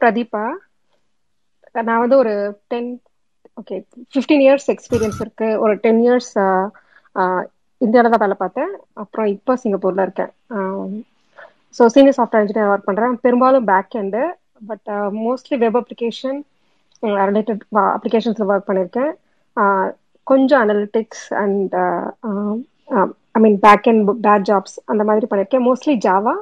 பிரதீபா 0.00 0.44
நான் 1.88 2.02
வந்து 2.02 2.16
ஒரு 2.22 2.32
ten 2.72 2.90
okay 3.60 3.76
fifteen 4.12 4.42
years 4.46 4.68
experience 4.74 5.20
இருக்கு. 5.24 5.48
ஒரு 5.64 5.74
டென் 5.84 6.00
இயர்ஸ் 6.06 6.32
இந்தியாவில் 7.80 8.12
தான் 8.12 8.24
வேலை 8.24 8.36
பார்த்தேன். 8.42 8.72
அப்புறம் 9.02 9.28
இப்போ 9.36 9.52
சிங்கப்பூர்ல 9.62 10.06
இருக்கேன். 10.06 10.32
So 11.76 11.82
senior 11.94 12.16
software 12.18 12.44
engineer 12.44 12.70
work 12.72 12.88
பண்ணுறேன் 12.88 13.14
பெரும்பாலும் 13.24 13.68
back 13.72 13.96
end 14.02 14.22
but 14.70 14.88
mostly 15.24 15.56
web 15.62 15.78
application 15.80 16.38
related 17.30 17.62
அப்ளிகேஷன்ஸில் 17.96 18.50
work 18.50 18.68
பண்ணியிருக்கேன். 18.70 19.12
கொஞ்சம் 20.26 20.62
analytics 20.64 21.26
and 21.42 21.74
I 23.36 23.40
mean 23.44 23.58
back 23.66 23.88
and 23.92 24.02
batch 24.26 24.46
jobs 24.50 24.76
அந்த 24.92 25.02
மாதிரி 25.10 25.28
பண்ணியிருக்கேன். 25.30 25.66
Mostly 25.68 25.94
Java 26.08 26.34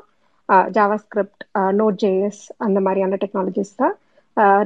JavaScript 1.04 1.42
Node 1.80 1.98
JS 2.04 2.42
அந்த 2.66 2.78
மாதிரியான 2.86 3.18
டெக்னாலஜிஸ் 3.24 3.72
தான். 3.82 3.94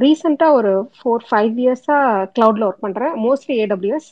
ரீசெண்டாக 0.03 0.57
ஒரு 0.59 0.73
ஃபோர் 0.97 1.25
ஃபைவ் 1.29 1.55
இயர்ஸாக 1.65 2.27
க்ளவுடில் 2.37 2.67
ஒர்க் 2.69 2.85
பண்ணுறேன் 2.87 3.15
மோஸ்ட்லி 3.27 3.55
ஏடபிள்யூஎஸ் 3.65 4.11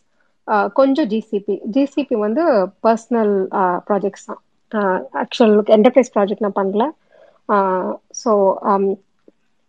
கொஞ்சம் 0.79 1.09
ஜிசிபி 1.13 1.55
ஜிசிபி 1.77 2.17
வந்து 2.27 2.45
பர்சனல் 2.87 3.35
ப்ராஜெக்ட்ஸ் 3.89 4.29
தான். 4.31 4.41
ஆக்சுவல் 5.23 5.55
என்டர்பிரைஸ் 5.77 6.15
ப்ராஜெக்ட் 6.17 6.45
நான் 6.47 6.59
பண்ணல. 6.61 6.87
ஸோ 8.23 8.33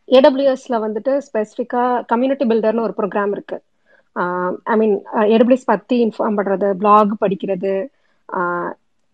ஏடபிள்யூஎஸ்ல 0.09 0.77
வந்துட்டு 0.85 1.11
ஸ்பெசிஃபிக்காக 1.27 2.01
கம்யூனிட்டி 2.11 2.45
பில்டர்னு 2.51 2.85
ஒரு 2.87 2.95
ப்ரோக்ராம் 2.99 3.33
இருக்கு. 3.35 3.57
ஐ 4.73 4.75
மீன் 4.81 4.95
ஏடபிள்யூஎஸ் 5.33 5.71
பற்றி 5.73 5.97
இன்ஃபார்ம் 6.05 6.37
பண்ணுறது 6.39 6.69
பிளாக் 6.81 7.13
படிக்கிறது 7.23 7.73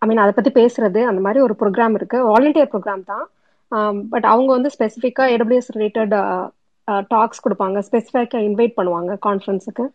ஐ 0.01 0.07
மீன் 0.09 0.23
அதை 0.23 0.33
பற்றி 0.37 0.51
பேசுறது 0.59 1.01
அந்த 1.11 1.21
மாதிரி 1.25 1.39
ஒரு 1.47 1.53
ப்ரோக்ராம் 1.61 1.95
இருக்கு. 1.99 2.19
வாலண்டியர் 2.31 2.71
ப்ரோக்ராம் 2.73 3.03
தான். 3.13 3.25
Um, 3.71 3.95
பட் 4.11 4.25
அவங்க 4.31 4.49
வந்து 4.55 4.69
ஸ்பெசிஃபிக்காக 4.75 5.31
ஏடபிள்யூஎஸ் 5.35 5.71
ரிலேட்டட் 5.77 6.13
டாக்ஸ் 7.13 7.41
கொடுப்பாங்க. 7.45 7.77
ஸ்பெசிஃபிக்காக 7.87 8.43
இன்வைட் 8.49 8.77
பண்ணுவாங்க 8.77 9.13
கான்ஃபரன்ஸுக்கு 9.25 9.85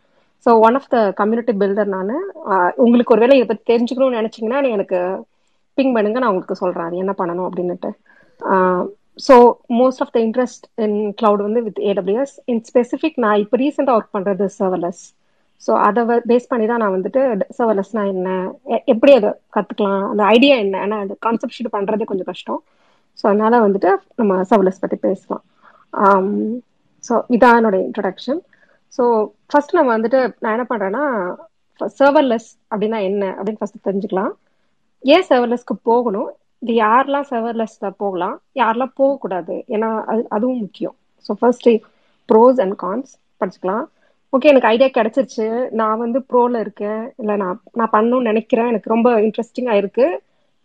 so 0.47 0.50
one 0.67 0.77
of 0.78 0.89
the 0.94 0.98
community 1.20 1.53
builder 1.61 1.91
நான் 1.94 2.11
உங்களுக்கு 2.84 3.14
ஒருவேளை 3.14 3.34
இதை 3.39 3.47
பற்றி 3.48 3.64
தெரிஞ்சுக்கணும்னு 3.70 4.19
நினச்சிங்கன்னா 4.20 4.59
எனக்கு 4.77 4.98
பிங் 5.78 5.94
பண்ணுங்க 5.97 6.20
நான் 6.22 6.33
உங்களுக்கு 6.33 6.61
சொல்கிறேன் 6.62 6.89
அது 6.89 7.03
என்ன 7.05 7.12
பண்ணணும் 7.20 7.47
அப்படின்னுட்டு. 7.48 7.91
So 9.27 9.34
most 9.81 10.03
of 10.05 10.12
the 10.16 10.19
interest 10.27 10.66
in 10.87 10.98
cloud 11.20 11.47
வந்து 11.47 11.62
வித் 11.69 11.81
ஏடபிள்யூஎஸ் 11.91 12.37
இன் 12.53 12.62
ஸ்பெசிஃபிக் 12.70 13.19
நான் 13.25 13.41
இப்போ 13.44 13.59
ரீசெண்டாக 13.64 13.98
ஒர்க் 13.98 14.14
பண்ணுறது 14.16 14.47
சர்வலஸ் 14.61 15.03
ஸோ 15.67 15.73
அதை 15.87 16.03
பேஸ் 16.31 16.51
பண்ணி 16.53 16.65
தான் 16.71 16.83
நான் 16.83 16.97
வந்துட்டு 16.97 17.21
சர்வர்லெஸ்னா 17.59 18.03
என்ன 18.15 18.29
எப்படி 18.93 19.13
அதை 19.19 19.31
கற்றுக்கலாம் 19.57 20.05
அந்த 20.13 20.23
ஐடியா 20.35 20.55
என்ன? 20.65 20.77
ஏன்னா 20.87 20.99
அந்த 21.05 21.15
கான்செப்ட் 21.27 21.57
ஷீட் 21.57 21.75
பண்ணுறதே 21.77 22.07
கொஞ்சம் 22.11 22.31
கஷ்டம். 22.33 22.61
ஸோ 23.19 23.25
அதனால 23.31 23.55
வந்துட்டு 23.67 23.91
நம்ம 24.21 24.43
சர்வர்லெஸ் 24.51 24.83
பற்றி 24.85 24.99
பேசலாம். 25.09 25.45
Um, 26.05 26.29
ஸோ 27.05 27.15
இதான் 27.37 27.57
என்னோட 27.59 27.77
இன்ட்ரடக்ஷன் 27.87 28.41
ஸோ 28.97 29.03
ஃபர்ஸ்ட் 29.51 29.77
நம்ம 29.79 29.91
வந்துட்டு 29.97 30.19
நான் 30.43 30.55
என்ன 30.57 30.67
பண்ணுறேன்னா 30.71 31.05
சர்வர்லெஸ் 32.01 32.49
அப்படின்னா 32.73 32.99
என்ன? 33.09 33.25
அப்படின்னு 33.39 33.61
ஃபர்ஸ்ட் 33.61 33.87
தெரிஞ்சுக்கலாம். 33.89 34.33
ஏன் 35.05 35.27
சர்வர்லெஸ்க்கு 35.31 35.75
போகணும்? 35.91 36.29
இது 36.63 36.73
யாரெல்லாம் 36.85 37.27
சர்வர்லெஸ்ல 37.31 37.89
போகலாம்? 38.03 38.37
யாரெல்லாம் 38.61 38.95
போகக்கூடாது? 39.01 39.55
ஏன்னா 39.75 39.89
அது 40.13 40.23
அதுவும் 40.37 40.63
முக்கியம். 40.65 40.95
So 41.27 41.33
first 41.41 41.69
pros 42.29 42.61
and 42.65 42.77
cons 42.85 43.13
படிச்சுக்கலாம். 43.41 43.85
ஓகே 44.33 44.50
எனக்கு 44.52 44.70
ஐடியா 44.72 44.88
கிடைச்சிருச்சு. 44.97 45.47
நான் 45.80 46.02
வந்து 46.05 46.19
ப்ரோல 46.30 46.61
இருக்கேன். 46.64 47.03
இல்லை 47.20 47.34
நான் 47.43 47.59
நான் 47.78 47.94
பண்ணணும்னு 47.97 48.31
நினைக்கிறேன். 48.31 48.70
எனக்கு 48.72 48.93
ரொம்ப 48.94 49.09
இன்ட்ரெஸ்டிங்காக 49.26 49.81
இருக்கு. 49.82 50.06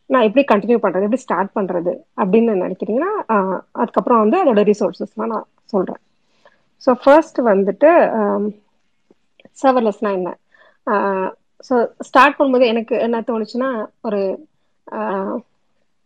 நான் 0.09 0.25
எப்படி 0.27 0.43
கண்டினியூ 0.51 0.77
பண்ணுறது 0.83 1.07
எப்படி 1.07 1.23
ஸ்டார்ட் 1.25 1.51
பண்ணுறது 1.57 1.93
அப்படின்னு 2.21 2.53
நினைக்கிறீங்கன்னா 2.65 3.11
அதுக்கப்புறம் 3.81 4.21
வந்து 4.23 4.37
அதோட 4.43 4.61
ரிசோர்ஸஸ்லாம் 4.71 5.33
நான் 5.33 5.47
சொல்கிறேன் 5.73 6.01
ஸோ 6.83 6.91
ஃபர்ஸ்ட் 7.03 7.39
வந்துட்டு 7.51 7.89
சர்வர்லெஸ்னா 9.61 10.11
என்ன? 10.19 10.29
ஸோ 11.67 11.75
ஸ்டார்ட் 12.09 12.37
பண்ணும்போது 12.37 12.65
எனக்கு 12.73 12.95
என்ன 13.07 13.21
தோணுச்சுன்னா 13.29 13.69
ஒரு 14.07 14.21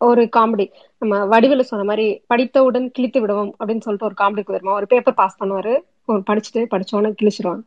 ஒரு 0.02 0.22
காமெடி 0.36 0.66
நம்ம 1.02 1.16
வடிவில் 1.34 1.70
சொன்ன 1.72 1.86
மாதிரி 1.90 2.06
படித்தவுடன் 2.32 2.88
கிழித்து 2.96 3.20
விடுவோம் 3.24 3.52
அப்படின்னு 3.60 3.86
சொல்லிட்டு 3.86 4.10
ஒரு 4.10 4.18
காமெடி 4.22 4.44
வருமா? 4.56 4.74
ஒரு 4.80 4.88
பேப்பர் 4.94 5.20
பாஸ் 5.22 5.40
பண்ணுவார். 5.42 5.74
படிச்சுட்டு 6.30 6.62
படிச்சோன்னு 6.74 7.12
கிழிச்சிருவாங்க. 7.20 7.64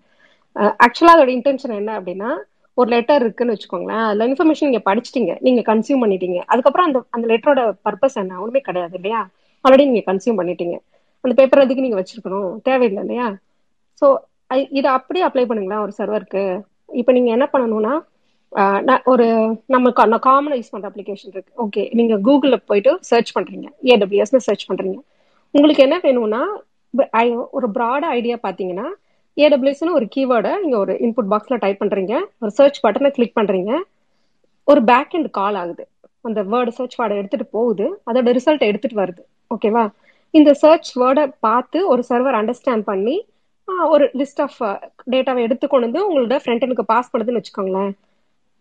ஆக்சுவலா 0.85 1.15
அதோட 1.17 1.31
இன்டென்ஷன் 1.37 1.79
என்ன 1.81 1.93
அப்படின்னா 1.99 2.31
ஒரு 2.79 2.89
லெட்டர் 2.91 3.23
இருக்குன்னு 3.25 3.55
வச்சுக்கோங்களேன். 3.55 4.05
அதுல 4.09 4.27
இன்ஃபர்மேஷன் 4.31 4.69
நீங்க 4.71 4.83
படிச்சிட்டீங்க. 4.89 5.33
நீங்க 5.41 5.61
கன்சியூம் 5.71 6.03
பண்ணிட்டீங்க. 6.05 6.39
அதுக்கப்புறம் 6.53 6.89
அந்த 6.89 7.01
அந்த 7.11 7.25
லெட்டரோட 7.33 7.63
பர்பஸ் 7.87 8.19
என்ன? 8.23 8.41
ஒண்ணுமே 8.43 8.61
கிடையாது 8.61 8.97
இல்லையா? 9.01 9.21
ஆல்ரெடி 9.65 9.85
நீங்க 9.91 10.05
கன்சியூம் 10.11 10.39
பண்ணிட்டீங்க. 10.41 10.77
அந்த 11.25 11.35
பேப்பர் 11.41 11.65
எதுக்கு 11.65 11.85
நீங்க 11.87 11.99
வச்சிருக்கணும்? 12.01 12.51
தேவையில்லை 12.69 13.03
இல்லையா? 13.05 13.29
ஸோ 14.03 14.07
இதை 14.79 14.89
அப்படியே 14.99 15.25
அப்ளை 15.29 15.45
பண்ணுங்களேன் 15.51 15.85
ஒரு 15.85 15.93
சர்வருக்கு 15.99 16.43
இப்போ 17.01 17.13
நீங்க 17.13 17.31
என்ன 17.37 17.47
பண்ணணும்னா 17.55 17.95
ஒரு 19.13 19.27
நம்ம 19.75 20.19
காமனா 20.27 20.57
யூஸ் 20.59 20.73
பண்ற 20.75 20.89
அப்ளிகேஷன் 20.91 21.33
இருக்கு. 21.33 21.53
ஓகே 21.65 21.83
நீங்க 21.99 22.15
கூகுள்ல 22.27 22.57
போயிட்டு 22.71 22.93
சர்ச் 23.11 23.33
பண்றீங்க. 23.37 23.67
ஏடபிள்யூஎஸ்னு 23.93 24.47
சர்ச் 24.49 24.69
பண்றீங்க. 24.71 24.99
உங்களுக்கு 25.55 25.85
என்ன 25.87 25.97
வேணும்னா 26.05 26.43
ஒரு 27.57 27.67
ப்ராட் 27.77 28.07
ஐடியா 28.17 28.37
பாத்தீங்கன்னா 28.43 28.87
ஏடபிள்யூஎஸ்னு 29.37 29.97
ஒரு 29.99 30.07
கீவேர்டை 30.17 30.53
நீங்க 30.63 30.77
ஒரு 30.79 30.93
இன்புட் 31.05 31.31
பாக்ஸ்ல 31.33 31.57
டைப் 31.65 31.81
பண்றீங்க 31.83 32.15
ஒரு 32.39 32.51
சர்ச் 32.51 32.79
பட்டனை 32.85 33.11
கிளிக் 33.11 33.37
பண்றீங்க 33.41 33.73
ஒரு 34.69 34.81
பேக் 34.91 35.15
அண்ட் 35.17 35.31
கால் 35.39 35.55
ஆகுது. 35.55 35.85
அந்த 36.29 36.43
வேர்டு 36.43 36.69
சர்ச் 36.69 37.01
வேர்டை 37.01 37.17
எடுத்துட்டு 37.21 37.47
போகுது 37.47 37.87
அதோட 38.11 38.29
ரிசல்ட் 38.37 38.69
எடுத்துட்டு 38.71 39.01
வருது. 39.03 39.23
ஓகேவா 39.55 39.85
இந்த 40.31 40.51
சர்ச் 40.63 40.91
வேர்டை 40.99 41.25
பார்த்து 41.47 41.89
ஒரு 41.89 42.05
சர்வர் 42.09 42.39
அண்டர்ஸ்டாண்ட் 42.41 42.85
பண்ணி 42.91 43.17
ஒரு 43.95 44.05
லிஸ்ட் 44.21 44.41
ஆஃப் 44.47 44.59
டேட்டாவை 45.13 45.43
எடுத்துக்கொண்டு 45.47 45.87
வந்து 45.87 46.01
உங்களோட 46.09 46.37
ஃப்ரண்ட் 46.45 46.65
எனக்கு 46.67 46.85
பாஸ் 46.93 47.11
பண்ணுதுன்னு 47.13 47.41
வச்சுக்கோங்களேன். 47.41 47.93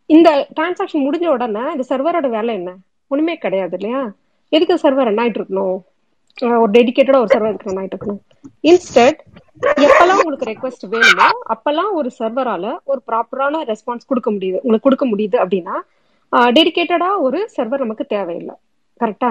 இந்த 0.10 0.30
டிரான்சாக்ஷன் 0.58 1.06
முடிஞ்ச 1.08 1.26
உடனே 1.28 1.64
இந்த 1.76 1.86
சர்வரோட 1.90 2.28
வேலை 2.30 2.54
என்ன? 2.56 2.72
ஒண்ணுமே 3.12 3.36
கிடையாது 3.38 3.78
இல்லையா? 3.80 4.02
எதுக்கு 4.50 4.76
சர்வர் 4.84 5.10
என்ன 5.12 5.24
ஆயிட்டு 5.24 5.40
இருக்கணும்? 5.42 5.78
ஒரு 6.64 6.72
டெடிக்கேட்டடா 6.76 7.20
ஒரு 7.24 7.32
சர்வர் 7.34 7.52
இருக்கிற 7.54 7.74
நான் 7.78 7.90
இருக்கணும் 7.90 8.22
இன்ஸ்டட் 8.70 9.20
எப்பெல்லாம் 9.88 10.20
உங்களுக்கு 10.22 10.48
ரெக்வஸ்ட் 10.52 10.86
வேணுமோ 10.94 11.28
அப்பெல்லாம் 11.54 11.92
ஒரு 12.00 12.10
சர்வரால 12.20 12.66
ஒரு 12.92 13.00
ப்ராப்பரான 13.10 13.62
ரெஸ்பான்ஸ் 13.72 14.10
கொடுக்க 14.12 14.30
முடியுது 14.36 14.58
உங்களுக்கு 14.64 14.88
கொடுக்க 14.88 15.06
முடியுது 15.12 15.38
அப்படின்னா 15.44 15.76
டெடிக்கேட்டடா 16.58 17.10
ஒரு 17.26 17.40
சர்வர் 17.56 17.84
நமக்கு 17.86 18.06
தேவையில்லை. 18.14 18.56
கரெக்டா 19.02 19.30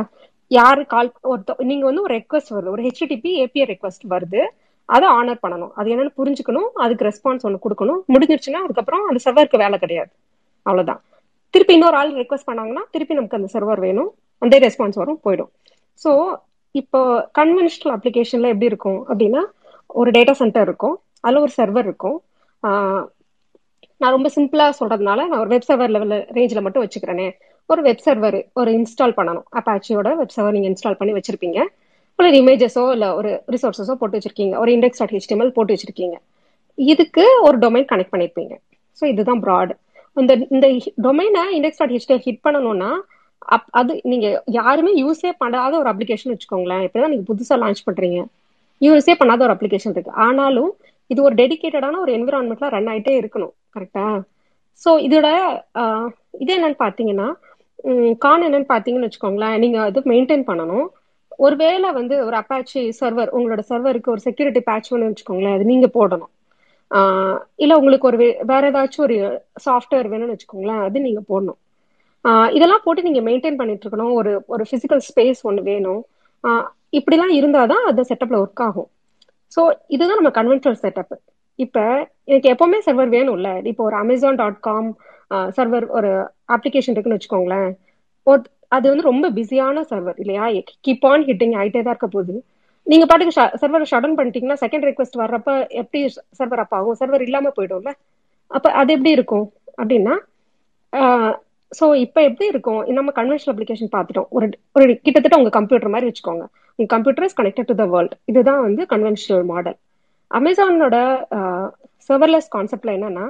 யாரு 0.50 0.82
கால் 0.92 1.10
ஒருத்த 1.30 1.64
நீங்க 1.70 1.84
வந்து 1.88 2.04
ஒரு 2.06 2.14
ரெக்வஸ்ட் 2.18 2.52
வருது 2.54 2.72
ஒரு 2.74 2.82
ஹெச்டிபி 2.86 3.30
ஏபிஐ 3.44 3.66
ரெக்வஸ்ட் 3.72 4.04
வருது 4.14 4.41
அதை 4.88 5.06
ஆனர் 5.18 5.42
பண்ணணும். 5.44 5.72
அது 5.78 5.91
என்னன்னு 5.92 6.12
புரிஞ்சுக்கணும் 6.20 6.68
அதுக்கு 6.84 7.06
ரெஸ்பான்ஸ் 7.08 7.44
ஒன்று 7.48 7.64
கொடுக்கணும். 7.64 8.00
முடிஞ்சிருச்சுன்னா 8.14 8.60
அதுக்கப்புறம் 8.66 9.04
அந்த 9.10 9.20
சர்வருக்கு 9.26 9.62
வேலை 9.64 9.76
கிடையாது. 9.84 10.10
அவ்வளவுதான். 10.66 11.00
திருப்பி 11.54 11.74
இன்னொரு 11.78 11.96
ஆள் 12.00 12.12
ரெக்வஸ்ட் 12.22 12.48
பண்ணாங்கன்னா 12.50 12.84
திருப்பி 12.94 13.18
நமக்கு 13.18 13.38
அந்த 13.41 13.50
சர்வர் 13.54 13.82
வேணும் 13.86 14.10
அந்த 14.42 14.54
ரெஸ்பான்ஸ் 14.66 15.00
வரும் 15.02 15.20
போயிடும். 15.26 15.50
ஸோ 16.02 16.10
இப்போ 16.75 17.00
கன்வென்ஷனல் 17.38 17.94
அப்ளிகேஷன்ல 17.97 18.53
எப்படி 18.53 18.71
இருக்கும் 18.72 19.00
அப்படின்னா 19.10 19.43
ஒரு 20.00 20.10
டேட்டா 20.16 20.34
சென்டர் 20.41 20.69
இருக்கும் 20.69 20.94
அதுல 21.25 21.43
ஒரு 21.47 21.53
சர்வர் 21.59 21.88
இருக்கும். 21.88 22.19
நான் 24.00 24.15
ரொம்ப 24.16 24.28
சிம்பிளா 24.37 24.66
சொல்றதுனால 24.81 25.21
நான் 25.31 25.43
ஒரு 25.43 25.50
வெப் 25.55 25.69
சர்வர் 25.69 25.93
லெவல் 25.97 26.15
ரேஞ்சில் 26.38 26.65
மட்டும் 26.65 26.84
வச்சுக்கிறேனே. 26.84 27.28
ஒரு 27.71 27.81
வெப் 27.87 28.05
சர்வர் 28.06 28.38
ஒரு 28.60 28.71
இன்ஸ்டால் 28.78 29.16
பண்ணணும். 29.19 29.47
அப்பாச்சியோட 29.59 30.09
வெப் 30.21 30.34
சர்வர் 30.37 30.56
நீங்க 30.56 30.69
இன்ஸ்டால் 30.72 30.99
பண்ணி 31.00 31.12
வச்சிருப்பீங்க. 31.19 31.59
ஒரு 32.19 32.28
இமேஜஸோ 32.41 32.84
இல்ல 32.95 33.07
ஒரு 33.18 33.30
ரிசோர்ஸஸோ 33.54 33.95
போட்டு 34.01 34.18
வச்சிருக்கீங்க. 34.18 34.54
ஒரு 34.63 34.71
இண்டெக்ஸ் 34.77 35.01
டாட் 35.01 35.15
ஹெச்டிஎம்எல் 35.16 35.54
போட்டு 35.57 35.75
வச்சிருக்கீங்க. 35.75 36.16
இதுக்கு 36.78 37.25
ஒரு 37.47 37.57
டொமைன் 37.65 37.89
கனெக்ட் 37.92 38.13
பண்ணிருப்பீங்க. 38.15 38.54
ஸோ 38.98 39.04
இதுதான் 39.13 39.42
ப்ராட் 39.45 39.72
இந்த 40.16 40.33
இந்த 40.54 40.66
டொமைனை 41.07 41.42
இண்டெக்ஸ் 41.59 41.80
டாட் 41.80 41.95
ஹெச்டிஎல் 41.97 42.25
ஹிட் 42.27 42.45
பண்ணணும்னா 42.47 42.91
அப் 43.48 43.68
அது 43.72 43.92
நீங்க 44.04 44.27
யாருமே 44.56 44.92
யூஸே 45.00 45.30
பண்ணாத 45.41 45.72
ஒரு 45.78 45.91
அப்ளிகேஷன் 45.92 46.33
வச்சுக்கோங்களேன். 46.33 46.84
இப்பதான் 46.86 47.12
நீங்க 47.12 47.27
புதுசா 47.30 47.56
லான்ச் 47.62 47.86
பண்றீங்க. 47.89 48.18
யூஸே 48.80 49.15
பண்ணாத 49.21 49.44
ஒரு 49.47 49.54
அப்ளிகேஷன் 49.56 49.94
இருக்கு. 49.94 50.12
ஆனாலும் 50.27 50.71
இது 51.10 51.21
ஒரு 51.22 51.34
டெடிக்கேட்டடான 51.34 51.98
ஒரு 51.98 52.12
என்விரான்மெண்ட்ல 52.18 52.68
ரன் 52.74 52.91
ஆயிட்டே 52.92 53.15
இருக்கணும். 53.21 53.54
கரெக்டா 53.74 54.06
ஸோ 54.83 54.91
இதோட 55.06 55.28
இது 56.42 56.53
என்னன்னு 56.56 56.78
பாத்தீங்கன்னா 56.84 57.28
கான் 58.21 58.44
என்னன்னு 58.47 58.68
பாத்தீங்கன்னு 58.68 59.09
வச்சுக்கோங்களேன். 59.09 59.56
நீங்க 59.59 59.78
அது 59.83 60.00
மெயின்டைன் 60.12 60.44
பண்ணணும். 60.48 60.86
ஒருவேளை 61.39 61.89
வந்து 61.92 62.15
ஒரு 62.27 62.36
அப்பாச்சி 62.41 62.80
சர்வர் 62.98 63.34
உங்களோட 63.36 63.62
சர்வருக்கு 63.71 64.12
ஒரு 64.15 64.22
செக்யூரிட்டி 64.27 64.60
பேட்ச் 64.68 64.92
ஒன்று 64.94 65.10
வச்சுக்கோங்களேன். 65.10 65.56
அது 65.56 65.65
நீங்க 65.65 65.89
போடணும். 65.94 66.33
இல்ல 67.59 67.72
உங்களுக்கு 67.78 68.09
ஒரு 68.10 68.18
வேற 68.50 68.62
ஏதாச்சும் 68.71 69.04
ஒரு 69.06 69.16
சாஃப்ட்வேர் 69.66 70.10
வேணும்னு 70.12 70.34
வச்சுக்கோங்களேன். 70.34 70.83
அது 70.86 71.06
நீங்க 71.06 71.22
போடணும். 71.28 71.59
இதெல்லாம் 72.57 72.84
போட்டு 72.84 73.07
நீங்க 73.09 73.21
மெயின்டைன் 73.28 73.59
பண்ணிட்டு 73.60 73.84
இருக்கணும் 73.84 74.15
ஒரு 74.21 74.33
ஒரு 74.54 74.65
பிசிக்கல் 74.72 75.03
ஸ்பேஸ் 75.09 75.41
ஒன்று 75.48 75.63
வேணும். 75.71 76.03
இப்படிலாம் 76.98 77.34
இருந்தாதான் 77.39 77.84
அந்த 77.91 78.03
செட்டப்ல 78.10 78.41
ஒர்க் 78.45 78.65
ஆகும். 78.66 78.89
ஸோ 79.53 79.60
இதுதான் 79.95 80.19
நம்ம 80.21 80.33
கன்வென்ஷனல் 80.39 80.80
செட்டப் 80.84 81.15
இப்ப 81.59 81.78
எனக்கு 82.30 82.48
எப்பவுமே 82.54 82.78
சர்வர் 82.86 83.10
வேணும்ல. 83.16 83.48
இப்போ 83.71 83.83
ஒரு 83.89 83.97
அமேசான் 84.03 84.39
டாட் 84.42 84.60
காம் 84.69 84.89
சர்வர் 85.59 85.86
ஒரு 85.98 86.10
அப்ளிகேஷன் 86.54 86.95
இருக்குன்னு 86.95 87.19
வச்சுக்கோங்களேன். 87.19 87.71
அது 88.77 88.86
வந்து 88.91 89.09
ரொம்ப 89.10 89.27
பிஸியான 89.36 89.83
சர்வர் 89.91 90.18
இல்லையா? 90.22 90.45
கீப் 90.86 91.07
ஆன் 91.10 91.25
ஹிட்டிங் 91.28 91.54
ஆயிட்டே 91.60 91.80
தான் 91.80 91.95
இருக்க 91.95 92.09
போகுது. 92.15 92.34
நீங்க 92.86 93.04
பாட்டுக்கு 93.10 93.34
சர்வர் 93.63 93.89
ஷட் 93.91 94.04
டவுன் 94.04 94.16
பண்ணிட்டீங்கன்னா 94.18 94.57
செகண்ட் 94.63 94.86
ரெக்வஸ்ட் 94.89 95.18
வர்றப்ப 95.22 95.51
எப்படி 95.80 96.01
சர்வர் 96.39 96.63
அப் 96.65 96.75
ஆகும்? 96.78 96.98
சர்வர் 97.01 97.25
இல்லாம 97.27 97.53
போயிடும்ல. 97.59 97.92
அப்ப 98.51 98.71
அது 98.80 98.91
எப்படி 98.97 99.13
இருக்கும்? 99.18 99.47
அப்படின்னா 99.80 100.15
ஸோ 101.72 101.84
இப்போ 102.04 102.21
எப்படி 102.28 102.47
இருக்கும்? 102.53 102.80
நம்ம 102.98 103.13
கன்வென்ஷனல் 103.19 103.53
அப்ளிகேஷன் 103.54 103.92
பார்த்துட்டோம். 103.95 104.28
ஒரு 104.36 104.47
ஒரு 104.77 104.86
கிட்டத்தட்ட 105.04 105.39
உங்க 105.41 105.53
கம்ப்யூட்டர் 105.59 105.95
மாதிரி 105.95 106.09
வச்சுக்கோங்க. 106.09 106.45
உங்க 106.78 106.89
computer 106.95 107.27
is 107.28 107.39
connected 107.41 107.71
to 107.71 107.77
the 107.77 107.86
world 107.92 108.15
இதுதான் 108.30 108.63
வந்து 108.66 108.83
கன்வென்ஷனல் 108.92 109.47
மாடல் 109.53 109.78
அமேசானோட 110.30 110.97
சர்வர்லெஸ் 112.10 112.53
கான்செப்ட்ல 112.54 112.92
என்னன்னா 112.98 113.27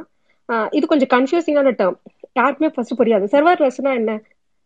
இது 0.73 0.85
கொஞ்சம் 0.87 1.12
கன்ஃபியூசிங்கான 1.15 1.73
டேர்ம் 1.79 1.99
யாருக்குமே 2.37 2.71
ஃபர்ஸ்ட் 2.75 2.99
புரியாது. 2.99 3.25
சர்வர்லெஸ்னா 3.33 3.93
என்ன? 4.00 4.12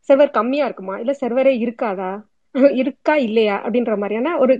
சர்வர் 0.09 0.37
கம்மியா 0.37 0.65
இருக்குமா? 0.69 0.95
இல்ல 1.03 1.13
சர்வரே 1.21 1.53
இருக்காதா? 1.65 2.11
இருக்கா 2.83 3.15
இல்லையா? 3.27 3.57
அப்படின்ற 3.65 3.95
மாதிரியான 3.99 4.29
ஒரு 4.43 4.55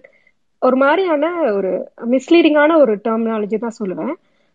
ஒரு 0.63 0.77
மாதிரியான 0.77 1.25
ஒரு 1.57 1.71
மிஸ்லீடிங்கான 2.13 2.77
ஒரு 2.83 2.93
டெர்மினாலஜி 3.05 3.59
தான் 3.59 3.79
சொல்லுவேன். 3.79 4.15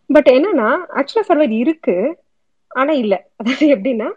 பட் 0.09 0.29
என்னன்னா 0.33 0.69
ஆக்சுவலா 0.99 1.27
சர்வர் 1.29 1.53
இருக்கு 1.61 1.95
ஆனா 2.71 2.93
இல்ல. 3.03 3.13
அதாவது 3.41 3.65
எப்படின்னா 3.75 4.07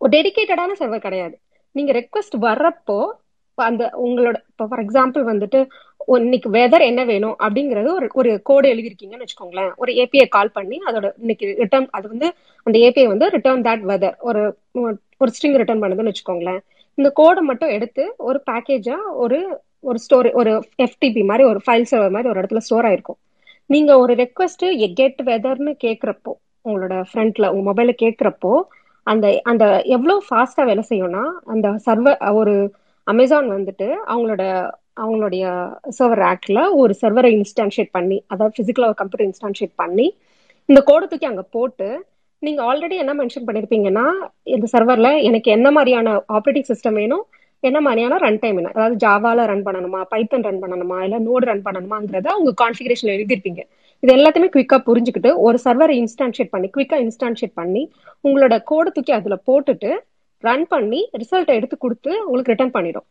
ஒரு 0.00 0.10
டெடிக்கேட்டடான 0.16 0.76
சர்வர் 0.80 1.06
கிடையாது. 1.06 1.34
நீங்க 1.76 1.92
ரெக்வஸ்ட் 2.00 2.36
வர்றப்போ 2.46 2.98
அந்த 3.58 3.84
உங்களோட 4.06 4.36
இப்போ 4.50 4.64
ஃபார் 4.70 4.82
எக்ஸாம்பிள் 4.84 5.22
வந்துட்டு 5.30 5.60
இன்னைக்கு 6.16 6.48
வெதர் 6.50 6.84
என்ன 6.90 7.02
வேணும் 7.04 7.36
அப்படிங்கறது 7.44 7.88
ஒரு 7.96 8.06
ஒரு 8.20 8.30
கோடு 8.48 8.66
எழுதிருக்கீங்கன்னு 8.74 9.24
வச்சுக்கோங்களேன். 9.24 9.72
ஒரு 9.82 9.90
ஏபிஐ 10.02 10.26
கால் 10.36 10.54
பண்ணி 10.58 10.76
அதோட 10.88 11.06
இன்னைக்கு 11.22 11.46
ரிட்டர்ன் 11.62 11.88
அது 11.90 12.06
வந்து 12.08 12.28
அந்த 12.66 12.76
ஏபிஐ 12.86 13.06
வந்து 13.12 13.28
ரிட்டர்ன் 13.36 13.64
தட் 13.68 13.84
வெதர் 13.90 14.16
ஒரு 14.28 14.42
ஒரு 15.20 15.30
ஸ்ட்ரிங் 15.36 15.58
ரிட்டர்ன் 15.62 15.82
பண்ணுதுன்னு 15.82 16.12
வச்சுக்கோங்களேன். 16.12 16.60
இந்த 16.98 17.08
கோடை 17.20 17.42
மட்டும் 17.50 17.74
எடுத்து 17.76 18.04
ஒரு 18.28 18.38
பேக்கேஜா 18.50 18.98
ஒரு 19.24 19.38
ஒரு 19.88 19.98
ஸ்டோரி 20.04 20.30
ஒரு 20.40 20.52
எஃப்டிபி 20.86 21.22
மாதிரி 21.30 21.44
ஒரு 21.48 21.60
ஃபைல் 21.64 21.88
சர்வர் 21.90 22.14
மாதிரி 22.14 22.30
ஒரு 22.32 22.40
இடத்துல 22.40 22.62
ஸ்டோர் 22.66 22.88
ஆயிருக்கும். 22.88 23.18
நீங்க 23.70 23.92
ஒரு 23.98 24.12
ரெக்வஸ்ட் 24.14 24.64
கெட் 25.00 25.20
வெதர்னு 25.28 25.72
கேட்குறப்போ 25.84 26.32
உங்களோட 26.64 26.94
ஃப்ரண்ட்ல 27.10 27.48
உங்க 27.54 27.64
மொபைல 27.70 27.92
கேட்குறப்போ 28.04 28.52
அந்த 29.08 29.26
அந்த 29.44 29.64
எவ்வளோ 29.96 30.14
ஃபாஸ்டா 30.26 30.62
வேலை 30.64 30.82
செய்யும்னா 30.88 31.22
அந்த 31.52 31.68
சர்வர் 31.86 32.18
ஒரு 32.40 32.54
அமேசான் 33.06 33.48
வந்துட்டு 33.54 33.88
அவங்களோட 34.08 34.42
அவங்களுடைய 34.96 35.44
சர்வர் 35.98 36.22
ஆக்ட்ல 36.30 36.60
ஒரு 36.80 36.92
சர்வரை 37.02 37.30
இன்ஸ்டான்ஷியேட் 37.36 37.92
பண்ணி 37.92 38.18
அதாவது 38.26 38.56
பிசிக்கலா 38.58 38.90
ஒரு 38.90 39.00
கம்ப்யூட்டர் 39.00 39.28
இன்ஸ்டான்ஷியேட் 39.28 39.74
பண்ணி 39.76 40.06
இந்த 40.68 40.80
கோடை 40.82 41.06
தூக்கி 41.06 41.26
அங்க 41.26 41.44
போட்டு 41.50 41.88
நீங்க 42.42 42.60
ஆல்ரெடி 42.64 42.96
என்ன 42.96 43.12
மென்ஷன் 43.14 43.46
பண்ணிருப்பீங்கன்னா 43.46 44.06
இந்த 44.54 44.66
சர்வர்ல 44.74 45.08
எனக்கு 45.28 45.48
என்ன 45.50 45.68
மாதிரியான 45.70 46.08
ஆப்ரேட்டிங் 46.36 46.68
சிஸ்டம் 46.70 46.98
வேணும் 47.00 47.24
என்ன 47.62 47.78
மாதிரியான 47.80 48.18
ரன் 48.18 48.38
டைம் 48.38 48.58
என்ன 48.58 48.72
அதாவது 48.74 48.96
ஜாவால 48.96 49.46
ரன் 49.46 49.64
பண்ணணுமா 49.64 50.00
பைத்தன் 50.12 50.46
ரன் 50.48 50.62
பண்ணணுமா 50.62 50.98
இல்ல 51.04 51.18
நோடு 51.20 51.46
ரன் 51.46 51.64
பண்ணணுமாங்கிறத 51.64 52.34
உங்க 52.38 52.52
கான்ஃபிகரேஷன் 52.60 53.14
எழுதிருப்பீங்க. 53.14 53.62
இது 54.02 54.10
எல்லாத்தையுமே 54.16 54.48
குவிக்கா 54.54 54.76
புரிஞ்சுக்கிட்டு 54.88 55.30
ஒரு 55.46 55.58
சர்வரை 55.64 55.94
இன்ஸ்டான்ஷியேட் 56.02 56.52
பண்ணி 56.54 56.68
குவிக்கா 56.74 56.96
இன்ஸ்டான்ஷியேட் 57.04 57.54
பண்ணி 57.60 57.82
உங்களோட 58.24 58.56
கோடை 58.70 58.90
தூக்கி 58.96 59.12
அதுல 59.18 59.36
போட்டுட்டு 59.48 59.90
ரன் 60.44 60.66
பண்ணி 60.72 61.00
ரிசல்ட்டை 61.20 61.54
எடுத்து 61.58 61.76
கொடுத்து 61.84 62.10
உங்களுக்கு 62.26 62.52
ரிட்டர்ன் 62.52 62.74
பண்ணிடும். 62.76 63.06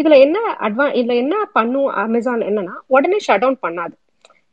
இதுல 0.00 0.16
என்ன 0.26 0.38
அட்வா 0.66 0.86
இதுல 0.98 1.14
என்ன 1.22 1.36
பண்ணும் 1.56 1.88
அமேசான் 2.02 2.44
என்னன்னா 2.50 2.74
உடனே 2.96 3.18
ஷட் 3.26 3.42
டவுன் 3.44 3.58
பண்ணாது. 3.66 3.94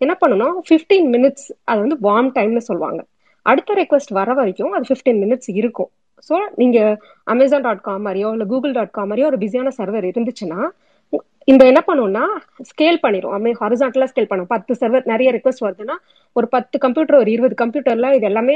என்ன 0.03 0.13
பண்ணணும்? 0.21 0.55
ஃபிஃப்டீன் 0.67 1.07
மினிட்ஸ் 1.15 1.45
அது 1.69 1.79
வந்து 1.83 1.97
வார்ம் 2.07 2.31
டைம்னு 2.37 2.63
சொல்லுவாங்க. 2.69 3.01
அடுத்த 3.45 3.75
ரெக்வஸ்ட் 3.81 4.13
வர 4.19 4.29
வரைக்கும் 4.39 4.73
அது 4.77 4.87
ஃபிஃப்டீன் 4.89 5.21
மினிட்ஸ் 5.23 5.49
இருக்கும். 5.59 5.89
ஸோ 6.27 6.35
நீங்க 6.61 6.79
அமேசான் 7.33 7.65
டாட் 7.67 7.85
காம் 7.87 8.03
மாதிரியோ 8.07 8.29
இல்லை 8.35 8.47
கூகுள் 8.53 8.75
டாட் 8.77 8.95
காம் 8.97 9.09
மாதிரியோ 9.11 9.29
ஒரு 9.31 9.39
பிஸியான 9.43 9.71
சர்வர் 9.79 10.07
இருந்துச்சுன்னா 10.11 10.59
இந்த 11.51 11.63
என்ன 11.71 11.81
பண்ணும்னா 11.87 12.23
ஸ்கேல் 12.69 13.01
பண்ணிடும் 13.03 13.33
அமே 13.37 13.51
ஹாரிசான்டலா 13.59 14.07
ஸ்கேல் 14.11 14.29
பண்ணும். 14.29 14.49
பத்து 14.53 14.73
சர்வர் 14.79 15.11
நிறைய 15.11 15.29
ரிக்வஸ்ட் 15.35 15.65
வருதுன்னா 15.65 15.95
ஒரு 16.37 16.47
பத்து 16.55 16.75
கம்ப்யூட்டர் 16.85 17.19
ஒரு 17.23 17.29
இருபது 17.35 17.55
கம்ப்யூட்டர்ல 17.61 18.09
இது 18.17 18.27
எல்லாமே 18.31 18.55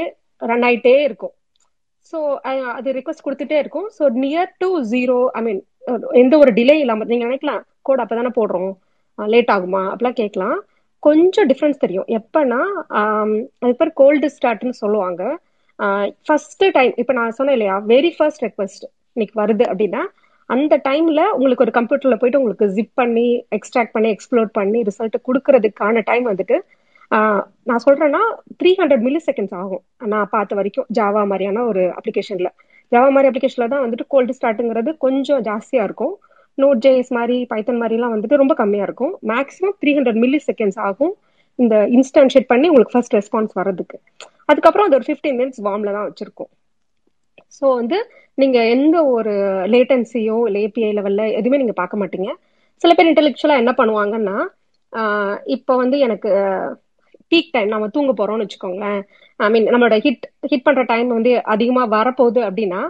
ரன் 0.50 0.64
ஆயிட்டே 0.68 0.94
இருக்கும். 1.08 1.34
ஸோ 2.10 2.18
அது 2.78 2.88
ரிக்வஸ்ட் 2.98 3.24
கொடுத்துட்டே 3.26 3.58
இருக்கும். 3.62 3.88
So 3.98 4.04
near 4.24 4.50
to 4.62 4.68
zero 4.92 5.18
I 5.38 5.42
mean 5.46 5.60
எந்த 6.22 6.34
ஒரு 6.42 6.50
டிலே 6.58 6.76
இல்லாமல் 6.84 7.10
நீங்க 7.12 7.26
நினைக்கலாம் 7.28 7.62
கோட் 7.88 8.02
அப்பதானே 8.04 8.32
போடுறோம். 8.38 8.72
லேட் 9.18 9.52
ஆகுமா? 9.54 9.82
அப்படிலாம் 9.90 10.20
கேட்கலாம். 10.22 10.58
கொஞ்சம் 11.02 11.46
டிஃப்ரென்ஸ் 11.50 11.82
தெரியும். 11.84 12.08
எப்பன்னா 12.18 12.60
அது 13.62 13.72
பேர் 13.80 13.98
கோல்டு 14.00 14.28
ஸ்டார்ட்னு 14.36 14.74
சொல்லுவாங்க. 14.82 15.22
ஃபர்ஸ்ட் 16.26 16.64
டைம் 16.76 16.92
இப்போ 17.02 17.12
நான் 17.18 17.36
சொன்னேன் 17.38 17.56
இல்லையா 17.56 17.76
வெரி 17.92 18.10
ஃபர்ஸ்ட் 18.16 18.42
ரெக்வஸ்ட் 18.46 18.84
இன்னைக்கு 19.14 19.34
வருது 19.42 19.64
அப்படின்னா 19.70 20.02
அந்த 20.54 20.74
டைம்ல 20.88 21.20
உங்களுக்கு 21.36 21.64
ஒரு 21.66 21.74
கம்ப்யூட்டர்ல 21.78 22.16
போயிட்டு 22.20 22.40
உங்களுக்கு 22.40 22.66
ஜிப் 22.76 22.94
பண்ணி 23.00 23.26
எக்ஸ்ட்ராக்ட் 23.56 23.94
பண்ணி 23.96 24.08
எக்ஸ்ப்ளோர் 24.14 24.50
பண்ணி 24.58 24.78
ரிசல்ட் 24.88 25.16
கொடுக்கறதுக்கான 25.28 26.02
டைம் 26.10 26.26
வந்துட்டு 26.30 26.56
நான் 27.68 27.82
சொல்றேன்னா 27.84 28.22
த்ரீ 28.58 28.70
ஹண்ட்ரட் 28.80 29.04
மில்லி 29.06 29.20
செகண்ட்ஸ் 29.28 29.54
ஆகும். 29.60 29.82
நான் 30.12 30.30
பார்த்த 30.34 30.58
வரைக்கும் 30.58 30.86
ஜாவா 30.98 31.22
மாதிரியான 31.30 31.64
ஒரு 31.70 31.82
அப்ளிகேஷன்ல 31.98 32.50
ஜாவா 32.92 33.08
மாதிரி 33.14 33.28
அப்ளிகேஷன்ல 33.30 33.66
தான் 33.72 33.82
வந்துட்டு 33.84 34.06
கோல்டு 34.12 34.36
ஸ்டார்ட்ங்கிறது 34.38 34.90
கொஞ்சம் 35.04 35.42
ஜாஸ்தியா 35.48 35.82
இருக்கும். 35.88 36.14
நோட் 36.58 36.80
ஜேஎஸ் 36.84 37.12
மாதிரி 37.18 37.36
பைத்தன் 37.52 37.80
மாதிரிலாம் 37.82 38.14
வந்துட்டு 38.14 38.40
ரொம்ப 38.42 38.54
கம்மியா 38.60 38.84
இருக்கும். 38.88 39.12
Maximum 39.32 39.76
three 39.80 39.92
hundred 39.98 40.20
milli 40.22 40.40
seconds 40.48 40.80
ஆகும் 40.88 41.14
இந்த 41.58 41.76
இன்ஸ்டான்ஷியேட் 41.96 42.50
பண்ணி 42.52 42.66
உங்களுக்கு 42.72 42.94
ஃபர்ஸ்ட் 42.96 43.16
ரெஸ்பான்ஸ் 43.18 43.54
வர்றதுக்கு. 43.60 43.96
அதுக்கப்புறம் 44.50 44.86
அது 44.88 44.98
ஒரு 44.98 45.06
ஃபிஃப்டீன் 45.08 45.38
மினிட்ஸ் 45.40 45.62
வார்ம்ல 45.66 45.92
தான் 45.96 46.08
வச்சிருக்கோம். 46.08 46.50
ஸோ 47.56 47.64
வந்து 47.80 47.98
நீங்க 48.38 48.58
எந்த 48.74 48.96
ஒரு 49.16 49.32
லேட்டன்சியோ 49.74 50.36
இல்லை 50.48 50.60
ஏபிஐ 50.66 50.90
லெவல்ல 50.98 51.24
எதுவுமே 51.38 51.60
நீங்க 51.62 51.74
பார்க்க 51.80 52.00
மாட்டீங்க. 52.02 52.30
சில 52.82 52.92
பேர் 52.96 53.10
இன்டெலெக்சுவலா 53.10 53.60
என்ன 53.62 53.72
பண்ணுவாங்கன்னா 53.80 54.36
இப்போ 55.56 55.72
வந்து 55.82 55.96
எனக்கு 56.06 56.30
பீக் 57.32 57.52
டைம் 57.54 57.72
நம்ம 57.72 57.88
தூங்க 57.96 58.12
போறோம்னு 58.20 58.44
வச்சுக்கோங்களேன். 58.46 59.00
ஐ 59.40 59.48
மீன் 59.54 59.68
நம்மளோட 59.72 59.96
ஹிட் 60.06 60.24
ஹிட் 60.50 60.66
பண்ற 60.66 60.82
டைம் 60.92 61.08
வந்து 61.16 61.32
அதிகமா 61.54 61.82
வரப்போகுது 61.96 62.40
அப்படின்னா 62.48 62.80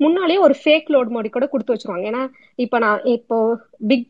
முன்னாலேயே 0.00 0.38
ஒரு 0.46 0.54
ஃபேக் 0.62 0.88
லோட் 0.94 1.12
மோடி 1.14 1.28
கூட 1.30 1.46
கொடுத்து 1.48 1.74
வச்சிருவாங்க. 1.74 2.06
ஏன்னா 2.10 2.22
இப்போ 2.64 2.76
நான் 2.84 3.04
இப்போ 3.16 3.36
பிக் 3.90 4.08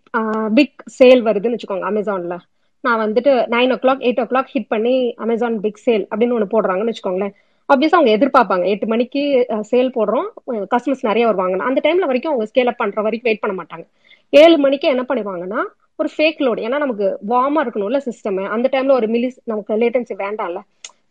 பிக் 0.58 0.76
சேல் 0.98 1.22
வருதுன்னு 1.28 1.56
வச்சுக்கோங்க 1.56 1.88
அமேசான்ல 1.92 2.36
நான் 2.84 3.02
வந்துட்டு 3.04 3.32
nine 3.54 3.72
o'clock 3.84 4.02
eight 4.06 4.22
o'clock 4.32 4.52
hit 4.54 4.72
பண்ணி 4.74 4.94
அமேசான் 5.24 5.56
பிக் 5.64 5.82
சேல் 5.86 6.04
அப்படின்னு 6.10 6.36
ஒன்று 6.38 6.52
போடுறாங்கன்னு 6.54 6.92
வச்சுக்கோங்களேன். 6.92 7.34
ஆப்வியஸா 7.68 7.98
அவங்க 7.98 8.12
எதிர்பார்ப்பாங்க. 8.16 8.64
எட்டு 8.72 8.86
மணிக்கு 8.92 9.22
சேல் 9.70 9.90
போடுறோம். 9.96 10.26
கஸ்டமர்ஸ் 10.74 11.08
நிறைய 11.08 11.24
வருவாங்க. 11.30 11.56
அந்த 11.70 11.80
டைம்ல 11.86 12.08
வரைக்கும் 12.10 12.32
அவங்க 12.32 12.46
ஸ்கேல் 12.50 12.70
அப் 12.72 12.80
பண்ற 12.82 13.02
வரைக்கும் 13.06 13.28
வெயிட் 13.30 13.42
பண்ண 13.44 13.54
மாட்டாங்க. 13.60 13.84
ஏழு 14.32 14.56
மணிக்கு 14.64 14.86
என்ன 14.94 15.02
பண்ணுவாங்கன்னா 15.10 15.60
ஒரு 15.98 16.08
ஃபேக் 16.14 16.40
லோடு 16.46 16.64
ஏன்னா 16.66 16.78
நமக்கு 16.84 17.06
வார்மா 17.32 17.60
இருக்கணும்ல 17.64 17.98
சிஸ்டம் 18.06 18.38
அந்த 18.56 18.66
டைம்ல 18.72 18.94
ஒரு 19.00 19.06
மிலி 19.14 19.28
நமக்கு 19.52 19.78
லேட்டன்சி 19.82 20.14
வேண்டாம்ல. 20.24 20.60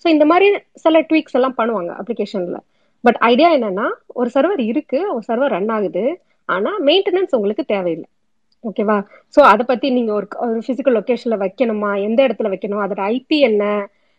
ஸோ 0.02 0.08
இந்த 0.16 0.26
மாதிரி 0.32 0.48
சில 0.84 1.00
ட்வீக்ஸ் 1.10 1.38
எல்லாம் 1.40 1.58
பண்ணுவாங்க 1.60 1.92
அப்ளிகேஷன்ல 2.02 2.58
பட் 3.04 3.18
ஐடியா 3.30 3.50
என்னன்னா 3.58 3.88
ஒரு 4.20 4.30
சர்வர் 4.36 4.62
இருக்கு. 4.72 5.00
ஒரு 5.16 5.24
சர்வர் 5.30 5.54
ரன் 5.56 5.72
ஆகுது. 5.78 6.04
ஆனா 6.50 6.72
மெயின்டெனன்ஸ் 6.90 7.36
உங்களுக்கு 7.38 7.64
தேவையில்லை. 7.74 8.08
ஓகேவா 8.64 8.98
ஸோ 9.36 9.40
அதை 9.52 9.64
பத்தி 9.72 9.88
நீங்க 9.98 10.12
ஒரு 10.20 10.28
ஒரு 10.46 10.60
பிசிக்கல் 10.68 10.98
லொக்கேஷன்ல 11.00 11.36
வைக்கணுமா? 11.44 11.92
எந்த 12.08 12.20
இடத்துல 12.28 12.52
வைக்கணும்? 12.54 12.84
அதோட 12.86 13.02
ஐபி 13.16 13.38
என்ன? 13.50 13.64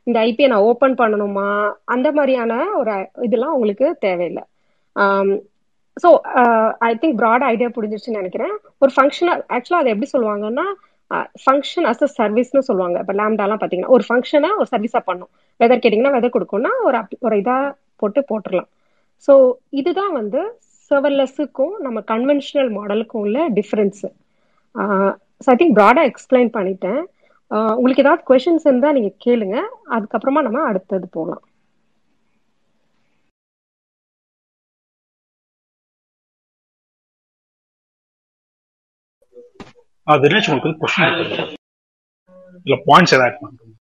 இந்த 0.06 0.18
ஐபிஐ 0.28 0.48
நான் 0.52 0.66
ஓப்பன் 0.70 0.96
பண்ணணுமா? 1.00 1.48
அந்த 1.94 2.08
மாதிரியான 2.16 2.52
ஒரு 2.80 2.92
இதெல்லாம் 3.26 3.54
உங்களுக்கு 3.56 3.86
தேவையில்லை. 4.06 4.44
So 5.96 6.08
I 6.88 6.90
think 7.02 7.18
broad 7.20 7.44
idea 7.52 7.68
புரிஞ்சிருச்சுன்னு 7.76 8.20
நினைக்கிறேன். 8.22 8.54
ஒரு 8.82 8.90
ஃபங்க்ஷனல் 8.96 9.40
ஆக்சுவலாக 9.56 9.82
அதை 9.82 9.92
எப்படி 9.94 10.10
சொல்லுவாங்கன்னா 10.14 10.66
ஃபங்க்ஷன் 11.44 11.86
அஸ் 11.90 12.04
அ 12.06 12.10
சர்வீஸ்னு 12.18 12.62
சொல்லுவாங்க. 12.68 12.96
இப்போ 13.02 13.14
லேம்டாலாம் 13.20 13.60
பார்த்தீங்கன்னா 13.60 13.94
ஒரு 13.96 14.04
ஃபங்க்ஷனை 14.08 14.50
ஒரு 14.60 14.68
சர்வீஸாக 14.72 15.02
பண்ணும். 15.10 15.30
வெதர் 15.60 15.82
கேட்டிங்கன்னா 15.82 16.14
வெதர் 16.16 16.36
கொடுக்கும்னா 16.36 16.72
ஒரு 16.88 16.98
ஒரு 17.26 17.36
இதாக 17.42 17.66
போட்டு 18.02 18.22
போட்டுடலாம். 18.30 18.70
ஸோ 19.28 19.32
இதுதான் 19.80 20.12
வந்து 20.20 20.40
சர்வர்லெஸுக்கும் 20.90 21.74
நம்ம 21.86 21.98
கன்வென்ஷனல் 22.12 22.70
மாடலுக்கும் 22.78 23.22
உள்ள 23.26 23.38
டிஃப்ரென்ஸு 23.58 24.08
ஸோ 25.44 25.48
ஐ 25.54 25.56
திங்க் 25.60 25.76
ப்ராடாக 25.78 26.10
எக்ஸ்பிளைன் 26.10 26.50
பண்ணிட்டேன். 26.56 27.00
உங்களுக்கு 27.78 28.04
ஏதாவது 28.04 28.22
கொஷின்ஸ் 28.30 28.66
இருந்தால் 28.68 28.96
நீங்கள் 28.98 29.18
கேளுங்க. 29.26 29.56
அதுக்கப்புறமா 29.96 30.42
நம்ம 30.46 30.64
அடுத்தது 30.70 31.06
போகலாம் 31.18 31.44
தினேஷ் 40.06 40.48
உங்களுக்கு 40.50 40.80
கொஸ்டின் 40.82 41.16
இல்ல 42.66 42.76
பாயிண்ட்ஸ் 42.88 43.14
ஏதாவது 43.16 43.26
ஆட் 43.28 43.40
பண்ணுறோம் 43.42 43.74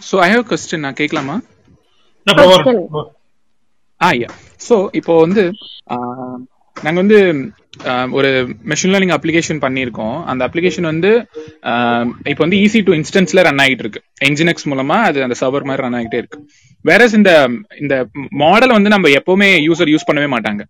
ஸோ 0.00 0.16
ஐ 0.26 0.28
ஹவ் 0.34 0.46
கொஸ்டின் 0.50 0.84
நான் 0.86 1.00
கேட்கலாமா. 1.00 1.36
ஆ 4.00 4.08
யா 4.18 4.30
ஸோ 4.66 4.76
இப்போ 5.00 5.14
வந்து 5.24 5.44
நாங்க 6.78 6.98
வந்து 7.00 7.18
ஆஹ், 7.90 8.08
ஒரு 8.12 8.28
மெஷின் 8.70 8.92
லேர்னிங் 8.92 9.12
அப்ளிகேஷன் 9.16 9.60
பண்ணியிருக்கோம். 9.64 10.16
அந்த 10.30 10.42
அப்ளிகேஷன் 10.46 10.88
வந்து 10.90 11.10
ஆஹ், 11.70 12.08
இப்போ 12.32 12.42
வந்து 12.44 12.58
ஈஸி 12.62 12.80
டு 12.86 12.94
இன்ஸ்டன்ஸ்ல 12.98 13.44
ரன் 13.46 13.62
ஆகிட்டு 13.64 13.84
இருக்கு. 13.84 14.00
என்ஜினெக்ஸ் 14.28 14.66
மூலமா 14.70 14.96
அது 15.08 15.18
அந்த 15.22 15.36
சர்வர் 15.40 15.66
மாதிரி 15.68 15.84
ரன் 15.84 15.96
ஆகிட்டே 15.98 16.20
இருக்கு. 16.22 16.38
வேற 16.84 17.02
இந்த 17.18 17.32
இந்த 17.80 17.94
மாடல் 18.42 18.76
வந்து 18.76 18.92
நம்ம 18.94 19.12
எப்பவுமே 19.18 19.50
யூசர் 19.66 19.92
யூஸ் 19.92 20.08
பண்ணவே 20.08 20.28
மாட்டாங்க. 20.34 20.64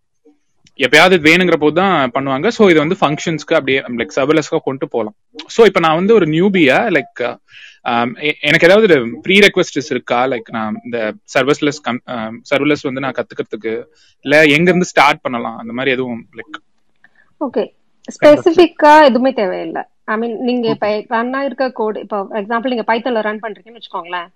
எப்பயாவது 0.79 1.17
வேணுங்கிற 1.25 1.57
போது 1.59 1.77
தான் 1.77 2.12
பண்ணுவாங்க. 2.17 2.49
ஸோ 2.57 2.65
இது 2.73 2.79
வந்து 2.83 2.99
ஃபங்க்ஷன்ஸ்க்கு 3.00 3.57
அப்படியே 3.59 3.79
லைக் 4.00 4.17
சர்வர்லெஸ்க்காக 4.19 4.62
கொண்டு 4.67 4.87
போகலாம். 4.93 5.17
ஸோ 5.55 5.67
இப்போ 5.67 5.81
நான் 5.85 5.99
வந்து 6.00 6.15
ஒரு 6.19 6.29
நியூபியா 6.35 6.79
லைக் 6.97 7.23
எனக்கு 8.49 8.66
ஏதாவது 8.68 8.97
ப்ரீ 9.25 9.37
ரெக்வஸ்டஸ் 9.47 9.90
இருக்கா? 9.95 10.21
லைக் 10.33 10.49
நான் 10.57 10.78
இந்த 10.87 10.99
சர்வஸ்லெஸ் 11.35 11.80
கம் 11.87 12.00
சர்வலெஸ் 12.50 12.87
வந்து 12.88 13.04
நான் 13.04 13.16
கத்துக்கிறதுக்கு 13.18 13.73
இல்ல 14.25 14.37
எங்க 14.57 14.68
இருந்து 14.73 14.90
ஸ்டார்ட் 14.92 15.25
பண்ணலாம்? 15.26 15.59
அந்த 15.62 15.75
மாதிரி 15.78 15.95
எதுவும் 15.97 16.23
லைக் 16.38 16.59
ஓகே 17.40 17.64
ஸ்பெசிபிக்கா 18.14 18.92
எதுவுமே 19.09 19.30
தேவையில்லை. 19.40 19.83
ஐ 20.12 20.14
மீன் 20.21 20.37
நீங்க 20.49 20.66
இப்ப 20.75 20.87
ரன் 21.16 21.35
ஆயிருக்க 21.38 21.66
கோடு 21.80 21.99
இப்போ 22.04 22.18
எக்ஸாம்பிள் 22.40 22.73
நீங்க 22.75 22.87
பைத்தன்ல 22.90 23.23
ரன் 23.26 23.42
பண்றீங்கன்னு 23.45 23.80
வச்சுக்கோங்களேன். 23.80 24.28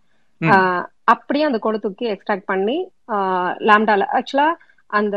அப்படியே 1.13 1.45
அந்த 1.49 1.59
கோடை 1.65 1.79
தூக்கி 1.85 2.07
எக்ஸ்ட்ராக்ட் 2.15 2.51
பண்ணி 2.53 2.77
லேம்டால 3.69 4.07
ஆக்சுவலா 4.19 4.49
அந்த 4.91 5.17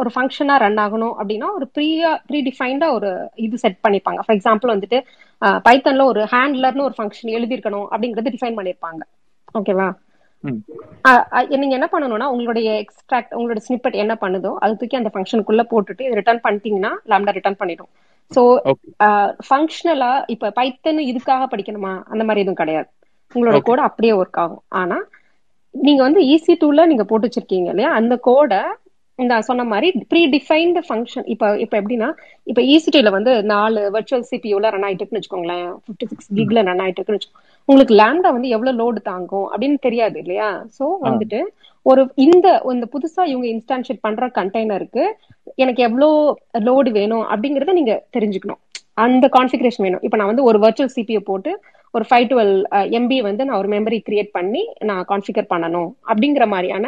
ஒரு 0.00 0.10
ஃபங்க்ஷனா 0.14 0.54
ரன் 0.62 0.80
ஆகணும் 0.84 1.14
அப்படின்னா 1.20 1.48
ஒரு 1.58 1.66
ப்ரீயா 1.76 2.10
ப்ரீ 2.28 2.38
டிஃபைன்டா 2.48 2.88
ஒரு 2.96 3.10
இது 3.44 3.60
செட் 3.62 3.78
பண்ணிருப்பாங்க 3.84 4.22
ஃபார் 4.24 4.36
எக்ஸாம்பிள் 4.38 4.72
வந்துட்டு 4.74 4.98
பைத்தன்ல 5.66 6.04
ஒரு 6.12 6.22
ஹேண்ட்லர்னு 6.32 6.86
ஒரு 6.88 6.94
ஃபங்க்ஷன் 6.98 7.34
எழுதிருக்கணும் 7.36 7.86
அப்படிங்கறது 7.92 8.34
டிஃபைன் 8.34 8.58
பண்ணிருப்பாங்க 8.58 9.02
ஓகேவா 9.54 9.88
நீங்க 11.60 11.74
என்ன 11.78 11.88
பண்ணணும்னா 11.92 12.26
உங்களுடைய 12.34 12.68
எக்ஸ்ட்ராக்ட் 12.82 13.34
உங்களோட 13.36 13.60
ஸ்னிப்பெட் 13.66 14.00
என்ன 14.02 14.14
பண்ணுதோ 14.22 14.50
அது 14.64 14.78
தூக்கி 14.80 14.96
அந்த 15.00 15.10
ஃபங்க்ஷனுக்குள்ள 15.14 15.62
போட்டுட்டு 15.72 16.04
ரிட்டர்ன் 16.18 16.42
பண்ணிட்டீங்கன்னா 16.46 16.92
லேம்டா 17.10 17.34
ரிட்டர்ன் 17.38 17.60
பண்ணிடும். 17.62 17.90
ஸோ 18.30 18.42
ஃபங்க்ஷனலா 19.48 20.12
இப்ப 20.34 20.50
பைத்தன் 20.58 21.00
இதுக்காக 21.10 21.46
படிக்கணுமா? 21.52 21.92
அந்த 22.12 22.22
மாதிரி 22.24 22.42
எதுவும் 22.44 22.60
கிடையாது. 22.62 22.88
உங்களோட 23.32 23.58
கோடு 23.68 23.82
அப்படியே 23.88 24.12
ஒர்க் 24.20 24.40
ஆகும். 24.44 24.62
ஆனா 24.80 24.98
நீங்க 25.74 26.00
வந்து 26.06 26.20
ஈஸி 26.32 26.54
டூல 26.60 26.84
நீங்க 26.90 27.04
போட்டு 27.10 27.28
வச்சிருக்கீங்க 27.28 27.68
இல்லையா? 27.72 27.90
அந்த 28.00 28.14
கோடை 28.28 28.60
இந்த 29.18 29.34
சொன்ன 29.48 29.64
மாதிரி 29.72 29.88
ப்ரீ 30.10 30.20
டிஃபைன்டு 30.34 30.80
ஃபங்க்ஷன் 30.86 31.26
இப்போ 31.32 31.46
இப்போ 31.64 31.76
எப்படின்னா 31.80 32.08
இப்போ 32.50 32.62
ஈசிடியில் 32.72 33.14
வந்து 33.16 33.32
நாலு 33.52 33.80
வர்ச்சுவல் 33.94 34.24
சிபியூல 34.30 34.70
ரன் 34.74 34.86
ஆயிட்டு 34.86 35.02
இருக்குன்னு 35.02 35.20
வச்சுக்கோங்களேன். 35.20 35.68
ஃபிஃப்டி 35.84 36.06
சிக்ஸ் 36.12 36.30
கிக்ல 36.38 36.64
ரன் 36.68 36.82
ஆயிட்டு 36.84 36.98
இருக்குன்னு 37.00 37.20
வச்சுக்கோங்க 37.20 37.44
உங்களுக்கு 37.68 37.94
லேண்டா 38.00 38.30
வந்து 38.36 38.48
எவ்வளவு 38.56 38.78
லோடு 38.80 39.00
தாங்கும் 39.10 39.46
அப்படின்னு 39.52 39.78
தெரியாது 39.86 40.18
இல்லையா? 40.22 40.48
ஸோ 40.78 40.86
வந்துட்டு 41.06 41.40
ஒரு 41.86 42.02
இந்த 42.26 42.46
இந்த 42.74 42.86
புதுசா 42.94 43.22
இவங்க 43.32 43.46
இன்ஸ்டான்ஷியேட் 43.54 44.04
பண்ற 44.06 44.26
கண்டெய்னருக்கு 44.38 45.04
எனக்கு 45.62 45.82
எவ்வளோ 45.88 46.08
லோடு 46.68 46.90
வேணும் 46.98 47.24
அப்படிங்கறத 47.32 47.74
நீங்க 47.80 47.94
தெரிஞ்சுக்கணும். 48.16 48.60
அந்த 49.04 49.26
கான்ஃபிகரேஷன் 49.36 49.84
வேணும். 49.86 50.02
இப்போ 50.06 50.16
நான் 50.20 50.30
வந்து 50.32 50.48
ஒரு 50.50 50.58
வர்ச்சுவல் 50.64 50.94
சிபியூ 50.96 51.20
போட்டு 51.30 51.52
ஒரு 51.94 52.04
ஃபைவ் 52.10 52.28
டுவெல் 52.30 52.54
எம்பி 52.98 53.18
வந்து 53.26 53.42
நான் 53.46 53.60
ஒரு 53.62 53.68
மெமரி 53.74 53.98
கிரியேட் 54.06 54.30
பண்ணி 54.38 54.62
நான் 54.90 55.02
கான்ஃபிகர் 55.10 55.50
பண்ணணும் 55.52 55.90
அப்படிங்கிற 56.10 56.44
மாதிரியான 56.52 56.86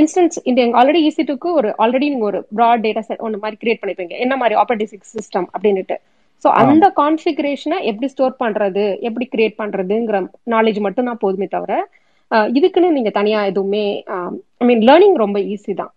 இன்ஸ்டன்ஸ் 0.00 0.36
இந்த 0.50 0.66
ஆல்ரெடி 0.80 1.00
ஈசி 1.08 1.22
டூக்கு 1.28 1.48
ஒரு 1.60 1.70
ஆல்ரெடி 1.84 2.06
நீங்க 2.12 2.26
ஒரு 2.30 2.40
ப்ராட் 2.58 2.84
டேட்டா 2.86 3.02
செட் 3.08 3.22
ஒன்று 3.26 3.42
மாதிரி 3.44 3.56
கிரியேட் 3.62 3.82
பண்ணிப்பீங்க. 3.82 4.14
என்ன 4.24 4.34
மாதிரி 4.42 4.54
ஆப்ரேட்டிங் 4.62 5.06
சிஸ்டம் 5.14 5.48
அப்படின்னுட்டு. 5.54 5.96
ஸோ 6.44 6.50
அந்த 6.60 6.86
கான்ஃபிகரேஷனை 7.00 7.78
எப்படி 7.90 8.08
ஸ்டோர் 8.12 8.40
பண்றது 8.44 8.84
எப்படி 9.08 9.26
கிரியேட் 9.34 9.58
பண்றதுங்கிற 9.62 10.20
நாலேஜ் 10.54 10.80
மட்டும் 10.86 11.08
தான் 11.10 11.20
போதுமே 11.24 11.48
தவிர 11.56 11.72
இதுக்குன்னு 12.58 12.96
நீங்க 12.96 13.10
தனியா 13.18 13.40
எதுவுமே 13.50 13.84
ஐ 14.62 14.66
மீன் 14.70 14.82
லேர்னிங் 14.88 15.16
ரொம்ப 15.24 15.38
ஈஸி 15.52 15.72
தான். 15.80 15.92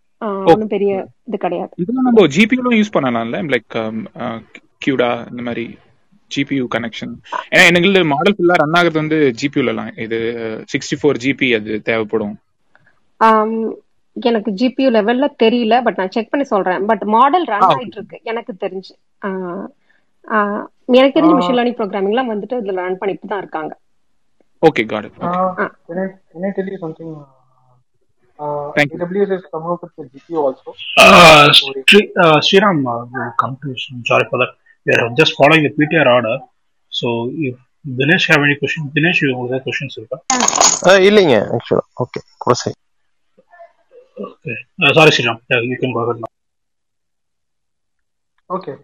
ஒன்றும் 0.52 0.72
பெரிய 0.74 0.92
இது 1.30 1.38
கிடையாது. 1.46 1.72
இதெல்லாம் 1.82 2.08
நம்ம 2.08 2.26
ஜிபியூலும் 2.36 2.78
யூஸ் 2.80 2.96
பண்ணலாம்ல? 2.96 3.40
லைக் 3.54 3.76
கியூடா 4.84 5.10
இந்த 5.32 5.42
மாதிரி 5.48 5.66
ஜிபியூ 6.32 6.64
கனெக்ஷன் 6.76 7.14
ஏன்னா 7.52 7.64
எனக்கு 7.72 8.04
மாடல் 8.14 8.36
ஃபுல்லா 8.38 8.60
ரன் 8.62 8.78
ஆகுறது 8.80 9.02
வந்து 9.04 9.18
ஜிபியூலலாம் 9.42 9.92
இது 10.06 10.20
சிக்ஸ்டி 10.74 10.98
ஃபோர் 11.02 11.22
ஜிபி 11.26 11.50
அது 11.60 11.72
தேவைப்படும். 11.90 12.36
எனக்கு 14.16 14.52
ஜிபியூ 14.60 14.90
லெவல்ல 14.98 15.26
தெரியல 15.44 15.78
பட் 15.86 15.98
நான் 16.00 16.14
செக் 16.16 16.32
பண்ணி 16.34 16.46
சொல்றேன் 16.52 16.84
பட் 16.92 17.04
மாடல் 17.16 17.48
ரன் 17.54 17.68
ஆயிட்டு 17.70 17.98
இருக்கு 18.00 18.18
எனக்கு 18.32 18.54
தெரிஞ்சு 18.64 18.94
எனக்கு 20.94 21.18
தெரிஞ்ச 21.18 21.34
மிஷின் 21.40 21.58
லேர்னிங் 21.60 21.80
ப்ரோக்ராமிங்லாம் 21.80 22.32
வந்துட்டு 22.34 22.60
இதுல 22.62 22.86
ரன் 22.88 23.02
பண்ணிட்டு 23.02 23.32
தான் 23.34 23.44
இருக்காங்க 23.44 23.74
okay 24.64 24.84
got 24.94 25.08
it 25.08 25.18
can 25.90 26.46
I 26.46 26.54
tell 26.58 26.70
you 26.74 26.80
something 26.84 27.10
uh, 28.40 28.68
Thank 28.76 28.90
you. 28.92 28.98
AWS 29.00 29.30
has 29.30 29.44
come 29.52 29.66
up 29.74 29.84
with 29.84 29.94
the 29.98 30.06
GPU 30.14 30.40
also 30.42 30.70
Uh, 30.98 31.46
Sri- 31.84 32.12
uh, 32.24 32.38
Sriram, 32.48 32.80
uh, 32.86 33.06
will 33.12 33.30
come 33.42 33.54
to 33.62 33.68
you 33.70 33.78
soon. 33.78 34.00
Sorry 34.06 34.26
for 34.32 34.40
that. 34.42 34.52
We 34.86 34.94
are 34.96 35.10
just 35.20 35.34
following 35.38 35.64
the 35.64 35.72
PTR 35.78 36.08
order. 36.16 36.34
So 36.92 37.08
if 37.42 37.56
Dinesh 37.86 38.26
have 38.32 38.42
any 38.42 38.56
questions, 38.56 38.86
Dinesh, 38.96 39.22
you 39.24 39.30
have 39.46 39.64
questions, 39.64 39.94
இருக்கா? 40.00 40.18
இல்லைங்க 41.10 41.38
ஆக்சுவலா 41.58 41.86
okay 42.04 42.22
கூட 42.38 42.56
சரி 42.64 42.76
Okay. 44.18 44.56
Uh, 44.80 44.94
sorry, 44.94 45.12
Sriram. 45.12 45.40
Yeah, 45.50 45.60
you 45.62 45.78
can 45.78 45.94
go 45.94 46.00
ahead 46.02 46.20
now. 46.20 46.32
okay 48.50 48.76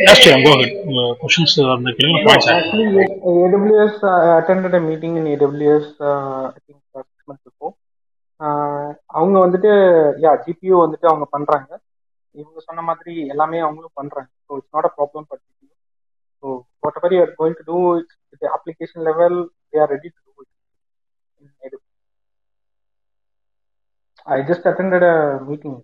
Yes, 0.00 0.18
Sriram, 0.20 0.42
go 0.42 0.52
ahead. 0.54 0.70
Uh, 0.90 1.14
questions 1.16 1.56
uh, 1.58 1.72
on 1.74 1.82
the 1.84 1.92
killing 1.94 2.16
no 2.16 2.24
points. 2.24 2.46
actually 2.48 2.86
A- 3.04 3.20
AWS 3.24 4.02
uh, 4.02 4.16
I 4.28 4.38
attended 4.40 4.74
a 4.74 4.80
meeting 4.80 5.16
in 5.18 5.24
AWS 5.26 5.86
uh, 6.00 6.46
I 6.48 6.58
think 6.66 6.78
uh, 6.94 7.02
six 7.02 7.20
months 7.28 7.44
before 7.48 7.72
uh, 8.40 8.88
அவங்க 9.16 9.36
வந்துட்டு 9.44 9.70
யா 10.24 10.32
GPU 10.44 10.74
வந்துட்டு 10.84 11.06
அவங்க 11.10 11.26
பண்றாங்க 11.36 11.70
இவங்க 12.34 12.58
சொன்ன 12.68 12.82
மாதிரி 12.90 13.14
எல்லாமே 13.34 13.58
அவங்களும் 13.66 13.96
பண்றாங்க 14.00 14.30
so 14.46 14.58
it's 14.60 14.74
not 14.76 14.88
a 14.90 14.94
problem 14.98 15.26
for 15.28 15.40
GPU 15.44 15.70
so 16.42 16.48
whatever 17.00 17.14
you 17.16 17.20
are 17.24 17.34
going 17.40 17.58
to 17.60 17.66
do 17.70 17.78
it 18.34 18.48
application 18.58 19.06
level 19.10 19.38
they 19.72 19.80
are 19.84 19.92
ready 19.96 20.10
to 20.14 20.20
do 20.26 20.32
it 20.40 21.76
I 24.28 24.42
just 24.42 24.64
attended 24.64 25.02
a 25.04 25.14
meeting 25.42 25.74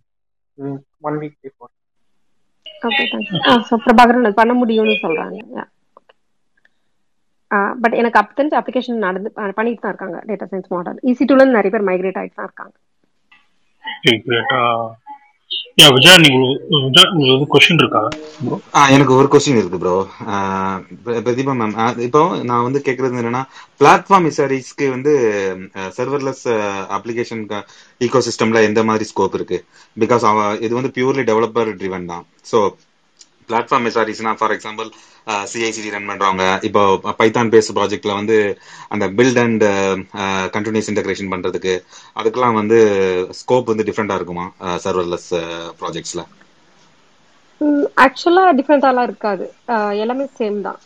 one 1.01 1.19
week 1.19 1.37
before. 1.43 1.71
Okay 2.89 3.05
so 3.69 3.75
Prabhakaran 3.85 4.27
அது 4.29 4.37
பண்ண 4.41 4.53
முடியும்னு 4.61 4.97
சொல்றாங்க. 5.05 5.39
But 7.83 7.97
எனக்கு 8.01 8.19
அப்ப 8.21 8.33
தெரிஞ்ச 8.39 8.55
application 8.61 9.05
நடந்து 9.07 9.31
பண்ணிட்டு 9.59 9.83
தான் 9.85 9.93
இருக்காங்க 9.95 10.19
டேட்டா 10.31 10.47
சயின்ஸ் 10.53 10.73
மாடல் 10.75 10.99
ஈசி 11.11 11.25
டூல 11.31 11.47
நிறைய 11.57 11.73
பேர் 11.75 11.89
மைக்ரேட் 11.91 12.21
ஆயிட்டு 12.23 12.39
தான் 12.41 12.49
இருக்காங்க. 12.51 12.75
Okay, 15.55 15.91
great. 15.97 16.21
நீங்க 16.23 16.39
Vijay, 16.87 17.35
கொஸ்டின் 17.53 17.81
இருக்கா 17.83 18.01
bro? 18.41 18.57
ஆ 18.75 18.81
எனக்கு 18.89 19.13
ஒரு 19.15 19.29
கொஸ்டின் 19.33 19.59
இருக்கு 19.61 19.79
ப்ரோ 19.79 19.95
பிரதீபா 21.19 21.55
மேம் 21.61 21.75
இப்போ 21.99 22.21
நான் 22.45 22.63
வந்து 22.63 22.81
கேக்குறது 22.87 23.21
என்னன்னா 23.23 23.43
பிளாட்ஃபார்ம் 23.81 24.29
இசாரிஸ்க்கு 24.31 24.89
வந்து 24.91 25.13
சர்வர்லெஸ் 25.99 26.45
அப்ளிகேஷன் 26.97 27.43
ஈகோ 28.01 28.23
சிஸ்டம்ல 28.29 28.63
எந்த 28.69 28.83
மாதிரி 28.85 29.07
ஸ்கோப் 29.11 29.35
இருக்கு 29.35 29.59
பிகாஸ் 29.97 30.27
இது 30.61 30.73
வந்து 30.75 30.93
பியூர்லி 30.99 31.25
டெவலப்பர் 31.31 31.71
ட்ரிவன் 31.81 32.11
தான் 32.13 32.25
ஸோ 32.53 32.61
பிளாட்ஃபார்ம் 33.49 33.87
எஸ்ஆர்இஸ்னா 33.91 34.33
ஃபார் 34.41 34.55
எக்ஸாம்பிள் 34.57 34.89
சிஐசிடி 35.53 35.91
ரன் 35.95 36.09
பண்றவங்க. 36.11 36.47
இப்போ 36.69 36.83
பைத்தான் 37.21 37.53
பேஸ் 37.55 37.71
ப்ராஜெக்ட்ல 37.79 38.15
வந்து 38.21 38.37
அந்த 38.95 39.07
பில்ட் 39.19 39.41
அண்ட் 39.45 39.65
கண்டினியூஸ் 40.57 40.91
இன்டகிரேஷன் 40.93 41.33
பண்றதுக்கு 41.35 41.75
அதுக்கெல்லாம் 42.21 42.59
வந்து 42.61 42.79
ஸ்கோப் 43.41 43.71
வந்து 43.73 43.89
டிஃப்ரெண்டா 43.91 44.19
இருக்குமா 44.21 44.47
சர்வர்லெஸ் 44.87 45.31
ப்ராஜெக்ட்ஸ்ல 45.83 46.25
ஆக்சுவலா 48.05 48.45
டிஃப்ரெண்டாலாம் 48.59 49.07
இருக்காது. 49.09 49.45
எல்லாமே 50.05 50.25
சேம் 50.39 50.57
தான். 50.67 50.81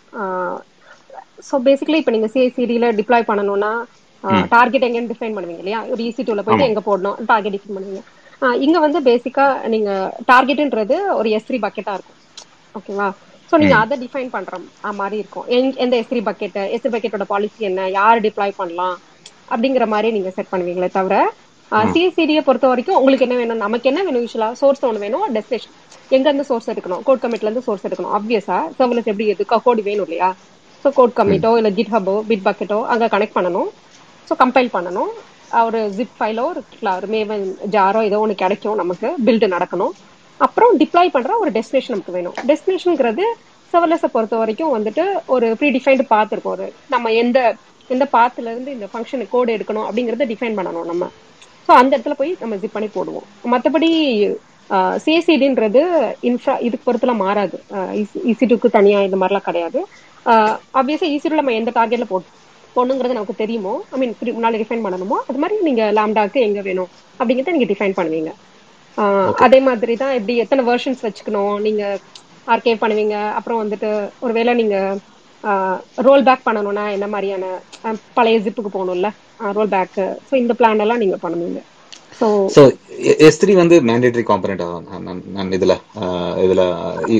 ஸோ 1.48 1.56
பேசிக்கலி 1.66 2.00
இப்போ 2.00 2.12
நீங்க 2.14 2.28
சிஐசிடியில் 2.34 2.94
டிப்ளாய் 2.98 3.28
பண்ணணும்னா 3.30 3.72
டார்கெட் 4.54 4.86
எங்கன்னு 4.86 5.10
டிஃபைன் 5.12 5.36
பண்ணுவீங்க 5.36 5.62
இல்லையா? 5.64 5.80
ஒரு 5.92 6.00
ஈசி 6.08 6.22
டூல 6.28 6.42
போயிட்டு. 6.46 6.68
எங்க 6.70 6.80
போடணும் 6.88 7.18
டார்கெட் 7.30 7.56
டிஃபைன் 7.56 7.76
பண்ணுவீங்க. 7.76 8.02
இங்க 8.66 8.78
வந்து 8.86 8.98
பேசிக்கா 9.08 9.44
நீங்க 9.74 9.90
டார்கெட்ன்றது 10.30 10.96
ஒரு 11.20 11.28
எஸ்ரி 11.38 11.58
பக்கெட்டா 11.66 11.94
இருக்கும். 11.96 12.17
ஓகேவா? 12.78 13.08
ஸோ 13.50 13.56
நீங்க 13.60 13.76
அதை 13.82 13.96
டிஃபைன் 14.04 14.32
பண்ற 14.36 14.54
மாதிரி 15.00 15.16
இருக்கும். 15.22 15.46
எந்த 15.84 15.94
S three 16.02 16.20
bucket 16.28 16.58
S three 16.76 16.90
பக்கெட்டோட 16.94 17.26
policy 17.34 17.68
என்ன? 17.70 17.88
யார் 17.98 18.24
டிப்ளாய் 18.26 18.58
பண்ணலாம்? 18.60 18.96
அப்படிங்கிற 19.52 19.84
மாதிரி 19.94 20.08
நீங்க 20.16 20.30
செட் 20.38 20.52
பண்ணுவீங்களே 20.54 20.90
தவிர 20.98 21.16
சிஎஸ்சிடியை 21.94 22.42
பொறுத்த 22.44 22.66
வரைக்கும் 22.70 22.98
உங்களுக்கு 22.98 23.26
என்ன 23.26 23.36
வேணும்? 23.40 23.62
நமக்கு 23.64 23.88
என்ன 23.90 24.00
வேணும் 24.06 24.22
யூஸ்வலா 24.24 24.48
சோர்ஸ் 24.60 24.84
ஒன்று 24.88 25.02
வேணும். 25.04 25.24
டெஸ்டினேஷன் 25.36 25.74
எங்க 26.16 26.26
இருந்து 26.28 26.46
சோர்ஸ் 26.50 26.70
எடுக்கணும் 26.72 27.02
கோட் 27.08 27.22
கமிட்ல 27.24 27.48
இருந்து 27.48 27.64
சோர்ஸ் 27.66 27.84
எடுக்கணும். 27.88 28.12
ஆப்வியஸா 28.18 28.58
சர்வலஸ் 28.78 29.10
எப்படி 29.12 29.26
எதுக்கா 29.34 29.56
கோட் 29.66 29.82
வேணும் 29.88 30.06
இல்லையா? 30.08 30.28
ஸோ 30.84 30.90
கோட் 30.98 31.16
கமிட்டோ 31.18 31.50
இல்ல 31.60 31.70
கிட் 31.78 31.92
ஹப்போ 31.94 32.14
பிட் 32.30 32.46
பக்கெட்டோ 32.48 32.78
அங்க 32.92 33.08
கனெக்ட் 33.14 33.36
பண்ணணும். 33.38 33.68
ஸோ 34.28 34.34
கம்பைல் 34.42 34.70
பண்ணணும். 34.76 35.10
ஒரு 35.68 35.80
ஜிப் 35.98 36.16
ஃபைலோ 36.18 36.44
ஒரு 36.96 37.08
மேவன் 37.14 37.44
ஜாரோ 37.76 38.00
ஏதோ 38.08 38.18
ஒன்று 38.24 38.42
கிடைக்கும் 38.42 38.80
நமக்கு. 38.82 39.08
பில்டு 39.26 39.46
நடக்கணும். 39.56 39.94
அப்புறம் 40.40 40.72
டிப்ளாய் 40.80 41.14
பண்ற 41.14 41.32
ஒரு 41.42 41.50
டெஸ்டினேஷன் 41.56 41.94
நமக்கு 41.94 42.16
வேணும். 42.16 42.36
டெஸ்டினேஷனுங்கிறது 42.48 43.24
சர்வலெஸை 43.72 44.08
பொறுத்த 44.12 44.34
வரைக்கும் 44.42 44.74
வந்துட்டு 44.76 45.04
ஒரு 45.34 45.46
ப்ரீ 45.60 45.68
டிஃபைன்டு 45.76 46.04
பாத் 46.12 46.32
இருக்கும் 46.34 46.54
ஒரு 46.56 46.66
நம்ம 46.94 47.10
எந்த 47.22 47.38
எந்த 47.94 48.04
பாத்துல 48.14 48.50
இருந்து 48.52 48.70
இந்த 48.76 48.86
ஃபங்க்ஷன் 48.92 49.24
கோடு 49.34 49.50
எடுக்கணும் 49.56 49.86
அப்படிங்கறத 49.88 50.26
டிஃபைன் 50.32 50.56
பண்ணணும் 50.58 50.88
நம்ம. 50.90 51.04
ஸோ 51.66 51.72
அந்த 51.80 51.90
இடத்துல 51.96 52.16
போய் 52.20 52.32
நம்ம 52.42 52.56
ஜிப் 52.62 52.76
பண்ணி 52.76 52.88
போடுவோம். 52.96 53.26
மற்றபடி 53.52 53.90
சிஎஸ்சிடின்றது 55.04 55.82
இன்ஃப்ரா 56.28 56.54
இதுக்கு 56.66 56.86
பொறுத்துலாம் 56.88 57.22
மாறாது. 57.26 57.56
இசிடுக்கு 58.32 58.68
தனியா 58.78 58.98
இந்த 59.06 59.18
மாதிரிலாம் 59.20 59.48
கிடையாது. 59.48 59.80
ஆப்வியஸா 60.80 61.08
இசிடு 61.16 61.40
நம்ம 61.40 61.54
எந்த 61.60 61.70
டார்கெட்ல 61.78 62.06
போட்டு 62.12 62.30
பொண்ணுங்கிறது 62.76 63.16
நமக்கு 63.18 63.42
தெரியுமோ? 63.42 63.72
ஐ 63.94 63.98
மீன் 64.00 64.14
முன்னாடி 64.38 64.58
டிஃபைன் 64.62 64.84
பண்ணணுமோ? 64.86 65.16
அது 65.28 65.40
மாதிரி 65.42 65.56
நீங்க 65.68 65.84
லாம்டாக்கு 65.98 66.40
எங்க 66.48 66.60
வேணும் 66.68 66.90
அப்படிங்கிறத 67.20 67.54
நீங்க 67.56 67.68
டிஃபைன் 67.72 67.96
பண்ணுவீங்க. 67.98 68.32
அதே 69.46 69.58
மாதிரி 69.68 69.94
தான் 70.02 70.16
எப்படி 70.18 70.34
எத்தனை 70.44 70.62
வெர்ஷன்ஸ் 70.70 71.04
வச்சுக்கணும்? 71.06 71.54
நீங்க 71.66 71.82
ஆர்கேவ் 72.54 72.82
பண்ணுவீங்க. 72.82 73.16
அப்புறம் 73.38 73.60
வந்துட்டு 73.62 73.90
ஒருவேளை 74.26 74.52
நீங்க 74.60 74.76
ரோல் 76.06 76.26
பேக் 76.28 76.46
பண்ணணும்னா 76.46 76.84
என்ன 76.96 77.06
மாதிரியான 77.14 77.46
பழைய 78.18 78.38
ஜிப்புக்கு 78.46 78.70
போகணும்ல? 78.76 79.10
ரோல் 79.58 79.72
பேக் 79.74 79.98
ஸோ 80.28 80.34
இந்த 80.42 80.54
பிளான் 80.60 80.84
எல்லாம் 80.84 81.02
நீங்க 81.04 81.18
பண்ணுவீங்க. 81.24 81.60
ஸோ 82.54 82.62
எஸ் 83.26 83.40
த்ரீ 83.40 83.52
வந்து 83.62 83.76
மேண்டேட்டரி 83.88 84.24
காம்பனண்ட் 84.30 84.62
நான் 85.36 85.52
இதுல 85.58 85.74
இதுல 86.46 86.62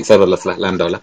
சர்வர்லெஸ்ல 0.09 0.53
லேம்டாவில் 0.63 0.97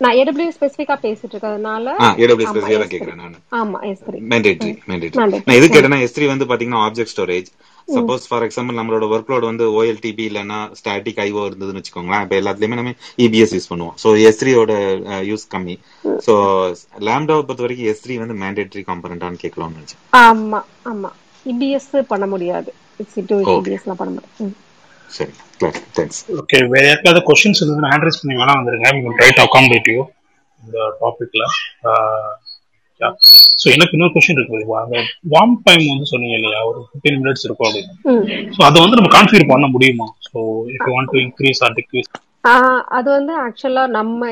நான் 0.00 0.16
ஏடபிள்யூ 0.20 0.50
ஸ்பெசிஃபிக்கா 0.56 0.96
பேசிட்டு 1.04 1.32
இருக்கிறதுனால 1.34 1.86
ஏடபிள்யூ 2.24 2.48
தான் 2.48 2.66
த்ரீ 2.66 2.74
கேட்குறேன் 2.92 3.20
நான். 3.22 3.38
ஆமா 3.60 3.78
S 3.90 4.02
three 4.08 4.18
mandatory 4.32 4.72
mandatory 4.90 5.18
mandate 5.22 5.46
நான் 5.48 5.58
எது 5.60 5.68
கேட்டேன்னா 5.68 5.98
எஸ் 6.04 6.14
த்ரீ 6.16 6.26
வந்து 6.32 6.48
பாத்தீங்கன்னா 6.50 6.82
object 6.88 7.14
storage 7.14 7.48
suppose 7.96 8.26
for 8.28 8.44
example 8.46 8.78
நம்மளோட 8.78 9.04
ஒர்க் 9.14 9.30
லோட் 9.32 9.46
வந்து 9.50 9.66
ஓஎல்டிபி 9.78 10.24
இல்லைன்னா 10.30 10.58
ஸ்டாட்டிக் 10.80 11.20
ஐஓ 11.26 11.42
இருந்ததுன்னு 11.48 11.80
வச்சுக்கோங்களேன். 11.80 12.24
இப்போ 12.26 12.36
எல்லாத்துலயுமே 12.40 12.78
நம்ம 12.80 12.92
இபிஎஸ் 13.26 13.54
யூஸ் 13.56 13.70
பண்ணுவோம். 13.72 13.94
ஸோ 14.02 14.10
எஸ் 14.28 14.40
த்ரீயோட 14.42 14.74
யூஸ் 15.30 15.46
கம்மி. 15.54 15.76
ஸோ 16.26 16.34
லேம்டாவை 17.08 17.42
பொறுத்த 17.48 17.66
வரைக்கும் 17.66 17.90
எஸ் 17.92 18.02
த்ரீ 18.04 18.16
வந்து 18.24 18.36
மேண்டேட்ரி 18.44 18.84
காம்பனண்டான்னு 18.90 19.42
கேட்கலாம்னு 19.44 19.78
நினைச்சேன். 19.78 20.02
ஆமா 20.26 20.62
ஆமா. 20.92 21.12
இபிஎஸ் 21.46 21.90
பண்ண 22.12 22.26
முடியாது. 22.34 22.70
இட்ஸ் 23.02 23.18
டூ 23.30 23.36
ஓகே 23.42 23.56
இபிஎஸ்லாம் 23.60 24.00
பண்ண 24.02 24.10
முடியாது. 24.14 24.54
சரி 25.16 25.32
தேங்க்ஸ் 25.96 26.20
ஓகே 26.40 26.58
வேற 26.72 26.84
யாருக்காவது 26.88 27.20
கொஸ்டின்ஸ் 27.28 27.60
இருந்ததுன்னா 27.60 27.90
ஹேண்ட் 27.92 28.06
ரைஸ் 28.06 28.20
பண்ணி 28.22 28.34
வேணா 28.40 28.56
வந்துருங்க. 28.58 28.88
ட்ரை 29.20 29.30
டு 29.38 29.42
அகாமடேட் 29.46 29.88
யூ 29.94 30.00
இந்த 30.62 30.78
டாபிக்ல 31.02 31.44
ஸோ 33.58 33.66
எனக்கு 33.74 33.94
இன்னொரு 33.96 34.14
கொஸ்டின் 34.14 34.38
இருக்கு 34.38 34.56
அந்த 34.82 34.98
வார்ம் 35.34 35.56
டைம் 35.66 35.84
வந்து 35.92 36.10
சொன்னீங்க 36.12 36.36
இல்லையா? 36.38 36.60
ஒரு 36.70 36.80
ஃபிஃப்டீன் 36.86 37.20
மினிட்ஸ் 37.22 37.46
இருக்கும் 37.46 37.68
அப்படின்னு. 37.68 37.94
ஸோ 38.54 38.60
அதை 38.68 38.78
வந்து 38.84 38.98
நம்ம 38.98 39.10
கான்ஃபிகர் 39.16 39.50
பண்ண 39.52 39.68
முடியுமா? 39.74 40.08
So 40.28 40.38
if 40.74 40.86
you 40.88 40.94
want 40.96 41.12
to 41.14 41.20
increase 41.26 41.62
or 41.66 41.76
decrease 41.78 42.10
அது 42.98 43.08
வந்து 43.16 43.32
ஆக்சுவலா 43.44 43.84
நம்ம 43.96 44.28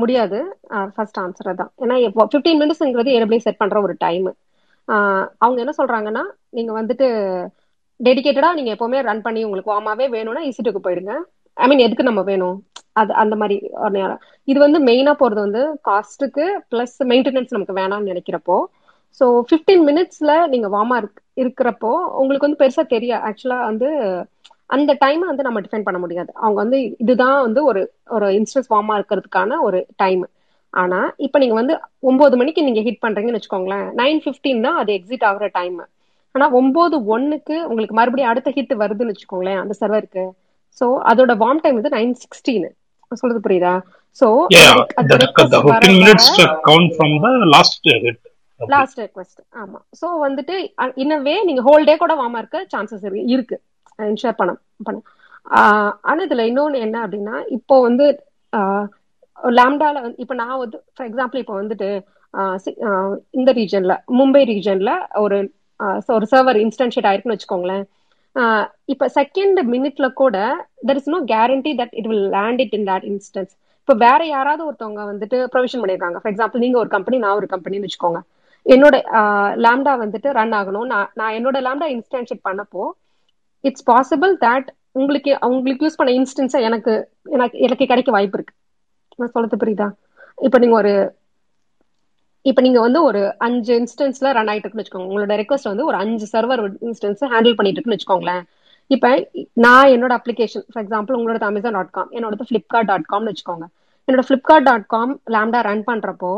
முடியாது. 0.00 0.38
ஃபர்ஸ்ட் 0.94 1.20
ஆன்சர் 1.22 1.58
தான் 1.60 1.70
ஏன்னா 1.84 1.94
ஃபிஃப்டீன் 2.32 2.60
மினிட்ஸ்ங்கிறது 2.62 3.14
ஏற்கனவே 3.14 3.38
செட் 3.46 3.62
பண்ற 3.62 3.78
ஒரு 3.86 3.94
டைம் 4.04 4.28
அவங்க 5.42 5.58
என்ன 5.62 5.72
சொல்றாங்கன்னா 5.78 6.24
நீங்க 6.56 6.72
வந்துட்டு 6.80 7.06
டெடிகேட்டடா 8.00 8.50
நீங்க 8.56 8.70
எப்பவுமே 8.74 8.98
ரன் 9.08 9.24
பண்ணி 9.26 9.40
உங்களுக்கு 9.46 9.72
வார்மாவே 9.72 10.06
வேணும்னா 10.14 10.42
இசிட்டுக்கு 10.48 10.80
போயிடுங்க. 10.84 11.14
ஐ 11.56 11.66
மீன் 11.68 11.84
எதுக்கு 11.84 12.08
நம்ம 12.08 12.22
வேணும்? 12.26 12.56
அது 12.94 13.12
அந்த 13.22 13.34
மாதிரி 13.36 13.56
இது 14.48 14.58
வந்து 14.64 14.78
மெயினா 14.88 15.12
போறது 15.20 15.40
வந்து 15.44 15.62
காஸ்ட்டுக்கு 15.88 16.44
பிளஸ் 16.70 16.96
மெயின்டெனன்ஸ் 17.10 17.54
நமக்கு 17.56 17.78
வேணாம்னு 17.78 18.10
நினைக்கிறப்போ 18.12 18.56
ஸோ 19.20 19.26
ஃபிஃப்டீன் 19.48 19.84
மினிட்ஸ்ல 19.88 20.32
நீங்க 20.52 20.68
வார்மா 20.72 20.96
இருக்கிறப்போ 21.42 21.90
உங்களுக்கு 22.20 22.46
வந்து 22.48 22.62
பெருசா 22.62 22.82
தெரியும் 22.88 23.22
ஆக்சுவலா 23.28 23.58
வந்து 23.70 23.88
அந்த 24.70 24.92
டைம் 25.02 25.22
வந்து 25.24 25.46
நம்ம 25.46 25.58
டிஃபைன் 25.64 25.86
பண்ண 25.86 25.98
முடியாது. 26.00 26.30
அவங்க 26.36 26.58
வந்து 26.62 26.78
இதுதான் 27.02 27.36
வந்து 27.46 27.60
ஒரு 27.70 27.82
ஒரு 28.16 28.26
இன்ஸ்டன்ஸ் 28.38 28.70
வார்மா 28.72 28.94
இருக்கிறதுக்கான 28.98 29.58
ஒரு 29.66 29.78
டைம் 29.96 30.22
ஆனா 30.74 30.96
இப்ப 31.26 31.38
நீங்க 31.38 31.56
வந்து 31.58 31.74
ஒன்பது 32.08 32.34
மணிக்கு 32.40 32.66
நீங்க 32.66 32.80
ஹிட் 32.86 33.04
பண்றீங்கன்னு 33.04 33.38
வச்சுக்கோங்களேன் 33.38 33.86
நைன் 34.00 34.18
பிப்டீன் 34.24 34.64
தான் 34.66 34.78
அது 34.80 34.90
எக்ஸிட் 34.98 35.26
ஆகுற 35.28 35.46
டைம் 35.54 35.78
ஆனா 36.34 36.46
ஒன்பது 36.58 36.96
ஒன்னுக்கு 37.14 37.56
உங்களுக்கு 37.68 37.96
மறுபடியும் 37.98 38.32
அடுத்த 38.32 38.50
ஹிட் 38.56 38.74
வருதுன்னு 38.82 39.12
வச்சுக்கோங்களேன் 39.12 39.60
அந்த 39.62 39.74
சர்வருக்கு 39.80 40.24
ஸோ 40.80 40.86
அதோட 41.10 41.32
வார்ம் 41.38 41.62
டைம் 41.62 41.78
வந்து 41.78 41.94
நைன் 41.96 42.14
சிக்ஸ்டீன் 42.22 42.66
சொல்றது 43.12 43.40
புரியுதா? 43.44 43.74
ஸோ 44.20 44.26
Yeah, 44.50 44.70
அந்த 44.94 45.10
the, 45.10 45.14
the, 45.14 45.22
ரெக்வஸ்ட் 45.24 45.52
the 45.52 45.60
வர 45.62 45.74
15 45.74 45.90
வர 45.90 45.92
minutes 45.98 46.26
to 46.36 46.44
count 46.66 46.88
from 46.96 47.10
the 47.24 47.50
last 47.54 47.74
hit. 47.84 48.16
அப்படி 48.60 48.72
லாஸ்ட் 48.72 48.98
ரெக்வஸ்ட் 49.00 49.40
ஆமா. 49.62 49.78
சோ 50.00 50.06
வந்துட்டு 50.22 50.54
இன்னவே 50.96 51.34
நீங்க 51.44 51.62
ஹோல் 51.62 51.84
டே 51.84 51.94
கூட 51.96 52.12
வாமா 52.14 52.38
இருக்க 52.38 52.58
சான்சஸ் 52.72 53.04
இருக்கு 53.28 53.56
இன்ஷூர் 53.98 54.38
பண்ண. 54.38 54.52
பண்ண 54.80 54.98
ஆனா 56.04 56.20
இதுல 56.24 56.44
இன்னொன்னு 56.50 56.78
என்ன 56.78 56.96
அப்படின்னா 57.04 57.34
இப்போ 57.56 57.74
வந்து 57.80 58.06
லாம்டால 59.58 59.96
வந்து 60.02 60.18
இப்போ 60.18 60.34
நான் 60.34 60.58
வந்து 60.58 60.78
ஃபார் 60.94 61.08
எக்ஸாம்பிள் 61.08 61.42
இப்போ 61.42 61.54
வந்துட்டு 61.60 61.88
சி- 62.64 62.76
இந்த 63.32 63.50
ரீஜன்ல 63.52 63.94
மும்பை 64.18 64.42
ரீஜன்ல 64.50 64.92
ஒரு 65.16 65.36
ஒரு 66.08 66.26
சர்வர் 66.32 66.58
இன்ஸ்டன்ஷியேட் 66.64 67.08
ஆயிருக்குன்னு 67.08 67.36
வச்சுக்கோங்களேன். 67.36 67.84
இப்ப 68.92 69.08
செகண்ட் 69.18 69.58
மினிட்ல 69.74 70.06
கூட 70.20 70.36
there 70.88 70.98
is 71.00 71.12
no 71.14 71.20
guarantee 71.34 71.72
that 71.80 71.94
it 72.00 72.08
will 72.10 72.28
land 72.36 72.60
it 72.64 72.74
in 72.78 72.88
that 72.90 73.06
instance 73.12 73.52
இப்போ 73.80 73.94
வேற 74.06 74.20
யாராவது 74.26 74.62
ஒருத்தவங்க 74.68 75.02
வந்துட்டு 75.10 75.36
ப்ரொவிஷன் 75.52 75.82
பண்ணிருக்காங்க. 75.82 76.18
ஃபார் 76.20 76.32
எக்ஸாம்பிள் 76.32 76.62
நீங்க 76.64 76.78
ஒரு 76.82 76.90
கம்பெனி 76.94 77.16
நான் 77.24 77.36
ஒரு 77.40 77.48
கம்பெனின்னு 77.52 77.86
வச்சுக்கோங்க. 77.86 78.20
என்னோட 78.66 78.96
லேம்டா 79.64 79.92
வந்துட்டு 80.04 80.28
ரன் 80.38 80.54
ஆகணும். 80.60 80.88
நான் 80.92 81.10
நான் 81.20 81.34
என்னோட 81.38 81.58
லேம்டா 81.66 81.88
இன்ஸ்டன்ஷிப் 81.96 82.46
பண்ணப்போ 82.48 82.84
இட்ஸ் 83.64 83.86
பாசிபிள் 83.90 84.32
தட் 84.46 84.68
உங்களுக்கு 85.00 85.30
உங்களுக்கு 85.48 85.84
யூஸ் 85.86 85.98
பண்ண 86.00 86.12
இன்ஸ்டன்ஸை 86.20 86.60
எனக்கு 86.68 86.92
எனக்கு 87.36 87.56
எனக்கு 87.66 87.86
கிடைக்க 87.92 88.10
வாய்ப்பு 88.16 88.38
இருக்கு. 88.38 88.54
நான் 89.18 89.32
சொல்றது 89.34 89.56
புரியுதா? 89.62 89.88
இப்போ 90.38 90.58
நீங்க 90.62 90.76
ஒரு 90.82 90.92
இப்போ 92.48 92.60
நீங்க 92.66 92.80
வந்து 92.86 93.00
ஒரு 93.08 93.20
அஞ்சு 93.46 93.72
இன்ஸ்டன்ஸ்ல 93.80 94.32
ரன் 94.36 94.50
ஆயிட்டு 94.50 94.66
இருக்குன்னு 94.66 94.84
வச்சுக்கோங்க. 94.84 95.08
உங்களோட 95.10 95.34
ரெக்வஸ்ட் 95.40 95.70
வந்து 95.70 95.86
ஒரு 95.90 95.96
அஞ்சு 96.02 96.26
சர்வர் 96.32 96.62
இன்ஸ்டன்ஸ் 96.88 97.22
ஹேண்டில் 97.32 97.56
பண்ணிட்டு 97.58 97.78
இருக்குன்னு 97.78 97.98
வச்சுக்கோங்களேன். 97.98 98.42
இப்போ 98.90 99.08
நான் 99.64 99.92
என்னோட 99.94 100.12
அப்ளிகேஷன் 100.18 100.64
ஃபார் 100.72 100.82
எக்ஸாம்பிள் 100.84 101.16
உங்களோட 101.18 101.46
அமேசான் 101.50 101.76
டாட் 101.78 101.94
காம் 101.96 102.10
என்னோட 102.16 102.46
ஃபிளிப்கார்ட் 102.48 102.90
டாட் 102.90 103.06
காம்னு 103.12 103.30
வச்சுக்கோங்க. 103.32 103.66
என்னோட 104.08 104.24
Flipkart 104.26 104.66
dot 104.68 104.86
com 104.94 105.12
lambda 105.34 105.60
run 105.68 105.86
பண்றப்போ 105.90 106.32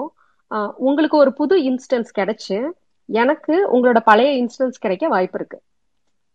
உங்களுக்கு 0.88 1.16
ஒரு 1.22 1.30
புது 1.40 1.54
இன்ஸ்டன்ஸ் 1.70 2.10
கிடைச்சு 2.18 2.58
எனக்கு 3.08 3.54
உங்களோட 3.74 3.98
பழைய 4.08 4.30
இன்ஸ்டன்ஸ் 4.42 4.82
கிடைக்க 4.84 5.04
வாய்ப்பு 5.14 5.38
இருக்கு. 5.40 5.58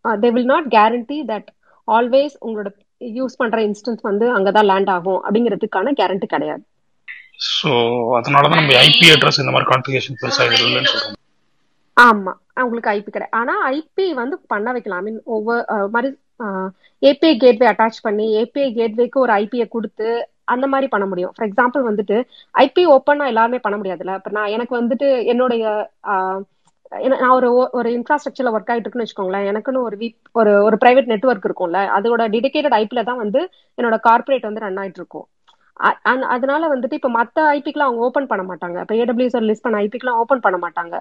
They 0.04 0.30
will 0.36 0.50
not 0.52 0.68
guarantee 0.76 1.18
that 1.32 1.48
always 1.88 2.36
உங்களோட 2.46 2.70
யூஸ் 3.18 3.38
பண்ற 3.40 3.58
இன்ஸ்டன்ஸ் 3.68 4.02
வந்து 4.10 4.26
அங்கதான் 4.36 4.68
லேண்ட் 4.70 4.92
ஆகும் 4.96 5.20
அப்படிங்கிறதுக்கான 5.24 5.94
கேரண்டி 6.00 6.28
கிடையாது. 6.34 6.64
ஸோ 7.38 7.70
அதனால 8.18 8.48
தான் 8.48 8.60
நம்ம 8.60 8.80
ஐபி 8.88 9.06
அட்ரஸ் 9.14 9.40
இந்த 9.42 9.52
மாதிரி 9.54 9.70
கான்ஃபிகேஷன் 9.72 10.18
பெருசாக 10.22 10.58
இல்லைன்னு 10.66 10.92
சொல்றோம். 10.94 11.18
ஆமா. 11.96 12.32
உங்களுக்கு 12.64 12.92
ஐபி 12.96 13.10
கிடையாது 13.14 13.36
ஆனா 13.40 13.54
ஐபி 13.76 14.06
வந்து 14.20 14.36
பண்ண 14.52 14.68
வைக்கலாம். 14.74 15.00
ஐ 15.00 15.06
மீன் 15.08 15.20
ஒவ்வொரு 15.36 15.88
மாதிரி 15.94 16.10
ஏபிஐ 17.02 17.32
கேட்வே 17.44 17.66
அட்டாச் 17.70 18.04
பண்ணி 18.06 18.26
ஏபிஐ 18.40 18.68
கேட்வேக்கு 18.78 19.18
ஒரு 19.24 19.32
ஐபியை 19.42 19.66
கொடுத்து 19.74 20.08
அந்த 20.54 20.66
மாதிரி 20.72 20.86
பண்ண 20.94 21.04
முடியும். 21.10 21.32
ஃபார் 21.34 21.46
எக்ஸாம்பிள் 21.48 21.82
வந்துட்டு 21.90 22.16
ஐபி 22.64 22.82
ஓப்பனா 22.94 23.26
எல்லாருமே 23.32 23.60
பண்ண 23.66 23.76
முடியாதுல்ல? 23.80 24.14
இப்ப 24.20 24.32
நான் 24.38 24.54
எனக்கு 24.56 24.74
வந்துட்டு 24.80 25.08
என்னுடைய 25.32 25.64
நான் 27.22 27.36
ஒரு 27.36 27.48
ஒரு 27.78 27.88
இன்ஃப்ராஸ்ட்ரக்சர்ல 27.98 28.50
ஒர்க் 28.56 28.70
ஆயிட்டு 28.72 28.86
இருக்குன்னு 28.86 29.06
வச்சுக்கோங்களேன். 29.06 29.46
எனக்குன்னு 29.50 29.86
ஒரு 29.88 29.96
வீக் 30.02 30.18
ஒரு 30.40 30.52
ஒரு 30.66 30.76
பிரைவேட் 30.82 31.12
நெட்வொர்க் 31.12 31.46
இருக்கும்ல? 31.48 31.80
அதோட 31.96 32.22
டெடிகேட்டட் 32.34 32.76
ஐபில 32.80 33.02
தான் 33.10 33.22
வந்து 33.24 33.40
என்னோட 33.78 33.96
கார்ப்பரேட் 34.08 34.48
வந்து 34.48 34.64
ரன் 34.66 34.78
ஆயிட்டு 34.82 35.00
இருக்கும். 35.02 35.26
அதனால 36.32 36.62
வந்துட்டு 36.72 36.98
இப்ப 37.00 37.10
மத்த 37.18 37.38
ஐபிக்குலாம் 37.56 37.88
அவங்க 37.88 38.02
ஓபன் 38.08 38.30
பண்ண 38.32 38.42
மாட்டாங்க. 38.50 38.76
இப்ப 38.84 38.94
ஏடபிள்யூஎஸ் 39.02 39.48
லிஸ்ட் 39.50 39.66
பண்ண 39.66 39.78
ஐபிக்குலாம் 39.84 40.20
ஓபன் 40.22 40.44
பண்ண 40.46 40.58
மாட்டாங்க. 40.64 40.94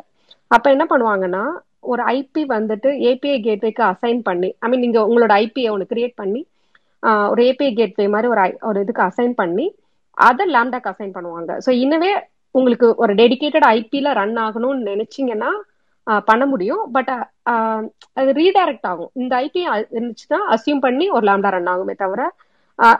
அப்ப 0.51 0.65
என்ன 0.75 0.85
பண்ணுவாங்கன்னா 0.91 1.43
ஒரு 1.91 2.01
ஐபி 2.17 2.41
வந்துட்டு 2.55 2.89
ஏபிஐ 3.09 3.37
கேட்வேக்கு 3.47 3.83
அசைன் 3.91 4.19
பண்ணி 4.29 4.49
ஐ 4.63 4.69
மீன் 4.71 4.83
நீங்க 4.85 4.99
உங்களோட 5.09 5.33
ஐபிஐ 5.45 5.69
ஒன்று 5.75 5.91
கிரியேட் 5.93 6.15
பண்ணி 6.21 6.41
ஒரு 7.31 7.41
ஏபிஐ 7.49 7.71
கேட்வே 7.79 8.05
மாதிரி 8.13 8.27
ஒரு 8.33 8.41
ஒரு 8.69 8.77
இதுக்கு 8.85 9.03
அசைன் 9.09 9.33
பண்ணி 9.41 9.65
அதை 10.17 10.43
லேம்டாக்கு 10.55 10.91
அசைன் 10.91 11.15
பண்ணுவாங்க. 11.15 11.51
ஸோ 11.65 11.69
இன்னவே 11.83 12.11
உங்களுக்கு 12.55 12.87
ஒரு 13.03 13.13
டெடிகேட்டட் 13.21 13.67
ஐபியில் 13.77 14.09
ரன் 14.19 14.37
ஆகணும்னு 14.45 14.89
நினைச்சிங்கன்னா 14.91 15.51
பண்ண 16.29 16.43
முடியும். 16.51 16.83
பட் 16.95 17.11
அது 18.19 18.29
ரீடைரக்ட் 18.41 18.87
ஆகும். 18.91 19.11
இந்த 19.21 19.33
ஐபி 19.45 19.61
இருந்துச்சுன்னா 19.95 20.39
அசியூம் 20.55 20.83
பண்ணி 20.87 21.05
ஒரு 21.15 21.25
லேம்டா 21.29 21.51
ரன் 21.55 21.71
ஆகுமே 21.73 21.95
தவிர 22.03 22.21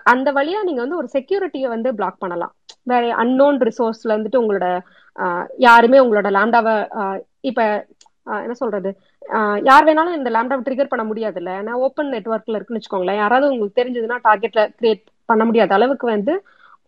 அந்த 0.06 0.32
வழியா 0.32 0.60
நீங்க 0.64 0.82
வந்து 0.82 0.98
ஒரு 0.98 1.10
செக்யூரிட்டியை 1.14 1.68
வந்து 1.68 1.90
பிளாக் 1.94 2.20
பண்ணலாம். 2.20 2.54
வேற 2.84 3.04
அன்னோன் 3.16 3.58
ரிசோர்ஸ்ல 3.62 4.14
இருந்துட்டு 4.14 4.42
உங்களோட 4.42 4.68
ஆஹ், 5.18 5.46
யாருமே 5.60 5.98
உங்களோட 6.00 6.28
லேம்டாவை 6.32 6.74
இப்ப 7.42 7.62
ஆஹ், 8.28 8.42
என்ன 8.42 8.54
சொல்றது? 8.54 8.90
ஆஹ், 9.30 9.60
யார் 9.64 9.86
வேணாலும் 9.86 10.16
இந்த 10.16 10.30
லேம்டாவை 10.30 10.64
ட்ரிகர் 10.66 10.90
பண்ண 10.90 11.04
முடியாது 11.04 11.38
இல்ல 11.40 11.52
ஏன்னா 11.60 11.74
ஓப்பன் 11.86 12.12
நெட்ஒர்க்ல 12.14 12.56
இருக்குன்னு 12.56 12.80
வச்சுக்கோங்களேன். 12.80 13.16
யாராவது 13.16 13.52
உங்களுக்கு 13.52 13.80
தெரிஞ்சதுன்னா 13.82 14.18
டார்கெட்ல 14.24 14.62
கிரியேட் 14.78 15.02
பண்ண 15.30 15.44
முடியாத 15.46 15.74
அளவுக்கு 15.74 16.08
வந்து 16.08 16.34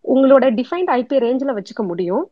உங்களோட 0.04 0.44
டிஃபைன்ட் 0.54 0.90
ஐபி 0.92 1.18
ரேஞ்சில் 1.18 1.56
வச்சுக்க 1.58 1.82
முடியும். 1.82 2.24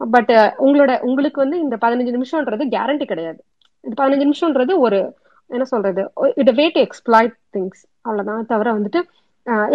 பட் 0.00 0.32
உங்களோட 0.58 0.92
உங்களுக்கு 1.00 1.38
வந்து 1.40 1.58
இந்த 1.60 1.76
பதினஞ்சு 1.76 2.12
நிமிஷம்ன்றது 2.16 2.64
கேரண்டி 2.74 3.04
கிடையாது. 3.04 3.40
இந்த 3.84 3.94
பதினஞ்சு 4.00 4.26
நிமிஷம்ன்றது 4.26 4.74
ஒரு 4.78 4.98
என்ன 5.50 5.64
சொல்றது? 5.64 6.02
It 6.36 6.52
way 6.56 6.66
to 6.68 6.80
exploit 6.80 7.34
things 7.56 7.82
அவ்வளவுதான். 8.04 8.46
தவிர 8.46 8.72
வந்துட்டு 8.72 9.00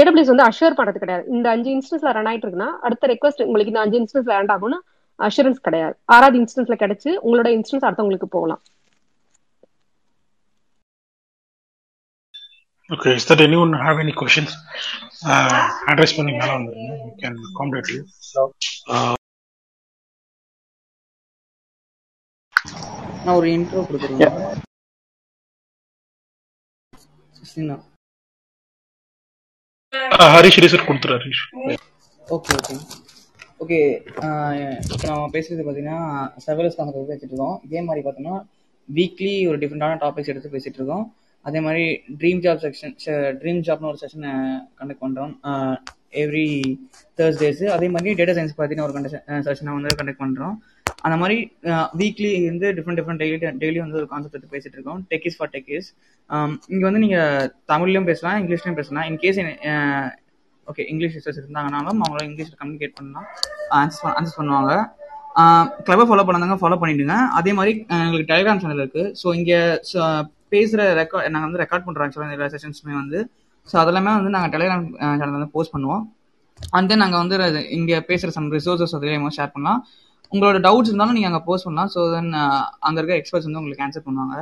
ஏடபிள்யூஸ் 0.01 0.31
வந்து 0.31 0.47
அஷூர் 0.49 0.77
பண்றது 0.79 1.01
கிடையாது. 1.03 1.23
இந்த 1.35 1.47
அஞ்சு 1.55 1.69
இன்ஸ்டன்ஸ்ல 1.75 2.11
ரன் 2.17 2.29
ஆயிட்டு 2.31 2.45
இருக்குன்னா 2.45 2.69
அடுத்த 2.87 3.07
ரெக்வஸ்ட் 3.11 3.45
உங்களுக்கு 3.47 3.71
இந்த 3.73 3.83
அஞ்சு 3.85 3.99
இன்ஸ்டன்ஸ்ல 4.01 4.35
ரன் 4.39 4.53
ஆகும்னா 4.55 4.79
அஷூரன்ஸ் 5.27 5.65
கிடையாது. 5.67 5.95
ஆறாவது 6.15 6.37
இன்ஸ்டன்ஸ்ல 6.41 6.75
கிடைச்சு 6.83 7.09
உங்களோட 7.25 7.49
இன்ஸ்டன்ஸ் 7.57 7.85
அடுத்தவங்களுக்கு 7.87 8.29
போகலாம். 8.35 8.61
Okay 12.95 13.11
is 13.17 13.27
that 13.29 13.43
anyone 13.63 13.73
have 13.85 13.99
any 14.03 14.13
questions 14.21 14.55
address 15.91 16.15
பண்ணி 16.17 16.31
மேலே 16.39 16.51
வந்துருங்க. 16.57 16.93
வி 17.05 17.11
கேன் 17.23 17.37
காம்ப்ளீட் 17.59 17.91
யூ 17.95 18.01
நான் 23.25 23.37
ஒரு 23.39 23.49
இன்ட்ரோ 23.55 23.81
கொடுத்துருவேன் 23.87 24.61
சிஸ்டினா. 27.39 27.75
ஹரிஷ் 30.33 30.59
ரிசர்ட் 30.63 30.85
கொடுத்துரு 30.89 31.15
ஹரிஷ். 31.17 31.41
Okay 32.35 32.51
okay. 32.59 32.75
ஓகே 33.63 33.79
இப்போ 34.93 35.05
நம்ம 35.09 35.27
பேசுறது 35.35 35.63
பார்த்தீங்கன்னா 35.65 35.99
செவரஸ் 36.45 36.77
கான்செப்ட் 36.77 36.99
பற்றி 36.99 37.11
பேசிட்டு 37.11 37.33
இருக்கோம். 37.33 37.57
இதே 37.67 37.81
மாதிரி 37.87 38.01
பார்த்தோம்னா 38.05 38.37
வீக்லி 38.89 39.33
ஒரு 39.49 39.57
டிஃப்ரெண்டான 39.63 39.99
டாபிக்ஸ் 40.03 40.31
எடுத்து 40.33 40.53
பேசிட்டு 40.55 40.79
இருக்கோம். 40.81 41.05
அதே 41.45 41.59
மாதிரி 41.65 41.83
ட்ரீம் 42.21 42.41
ஜாப் 42.45 42.63
செக்ஷன் 42.65 42.95
ட்ரீம் 43.41 43.61
ஜாப்னு 43.67 43.89
ஒரு 43.91 43.99
செஷனை 44.03 44.31
கண்டக்ட் 44.79 45.03
பண்ணுறோம் 45.05 45.33
எவ்ரி 46.23 46.47
தேர்ஸ்டேஸ் 47.19 47.63
அதே 47.75 47.87
மாதிரி 47.95 48.11
டேட்டா 48.19 48.35
சயின்ஸ் 48.37 48.55
பார்த்தீங்கன்னா 48.57 48.87
ஒரு 48.89 48.95
கண்ட 48.97 49.41
செஷனை 49.49 49.73
வந்து 49.77 49.97
கண்டக்ட் 49.99 50.23
பண்ணுறோம் 50.23 50.55
அந்த 51.05 51.15
மாதிரி 51.21 51.37
வீக்லி 52.01 52.31
வந்து 52.49 52.67
டிஃப்ரெண்ட் 52.77 52.99
டிஃப்ரெண்ட் 52.99 53.21
டெய்லி 53.23 53.37
டெய்லி 53.63 53.79
வந்து 53.85 53.97
ஒரு 54.01 54.07
கான்செப்ட் 54.13 54.37
எடுத்து 54.37 54.53
பேசிட்டு 54.55 54.77
இருக்கோம். 54.77 54.99
Tech 55.11 55.25
is 55.29 55.37
for 55.39 55.51
tech 55.55 55.71
is 55.77 55.89
இங்கே 56.73 56.85
வந்து 56.87 57.01
நீங்கள் 57.05 57.49
தமிழ்லையும் 57.71 58.09
பேசலாம் 58.11 58.37
இங்கிலீஷ்லையும் 58.41 58.79
பேசலாம். 58.81 59.07
In case 59.11 59.39
okay 60.71 60.83
English 60.91 61.15
research 61.17 61.39
இருந்தாங்கனாலும் 61.41 62.01
அவங்களும் 62.03 62.27
இங்கிலீஷில் 62.29 62.59
கம்யூனிகேட் 62.59 62.93
பண்ணலாம். 62.99 63.25
ஆன்சர் 63.79 64.15
ஆன்சர் 64.19 64.37
பண்ணுவாங்க. 64.39 64.73
கிளப்பை 65.87 66.05
ஃபாலோ 66.09 66.23
பண்ணாங்க 66.27 66.55
ஃபாலோ 66.61 66.77
பண்ணிடுங்க. 66.81 67.15
அதே 67.39 67.51
மாதிரி 67.57 67.71
எங்களுக்கு 68.05 68.29
டெலிகிராம் 68.31 68.61
சேனல் 68.63 68.81
இருக்குது 68.83 69.11
ஸோ 69.21 69.27
இங்கே 69.39 69.59
பேசுகிற 70.53 70.81
ரெக்கார்ட் 71.01 71.33
நாங்கள் 71.33 71.49
வந்து 71.49 71.61
ரெக்கார்ட் 71.63 71.85
பண்ணுறோம் 71.85 72.05
ஆக்சுவலாக 72.07 72.37
எல்லா 72.37 72.49
செஷன்ஸுமே 72.53 72.95
வந்து. 73.01 73.19
ஸோ 73.69 73.75
அதெல்லாமே 73.83 74.11
வந்து 74.19 74.31
நாங்கள் 74.35 74.53
டெலிகிராம் 74.55 74.85
சேனல் 75.19 75.35
வந்து 75.37 75.49
போஸ்ட் 75.55 75.73
பண்ணுவோம். 75.75 76.03
அண்ட் 76.77 76.89
தென் 76.89 77.03
நாங்கள் 77.03 77.21
வந்து 77.23 77.35
இங்கே 77.79 77.99
பேசுகிற 78.09 78.31
சம் 78.37 78.49
ரிசோர்ஸஸ் 78.57 78.95
அதிலே 78.97 79.19
ஷேர் 79.39 79.53
பண்ணலாம். 79.55 79.81
உங்களோட 80.33 80.59
டவுட்ஸ் 80.65 80.89
இருந்தாலும் 80.91 81.17
நீங்கள் 81.17 81.31
அங்கே 81.31 81.41
போஸ்ட் 81.47 81.67
பண்ணலாம் 81.67 81.91
ஸோ 81.95 82.01
தென் 82.13 82.29
அங்கே 82.87 82.99
இருக்க 82.99 83.15
எக்ஸ்பர்ட்ஸ் 83.21 83.47
வந்து 83.47 83.61
உங்களுக்கு 83.61 83.85
ஆன்சர் 83.85 84.05
பண்ணுவாங்க. 84.07 84.37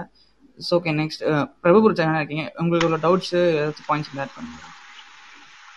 So 0.68 0.72
okay 0.80 0.92
next 1.00 1.24
Prabhupuri 1.64 1.96
channel 2.00 2.20
இருக்கீங்க. 2.22 2.46
உங்களோட 2.62 3.00
டவுட்ஸ் 3.06 3.34
ஏதாச்சும் 3.62 3.90
பாயிண்ட்ஸ் 3.90 4.20
ஆட் 4.24 4.36
பண்ணுங்க. 4.38 4.62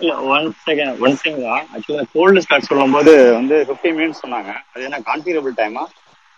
இல்ல 0.02 0.14
ஒன் 0.34 0.46
செகண்ட் 0.68 1.02
ஒன் 1.06 1.16
திங் 1.24 1.40
தான். 1.48 1.64
ஆக்சுவலா 1.74 2.04
கோல்டு 2.14 2.40
ஸ்டார்ட் 2.44 2.68
சொல்லும்போது 2.70 3.12
வந்து 3.38 3.56
ஃபிஃப்டீன் 3.68 3.96
மினிட்ஸ் 4.00 4.22
சொன்னாங்க. 4.24 4.50
அது 4.72 4.86
என்ன 4.88 5.00
கான்ஃபிகரபிள் 5.10 5.54
டைமா 5.60 5.84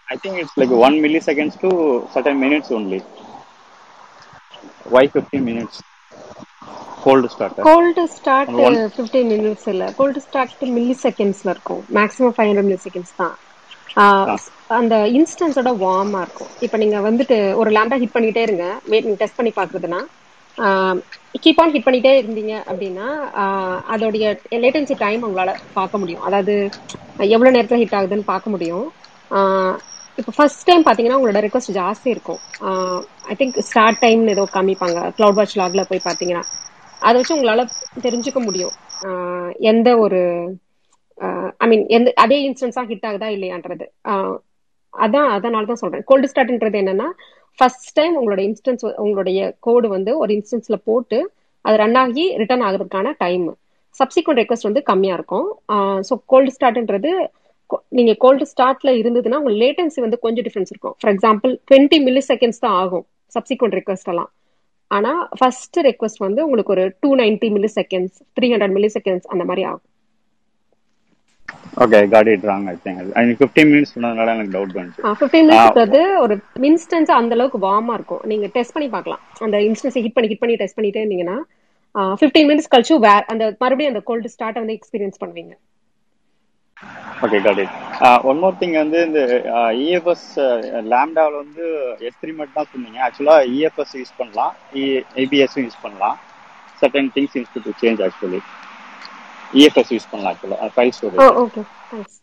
I 0.09 0.17
think 0.25 0.39
it's 0.43 0.59
like 0.63 0.75
one 0.87 0.97
milliseconds 1.29 1.59
to 1.65 1.71
certain 2.15 2.41
minutes 2.45 2.73
only 2.79 3.01
why 4.97 5.11
fifteen 5.15 5.47
minutes 5.51 5.81
cold 7.07 7.29
start 7.33 7.59
cold 7.71 8.05
start 8.19 8.53
fifteen 8.95 9.29
minutes 9.35 9.67
இல்ல. 9.73 9.85
கோல்டு 9.99 10.21
ஸ்டார்ட் 10.29 10.63
மில்லி 10.77 10.97
செகண்ட்ஸ்ல 11.07 11.51
இருக்கும். 11.55 11.83
Maximum 11.99 12.35
five 12.37 12.49
hundred 12.51 12.69
milli 12.69 12.83
seconds 12.87 13.17
தான். 13.23 13.35
அந்த 14.79 14.95
இன்ஸ்டன்ஸோட 15.17 15.71
வார்மா 15.83 16.21
இருக்கும். 16.27 16.53
இப்போ 16.65 16.77
நீங்க 16.83 16.99
வந்துட்டு 17.09 17.37
ஒரு 17.61 17.71
லேண்டா 17.77 17.97
ஹிட் 18.03 18.17
பண்ணிட்டே 18.17 18.43
இருங்க. 18.47 18.65
வெயிட் 18.91 19.07
நீங்க 19.09 19.21
டெஸ்ட் 19.23 19.39
பண்ணி 19.41 19.53
பாக்குறதுன்னா 19.61 20.01
கீப் 21.45 21.61
ஆன் 21.63 21.73
ஹிட் 21.75 21.87
பண்ணிட்டே 21.87 22.13
இருந்தீங்க 22.21 22.55
அப்படின்னா 22.71 23.09
அதோடைய 23.95 24.27
லேட்டன்சி 24.65 24.95
டைம் 25.05 25.27
உங்களால 25.29 25.51
பார்க்க 25.79 26.01
முடியும். 26.03 26.25
அதாவது 26.29 26.55
எவ்வளவு 27.35 27.55
நேரத்துல 27.57 27.81
ஹிட் 27.83 27.97
ஆகுதுன்னு 27.99 28.31
பார்க்க 28.33 28.55
முடியும். 28.55 28.87
இப்போ 30.19 30.33
ஃபர்ஸ்ட் 30.37 30.67
டைம் 30.69 30.85
பாத்தீங்கன்னா 30.87 31.19
உங்களோட 31.19 31.41
ரெக்வஸ்ட் 31.47 31.77
ஜாஸ்தி 31.79 32.09
இருக்கும். 32.15 32.41
ஐ 33.31 33.35
திங்க் 33.41 33.59
ஸ்டார்ட் 33.71 34.01
டைம்னு 34.05 34.35
ஏதோ 34.37 34.45
காமிப்பாங்க. 34.57 34.99
கிளவுட் 35.19 35.39
வாட்ச் 35.39 35.59
லாக்ல 35.61 35.83
போய் 35.91 36.07
பாத்தீங்கன்னா 36.09 36.45
அதை 37.03 37.15
வச்சு 37.19 37.37
உங்களால 37.37 37.63
தெரிஞ்சுக்க 38.07 38.41
முடியும். 38.49 38.75
எந்த 39.71 39.89
ஒரு 40.05 40.21
ஐ 41.65 41.67
மீன் 41.71 41.85
எந்த 41.97 42.13
அதே 42.25 42.39
இன்ஸ்டன்ஸா 42.49 42.83
ஹிட் 42.91 43.07
ஆகுதா 43.11 43.29
இல்லையான்றது. 43.37 43.87
அதான் 44.95 45.31
அதனால 45.37 45.67
தான் 45.71 45.83
சொல்றேன். 45.83 46.05
கோல்டு 46.11 46.29
ஸ்டார்ட்ன்றது 46.33 46.79
என்னன்னா 46.83 47.09
ஃபர்ஸ்ட் 47.59 47.93
டைம் 47.99 48.15
உங்களோட 48.21 48.41
இன்ஸ்டன்ஸ் 48.49 48.85
உங்களுடைய 49.05 49.41
கோடு 49.67 49.87
வந்து 49.97 50.13
ஒரு 50.23 50.33
இன்ஸ்டன்ஸ்ல 50.39 50.77
போட்டு 50.89 51.19
அது 51.65 51.77
ரன் 51.83 51.99
ஆகி 52.03 52.25
ரிட்டர்ன் 52.43 52.65
ஆகுறதுக்கான 52.67 53.13
டைம் 53.25 53.47
சப்சிக்வெண்ட் 54.01 54.41
ரெக்வஸ்ட் 54.41 54.69
வந்து 54.69 54.83
கம்மியா 54.91 55.15
இருக்கும். 55.19 55.47
ஸோ 56.09 56.15
கோல்டு 56.33 56.51
ஸ்டார்ட்ன்றது 56.57 57.13
நீங்க 57.99 58.13
கோல்டு 58.25 58.45
ஸ்டார்ட்ல 58.51 58.91
இருந்ததுன்னா 59.01 59.39
உங்க 59.43 59.53
லேட்டன்சி 59.63 60.01
வந்து 60.05 60.19
கொஞ்சம் 60.25 60.47
டிஃபரன்ஸ் 60.49 60.73
இருக்கும். 60.73 60.95
For 61.01 61.13
example 61.15 61.53
twenty 61.71 61.99
milli 62.07 62.23
seconds 62.31 62.63
தான் 62.65 62.77
ஆகும் 62.83 63.05
சப்சிக்வெண்ட் 63.37 63.77
ரெக்வஸ்ட் 63.79 64.11
எல்லாம். 64.13 64.31
ஆனா 64.91 65.13
ஃபர்ஸ்ட் 65.39 65.79
ரெக்வஸ்ட் 65.89 66.21
வந்து 66.27 66.41
உங்களுக்கு 66.47 66.75
ஒரு 66.77 66.85
two 67.03 67.11
ninety 67.23 67.49
milliseconds 67.79 68.19
three 68.39 68.49
hundred 68.53 68.75
milliseconds 68.97 69.29
அந்த 69.35 69.45
மாதிரி 69.51 69.65
ஆகும். 69.71 69.85
Okay 71.85 71.99
got 72.13 72.29
it 72.33 72.45
wrong 72.51 72.67
I 72.73 72.75
think 72.85 73.01
எனக்கு 73.23 73.47
15 73.47 73.69
மினிட்ஸ் 73.73 73.93
சொன்னதுனால 73.95 74.35
எனக்கு 74.37 74.55
டவுட் 74.57 74.77
வந்துச்சு. 74.79 75.03
15 75.23 75.45
மினிட்ஸ் 75.51 75.83
அது 75.87 76.01
ஒரு 76.25 76.35
இன்ஸ்டன்ஸ் 76.69 77.13
அந்த 77.19 77.37
அளவுக்கு 77.37 77.59
வார்மா 77.67 77.95
இருக்கும். 77.99 78.23
நீங்க 78.33 78.47
டெஸ்ட் 78.57 78.75
பண்ணி 78.77 78.89
பார்க்கலாம். 78.95 79.23
அந்த 79.47 79.59
இன்ஸ்டன்ஸ் 79.69 79.99
ஹிட் 80.05 80.17
பண்ணி 80.17 80.31
ஹிட் 80.33 80.43
பண்ணி 80.43 80.57
டெஸ்ட் 80.63 80.79
பண்ணிட்டே 80.79 81.03
இருந்தீங்கன்னா 81.05 81.39
15 82.23 82.45
மினிட்ஸ் 82.51 82.73
கழிச்சு 82.75 82.95
வேற 83.09 83.23
அந்த 83.35 83.45
மறுபடியும் 83.63 83.93
அந்த 83.93 84.03
கோல்டு 84.11 84.35
ஸ்டார்ட் 84.35 84.61
வந்து 84.63 84.77
எக்ஸ்பீரியன்ஸ் 84.79 85.21
பண்ணுவீங்க. 85.23 85.55
Okay 87.25 87.39
got 87.45 87.61
it 87.65 87.77
one 88.31 88.41
more 88.43 88.59
thing 88.63 88.75
வந்து 88.83 88.99
இந்த 89.09 89.21
இஎஃப்எஸ் 89.85 90.27
லேம்டாவில் 90.93 91.39
வந்து 91.43 91.65
எஸ் 92.09 92.19
த்ரீ 92.23 92.33
மட்டும் 92.41 92.59
தான் 92.59 92.71
சொன்னீங்க. 92.73 92.99
ஆக்சுவலாக 93.07 93.47
இஎஃப்எஸ் 93.55 93.95
யூஸ் 94.01 94.19
பண்ணலாம். 94.21 94.53
ஏபிஎஸும் 95.23 95.65
யூஸ் 95.67 95.83
பண்ணலாம். 95.85 96.17
சர்டன் 96.81 97.11
திங்ஸ் 97.17 97.37
இன்ஸ் 97.41 97.55
to 97.67 97.73
change 97.83 98.03
actually 98.07 98.41
EFS 99.61 99.93
use 99.95 100.11
பண்ணலாம் 100.11 100.33
ஆக்சுவலாக 100.33 100.71
ஃபைல் 100.77 100.95
ஸ்டோரேஜ் 100.99 101.29
ஓகே 101.45 101.63
தேங்க்ஸ் 101.91 102.21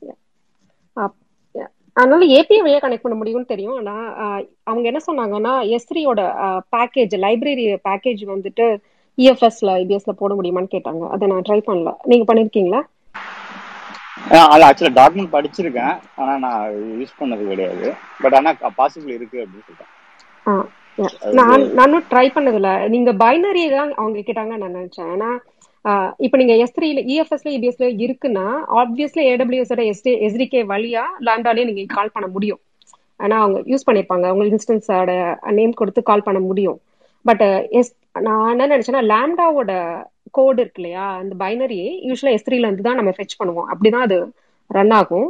அதனால 1.96 2.26
ஏபிஐ 2.38 2.60
வழியா 2.66 2.80
கனெக்ட் 2.84 3.04
பண்ண 3.06 3.16
முடியும்னு 3.18 3.52
தெரியும். 3.52 3.76
ஆனா 3.80 3.96
அவங்க 4.70 4.86
என்ன 4.92 5.02
சொன்னாங்கன்னா 5.08 5.54
எஸ்ரியோட 5.78 6.22
பேக்கேஜ் 6.76 7.14
லைப்ரரி 7.26 7.66
பேக்கேஜ் 7.90 8.24
வந்துட்டு 8.34 8.66
இஎஃப்எஸ்ல 9.18 9.76
ஐபிஎஸ்ல 9.82 10.14
போட 10.22 10.32
முடியுமான்னு 10.40 10.74
கேட்டாங்க. 10.76 11.04
அதை 11.16 11.28
நான் 11.34 11.46
ட்ரை 11.50 11.60
பண்ணல 11.68 11.92
நீங்க 12.12 12.26
பண்ணிருக்கீங்களா? 12.30 12.82
அது 14.54 14.64
ஆக்சுவலா 14.68 14.98
டாக்குமெண்ட் 15.00 15.36
படிச்சிருக்கேன். 15.36 15.96
ஆனா 16.22 16.34
நான் 16.46 16.64
யூஸ் 17.00 17.20
பண்ணது 17.22 17.44
கிடையாது. 17.52 17.88
பட் 18.24 18.36
ஆனா 18.40 18.52
பாசிபிள் 18.80 19.16
இருக்கு 19.18 19.38
அப்படின்னு 19.44 19.66
சொல்லிட்டேன். 19.68 19.92
நான் 21.40 21.64
நானும் 21.80 22.08
ட்ரை 22.12 22.26
பண்ணதில்ல. 22.36 22.72
நீங்க 22.94 23.12
பைனரி 23.24 23.64
தான் 23.78 23.92
அவங்க 24.02 24.24
கேட்டாங்க 24.28 24.56
நான் 24.64 24.78
நினைச்சேன். 24.80 25.12
ஏன்னா 25.16 25.30
இப்போ 26.26 26.36
நீங்க 26.42 26.54
எஸ் 26.64 26.76
த்ரீல 26.76 27.00
இஎஃப்எஸ்ல 27.14 27.50
இபிஎஸ்ல 27.56 27.88
இருக்குன்னா 28.06 28.46
ஆப்வியஸ்லி 28.82 29.24
ஏடபிள்யூஎஸோட 29.32 29.82
எஸ்டி 29.92 30.12
எஸ்டிகே 30.28 30.62
வழியா 30.72 31.04
லேண்டாலே 31.28 31.66
நீங்க 31.70 31.84
கால் 31.98 32.14
பண்ண 32.16 32.28
முடியும். 32.36 32.62
ஆனா 33.24 33.36
அவங்க 33.44 33.60
யூஸ் 33.72 33.88
பண்ணிருப்பாங்க. 33.88 34.26
அவங்க 34.32 34.46
இன்ஸ்டன்ஸோட 34.52 35.12
நேம் 35.60 35.80
கொடுத்து 35.82 36.04
கால் 36.12 36.26
பண்ண 36.28 36.40
முடியும். 36.50 36.80
பட் 37.26 37.44
எஸ் 37.80 37.92
நான் 38.28 38.50
என்ன 38.54 38.70
நினைச்சேன்னா 38.74 39.04
லேம்டாவோட 39.12 39.74
கோடு 40.38 40.60
இருக்கு 40.64 40.82
இல்லையா 40.82 41.06
அந்த 41.22 41.34
பைனரி 41.44 41.80
யூஸ்வலா 42.10 42.34
எஸ் 42.38 42.46
த்ரீல 42.48 42.68
இருந்து 42.68 42.88
தான் 42.88 43.00
நம்ம 43.00 43.12
ஃபெச் 43.18 43.40
பண்ணுவோம். 43.42 43.68
அப்படிதான் 43.74 44.06
அது 44.08 44.18
ரன் 44.78 44.96
ஆகும். 45.00 45.28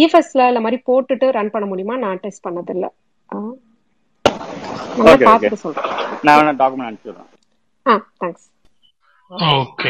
இஎஃப்எஸ்ல 0.00 0.48
இந்த 0.52 0.62
மாதிரி 0.64 0.78
போட்டுட்டு 0.88 1.28
ரன் 1.38 1.52
பண்ண 1.54 1.66
முடியுமா? 1.70 1.96
நான் 2.04 2.22
டெஸ்ட் 2.24 2.46
பண்ணதில்லை. 2.48 2.90
பார்த்துட்டு 5.28 5.62
சொல்றேன். 5.66 5.88
நான் 6.28 6.58
டாக்குமெண்ட் 6.62 6.88
அனுப்பிச்சிடுறேன் 6.88 7.30
ஆ 7.86 7.94
தேங்க்ஸ் 8.22 8.46
ஓகே 9.55 9.89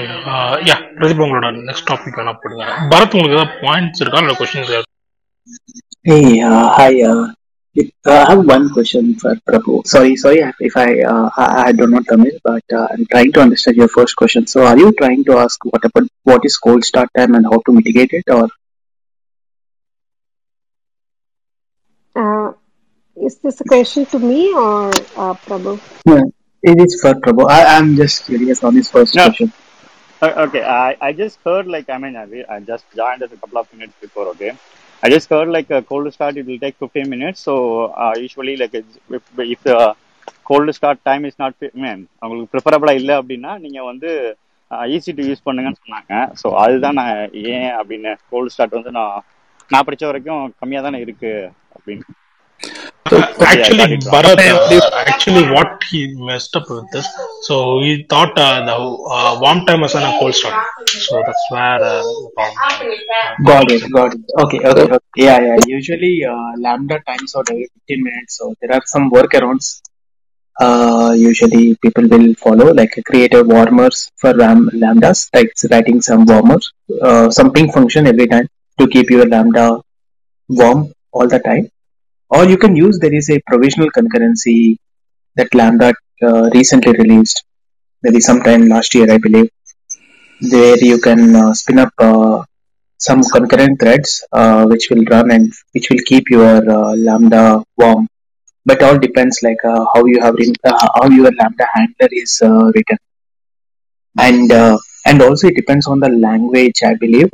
யா 0.69 0.75
பிரதீப் 0.97 1.21
உங்களோட 1.25 1.49
நெக்ஸ்ட் 1.67 1.89
டாபிக் 1.89 2.17
வேணா 2.19 2.33
போடுங்க 2.43 2.65
பரத் 2.93 3.13
உங்களுக்கு 3.17 3.37
ஏதாவது 3.37 3.57
பாயிண்ட்ஸ் 3.65 4.01
இருக்கா 4.05 4.21
இல்ல 4.25 4.35
questions 4.41 4.77
Hey, 6.09 6.25
uh, 6.41 6.67
hi. 6.77 7.01
Uh, 7.01 7.23
it, 7.75 7.87
uh, 8.05 8.25
I 8.27 8.31
have 8.31 8.45
one 8.45 8.65
question 8.75 9.15
for 9.21 9.31
Prabhu. 9.47 9.73
Sorry, 9.85 10.15
sorry 10.23 10.39
if 10.67 10.75
I 10.77 11.01
uh, 11.13 11.29
I, 11.43 11.45
I 11.63 11.71
do 11.79 11.85
not 11.93 12.05
Tamil, 12.11 12.35
but 12.49 12.63
uh, 12.79 12.87
I'm 12.91 13.05
trying 13.13 13.31
to 13.33 13.41
understand 13.45 13.77
your 13.81 13.89
first 13.97 14.15
question. 14.15 14.45
So, 14.47 14.59
are 14.63 14.77
you 14.77 14.89
trying 15.01 15.23
to 15.25 15.33
ask 15.43 15.65
what 15.65 15.83
about 15.89 16.07
what 16.23 16.45
is 16.45 16.57
cold 16.65 16.83
start 16.83 17.09
time 17.19 17.35
and 17.35 17.45
how 17.51 17.59
to 17.67 17.73
mitigate 17.79 18.13
it, 18.13 18.27
or 18.37 18.45
Uh, 22.15 22.51
is 23.17 23.37
this 23.39 23.61
a 23.61 23.63
question 23.63 24.05
to 24.05 24.19
me 24.19 24.53
or 24.53 24.87
uh, 25.17 25.33
Prabhu? 25.45 25.73
yeah, 26.05 26.21
It 26.64 26.78
is 26.80 26.92
for 27.00 27.14
Prabhu? 27.16 27.44
I, 27.50 27.76
I'm 27.76 27.90
just 27.96 28.26
curious 28.26 28.62
on 28.62 28.74
his 28.74 28.90
first 28.90 29.14
No. 29.14 29.24
question. 29.24 29.52
Okay, 30.44 30.62
I, 30.62 30.96
I 31.00 31.12
just 31.14 31.38
heard 31.44 31.66
like 31.66 31.88
I 31.90 31.98
mean 31.98 32.16
I, 32.16 32.26
I 32.48 32.60
just 32.62 32.84
joined 32.94 33.22
it 33.22 33.32
a 33.32 33.36
couple 33.36 33.58
of 33.58 33.66
minutes 33.72 33.94
before. 34.00 34.26
Okay, 34.28 34.52
I 35.02 35.10
just 35.10 35.28
heard 35.28 35.48
like 35.48 35.70
a 35.70 35.82
cold 35.82 36.12
start 36.12 36.36
it 36.36 36.46
will 36.46 36.58
take 36.58 36.76
15 36.78 37.08
minutes. 37.08 37.40
So 37.40 37.54
uh, 38.04 38.14
usually 38.16 38.56
like 38.56 38.74
if, 38.74 38.86
if 39.54 39.62
the 39.62 39.78
cold 40.44 40.74
start 40.74 41.04
time 41.04 41.24
is 41.26 41.36
not 41.38 41.54
I 41.62 41.70
mean 41.76 42.00
உங்களுக்கு 42.22 42.52
ப்ரிஃபரபிளா 42.54 42.94
இல்லை 43.00 43.14
அப்படின்னா 43.20 43.52
நீங்க 43.64 43.80
வந்து 43.90 44.10
easy 44.94 45.12
to 45.18 45.24
use 45.30 45.44
பண்ணுங்கன்னு 45.48 45.80
சொன்னாங்க 45.82 46.12
so 46.40 46.48
அதுதான் 46.64 46.98
நான் 47.00 47.16
ஏன் 47.54 47.72
அப்படின்னு 47.80 48.12
கோல்டு 48.30 48.52
ஸ்டார்ட் 48.54 48.76
வந்து 48.78 48.92
நான் 48.98 49.16
நான் 49.72 49.86
படிச்ச 49.88 50.04
வரைக்கும் 50.10 50.44
கம்மியா 50.60 50.80
தானே 50.86 50.98
இருக்கு 51.06 51.32
அப்படின்னு 51.76 52.06
So, 53.10 53.16
Uh, 53.40 53.44
actually, 53.52 53.96
got. 53.98 54.24
Bharat, 54.24 54.38
uh, 54.40 55.04
actually, 55.12 55.42
what 55.54 55.82
he 55.90 56.00
messed 56.28 56.54
up 56.56 56.68
with 56.70 56.90
this, 56.92 57.06
so 57.48 57.80
he 57.80 57.92
thought 58.10 58.32
uh, 58.38 58.64
the 58.68 58.76
uh, 59.16 59.38
warm 59.42 59.64
time 59.66 59.80
was 59.82 59.94
on 59.94 60.02
a 60.10 60.12
cold 60.18 60.34
start. 60.34 60.54
So 61.06 61.22
that's 61.26 61.44
where 61.50 61.80
uh, 61.92 62.02
the 62.02 62.30
problem 62.36 62.58
uh, 62.68 63.44
Got 63.48 63.68
comes 63.68 63.72
it, 63.76 63.82
in. 63.84 63.90
got 63.96 64.14
it. 64.14 64.20
Okay, 64.44 64.60
okay, 64.70 64.86
okay. 64.96 64.98
Yeah, 65.26 65.38
yeah. 65.48 65.56
Usually, 65.66 66.14
uh, 66.24 66.52
lambda 66.66 66.98
times 67.08 67.34
out 67.36 67.48
every 67.50 67.68
15 67.74 68.02
minutes. 68.08 68.38
So 68.38 68.54
there 68.60 68.72
are 68.76 68.82
some 68.94 69.10
workarounds. 69.10 69.68
Uh, 70.60 71.14
usually 71.16 71.76
people 71.82 72.06
will 72.14 72.34
follow 72.34 72.72
like 72.80 72.94
create 73.06 73.34
a 73.34 73.42
warmers 73.42 74.10
for 74.20 74.34
ram- 74.36 74.70
lambdas, 74.84 75.28
like 75.34 75.52
writing 75.70 76.00
some 76.00 76.24
warmers, 76.26 76.72
uh, 77.02 77.30
some 77.30 77.52
ping 77.52 77.70
function 77.72 78.06
every 78.06 78.26
time 78.26 78.48
to 78.80 78.86
keep 78.88 79.10
your 79.10 79.26
lambda 79.26 79.66
warm 80.48 80.92
all 81.12 81.28
the 81.28 81.38
time. 81.50 81.68
Or 82.34 82.44
you 82.44 82.58
can 82.58 82.76
use 82.76 82.98
there 82.98 83.14
is 83.14 83.30
a 83.30 83.40
provisional 83.46 83.90
concurrency 83.98 84.76
that 85.36 85.54
lambda 85.54 85.94
uh, 86.22 86.50
recently 86.54 86.92
released, 86.92 87.44
maybe 88.02 88.20
sometime 88.20 88.66
last 88.68 88.94
year, 88.94 89.10
I 89.10 89.18
believe, 89.18 89.50
where 90.52 90.78
you 90.90 91.00
can 91.00 91.34
uh, 91.36 91.54
spin 91.54 91.78
up 91.78 91.92
uh, 91.98 92.42
some 92.98 93.22
concurrent 93.22 93.80
threads 93.80 94.24
uh, 94.32 94.64
which 94.66 94.88
will 94.90 95.04
run 95.04 95.30
and 95.30 95.52
which 95.72 95.88
will 95.90 96.02
keep 96.06 96.30
your 96.30 96.56
uh, 96.78 96.94
lambda 96.96 97.62
warm. 97.76 98.08
But 98.66 98.82
all 98.82 98.98
depends 98.98 99.40
like 99.42 99.62
uh, 99.64 99.84
how 99.94 100.04
you 100.06 100.20
have 100.20 100.36
uh, 100.64 100.88
how 100.94 101.08
your 101.10 101.30
lambda 101.40 101.66
handler 101.74 102.08
is 102.12 102.40
written, 102.74 102.98
and 104.18 104.50
and 105.06 105.22
also 105.22 105.48
it 105.48 105.56
depends 105.56 105.86
on 105.86 106.00
the 106.00 106.08
language. 106.08 106.82
I 106.84 106.94
believe 106.94 107.30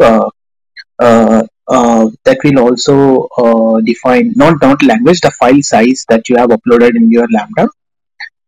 that 1.70 2.38
will 2.44 2.58
also 2.58 3.28
uh, 3.38 3.80
define 3.80 4.32
not 4.36 4.60
not 4.60 4.82
language 4.82 5.20
the 5.20 5.30
file 5.30 5.62
size 5.62 6.04
that 6.08 6.28
you 6.28 6.36
have 6.36 6.50
uploaded 6.50 6.96
in 6.96 7.10
your 7.10 7.28
lambda. 7.32 7.68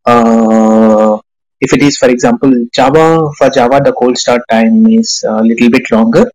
Uh, 0.04 1.18
if 1.60 1.72
it 1.72 1.82
is, 1.82 1.96
for 1.96 2.08
example, 2.08 2.52
Java 2.72 3.30
for 3.38 3.48
Java, 3.50 3.80
the 3.84 3.92
cold 3.92 4.18
start 4.18 4.42
time 4.50 4.86
is 4.86 5.24
a 5.26 5.42
little 5.42 5.70
bit 5.70 5.90
longer 5.92 6.30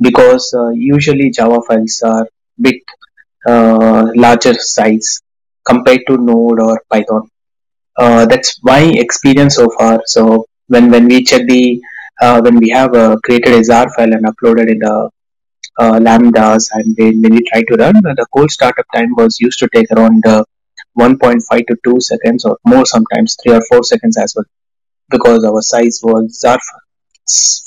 because 0.00 0.52
uh, 0.54 0.68
usually 0.70 1.30
Java 1.30 1.60
files 1.66 2.02
are 2.02 2.28
bit 2.60 2.82
uh, 3.46 4.10
larger 4.14 4.54
size 4.54 5.20
compared 5.64 6.02
to 6.08 6.18
Node 6.18 6.60
or 6.60 6.82
Python. 6.90 7.30
Uh, 7.96 8.26
that's 8.26 8.62
my 8.62 8.80
experience 8.80 9.56
so 9.56 9.70
far. 9.78 10.02
So 10.06 10.46
when 10.66 10.90
when 10.90 11.06
we 11.08 11.24
check 11.24 11.46
the 11.46 11.80
uh, 12.20 12.40
when 12.42 12.58
we 12.58 12.68
have 12.70 12.94
uh, 12.94 13.16
created 13.24 13.54
a 13.54 13.64
ZAR 13.64 13.90
file 13.94 14.12
and 14.12 14.26
uploaded 14.26 14.70
in 14.70 14.78
the 14.80 14.92
uh, 14.92 15.08
lambdas 15.78 16.70
and 16.72 16.96
when 16.98 17.32
we 17.32 17.40
try 17.50 17.62
to 17.62 17.74
run, 17.76 17.94
the 17.94 18.26
cold 18.34 18.50
startup 18.50 18.86
time 18.94 19.14
was 19.16 19.38
used 19.40 19.58
to 19.60 19.68
take 19.74 19.90
around 19.90 20.26
uh, 20.26 20.44
1.5 20.98 21.66
to 21.66 21.76
2 21.84 22.00
seconds 22.00 22.44
or 22.44 22.58
more 22.66 22.84
sometimes 22.84 23.36
3 23.42 23.54
or 23.54 23.62
4 23.70 23.82
seconds 23.84 24.18
as 24.18 24.34
well 24.36 24.44
because 25.10 25.44
our 25.44 25.62
size 25.62 26.00
was 26.02 26.38
ZAR 26.40 26.58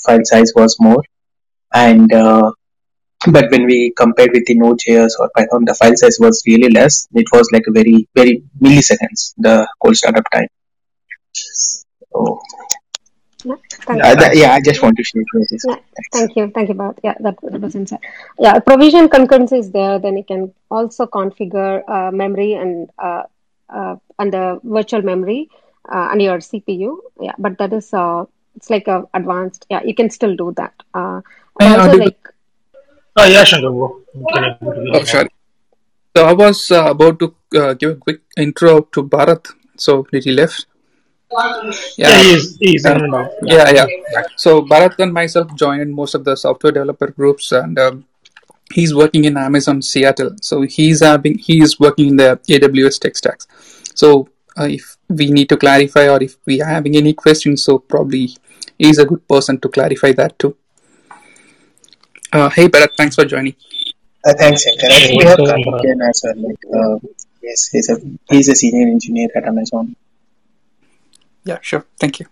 file 0.04 0.24
size 0.24 0.52
was 0.54 0.76
more 0.80 1.02
and 1.72 2.12
uh, 2.12 2.50
but 3.30 3.50
when 3.50 3.66
we 3.66 3.92
compared 3.96 4.30
with 4.32 4.44
the 4.46 4.54
Node.js 4.56 5.12
or 5.20 5.30
Python, 5.36 5.64
the 5.64 5.74
file 5.74 5.96
size 5.96 6.18
was 6.20 6.42
really 6.46 6.70
less. 6.70 7.06
It 7.14 7.26
was 7.32 7.48
like 7.52 7.62
a 7.68 7.72
very, 7.72 8.08
very 8.16 8.42
milliseconds, 8.60 9.34
the 9.38 9.66
cold 9.80 9.96
startup 9.96 10.24
time. 10.32 10.48
So, 11.32 12.40
Yeah, 13.44 13.54
thank 13.70 14.04
uh, 14.04 14.08
you. 14.08 14.16
that, 14.16 14.36
yeah, 14.36 14.52
I 14.54 14.60
just 14.60 14.82
want 14.82 14.96
to 14.96 15.04
share 15.04 15.22
with 15.34 15.50
this. 15.50 15.64
Yeah, 15.66 15.74
Thanks. 15.74 16.08
thank 16.12 16.36
you, 16.36 16.50
thank 16.54 16.68
you, 16.68 16.74
Bharat. 16.74 16.98
Yeah, 17.02 17.14
that 17.20 17.38
represents 17.42 17.92
it. 17.92 18.00
Yeah, 18.38 18.58
provision 18.60 19.08
concurrency 19.08 19.58
is 19.58 19.70
there. 19.70 19.98
Then 19.98 20.16
you 20.16 20.24
can 20.24 20.52
also 20.70 21.06
configure 21.06 21.82
uh, 21.88 22.10
memory 22.12 22.54
and 22.54 22.90
uh, 22.98 23.24
uh, 23.68 23.96
and 24.18 24.32
the 24.32 24.60
virtual 24.62 25.02
memory 25.02 25.50
uh, 25.92 26.08
and 26.12 26.22
your 26.22 26.38
CPU. 26.38 26.98
Yeah, 27.20 27.32
but 27.38 27.58
that 27.58 27.72
is 27.72 27.92
uh, 27.92 28.24
it's 28.56 28.70
like 28.70 28.86
a 28.86 29.04
advanced. 29.14 29.66
Yeah, 29.70 29.82
you 29.82 29.94
can 29.94 30.10
still 30.10 30.36
do 30.36 30.52
that. 30.56 30.74
Uh, 30.94 31.20
and 31.60 31.74
also 31.74 31.88
audible. 31.88 32.06
like 32.06 32.28
Uh, 33.14 33.28
yeah, 33.30 33.44
Shankar, 33.44 33.70
bro. 33.70 34.00
You 34.14 34.26
can 34.32 34.44
able 34.44 34.74
to 34.74 34.80
hear 34.80 35.00
Oh, 35.00 35.04
sorry. 35.04 35.28
So 36.16 36.26
I 36.26 36.32
was 36.32 36.70
uh, 36.70 36.84
about 36.90 37.18
to 37.18 37.34
uh, 37.58 37.74
give 37.74 37.90
a 37.90 37.96
quick 37.96 38.20
intro 38.36 38.80
to 38.92 39.02
Bharat. 39.02 39.52
So 39.76 40.06
did 40.12 40.24
he 40.24 40.32
left? 40.32 40.66
Yeah, 41.96 42.08
Yeah. 42.08 42.22
he 42.22 42.30
is, 42.34 42.56
he 42.60 42.76
is 42.76 42.84
in 42.84 42.92
Uh, 42.92 42.98
and. 43.06 43.28
Yeah, 43.42 43.70
yeah, 43.70 43.86
yeah. 43.90 44.00
he's. 44.14 44.22
So 44.36 44.62
Bharat 44.62 44.98
and 44.98 45.12
myself 45.12 45.54
joined 45.54 45.92
most 45.94 46.14
of 46.14 46.24
the 46.24 46.36
software 46.36 46.72
developer 46.72 47.08
groups, 47.08 47.52
and 47.52 47.78
um, 47.78 48.04
he's 48.72 48.94
working 48.94 49.24
in 49.24 49.36
Amazon 49.36 49.82
Seattle. 49.82 50.32
So 50.40 50.62
he's 50.62 51.00
having 51.00 51.38
he 51.38 51.62
is 51.62 51.78
working 51.80 52.08
in 52.08 52.16
the 52.16 52.40
AWS 52.48 52.98
tech 53.00 53.16
stacks. 53.16 53.46
So 53.94 54.28
uh, 54.58 54.68
if 54.78 54.96
we 55.08 55.30
need 55.30 55.48
to 55.50 55.56
clarify 55.56 56.08
or 56.08 56.22
if 56.22 56.36
we 56.46 56.60
are 56.62 56.68
having 56.68 56.96
any 56.96 57.12
questions, 57.14 57.62
so 57.64 57.78
probably 57.78 58.36
he's 58.78 58.98
a 58.98 59.06
good 59.06 59.26
person 59.28 59.58
to 59.60 59.68
clarify 59.68 60.12
that 60.12 60.38
too. 60.38 60.56
Uh, 62.32 62.48
hey 62.48 62.68
Bharat, 62.68 62.94
thanks 62.96 63.14
for 63.16 63.24
joining. 63.24 63.54
Uh, 64.24 64.34
thanks, 64.38 64.62
Shankar. 64.64 64.90
I 64.90 65.00
think 65.00 65.18
we 65.20 65.26
have 65.26 65.36
going 65.38 65.50
on, 65.50 65.62
Karthikeyan 65.64 66.08
as 66.08 66.22
well. 66.24 66.36
Like, 66.48 66.62
uh, 66.78 67.08
yes, 67.42 67.68
he's 67.72 67.88
a 67.90 67.96
he's 68.30 68.48
a 68.48 68.54
senior 68.54 68.86
engineer 68.88 69.28
at 69.34 69.44
Amazon. 69.44 69.96
Yeah, 71.45 71.59
sure. 71.61 71.85
Thank 71.97 72.19
you. 72.19 72.27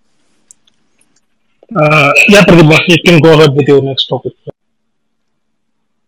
Uh, 1.72 2.12
yeah, 2.28 2.44
Pratibha, 2.44 2.78
you 2.88 2.98
can 3.04 3.20
go 3.20 3.34
ahead 3.34 3.54
with 3.54 3.68
your 3.68 3.82
next 3.82 4.08
topic. 4.08 4.34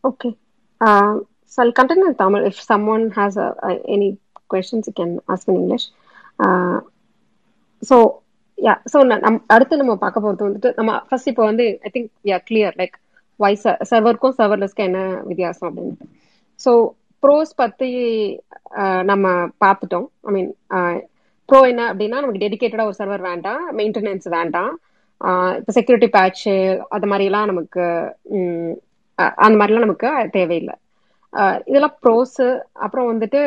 okay. 0.03 0.35
Uh, 0.81 1.19
so 1.45 1.63
I'll 1.63 1.71
continue 1.73 2.07
in 2.07 2.15
Tamil. 2.15 2.45
If 2.45 2.59
someone 2.61 3.11
has 3.11 3.37
uh, 3.37 3.53
uh, 3.63 3.77
any 3.87 4.09
questions, 4.47 4.87
you 4.87 4.93
can 4.93 5.19
ask 5.27 5.47
in 5.47 5.55
English. 5.55 5.87
Uh, 6.39 6.77
so 7.81 7.97
yeah 8.57 8.73
so 8.91 8.97
நம் 9.09 9.35
அடுத்து 9.53 9.79
நம்ம 9.81 9.95
பார்க்க 10.03 10.23
போகிறது 10.23 10.45
வந்துட்டு 10.45 10.69
நம்ம 10.77 10.91
first 11.07 11.29
இப்போ 11.31 11.43
வந்து 11.49 11.65
I 11.87 11.89
think 11.95 12.07
yeah 12.29 12.37
clear 12.47 12.75
like 12.79 12.95
why 13.39 13.51
சர்வருக்கும் 13.89 14.35
சர்வர்லெஸ்க்கும் 14.39 14.87
என்ன 14.89 15.01
வித்தியாசம் 15.29 15.67
அப்படின்ட்டு 15.69 16.07
ஸோ 16.59 16.71
ப்ரோஸ் 17.23 17.51
பற்றி 17.61 17.89
நம்ம 19.11 19.25
பார்த்துட்டோம் 19.63 20.07
ஐ 20.27 20.33
மீன் 20.37 20.49
ப்ரோ 21.52 21.68
என்ன 21.68 21.94
அப்படின்னா 21.94 22.08
நமக்கு 22.08 22.38
டெடிக்கேட்டடா 22.38 22.84
ஒரு 22.84 22.94
சர்வர் 22.98 23.20
வேண்டாம் 23.20 23.78
மெயின்டெனன்ஸ் 23.78 24.28
வேண்டாம். 24.28 24.78
இப்போ 25.56 25.72
செக்யூரிட்டி 25.72 26.18
பேட்ச்சு 26.18 26.78
அது 26.88 27.08
மாதிரிலாம் 27.08 27.44
நமக்கு 27.44 28.14
அந்த 29.16 29.64
மாதிரிலாம் 29.64 29.78
நமக்கு 29.78 30.28
தேவையில்லை. 30.30 30.74
இதெல்லாம் 31.64 31.98
ப்ரோஸு 32.02 32.60
அப்புறம் 32.72 33.20
வந்துட்டு 33.20 33.42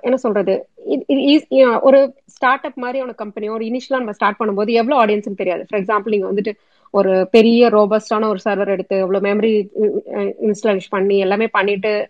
என்ன 0.00 0.16
சொல்றது? 0.16 0.68
இது- 0.88 1.80
ஒரு 1.80 2.14
ஸ்டார்ட் 2.26 2.64
அப் 2.64 2.78
மாதிரியான 2.78 3.14
கம்பெனியோ 3.24 3.50
ஒரு 3.50 3.64
இனிஷியலா 3.64 3.88
நம்ம 3.88 4.12
ஸ்டார்ட் 4.12 4.36
பண்ணும்போது 4.38 4.70
எவ்வளவு 4.70 5.04
ஆடியன்ஸ்னு 5.04 5.34
தெரியாது. 5.34 5.66
ஃபார் 5.68 5.80
எக்ஸாம்பிள் 5.80 6.08
நீங்க 6.08 6.32
வந்துட்டு 6.32 6.52
ஒரு 6.90 7.28
பெரிய 7.30 7.68
ரோபஸ்டான 7.68 8.28
ஒரு 8.28 8.38
சர்வர் 8.44 8.66
எடுத்து 8.66 8.98
எவ்வளவு 8.98 9.26
மெமரி 9.26 9.68
இன்ஸ்டாலேஷன் 10.42 10.90
பண்ணி 10.90 11.18
எல்லாமே 11.18 11.46
பண்ணிட்டு 11.46 12.08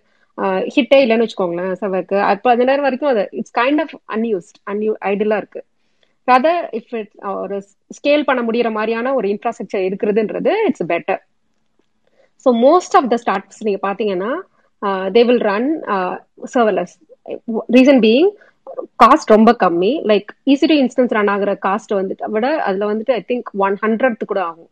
ஹிட்டே 0.75 0.99
இல்லைன்னு 1.05 1.25
வச்சுக்கோங்களேன் 1.25 1.75
சர்வருக்கு 1.81 2.19
அப்போ 2.31 2.49
அந்த 2.53 2.65
நேரம் 2.69 2.87
வரைக்கும் 2.87 3.13
அது 3.13 3.25
இட்ஸ் 3.39 3.57
கைண்ட் 3.59 3.83
ஆஃப் 3.85 3.95
அன்யூஸ்ட் 4.15 4.59
அன்யூ 4.73 4.93
ஐடியலா 5.11 5.39
இருக்கு. 5.43 5.61
ரதர் 6.29 6.65
இஃப் 6.79 6.95
இட் 7.01 7.13
ஒரு 7.43 7.57
ஸ்கேல் 7.91 8.27
பண்ண 8.29 8.41
முடியற 8.49 8.69
மாதிரியான 8.77 9.13
ஒரு 9.19 9.27
infrastructure 9.35 9.87
இருக்கிறதுன்றது 9.89 10.53
it's 10.69 10.87
better 10.93 11.21
so 12.47 12.51
most 12.67 12.97
of 12.99 13.11
the 13.13 13.17
starts 13.25 13.65
நீங்க 13.67 13.81
பாத்தீங்கன்னா 13.89 14.33
they 15.17 15.23
will 15.29 15.45
run 15.51 15.69
serverless 16.55 16.95
reason 17.77 18.01
being 18.07 18.31
cost 19.03 19.33
ரொம்ப 19.35 19.51
கம்மி. 19.63 19.93
லைக் 20.11 20.29
ஈஸிடி 20.53 20.77
இன்ஸ்டன்ஸ் 20.83 21.15
ரன் 21.17 21.31
ஆகுற 21.35 21.53
காஸ்ட் 21.67 21.93
வந்துட்டு 21.99 22.31
விட 22.35 22.47
அதுல 22.69 22.85
வந்துட்டு 22.93 23.13
ஐ 23.13 23.23
திங்க் 23.31 23.51
ஒன் 23.67 23.77
ஹண்ட்ரட் 23.85 24.31
கூட 24.31 24.41
ஆகும். 24.51 24.71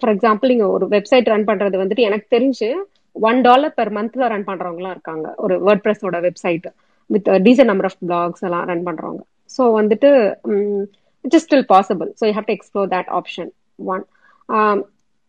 ஃபார் 0.00 0.12
எக்ஸாம்பிள் 0.14 0.50
நீங்க 0.52 0.66
ஒரு 0.76 0.86
வெப்சைட் 0.94 1.30
ரன் 1.32 1.48
பண்றது 1.50 1.76
வந்துட்டு 1.82 2.06
எனக்கு 2.08 2.26
தெரிஞ்சு 2.34 2.68
ஒன் 3.28 3.38
டாலர் 3.46 3.74
பெர் 3.78 3.92
மந்த்ல 3.98 4.28
ரன் 4.32 4.48
பண்றவங்களாம் 4.48 4.94
இருக்காங்க. 4.96 5.26
ஒரு 5.44 5.54
word 5.66 5.84
ப்ரெஸோட 5.84 6.18
website 6.26 6.66
with 7.10 7.28
decent 7.46 7.70
number 7.72 7.88
of 7.90 8.00
blogs 8.04 8.44
எல்லாம் 8.48 8.66
ரன் 8.70 8.86
பண்றவங்க. 8.88 9.22
ஸோ 9.56 9.62
வந்துட்டு 9.78 10.10
it 11.24 11.34
is 11.36 11.46
still 11.46 11.66
possible 11.74 12.10
so 12.20 12.24
you 12.28 12.34
have 12.38 12.48
to 12.50 12.56
explore 12.58 12.90
that 12.96 13.10
option 13.18 13.50
one 13.94 14.04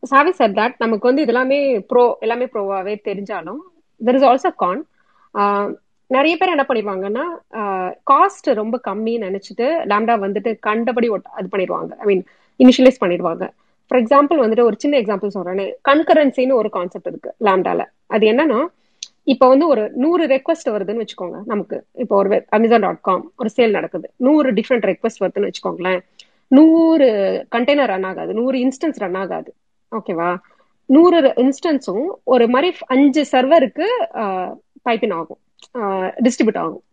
சாவி 0.03 0.31
சார் 0.39 0.53
தட் 0.59 0.75
நமக்கு 0.83 1.09
வந்து 1.09 1.23
இதெல்லாமே 1.25 1.59
ப்ரோ 1.91 2.03
எல்லாமே 2.25 2.45
ப்ரோவாகவே 2.53 2.93
தெரிஞ்சாலும் 3.09 3.61
தெர் 4.01 4.17
இஸ் 4.19 4.27
ஆல்சோ 4.29 4.51
கான் 4.63 4.81
நிறைய 6.11 6.33
பேர் 6.39 6.53
என்ன 6.55 6.65
பண்ணிடுவாங்கன்னா 6.67 7.23
காஸ்ட் 8.11 8.47
ரொம்ப 8.59 8.75
கம்மின்னு 8.89 9.27
நினைச்சிட்டு 9.27 9.65
லேம்டா 9.91 10.15
வந்துட்டு 10.25 10.51
கண்டபடி 10.67 11.07
அது 11.37 11.47
பண்ணிடுவாங்க. 11.53 11.91
ஐ 12.01 12.05
மீன் 12.05 12.23
இனிஷியலைஸ் 12.59 13.01
பண்ணிடுவாங்க. 13.01 13.45
ஃபார் 13.87 14.01
எக்ஸாம்பிள் 14.01 14.41
வந்துட்டு 14.43 14.61
ஒரு 14.61 14.75
சின்ன 14.77 14.99
எக்ஸாம்பிள் 14.99 15.27
சொல்றேன். 15.27 15.77
கன்கரன்சின்னு 15.89 16.53
ஒரு 16.53 16.69
கான்செப்ட் 16.69 17.07
இருக்கு 17.07 17.35
லாம்டால 17.39 17.85
அது 18.05 18.27
என்னன்னா 18.27 18.65
இப்போ 19.23 19.47
வந்து 19.47 19.67
ஒரு 19.67 19.91
நூறு 19.93 20.27
ரெக்வஸ்ட் 20.27 20.69
வருதுன்னு 20.69 21.05
வச்சுக்கோங்க 21.05 21.41
நமக்கு. 21.45 21.83
இப்போ 21.93 22.15
ஒரு 22.15 22.45
அமேசான் 22.49 22.79
டாட் 22.79 23.01
காம் 23.01 23.31
ஒரு 23.37 23.49
சேல் 23.55 23.69
நடக்குது. 23.69 24.11
நூறு 24.15 24.53
டிஃப்ரெண்ட் 24.53 24.93
ரெக்வஸ்ட் 24.93 25.23
வருதுன்னு 25.23 25.49
வச்சுக்கோங்களேன். 25.49 25.99
நூறு 26.47 27.07
கண்டெய்னர் 27.55 27.85
ரன் 27.85 28.03
ஆகாது. 28.03 28.33
நூறு 28.33 28.57
இன்ஸ்டன்ஸ் 28.59 28.99
ரன் 29.03 29.15
ஆகாது. 29.15 29.53
ஓகேவா 29.95 30.37
நூறு 30.85 31.21
இன்ஸ்டன்ஸும் 31.21 32.05
ஒரு 32.23 32.47
மாதிரி 32.49 32.75
அஞ்சு 32.85 33.25
சர்வருக்கு 33.31 33.87
பைப்பின் 34.85 35.13
ஆகும். 35.13 35.39
டிஸ்ட்ரிபியூட் 36.23 36.57
ஆகும். 36.57 36.83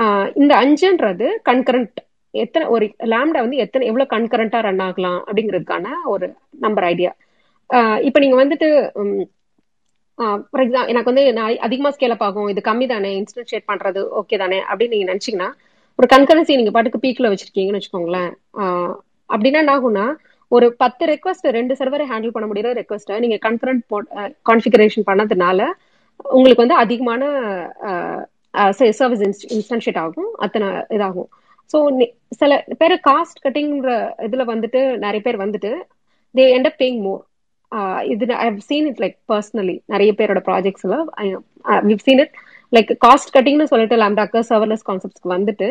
ஆஹ் 0.00 0.30
இந்த 0.34 0.54
அஞ்சுன்றது 0.56 1.26
கன்கரண்ட் 1.44 1.94
எத்தனை 2.34 2.64
ஒரு 2.74 2.84
லேம்டா 3.12 3.40
வந்து 3.44 3.62
எத்தனை 3.64 3.86
எவ்வளவு 3.86 4.12
கன்கரண்டா 4.14 4.60
ரன் 4.60 4.82
ஆகலாம் 4.86 5.20
அப்படிங்கிறதுக்கான 5.26 5.86
ஒரு 6.04 6.26
நம்பர் 6.58 6.86
ஐடியா 6.90 7.12
இப்போ 8.08 8.20
நீங்க 8.20 8.36
வந்துட்டு 8.42 8.68
ஃபார் 10.48 10.62
எக்ஸாம்பிள் 10.64 10.90
எனக்கு 10.92 11.10
வந்து 11.10 11.24
நான் 11.32 11.58
அதிகமா 11.66 11.90
ஸ்கேல் 11.94 12.14
அப் 12.16 12.24
ஆகும் 12.26 12.50
இது 12.52 12.60
கம்மி 12.68 12.86
தானே 12.86 13.10
இன்ஸ்டன்ஷியேட் 13.20 13.70
பண்றது 13.70 14.00
ஓகே 14.20 14.36
தானே 14.42 14.58
அப்படின்னு 14.70 14.94
நீங்க 14.94 15.08
நினைச்சீங்கன்னா 15.12 15.48
ஒரு 15.98 16.06
கன்கரன்சி 16.06 16.58
நீங்க 16.58 16.70
பாட்டுக்கு 16.70 17.02
பீக்ல 17.04 17.30
வச்சிருக்கீங்கன்னு 17.30 17.80
வச்சுக்கோங்களேன். 17.80 18.30
ஆஹ் 18.60 18.94
அப்படின்னா 19.30 19.60
என்ன 19.62 19.74
ஆகும்னா 19.76 20.06
ஒரு 20.52 20.66
பத்து 20.76 21.04
ரெக்வஸ்ட் 21.06 21.46
ரெண்டு 21.56 21.74
சர்வரை 21.80 22.04
ஹேண்டில் 22.10 22.34
பண்ண 22.34 22.46
முடியிற 22.46 22.70
ரெக்வஸ்ட்டை 22.80 23.18
நீங்க 23.18 23.36
கன்கரண்ட் 23.46 23.84
கான்ஃபிகரேஷன் 24.50 25.06
பண்ணதுனால 25.10 25.60
உங்களுக்கு 26.30 26.64
வந்து 26.64 26.78
அதிகமான 26.82 27.22
சர்வீஸ் 29.00 29.22
இன்ஸ்டன்ஷியேட் 29.56 30.00
ஆகும் 30.04 30.30
அத்தனை 30.44 30.66
இதாகும். 30.96 31.30
ஸோ 31.72 31.78
சில 32.40 32.52
பேர் 32.80 32.94
காஸ்ட் 33.08 33.42
கட்டிங்கிற 33.44 33.92
இதுல 34.26 34.44
வந்துட்டு 34.52 34.80
நிறைய 35.04 35.20
பேர் 35.26 35.42
வந்துட்டு 35.44 35.70
தே 36.34 36.44
எண்ட் 36.56 36.68
அப் 36.70 36.80
பேயிங் 36.80 37.00
மோர் 37.02 37.22
இது 38.12 38.24
I 38.36 38.46
have 38.48 38.62
seen 38.70 38.88
it 38.90 39.02
like 39.04 39.16
personally 39.32 39.76
நிறைய 39.86 40.10
பேரோட 40.18 40.40
ப்ராஜெக்ட்ஸ்ல 40.48 40.96
we've 41.90 42.04
seen 42.06 42.22
it 42.24 42.34
like 42.72 42.92
cost 43.06 43.34
கட்டிங்னு 43.36 43.70
சொல்லிட்டு 43.72 43.98
லேம்டாக்கு 44.02 44.40
சர்வர்லெஸ் 44.50 44.86
கான்செப்ட்ஸ்க்கு 44.90 45.34
வந்துட்டு 45.36 45.68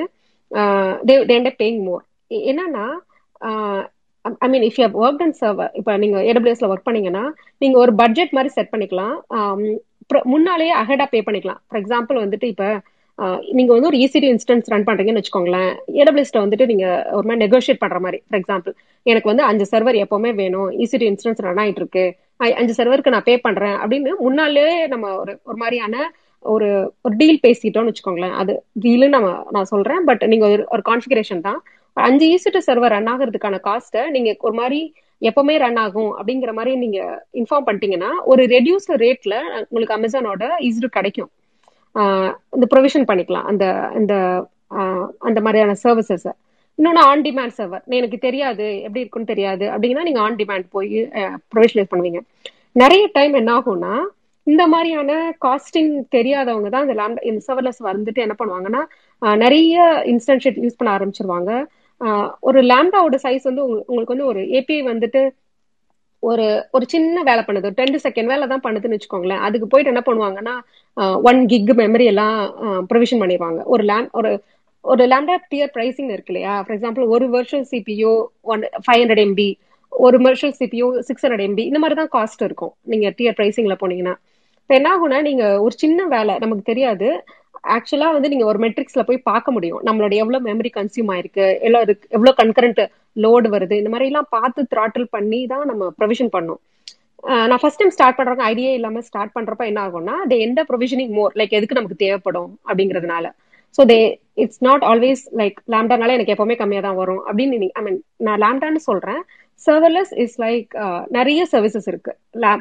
தே 1.07 1.15
தே 1.29 1.35
எண்ட் 1.37 1.51
அப் 1.51 1.59
பேயிங் 1.61 1.81
மோர் 1.87 2.03
என்னன்னா 2.49 2.85
I 4.41 4.47
mean 4.49 4.65
if 4.67 4.79
you 4.79 4.87
work 5.03 5.23
and 5.25 5.37
server 5.41 5.71
இப்போ 5.79 5.91
நீங்க 5.97 6.17
ஏடபிள்யூஎஸ்ல 6.29 6.69
ஒர்க் 6.71 6.87
பண்ணீங்கன்னா 6.87 7.23
நீங்க 7.61 7.75
ஒரு 7.83 7.91
பட்ஜெட் 8.01 8.35
மாதிரி 8.37 8.51
செட் 8.57 8.73
பண்ணிக்கலாம். 8.73 9.15
முன்னாலேயே 10.33 10.73
அஹெடா 10.81 11.05
பே 11.11 11.19
பண்ணிக்கலாம். 11.27 11.61
ஃபார் 11.67 11.79
எக்ஸாம்பிள் 11.81 12.23
வந்துட்டு 12.23 12.47
இப்போ 12.53 12.67
நீங்க 13.57 13.71
வந்து 13.73 13.89
ஒரு 13.89 13.97
இசிடி 14.03 14.27
இன்ஸ்டன்ஸ் 14.33 14.69
ரன் 14.73 14.85
பண்றீங்கன்னு 14.87 15.21
வச்சுக்கோங்களேன். 15.21 15.71
ஏடபிள்யூஸ்ல 16.01 16.41
வந்துட்டு 16.43 16.65
நீங்க 16.71 16.85
ஒரு 17.17 17.25
மாதிரி 17.27 17.41
நெகோஷியேட் 17.45 17.81
பண்ற 17.83 17.99
மாதிரி. 17.99 18.19
ஃபார் 18.27 18.41
எக்ஸாம்பிள் 18.41 18.73
எனக்கு 19.05 19.29
வந்து 19.31 19.43
அஞ்சு 19.49 19.65
சர்வர் 19.71 19.99
எப்பவுமே 20.03 20.31
வேணும். 20.41 20.69
இசிடி 20.83 21.05
இன்ஸ்டன்ஸ் 21.11 21.43
ரன் 21.47 21.61
ஆயிட்டு 21.63 21.81
இருக்கு 21.83 22.05
அஞ்சு 22.61 22.73
சர்வருக்கு 22.77 23.13
நான் 23.15 23.27
பே 23.29 23.33
பண்றேன் 23.37 23.77
அப்படின்னு 23.81 24.11
முன்னாலே 24.25 24.67
நம்ம 24.93 25.07
ஒரு 25.17 25.33
ஒரு 25.43 25.57
மாதிரியான 25.63 26.05
ஒரு 26.45 26.67
ஒரு 27.01 27.15
டீல் 27.19 27.43
பேசிட்டோம்னு 27.47 27.91
வச்சுக்கோங்களேன். 27.91 28.35
அது 28.41 28.53
டீலு 28.85 29.07
நம்ம 29.15 29.27
நான் 29.55 29.71
சொல்றேன். 29.73 30.03
பட் 30.09 30.23
நீங்க 30.31 30.45
ஒரு 30.47 30.63
ஒரு 30.67 30.83
கான்ஃபிகரேஷன் 30.89 31.45
தான். 31.47 31.59
அஞ்சு 31.93 32.25
ஈசிட்டு 32.33 32.59
சர்வர் 32.67 32.93
ரன் 32.95 33.11
ஆகிறதுக்கான 33.13 33.59
காஸ்ட்டை 33.67 34.03
நீங்க 34.09 34.31
ஒரு 34.47 34.55
மாதிரி 34.61 34.79
எப்பவுமே 35.21 35.55
ரன் 35.63 35.79
ஆகும் 35.83 36.11
அப்படிங்கிற 36.17 36.51
மாதிரி 36.59 36.71
நீங்க 36.83 36.99
இன்ஃபார்ம் 37.39 37.67
பண்ணிட்டீங்கன்னா 37.67 38.11
ஒரு 38.31 38.43
ரெடியூஸ்ட் 38.55 38.93
ரேட்ல 39.03 39.35
உங்களுக்கு 39.67 39.97
அமேசானோட 39.97 40.43
ஈஸிட்டு 40.67 40.95
கிடைக்கும். 40.97 41.31
இந்த 42.55 42.65
ப்ரொவிஷன் 42.73 43.09
பண்ணிக்கலாம். 43.09 43.47
அந்த 43.51 43.65
இந்த 43.99 44.13
அந்த 45.27 45.39
மாதிரியான 45.45 45.75
சர்வீசஸ் 45.83 46.29
இன்னொன்று 46.79 47.01
ஆன் 47.09 47.23
டிமாண்ட் 47.25 47.55
சர்வர் 47.57 47.83
எனக்கு 47.97 48.17
தெரியாது 48.27 48.65
எப்படி 48.85 49.01
இருக்குன்னு 49.03 49.31
தெரியாது. 49.31 49.65
அப்படின்னா 49.73 50.03
நீங்க 50.07 50.21
ஆன் 50.25 50.39
டிமாண்ட் 50.41 50.67
போய் 50.75 50.95
ப்ரொவிஷனைஸ் 51.53 51.91
பண்ணுவீங்க. 51.91 52.21
நிறைய 52.81 53.03
டைம் 53.17 53.33
என்ன 53.41 53.51
ஆகும்னா 53.59 53.93
இந்த 54.47 54.63
மாதிரியான 54.73 55.11
காஸ்டிங் 55.45 55.91
தெரியாதவங்க 56.15 56.69
தான் 56.73 56.85
இந்த 56.85 56.95
லேம்டா 56.99 57.23
இந்த 57.29 57.41
சர்வர்லெஸ் 57.47 57.81
வந்துட்டு 57.89 58.23
என்ன 58.25 58.35
பண்ணுவாங்கன்னா 58.39 58.81
நிறைய 59.43 59.83
இன்ஸ்டன்ஷியேட் 60.13 60.61
யூஸ் 60.63 60.77
பண்ண 60.79 60.91
ஆரம்பிச்சிருவாங்க. 60.97 61.51
ஒரு 62.49 62.59
லேம்டாவோட 62.71 63.17
சைஸ் 63.25 63.43
வந்து 63.49 63.63
உங்களுக்கு 63.89 64.13
வந்து 64.15 64.29
ஒரு 64.31 64.41
ஏபிஐ 64.59 64.81
வந்துட்டு 64.91 65.21
ஒரு 66.29 66.45
ஒரு 66.75 66.85
சின்ன 66.93 67.23
வேலை 67.29 67.41
பண்ணுது. 67.45 67.69
டென் 67.77 67.95
செகண்ட் 68.05 68.31
வேலை 68.31 68.45
தான் 68.51 68.63
பண்ணுதுன்னு 68.65 68.97
வச்சுக்கோங்களேன். 68.97 69.43
அதுக்கு 69.47 69.67
போயிட்டு 69.71 69.91
என்ன 69.93 70.03
பண்ணுவாங்கன்னா 70.07 70.55
ஒன் 71.29 71.39
கிக் 71.51 71.73
மெமரி 71.81 72.05
எல்லாம் 72.13 72.37
ப்ரொவிஷன் 72.91 73.21
பண்ணிடுவாங்க. 73.23 73.61
ஒரு 73.73 73.85
லேம் 73.91 74.09
ஒரு 74.19 74.31
ஒரு 74.91 75.03
லேம்டா 75.11 75.35
டியர் 75.51 75.73
ப்ரைசிங் 75.75 76.11
இருக்கு 76.13 76.31
இல்லையா? 76.33 76.53
ஃபார் 76.63 76.75
எக்ஸாம்பிள் 76.75 77.11
ஒரு 77.15 77.25
வருஷம் 77.35 77.65
சிபியோ 77.71 78.13
ஒன் 78.53 78.63
ஃபைவ் 78.85 79.01
ஹண்ட்ரட் 79.01 79.23
எம்பி 79.25 79.49
ஒரு 79.93 80.17
வருஷம் 80.27 80.55
சிபியோ 80.59 80.87
சிக்ஸ் 81.07 81.23
ஹண்ட்ரட் 81.25 81.45
எம்பி 81.47 81.63
இந்த 81.69 81.79
மாதிரி 81.81 81.97
தான் 82.01 82.13
காஸ்ட் 82.15 82.43
இருக்கும். 82.47 82.73
நீங்க 82.91 83.07
டியர் 83.17 83.37
ப்ரைசிங்ல 83.39 83.75
போனீங்கன்னா. 83.81 84.15
இப்போ 84.61 84.73
என்ன 84.79 84.89
ஆகும்னா 84.95 85.19
நீங்க 85.29 85.45
ஒரு 85.65 85.75
சின்ன 85.83 86.05
வேலை 86.15 86.33
நமக்கு 86.43 86.63
தெரியாது. 86.71 87.09
ஆக்சுவலா 87.75 88.09
வந்து 88.15 88.31
நீங்க 88.33 88.45
ஒரு 88.51 88.59
மெட்ரிக்ஸ்ல 88.65 89.03
போய் 89.09 89.27
பார்க்க 89.29 89.55
முடியும். 89.55 89.81
நம்மளோட 89.87 90.13
எவ்வளவு 90.21 90.45
மெமரி 90.49 90.71
கன்சியூம் 90.77 91.11
ஆயிருக்கு 91.13 91.45
எல்லாம் 91.67 91.83
இருக்கு 91.87 92.07
எவ்வளவு 92.15 92.39
கன்கரண்ட் 92.41 92.81
லோடு 93.25 93.47
வருது 93.55 93.75
இந்த 93.81 93.91
மாதிரி 93.93 94.09
எல்லாம் 94.11 94.29
பார்த்து 94.37 94.61
த்ராட்டில் 94.73 95.11
பண்ணி 95.15 95.39
தான் 95.53 95.65
நம்ம 95.71 95.89
ப்ரொவிஷன் 95.99 96.33
பண்ணோம். 96.35 96.61
நான் 97.49 97.61
ஃபர்ஸ்ட் 97.61 97.81
டைம் 97.81 97.93
ஸ்டார்ட் 97.95 98.17
பண்றாங்க 98.19 98.43
ஐடியா 98.51 98.69
இல்லாம 98.77 99.01
ஸ்டார்ட் 99.09 99.33
பண்றப்ப 99.37 99.63
என்ன 99.71 99.79
ஆகும்னா 99.87 100.15
தே 100.31 100.37
எந்த 100.47 100.61
ப்ரொவிஷனிங் 100.69 101.13
மோர் 101.17 101.35
லைக் 101.39 101.57
எதுக்கு 101.57 101.77
நமக்கு 101.79 102.01
தேவைப்படும் 102.03 102.51
அப்படிங்கிறதுனால. 102.69 103.27
So 103.77 103.81
they 103.91 103.99
it's 104.43 104.63
not 104.67 104.83
always 104.91 105.21
like 105.41 105.57
லேம்டானால 105.73 106.15
எனக்கு 106.17 106.33
எப்பவுமே 106.35 106.55
கம்மியாக 106.61 106.85
தான் 106.87 106.99
வரும் 107.01 107.21
அப்படின்னு 107.27 107.69
ஐ 107.79 107.83
மீன் 107.87 107.99
நான் 108.27 108.41
லேம்டான்னு 108.45 108.81
சொல்றேன். 108.89 109.21
சர்வர்லெஸ் 109.67 110.13
இஸ் 110.23 110.37
லைக் 110.43 110.71
நிறைய 111.17 111.41
சர்வீசஸ் 111.51 111.87
இருக்கு. 111.91 112.13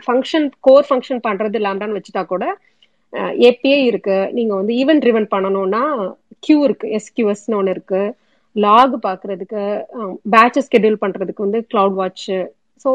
ஃபங்க்ஷன் 0.06 0.46
கோர் 0.66 0.88
ஃபங்க்ஷன் 0.88 1.22
பண்றது 1.28 1.58
லேம்டான்னு 1.66 1.98
வச்சுட்டா 1.98 2.24
கூட 2.32 2.44
ஏபிஐ 3.48 3.80
இருக்கு. 3.90 4.18
நீங்க 4.36 4.52
வந்து 4.60 4.72
ஈவென்ட் 4.80 5.02
ட்ரிவன் 5.04 5.28
பண்ணணும்னா 5.34 5.82
கியூ 6.42 6.58
இருக்கு. 6.66 6.88
எஸ்கியூஎஸ்னு 6.98 7.58
ஒன்று 7.60 7.74
இருக்கு. 7.76 8.02
லாக் 8.56 8.94
பாக்குறதுக்கு 9.06 9.60
பேட்ச் 10.34 10.60
ஸ்கெடியூல் 10.66 11.02
பண்றதுக்கு 11.02 11.44
வந்து 11.46 11.60
CloudWatch 12.00 12.24
so 12.84 12.90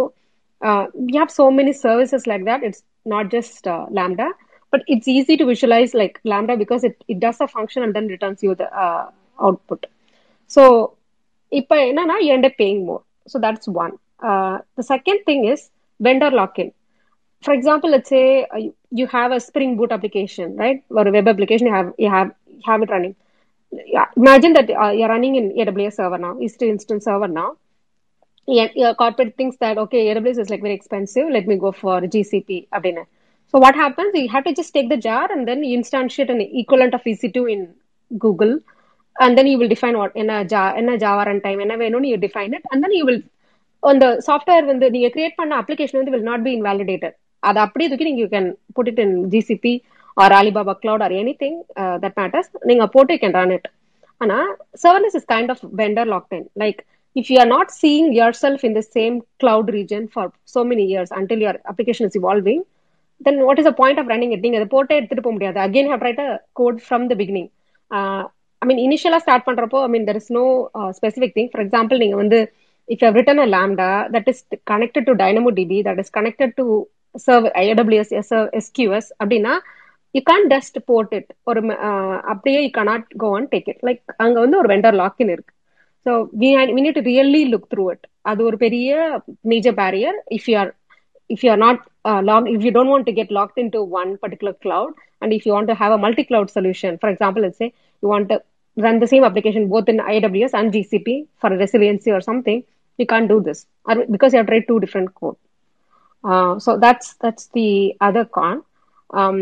we 1.07 1.15
have 1.19 1.31
so 1.37 1.45
many 1.59 1.73
services 1.85 2.25
like 2.31 2.43
that 2.49 2.65
it's 2.67 2.83
not 3.13 3.29
just 3.35 3.67
Lambda 3.99 4.27
but 4.73 4.85
it's 4.93 5.11
easy 5.15 5.35
to 5.41 5.45
visualise 5.51 5.93
like 6.01 6.15
Lambda 6.31 6.55
because 6.63 6.83
it 6.89 6.99
it 7.13 7.21
does 7.25 7.41
a 7.45 7.49
function 7.53 7.85
and 7.85 7.95
then 7.99 8.09
returns 8.15 8.43
you 8.47 8.53
the 8.63 8.67
output 9.39 9.85
so 10.51 10.63
இப்போ 11.51 11.75
என்னன்னா 11.89 12.17
end 12.35 12.49
paying 12.61 12.81
more 12.89 13.01
so 13.33 13.39
that's 13.45 13.69
one 13.85 13.93
the 14.77 14.85
second 14.93 15.23
thing 15.29 15.45
is 15.53 15.65
vendor 15.99 16.35
lock in 16.41 16.71
for 17.44 17.54
example 17.54 17.90
let's 17.90 18.08
say 18.08 18.44
uh, 18.44 18.56
you, 18.56 18.74
you 18.90 19.06
have 19.06 19.32
a 19.32 19.40
spring 19.40 19.76
boot 19.76 19.92
application 19.92 20.56
right 20.56 20.82
or 20.90 21.06
a 21.08 21.12
web 21.12 21.28
application 21.28 21.66
you 21.66 21.72
have 21.72 21.92
you 21.98 22.10
have 22.10 22.32
you 22.46 22.60
have 22.64 22.82
it 22.82 22.90
running 22.90 23.14
yeah, 23.72 24.06
imagine 24.16 24.52
that 24.52 24.70
uh, 24.70 24.90
you're 24.90 25.08
running 25.08 25.36
in 25.36 25.50
aws 25.52 25.94
server 25.94 26.18
now 26.18 26.38
is 26.40 26.56
to 26.56 26.68
instance 26.68 27.04
server 27.04 27.28
now 27.28 27.56
yeah, 28.46 28.68
your 28.74 28.94
corporate 28.94 29.36
thinks 29.36 29.56
that 29.58 29.78
okay 29.78 30.02
aws 30.14 30.38
is 30.38 30.50
like 30.50 30.60
very 30.60 30.74
expensive 30.74 31.28
let 31.30 31.46
me 31.46 31.56
go 31.56 31.72
for 31.72 32.00
gcp 32.02 32.66
abdina. 32.72 33.06
so 33.48 33.58
what 33.58 33.74
happens 33.74 34.14
you 34.14 34.28
have 34.28 34.44
to 34.44 34.54
just 34.54 34.74
take 34.74 34.88
the 34.88 34.96
jar 34.96 35.30
and 35.32 35.48
then 35.48 35.64
you 35.64 35.78
instantiate 35.78 36.30
an 36.30 36.40
equivalent 36.40 36.94
of 36.94 37.02
ec2 37.02 37.52
in 37.54 37.74
google 38.18 38.58
and 39.16 39.36
then 39.36 39.46
you 39.46 39.58
will 39.58 39.68
define 39.68 39.96
what 39.96 40.14
in 40.14 40.28
a 40.30 40.44
jar 40.44 40.76
in 40.78 40.88
a 40.88 40.98
java 41.04 41.24
runtime 41.30 41.60
என்ன 41.64 41.74
வேணும்னு 41.82 42.10
you 42.12 42.18
define 42.26 42.52
it 42.58 42.64
and 42.72 42.84
then 42.84 42.92
you 42.98 43.04
will 43.10 43.20
அந்த 43.90 44.06
software 44.26 44.70
வந்து 44.70 44.86
நீங்க 44.94 45.08
create 45.14 45.38
பண்ண 45.40 45.52
application 45.62 45.98
வந்து 46.00 46.12
will 46.14 46.26
not 46.30 46.44
be 46.46 46.52
இன்வாலிடேட்டட் 46.56 47.16
அதை 47.49 47.59
அப்படியே 47.67 47.87
தூக்கி 47.89 48.07
நீங்க 48.07 48.21
you 48.23 48.29
can 48.35 48.49
put 48.77 48.89
it 48.91 49.01
in 49.05 49.15
GCP 49.33 49.73
or 50.17 50.35
Alibaba 50.39 50.73
cloud 50.83 51.03
or 51.05 51.15
any 51.21 51.33
thing 51.43 51.57
that 52.03 52.17
matters 52.21 52.51
நீங்க 52.69 52.85
போட்டு 52.95 53.15
கேன் 53.23 53.37
ரன் 53.39 53.53
இட் 53.57 53.67
ஆனா 54.21 54.37
serverless 54.83 55.17
is 55.19 55.29
kind 55.33 55.51
of 55.53 55.63
vendor 55.81 56.09
lock in 56.15 56.45
like 56.63 56.79
if 57.15 57.29
you 57.31 57.37
are 57.43 57.51
not 57.55 57.71
seeing 57.81 58.09
yourself 58.43 58.63
in 58.69 58.77
the 58.79 58.83
same 58.97 59.15
cloud 59.43 59.71
region 59.77 60.07
for 60.13 60.31
so 60.53 60.63
many 60.71 60.85
years 60.93 61.13
until 61.19 61.43
your 61.45 61.59
application 61.71 62.07
is 62.09 62.17
evolving 62.21 62.63
then 63.21 63.39
what 63.47 63.61
is 63.63 63.69
a 63.73 63.75
point 63.81 63.99
of 64.01 64.09
running 64.13 64.33
it 64.35 64.45
நீங்க 64.45 64.59
அதை 64.61 64.69
போட்டே 64.75 64.95
எடுத்துட்டு 64.99 65.25
போக 65.25 65.35
முடியாது. 65.35 65.59
Again 65.67 65.91
how 65.93 66.05
write 66.07 66.23
a 66.27 66.29
code 66.61 66.79
from 66.87 67.05
the 67.11 67.15
beginning 67.21 67.49
I 68.61 68.67
mean 68.69 68.81
இனிஷியலா 68.87 69.19
start 69.25 69.47
பண்றப்போ 69.49 69.79
I 69.87 69.89
mean 69.95 70.07
there 70.09 70.19
is 70.21 70.31
no 70.39 70.45
specific 70.99 71.35
thing 71.37 71.49
for 71.51 71.63
example 71.65 72.01
நீங்க 72.03 72.17
வந்து 72.23 72.39
if 72.89 73.01
you 73.01 73.07
have 73.07 73.15
written 73.15 73.39
a 73.39 73.47
lambda 73.47 73.87
that 74.09 74.27
is 74.27 74.39
connected 74.65 75.03
to 75.07 75.13
DynamoDB, 75.13 75.83
that 75.83 75.99
is 75.99 76.09
connected 76.09 76.49
to 76.59 76.65
server 77.14 77.52
AWS 77.62 78.10
SQS, 78.64 79.06
அப்படின்னா 79.22 79.54
you 80.14 80.20
can 80.30 80.46
just 80.52 80.78
port 80.90 81.12
it 81.18 81.30
ஒரு 81.50 81.60
அப்படியே 82.32 82.60
you 82.66 82.70
cannot 82.80 83.08
go 83.22 83.28
and 83.38 83.50
take 83.54 83.68
it 83.72 83.82
like 83.88 84.02
அங்க 84.24 84.36
வந்து 84.44 84.58
ஒரு 84.62 84.68
vendor 84.74 84.96
lock in 85.02 85.32
இருக்கு 85.36 85.54
so 86.06 86.12
we 86.42 86.50
we 86.76 86.82
need 86.86 87.00
really 87.10 87.42
look 87.52 87.68
through 87.74 87.84
it 87.94 88.06
அது 88.30 88.40
ஒரு 88.50 88.56
பெரிய 88.66 88.90
major 89.52 89.76
barrier 89.82 90.18
if 90.38 90.48
you 90.52 90.56
are 90.62 90.72
if 91.30 91.44
you 91.44 91.50
are 91.50 91.56
not 91.56 91.78
uh, 92.04 92.20
logged 92.28 92.48
if 92.48 92.62
you 92.66 92.72
don't 92.76 92.88
want 92.88 93.06
to 93.06 93.12
get 93.12 93.30
locked 93.30 93.58
into 93.64 93.80
one 94.00 94.18
particular 94.18 94.52
cloud 94.64 94.90
and 95.22 95.32
if 95.32 95.46
you 95.46 95.52
want 95.52 95.68
to 95.68 95.76
have 95.82 95.92
a 95.92 95.98
multi-cloud 96.04 96.50
solution 96.50 96.98
for 97.02 97.08
example 97.08 97.42
let's 97.42 97.58
say 97.62 97.72
you 98.02 98.08
want 98.08 98.28
to 98.28 98.38
run 98.76 98.98
the 98.98 99.10
same 99.12 99.24
application 99.28 99.68
both 99.68 99.88
in 99.88 99.98
aws 100.12 100.54
and 100.60 100.72
gcp 100.72 101.26
for 101.40 101.50
resiliency 101.62 102.10
or 102.10 102.20
something 102.20 102.58
you 102.98 103.06
can't 103.12 103.28
do 103.28 103.38
this 103.48 103.60
because 104.14 104.32
you 104.32 104.40
have 104.40 104.50
tried 104.52 104.66
two 104.70 104.80
different 104.80 105.14
code 105.14 105.38
uh, 106.29 106.59
so 106.59 106.77
that's 106.85 107.13
that's 107.23 107.47
the 107.57 107.95
other 108.07 108.25
con 108.37 108.63
um, 109.21 109.39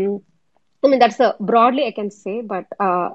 i 0.84 0.88
mean 0.88 0.98
that's 1.04 1.20
a 1.20 1.34
broadly 1.50 1.86
i 1.86 1.92
can 2.00 2.10
say 2.10 2.36
but 2.54 2.66
uh, 2.86 3.08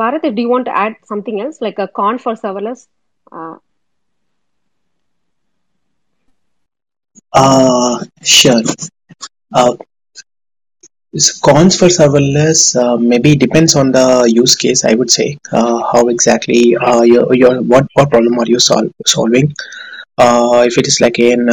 bharat 0.00 0.26
do 0.36 0.42
you 0.44 0.50
want 0.54 0.66
to 0.70 0.76
add 0.84 0.94
something 1.12 1.40
else 1.44 1.60
like 1.68 1.78
a 1.86 1.88
con 2.00 2.18
for 2.26 2.34
serverless 2.44 2.86
uh, 3.32 3.56
Uh, 7.32 8.04
sure. 8.22 8.62
Uh, 9.54 9.74
cons 11.46 11.74
for 11.78 11.88
serverless 11.96 12.60
uh, 12.82 12.96
maybe 12.96 13.34
depends 13.36 13.74
on 13.76 13.92
the 13.92 14.06
use 14.40 14.54
case. 14.56 14.84
I 14.84 14.94
would 14.94 15.10
say 15.10 15.36
uh, 15.52 15.78
how 15.92 16.08
exactly 16.08 16.76
uh, 16.76 17.02
your, 17.02 17.34
your 17.34 17.54
what 17.62 17.86
what 17.94 18.10
problem 18.10 18.38
are 18.38 18.46
you 18.54 18.58
sol- 18.58 18.90
solving? 19.06 19.52
Uh, 20.18 20.62
if 20.66 20.78
it 20.78 20.86
is 20.86 21.00
like 21.00 21.18
in 21.18 21.48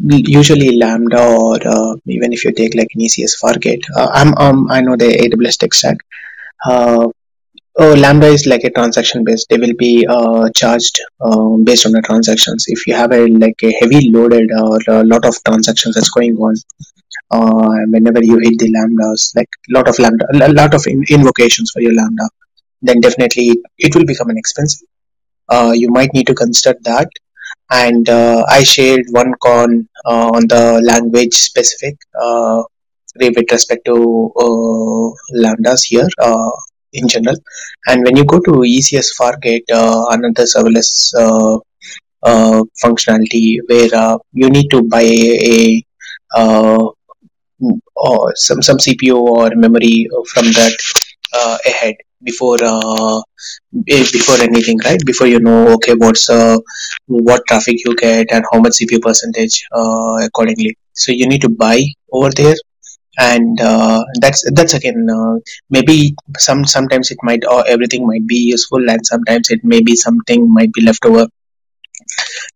usually 0.00 0.76
Lambda 0.76 1.22
or 1.22 1.56
uh, 1.66 1.96
even 2.06 2.32
if 2.32 2.44
you 2.44 2.52
take 2.52 2.74
like 2.74 2.88
an 2.94 3.00
ECS 3.00 3.40
Fargate, 3.42 3.84
uh, 3.96 4.08
I'm 4.12 4.36
um, 4.36 4.70
I 4.70 4.80
know 4.80 4.96
the 4.96 5.06
AWS 5.06 5.58
tech 5.58 5.74
stack. 5.74 5.98
Uh, 6.64 7.08
oh, 7.78 7.94
Lambda 7.94 8.26
is 8.26 8.46
like 8.46 8.64
a 8.64 8.70
transaction 8.70 9.24
based. 9.24 9.48
They 9.48 9.58
will 9.58 9.74
be 9.78 10.06
uh, 10.06 10.48
charged 10.54 11.00
uh, 11.20 11.56
based 11.64 11.86
on 11.86 11.92
the 11.92 12.02
transactions. 12.02 12.64
If 12.68 12.86
you 12.86 12.94
have 12.94 13.12
a 13.12 13.26
like 13.26 13.62
a 13.62 13.72
heavy 13.80 14.10
loaded 14.10 14.50
or 14.52 14.78
a 14.88 15.04
lot 15.04 15.24
of 15.24 15.34
transactions 15.44 15.94
that's 15.94 16.10
going 16.10 16.36
on, 16.36 16.56
uh, 17.30 17.86
whenever 17.88 18.22
you 18.22 18.38
hit 18.38 18.58
the 18.58 18.72
lambdas, 18.72 19.34
like 19.36 19.48
lot 19.70 19.88
of 19.88 19.98
lambda, 19.98 20.26
a 20.32 20.52
lot 20.52 20.74
of 20.74 20.86
in- 20.86 21.04
invocations 21.10 21.70
for 21.72 21.80
your 21.80 21.94
lambda, 21.94 22.28
then 22.82 23.00
definitely 23.00 23.56
it 23.78 23.94
will 23.94 24.04
become 24.04 24.30
an 24.30 24.38
expensive. 24.38 24.86
You 25.74 25.90
might 25.90 26.12
need 26.12 26.26
to 26.26 26.34
consider 26.34 26.78
that. 26.84 27.08
And 27.70 28.08
uh, 28.08 28.44
I 28.48 28.62
shared 28.64 29.06
one 29.10 29.32
con 29.42 29.88
uh, 30.04 30.28
on 30.36 30.46
the 30.48 30.80
language 30.82 31.34
specific 31.34 31.96
uh, 32.20 32.62
with 33.18 33.36
respect 33.50 33.84
to 33.86 35.12
lambdas 35.34 35.84
here 35.84 36.08
in 36.92 37.08
general. 37.08 37.36
And 37.86 38.04
when 38.04 38.16
you 38.16 38.24
go 38.24 38.38
to 38.40 38.50
ECS 38.50 39.08
Fargate, 39.18 39.64
another 39.70 40.44
serverless 40.44 41.12
functionality 42.82 43.58
where 43.68 44.18
you 44.32 44.50
need 44.50 44.68
to 44.70 44.82
buy 44.82 45.02
a, 45.02 45.82
a 46.36 46.88
or 47.96 48.32
some 48.36 48.62
some 48.62 48.78
CPU 48.78 49.16
or 49.16 49.50
memory 49.54 50.08
from 50.32 50.46
that 50.52 50.76
uh, 51.32 51.58
ahead 51.66 51.94
before 52.22 52.58
uh, 52.62 53.20
before 53.86 54.36
anything, 54.40 54.78
right? 54.84 55.00
Before 55.04 55.26
you 55.26 55.40
know, 55.40 55.74
okay, 55.74 55.94
what's 55.94 56.28
uh, 56.30 56.58
what 57.06 57.42
traffic 57.48 57.76
you 57.84 57.94
get 57.96 58.32
and 58.32 58.44
how 58.52 58.60
much 58.60 58.74
CPU 58.74 59.00
percentage 59.00 59.64
uh, 59.72 60.16
accordingly. 60.24 60.76
So 60.92 61.12
you 61.12 61.28
need 61.28 61.42
to 61.42 61.48
buy 61.48 61.80
over 62.12 62.30
there, 62.36 62.54
and 63.18 63.60
uh, 63.60 64.02
that's 64.20 64.44
that's 64.52 64.74
again 64.74 65.06
uh, 65.18 65.36
maybe 65.70 66.14
some 66.38 66.64
sometimes 66.64 67.10
it 67.10 67.18
might 67.22 67.44
or 67.50 67.66
everything 67.68 68.06
might 68.06 68.26
be 68.26 68.40
useful, 68.54 68.90
and 68.90 69.06
sometimes 69.06 69.50
it 69.50 69.60
may 69.64 69.82
be 69.82 69.96
something 69.96 70.52
might 70.52 70.72
be 70.72 70.82
left 70.82 71.04
over. 71.04 71.26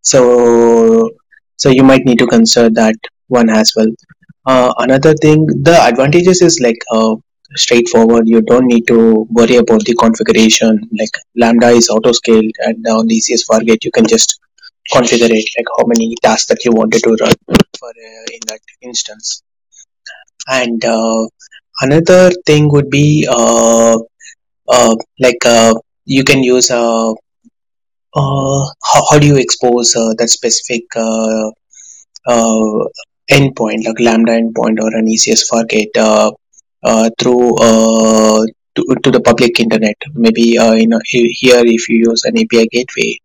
So 0.01 1.09
so 1.57 1.69
you 1.69 1.83
might 1.83 2.05
need 2.05 2.19
to 2.19 2.27
consider 2.27 2.69
that 2.81 2.95
one 3.27 3.49
as 3.49 3.73
well. 3.75 3.87
Uh, 4.45 4.73
another 4.79 5.13
thing, 5.15 5.45
the 5.47 5.77
advantages 5.89 6.41
is 6.41 6.59
like 6.61 6.79
uh, 6.91 7.15
straightforward. 7.55 8.27
You 8.27 8.41
don't 8.41 8.65
need 8.65 8.87
to 8.87 9.27
worry 9.29 9.55
about 9.57 9.81
the 9.85 9.95
configuration. 9.95 10.89
Like 10.97 11.15
Lambda 11.35 11.69
is 11.69 11.89
auto 11.89 12.11
scaled, 12.11 12.53
and 12.59 12.85
on 12.87 13.07
the 13.07 13.15
ECS 13.17 13.45
Fargate, 13.49 13.83
you 13.85 13.91
can 13.91 14.07
just 14.07 14.39
configure 14.91 15.29
it, 15.31 15.49
like 15.57 15.67
how 15.77 15.85
many 15.87 16.15
tasks 16.21 16.47
that 16.47 16.63
you 16.65 16.71
wanted 16.71 17.03
to 17.03 17.17
run 17.21 17.33
for 17.79 17.89
uh, 17.89 18.25
in 18.33 18.41
that 18.47 18.59
instance. 18.81 19.43
And 20.47 20.83
uh, 20.85 21.27
another 21.81 22.31
thing 22.45 22.69
would 22.71 22.89
be 22.89 23.27
uh, 23.29 23.97
uh, 24.67 24.95
like 25.19 25.45
uh, 25.45 25.73
you 26.05 26.23
can 26.23 26.43
use 26.43 26.71
uh, 26.71 27.13
how, 28.15 29.01
how 29.11 29.19
do 29.19 29.27
you 29.27 29.37
expose 29.37 29.91
that 29.93 30.29
specific 30.29 30.83
endpoint, 33.31 33.85
like 33.85 33.99
Lambda 33.99 34.33
endpoint 34.33 34.79
or 34.79 34.95
an 34.95 35.07
ECS 35.07 35.43
Fargate, 35.49 36.33
through 37.19 37.55
uh, 37.57 38.45
to, 38.75 38.95
to 39.03 39.11
the 39.11 39.21
public 39.21 39.59
internet. 39.59 39.95
Maybe 40.13 40.57
uh, 40.57 40.73
you 40.73 40.87
know 40.87 41.01
here 41.05 41.63
if 41.65 41.89
you 41.89 41.97
use 42.09 42.23
an 42.25 42.37
API 42.37 42.67
gateway, 42.67 43.19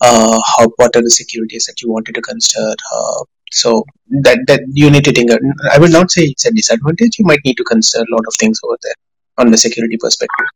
uh, 0.00 0.38
how 0.46 0.68
what 0.76 0.94
are 0.96 1.02
the 1.02 1.10
securities 1.10 1.66
that 1.66 1.82
you 1.82 1.90
wanted 1.90 2.14
to 2.14 2.22
consider? 2.22 2.74
Uh, 2.94 3.24
so 3.50 3.84
that 4.22 4.38
that 4.46 4.62
you 4.72 4.90
need 4.90 5.04
to 5.04 5.12
think. 5.12 5.30
I 5.72 5.78
will 5.78 5.90
not 5.90 6.10
say 6.10 6.22
it's 6.22 6.46
a 6.46 6.52
disadvantage. 6.52 7.18
You 7.18 7.24
might 7.24 7.40
need 7.44 7.56
to 7.56 7.64
consider 7.64 8.04
a 8.04 8.14
lot 8.14 8.24
of 8.26 8.34
things 8.38 8.60
over 8.64 8.76
there 8.82 8.94
on 9.38 9.50
the 9.50 9.58
security 9.58 9.96
perspective. 9.96 10.46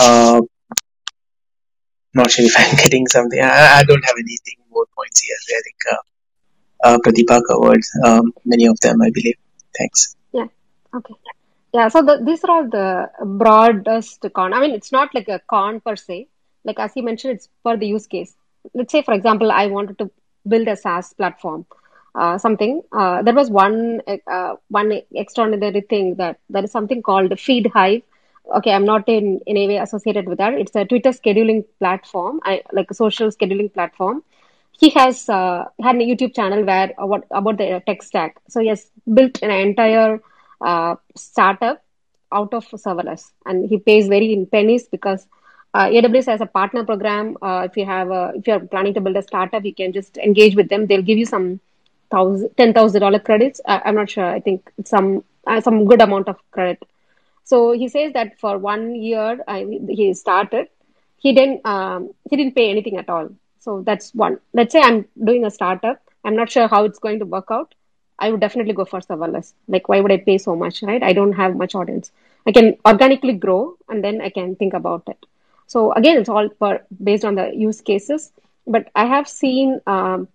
Uh, 0.00 0.40
not 2.14 2.30
sure 2.30 2.44
if 2.44 2.54
I'm 2.56 2.76
getting 2.82 3.06
something. 3.06 3.40
I, 3.40 3.78
I 3.78 3.84
don't 3.84 4.04
have 4.04 4.16
anything 4.18 4.58
more 4.70 4.86
points 4.96 5.20
here. 5.20 5.36
I 5.48 5.62
think 5.62 5.76
uh, 5.92 6.02
uh, 6.84 7.42
covered 7.42 7.82
um, 8.04 8.32
many 8.44 8.66
of 8.66 8.78
them, 8.80 9.00
I 9.02 9.10
believe. 9.10 9.36
Thanks. 9.76 10.16
Yeah. 10.32 10.46
Okay. 10.94 11.14
Yeah. 11.74 11.88
So 11.88 12.02
the, 12.02 12.20
these 12.24 12.44
are 12.44 12.50
all 12.50 12.68
the 12.68 13.10
broadest 13.24 14.24
con. 14.34 14.54
I 14.54 14.60
mean, 14.60 14.72
it's 14.72 14.92
not 14.92 15.14
like 15.14 15.28
a 15.28 15.40
con 15.50 15.80
per 15.80 15.96
se. 15.96 16.28
Like 16.64 16.78
as 16.78 16.92
you 16.96 17.02
mentioned, 17.02 17.34
it's 17.34 17.48
for 17.62 17.76
the 17.76 17.86
use 17.86 18.06
case. 18.06 18.36
Let's 18.74 18.92
say, 18.92 19.02
for 19.02 19.14
example, 19.14 19.52
I 19.52 19.66
wanted 19.66 19.98
to 19.98 20.10
build 20.48 20.68
a 20.68 20.76
SaaS 20.76 21.12
platform, 21.14 21.66
uh, 22.14 22.38
something. 22.38 22.82
Uh, 22.92 23.22
there 23.22 23.34
was 23.34 23.50
one 23.50 24.00
uh, 24.26 24.54
one 24.68 25.00
extraordinary 25.14 25.82
thing 25.82 26.14
that 26.16 26.38
there 26.48 26.64
is 26.64 26.72
something 26.72 27.02
called 27.02 27.38
Feed 27.38 27.66
Hive. 27.74 28.02
Okay, 28.56 28.72
I'm 28.72 28.84
not 28.86 29.08
in, 29.08 29.40
in 29.46 29.56
any 29.56 29.68
way 29.68 29.76
associated 29.78 30.28
with 30.28 30.38
that. 30.38 30.54
It's 30.54 30.76
a 30.76 30.84
Twitter 30.84 31.10
scheduling 31.10 31.64
platform, 31.78 32.40
I, 32.44 32.62
like 32.72 32.90
a 32.90 32.94
social 32.94 33.30
scheduling 33.30 33.72
platform 33.72 34.22
he 34.78 34.90
has 34.90 35.28
uh, 35.28 35.64
had 35.82 35.96
a 35.96 36.00
YouTube 36.00 36.34
channel 36.34 36.64
where 36.64 36.92
uh, 37.00 37.06
what 37.06 37.24
about 37.30 37.58
the 37.58 37.82
tech 37.86 38.02
stack. 38.02 38.36
So 38.48 38.60
he 38.60 38.68
has 38.68 38.90
built 39.14 39.42
an 39.42 39.52
entire 39.52 40.20
uh, 40.64 40.96
startup 41.16 41.82
out 42.32 42.52
of 42.54 42.66
serverless, 42.70 43.30
and 43.46 43.68
he 43.68 43.78
pays 43.78 44.08
very 44.08 44.32
in 44.32 44.46
pennies 44.46 44.88
because 44.88 45.26
uh, 45.74 45.86
AWS 45.86 46.26
has 46.26 46.40
a 46.40 46.46
partner 46.46 46.84
program. 46.84 47.36
Uh, 47.42 47.62
if 47.70 47.76
you 47.76 47.84
have 47.84 48.10
a, 48.10 48.32
if 48.36 48.46
you 48.46 48.54
are 48.54 48.60
planning 48.60 48.94
to 48.94 49.00
build 49.00 49.16
a 49.16 49.22
startup, 49.22 49.64
you 49.64 49.74
can 49.74 49.92
just 49.92 50.18
engage 50.18 50.56
with 50.56 50.68
them. 50.68 50.86
They'll 50.86 51.08
give 51.10 51.18
you 51.18 51.26
some 51.26 51.60
thousand 52.10 52.50
ten 52.56 52.72
thousand 52.72 53.00
dollar 53.00 53.18
credits. 53.18 53.60
Uh, 53.64 53.80
I'm 53.84 53.94
not 53.94 54.10
sure. 54.10 54.24
I 54.24 54.40
think 54.40 54.70
some 54.84 55.24
uh, 55.46 55.60
some 55.60 55.84
good 55.86 56.00
amount 56.00 56.28
of 56.28 56.36
credit. 56.50 56.82
So 57.44 57.72
he 57.72 57.88
says 57.88 58.12
that 58.14 58.38
for 58.40 58.56
one 58.58 58.94
year 58.94 59.38
he 59.88 60.14
started, 60.14 60.68
he 61.18 61.32
didn't 61.32 61.66
um, 61.66 62.10
he 62.30 62.36
didn't 62.36 62.54
pay 62.54 62.70
anything 62.70 62.96
at 62.96 63.08
all. 63.08 63.28
So 63.60 63.82
that's 63.82 64.14
one. 64.14 64.38
Let's 64.52 64.72
say 64.72 64.80
I'm 64.80 65.06
doing 65.30 65.44
a 65.44 65.50
startup. 65.50 66.00
I'm 66.24 66.36
not 66.36 66.50
sure 66.50 66.68
how 66.68 66.84
it's 66.84 66.98
going 66.98 67.18
to 67.18 67.26
work 67.26 67.48
out. 67.50 67.74
I 68.18 68.30
would 68.30 68.40
definitely 68.40 68.72
go 68.72 68.84
for 68.84 69.00
serverless. 69.00 69.52
Like 69.68 69.88
why 69.88 70.00
would 70.00 70.12
I 70.12 70.18
pay 70.18 70.38
so 70.38 70.54
much, 70.56 70.82
right? 70.82 71.02
I 71.02 71.12
don't 71.12 71.32
have 71.32 71.56
much 71.56 71.74
audience. 71.74 72.12
I 72.46 72.52
can 72.52 72.76
organically 72.86 73.32
grow 73.32 73.76
and 73.88 74.04
then 74.04 74.20
I 74.20 74.28
can 74.30 74.56
think 74.56 74.74
about 74.74 75.02
it. 75.08 75.26
So 75.66 75.92
again, 75.92 76.18
it's 76.18 76.28
all 76.28 76.48
per, 76.48 76.82
based 77.02 77.24
on 77.24 77.34
the 77.34 77.54
use 77.54 77.80
cases. 77.80 78.32
But 78.66 78.90
I 78.94 79.06
have 79.06 79.28
seen 79.28 79.80
um, 79.86 80.28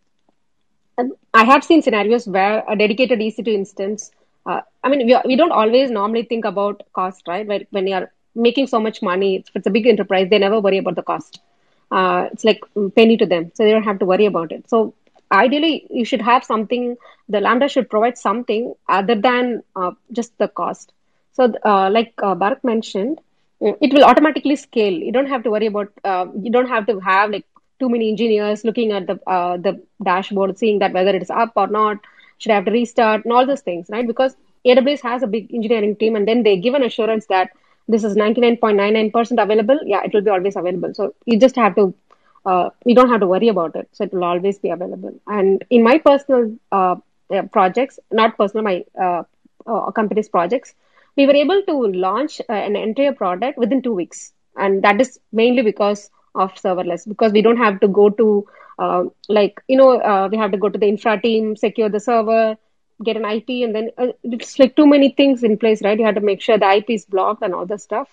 I 1.33 1.43
have 1.45 1.63
seen 1.63 1.81
scenarios 1.81 2.27
where 2.27 2.63
a 2.67 2.75
dedicated 2.75 3.21
EC2 3.21 3.53
instance, 3.53 4.11
uh, 4.45 4.61
I 4.83 4.89
mean, 4.89 5.05
we, 5.05 5.17
we 5.25 5.35
don't 5.35 5.51
always 5.51 5.91
normally 5.91 6.23
think 6.23 6.45
about 6.45 6.83
cost, 6.93 7.27
right? 7.27 7.45
When, 7.47 7.65
when 7.69 7.87
you're 7.87 8.11
making 8.35 8.67
so 8.67 8.79
much 8.79 9.01
money, 9.01 9.37
if 9.37 9.45
it's 9.55 9.67
a 9.67 9.69
big 9.69 9.87
enterprise, 9.87 10.27
they 10.29 10.39
never 10.39 10.59
worry 10.59 10.77
about 10.77 10.95
the 10.95 11.03
cost. 11.03 11.39
Uh, 11.91 12.29
it's 12.31 12.43
like 12.43 12.61
penny 12.95 13.17
to 13.17 13.25
them, 13.25 13.51
so 13.53 13.63
they 13.63 13.71
don't 13.71 13.83
have 13.83 13.99
to 13.99 14.05
worry 14.05 14.25
about 14.25 14.51
it. 14.51 14.69
So 14.69 14.93
ideally, 15.31 15.87
you 15.89 16.05
should 16.05 16.21
have 16.21 16.43
something, 16.43 16.97
the 17.27 17.39
Lambda 17.39 17.67
should 17.69 17.89
provide 17.89 18.17
something 18.17 18.73
other 18.87 19.15
than 19.15 19.63
uh, 19.75 19.91
just 20.11 20.37
the 20.37 20.47
cost. 20.47 20.93
So, 21.33 21.53
uh, 21.63 21.89
like 21.89 22.13
uh, 22.21 22.35
Bharat 22.35 22.63
mentioned, 22.63 23.19
it 23.61 23.93
will 23.93 24.03
automatically 24.03 24.55
scale. 24.55 24.93
You 24.93 25.11
don't 25.11 25.27
have 25.27 25.43
to 25.43 25.51
worry 25.51 25.67
about, 25.67 25.91
uh, 26.03 26.27
you 26.41 26.51
don't 26.51 26.67
have 26.69 26.87
to 26.87 26.99
have 26.99 27.31
like 27.31 27.45
too 27.79 27.89
many 27.89 28.09
engineers 28.09 28.63
looking 28.63 28.91
at 28.91 29.07
the 29.07 29.19
uh, 29.27 29.57
the 29.57 29.81
dashboard, 30.03 30.57
seeing 30.57 30.79
that 30.79 30.93
whether 30.93 31.15
it 31.15 31.21
is 31.21 31.29
up 31.29 31.53
or 31.55 31.67
not, 31.67 31.97
should 32.37 32.51
I 32.51 32.55
have 32.55 32.65
to 32.65 32.71
restart, 32.71 33.25
and 33.25 33.33
all 33.33 33.45
those 33.45 33.61
things, 33.61 33.87
right? 33.89 34.05
Because 34.05 34.35
AWS 34.65 35.01
has 35.01 35.23
a 35.23 35.27
big 35.27 35.53
engineering 35.53 35.95
team, 35.95 36.15
and 36.15 36.27
then 36.27 36.43
they 36.43 36.57
give 36.57 36.73
an 36.73 36.83
assurance 36.83 37.25
that 37.27 37.51
this 37.87 38.03
is 38.03 38.15
99.99% 38.15 39.41
available. 39.41 39.79
Yeah, 39.85 40.03
it 40.03 40.13
will 40.13 40.21
be 40.21 40.29
always 40.29 40.55
available. 40.55 40.93
So 40.93 41.15
you 41.25 41.39
just 41.39 41.55
have 41.55 41.75
to, 41.75 41.93
uh, 42.45 42.69
you 42.85 42.95
don't 42.95 43.09
have 43.09 43.19
to 43.21 43.27
worry 43.27 43.47
about 43.49 43.75
it. 43.75 43.89
So 43.91 44.03
it 44.03 44.13
will 44.13 44.23
always 44.23 44.59
be 44.59 44.69
available. 44.69 45.19
And 45.27 45.63
in 45.69 45.83
my 45.83 45.97
personal 45.97 46.55
uh, 46.71 46.95
projects, 47.51 47.99
not 48.11 48.37
personal, 48.37 48.63
my 48.63 48.85
uh, 48.99 49.23
uh, 49.67 49.91
company's 49.91 50.29
projects, 50.29 50.73
we 51.15 51.27
were 51.27 51.35
able 51.35 51.61
to 51.63 51.73
launch 51.87 52.39
uh, 52.49 52.53
an 52.53 52.75
entire 52.75 53.13
product 53.13 53.57
within 53.57 53.81
two 53.81 53.93
weeks. 53.93 54.31
And 54.55 54.83
that 54.83 54.99
is 54.99 55.19
mainly 55.31 55.61
because 55.61 56.09
of 56.35 56.53
serverless 56.55 57.07
because 57.07 57.31
we 57.31 57.41
don't 57.41 57.57
have 57.57 57.79
to 57.79 57.87
go 57.87 58.09
to 58.09 58.47
uh, 58.77 59.03
like 59.27 59.61
you 59.67 59.75
know 59.75 60.27
we 60.31 60.37
have 60.37 60.51
to 60.51 60.57
go 60.57 60.69
to 60.69 60.77
the 60.77 60.87
infra 60.87 61.19
team 61.19 61.55
secure 61.55 61.89
the 61.89 61.99
server 61.99 62.55
get 63.03 63.17
an 63.17 63.25
ip 63.25 63.49
and 63.49 63.73
then 63.73 63.89
it's 64.23 64.59
like 64.59 64.75
too 64.75 64.85
many 64.85 65.09
things 65.09 65.43
in 65.43 65.57
place 65.57 65.81
right 65.81 65.99
you 65.99 66.05
have 66.05 66.15
to 66.15 66.21
make 66.21 66.41
sure 66.41 66.57
the 66.57 66.71
ip 66.73 66.89
is 66.89 67.05
blocked 67.05 67.41
and 67.41 67.53
all 67.53 67.65
the 67.65 67.77
stuff 67.77 68.07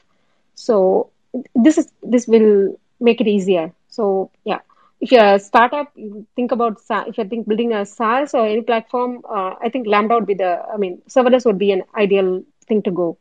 so 0.54 1.10
this 1.54 1.78
is 1.78 1.92
this 2.02 2.26
will 2.26 2.78
make 3.00 3.20
it 3.20 3.26
easier 3.26 3.72
so 3.96 4.30
yeah 4.44 4.60
if 5.00 5.12
you're 5.12 5.34
a 5.34 5.38
startup, 5.38 5.92
think 6.36 6.52
about 6.52 6.78
if 6.90 7.16
you're 7.18 7.26
think 7.26 7.46
building 7.46 7.72
a 7.74 7.84
SaaS 7.84 8.34
or 8.34 8.46
any 8.46 8.62
platform, 8.62 9.22
uh, 9.28 9.54
I 9.62 9.68
think 9.70 9.86
Lambda 9.86 10.14
would 10.14 10.26
be 10.26 10.34
the, 10.34 10.62
I 10.72 10.78
mean, 10.78 11.02
serverless 11.08 11.44
would 11.44 11.58
be 11.58 11.70
an 11.72 11.82
ideal 11.94 12.42
thing 12.66 12.82
to 12.84 12.90
go. 12.90 13.18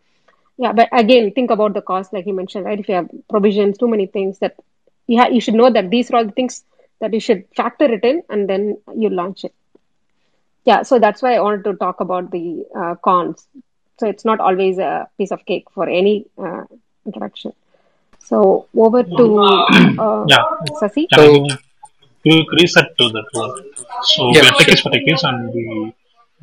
Yeah, 0.57 0.71
but 0.73 0.89
again, 0.93 1.31
think 1.31 1.51
about 1.51 1.73
the 1.73 1.81
cost, 1.81 2.13
like 2.13 2.25
you 2.27 2.33
mentioned, 2.33 2.65
right? 2.65 2.79
If 2.79 2.87
you 2.87 2.95
have 2.95 3.09
provisions, 3.29 3.77
too 3.77 3.87
many 3.89 4.05
things 4.07 4.39
that 4.39 4.55
you, 5.07 5.19
ha- 5.19 5.29
you 5.29 5.41
should 5.41 5.55
know 5.55 5.69
that 5.69 5.89
these 5.89 6.11
are 6.11 6.17
all 6.17 6.25
the 6.25 6.31
things 6.31 6.63
that 7.01 7.13
you 7.13 7.19
should 7.19 7.45
factor 7.55 7.85
it 7.85 8.03
in 8.03 8.23
and 8.29 8.49
then 8.49 8.77
you 8.95 9.09
launch 9.09 9.43
it. 9.43 9.53
Yeah, 10.65 10.83
so 10.83 10.99
that's 10.99 11.21
why 11.21 11.35
I 11.35 11.41
wanted 11.41 11.63
to 11.65 11.73
talk 11.75 11.99
about 12.01 12.31
the 12.31 12.65
uh, 12.75 12.95
cons. 13.03 13.47
So 13.99 14.07
it's 14.07 14.25
not 14.25 14.39
always 14.39 14.77
a 14.79 15.07
piece 15.17 15.31
of 15.31 15.45
cake 15.45 15.65
for 15.73 15.87
any 15.87 16.25
uh, 16.37 16.63
interaction. 17.05 17.53
So 18.29 18.67
over 18.85 19.03
to 19.03 19.25
uh, 19.39 20.25
Yeah. 20.33 20.43
Sasi. 20.79 21.03
So 21.13 21.23
I 21.23 21.57
give 22.23 22.39
a 22.41 22.55
reset 22.59 22.87
to 22.99 23.05
the 23.15 23.23
tour? 23.31 23.49
So 24.11 24.31
Yeah, 24.33 24.41
we 24.41 24.47
are 24.49 24.55
techies 24.59 24.79
sure. 24.81 24.91
for 24.91 24.91
techies 24.95 25.23
and 25.29 25.53
we 25.53 25.65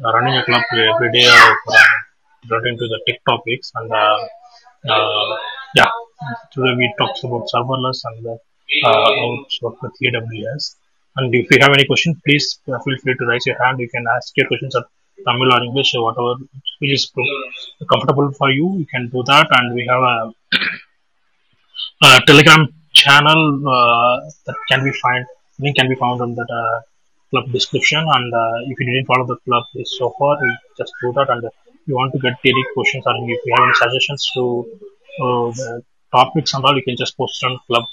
are 0.04 0.12
running 0.16 0.36
a 0.40 0.44
club 0.44 0.62
every 0.94 1.10
day 1.16 1.26
of 1.26 1.74
uh, 1.78 1.82
relating 2.50 2.78
to 2.82 2.86
the 2.92 3.00
tech 3.06 3.18
topics 3.30 3.72
and 3.74 3.90
uh, 3.90 4.18
uh, 4.90 5.36
yeah, 5.74 5.90
today 6.52 6.74
we 6.76 6.86
talked 6.98 7.22
about 7.24 7.46
serverless 7.52 8.00
and 8.10 8.26
uh, 8.26 8.36
how 8.84 9.28
it's 9.42 9.60
work 9.62 9.80
with 9.82 9.92
AWS. 10.02 10.76
And 11.16 11.34
if 11.34 11.50
you 11.50 11.58
have 11.60 11.72
any 11.76 11.86
question, 11.86 12.20
please 12.24 12.58
uh, 12.68 12.78
feel 12.84 12.96
free 13.02 13.14
to 13.18 13.26
raise 13.26 13.46
your 13.46 13.62
hand. 13.62 13.80
You 13.80 13.88
can 13.88 14.04
ask 14.16 14.36
your 14.36 14.46
questions 14.48 14.74
at 14.76 14.84
Tamil 15.26 15.52
or 15.52 15.62
English 15.62 15.94
or 15.94 16.04
whatever 16.04 16.34
which 16.80 16.92
is 16.92 17.12
comfortable 17.92 18.30
for 18.32 18.50
you. 18.50 18.76
You 18.78 18.86
can 18.86 19.08
do 19.08 19.22
that. 19.26 19.46
And 19.58 19.74
we 19.74 19.86
have 19.90 20.02
a 20.14 20.32
uh, 22.02 22.20
Telegram 22.26 22.68
channel 22.92 23.40
uh, 23.68 24.30
that 24.46 24.56
can 24.68 24.84
be 24.84 24.92
find 25.02 25.24
link 25.58 25.76
can 25.76 25.88
be 25.88 25.94
found 25.94 26.20
on 26.20 26.34
that 26.34 26.50
uh, 26.62 26.80
club 27.30 27.50
description. 27.52 28.04
And 28.16 28.32
if 28.70 28.78
you 28.78 28.86
didn't 28.86 29.06
follow 29.06 29.26
the 29.26 29.36
club 29.44 29.64
so 29.84 30.14
far, 30.18 30.36
just 30.78 30.92
do 31.00 31.12
that. 31.12 31.30
And 31.30 31.42
you 31.86 31.94
want 31.94 32.12
to 32.12 32.18
get 32.18 32.34
daily 32.42 32.64
questions 32.74 33.04
or 33.06 33.14
if 33.16 33.40
you 33.44 33.54
have 33.56 33.64
any 33.64 33.74
suggestions 33.74 34.30
to 34.34 34.44
the 35.18 35.82
topics 36.10 36.52
and 36.54 36.64
all, 36.64 36.76
you 36.76 36.82
can 36.82 36.96
just 36.96 37.16
post 37.16 37.42
on 37.44 37.58
club 37.66 37.84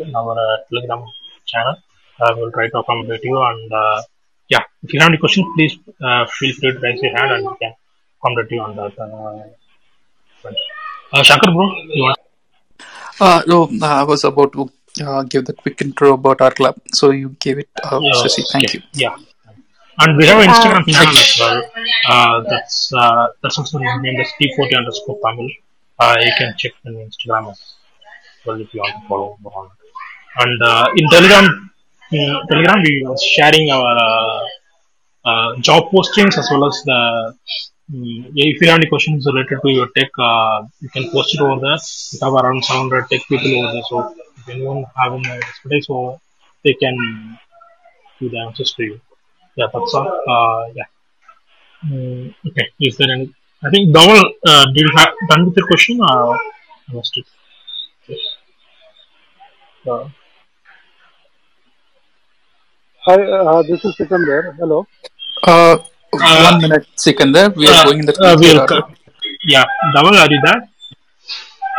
in 0.00 0.14
our 0.14 0.36
Telegram 0.70 1.04
channel. 1.46 1.76
Uh, 2.20 2.32
we'll 2.36 2.52
try 2.52 2.68
to 2.68 2.78
accommodate 2.78 3.24
you. 3.24 3.40
And 3.40 3.72
uh, 3.72 4.02
yeah, 4.48 4.62
if 4.82 4.92
you 4.92 5.00
have 5.00 5.08
any 5.08 5.18
questions, 5.18 5.46
please 5.56 5.76
uh, 6.02 6.26
feel 6.26 6.54
free 6.54 6.72
to 6.72 6.78
raise 6.78 7.02
your 7.02 7.16
hand 7.16 7.32
and 7.32 7.46
we 7.46 7.56
can 7.60 7.72
accommodate 8.20 8.50
you 8.52 8.60
on 8.60 8.76
that. 8.76 8.98
Uh, 8.98 10.48
uh, 11.12 11.22
Shankar, 11.22 11.52
bro, 11.52 11.64
you 11.88 12.02
want? 12.02 12.18
Uh, 13.20 13.42
no, 13.46 13.68
I 13.82 14.02
was 14.02 14.24
about 14.24 14.52
to 14.52 14.70
uh, 15.04 15.22
give 15.24 15.44
the 15.44 15.52
quick 15.52 15.80
intro 15.82 16.14
about 16.14 16.40
our 16.40 16.50
club. 16.50 16.76
So 16.92 17.10
you 17.10 17.30
gave 17.40 17.58
it, 17.58 17.68
uh, 17.82 18.00
Sasi. 18.22 18.42
Thank 18.52 18.64
Okay, 18.64 18.78
you. 18.78 18.82
yeah. 18.94 19.16
And 20.00 20.16
we 20.16 20.26
have 20.26 20.40
an 20.42 20.50
Uh, 20.50 20.54
Instagram 20.54 20.84
channel 20.92 21.16
as 21.16 21.36
well. 21.38 21.62
Uh, 22.08 22.40
that's 22.50 22.92
uh, 22.92 23.26
that's 23.42 23.58
also 23.58 23.78
named 23.78 24.20
as 24.20 24.30
T40 24.40 24.76
underscore 24.78 25.18
Tamil. 25.24 25.48
Uh, 26.00 26.16
you 26.26 26.32
can 26.38 26.54
check 26.58 26.72
on 26.86 26.94
Instagram 26.94 27.50
as 27.52 27.60
well 28.44 28.60
if 28.60 28.74
you 28.74 28.80
want 28.80 29.00
to 29.02 29.08
follow 29.08 29.38
more 29.40 29.52
on. 29.60 29.68
And 30.42 30.62
uh, 30.62 30.86
in 30.96 31.08
Telegram, 31.10 31.70
in 32.10 32.40
Telegram 32.50 32.82
we 32.82 33.04
was 33.06 33.22
sharing 33.36 33.70
our 33.70 33.96
uh, 34.08 34.40
uh, 35.30 35.56
job 35.60 35.90
postings 35.92 36.36
as 36.38 36.48
well 36.50 36.66
as 36.66 36.82
the 36.84 36.98
yeah, 36.98 37.73
if 37.92 38.60
you 38.60 38.68
have 38.68 38.78
any 38.78 38.88
questions 38.88 39.26
related 39.26 39.58
to 39.62 39.70
your 39.70 39.88
tech, 39.96 40.10
uh, 40.18 40.64
you 40.80 40.88
can 40.88 41.10
post 41.10 41.34
it 41.34 41.40
over 41.40 41.60
there. 41.60 41.78
We 42.12 42.18
have 42.22 42.34
around 42.34 42.64
700 42.64 43.08
tech 43.10 43.20
people 43.28 43.64
over 43.64 43.72
there, 43.72 43.82
so 43.88 44.14
if 44.38 44.48
anyone 44.48 44.84
having 44.96 45.26
an 45.26 45.38
expertise, 45.38 45.86
so 45.86 46.20
they 46.62 46.74
can 46.74 47.38
give 48.20 48.30
the 48.30 48.38
answers 48.38 48.72
to 48.74 48.82
you. 48.84 49.00
Yeah, 49.56 49.66
that's 49.72 49.94
all. 49.94 50.08
Uh, 50.28 50.72
yeah. 50.74 50.84
Mm, 51.86 52.34
okay. 52.48 52.70
Is 52.80 52.96
there 52.96 53.12
any? 53.12 53.34
I 53.62 53.70
think 53.70 53.94
Dawal, 53.94 54.22
uh, 54.46 54.66
did 54.72 54.82
you 54.82 54.92
have 54.96 55.14
done 55.28 55.46
with 55.46 55.56
your 55.56 55.66
question? 55.66 56.00
Or 56.00 56.36
I 56.36 56.92
must 56.92 57.16
it. 57.16 57.26
Yes. 58.08 58.20
Uh, 59.86 60.08
Hi, 63.06 63.20
uh, 63.22 63.62
this 63.62 63.84
is 63.84 63.94
Sikandar. 63.98 64.56
Hello. 64.58 64.86
Uh, 65.42 65.76
uh, 66.20 66.50
one 66.50 66.62
minute, 66.62 66.86
Sikandar. 66.96 67.50
We 67.56 67.68
are 67.68 67.74
uh, 67.74 67.84
going 67.84 68.00
in 68.00 68.06
the 68.06 68.14
uh, 68.20 68.36
we'll 68.38 68.60
order. 68.60 68.82
Yeah, 69.44 69.64
Dawal, 69.94 70.18
are 70.18 70.30
you 70.30 70.40
there? 70.44 70.68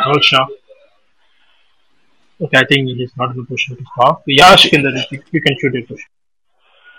Dawal 0.02 0.22
Shah. 0.22 0.46
Okay, 2.42 2.58
I 2.58 2.66
think 2.66 2.90
it 2.90 3.02
is 3.02 3.12
not 3.18 3.34
in 3.34 3.42
a 3.42 3.46
position 3.46 3.78
to 3.78 3.84
talk. 3.98 4.24
Yeah, 4.28 4.56
Shikendar, 4.56 4.94
you 5.12 5.22
you 5.32 5.42
can 5.42 5.56
shoot 5.60 5.74
your 5.74 5.86
question. 5.86 6.10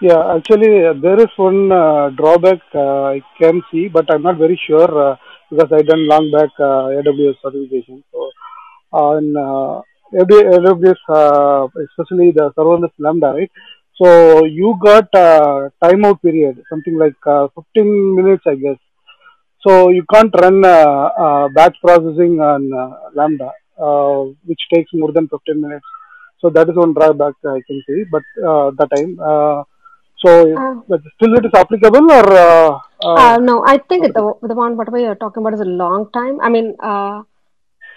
Yeah, 0.00 0.36
actually, 0.36 0.84
uh, 0.84 0.92
there 0.92 1.18
is 1.20 1.28
one 1.36 1.72
uh, 1.72 2.10
drawback 2.10 2.60
uh, 2.74 3.04
I 3.16 3.22
can 3.38 3.62
see, 3.70 3.88
but 3.88 4.12
I'm 4.12 4.22
not 4.22 4.36
very 4.36 4.60
sure 4.66 5.12
uh, 5.12 5.16
because 5.50 5.72
I 5.72 5.82
done 5.82 6.06
long 6.06 6.30
back 6.30 6.50
uh, 6.58 6.92
AWS 6.96 7.36
certification. 7.42 8.04
So, 8.12 8.30
on 8.92 9.36
uh, 9.36 9.80
AWS, 10.12 10.96
uh, 11.08 11.68
especially 11.88 12.30
the 12.30 12.52
serverless 12.56 12.92
Lambda, 12.98 13.32
right? 13.38 13.50
So 14.00 14.44
you 14.44 14.78
got 14.82 15.08
uh, 15.14 15.70
timeout 15.82 16.20
period, 16.22 16.62
something 16.68 16.96
like 16.98 17.16
uh, 17.26 17.48
15 17.54 18.16
minutes, 18.16 18.44
I 18.46 18.54
guess. 18.56 18.78
So 19.66 19.88
you 19.90 20.04
can't 20.12 20.34
run 20.40 20.64
uh, 20.64 21.08
uh, 21.24 21.48
batch 21.48 21.76
processing 21.82 22.40
on 22.40 22.72
uh, 22.72 23.10
Lambda, 23.14 23.50
uh, 23.78 24.20
which 24.44 24.60
takes 24.72 24.90
more 24.92 25.12
than 25.12 25.28
15 25.28 25.60
minutes. 25.60 25.86
So 26.40 26.50
that 26.50 26.68
is 26.68 26.76
one 26.76 26.92
drawback 26.92 27.34
I 27.44 27.60
can 27.66 27.82
see. 27.86 28.04
But 28.10 28.22
uh, 28.46 28.70
that 28.78 28.88
time, 28.94 29.18
uh, 29.20 29.62
so 30.24 30.30
Uh, 30.56 30.74
but 30.88 31.00
still 31.14 31.34
it 31.38 31.44
is 31.44 31.54
applicable 31.54 32.10
or 32.10 32.26
uh, 32.32 32.78
uh, 33.04 33.14
uh, 33.22 33.36
no, 33.38 33.62
I 33.66 33.78
think 33.78 34.14
the 34.14 34.24
the 34.42 34.54
one 34.54 34.76
whatever 34.76 34.98
you're 34.98 35.20
talking 35.24 35.42
about 35.42 35.54
is 35.54 35.60
a 35.60 35.72
long 35.82 36.10
time. 36.10 36.40
I 36.40 36.48
mean, 36.48 36.74
uh, 36.80 37.22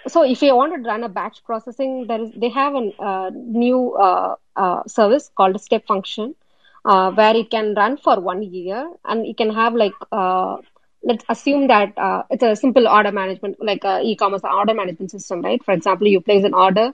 so 0.06 0.22
if 0.24 0.42
you 0.42 0.54
want 0.54 0.74
to 0.74 0.88
run 0.88 1.04
a 1.04 1.08
batch 1.08 1.42
processing, 1.44 2.06
there 2.08 2.20
is 2.20 2.30
they 2.36 2.50
have 2.50 2.74
a 2.74 2.84
uh, 3.10 3.30
new 3.34 3.80
uh, 4.64 4.80
service 4.86 5.30
called 5.36 5.60
step 5.60 5.86
function, 5.86 6.34
uh, 6.84 7.10
where 7.12 7.36
it 7.36 7.50
can 7.50 7.74
run 7.74 7.96
for 7.96 8.20
one 8.20 8.42
year, 8.42 8.80
and 9.04 9.26
you 9.26 9.34
can 9.34 9.50
have 9.60 9.74
like 9.74 9.98
uh, 10.12 10.56
let's 11.02 11.24
assume 11.28 11.68
that 11.68 11.96
uh, 11.96 12.22
it's 12.30 12.42
a 12.42 12.54
simple 12.56 12.86
order 12.88 13.12
management, 13.12 13.56
like 13.70 13.84
a 13.84 14.00
e-commerce 14.02 14.42
order 14.44 14.74
management 14.74 15.10
system, 15.10 15.42
right? 15.42 15.64
For 15.64 15.72
example, 15.72 16.06
you 16.08 16.20
place 16.20 16.44
an 16.44 16.54
order, 16.54 16.92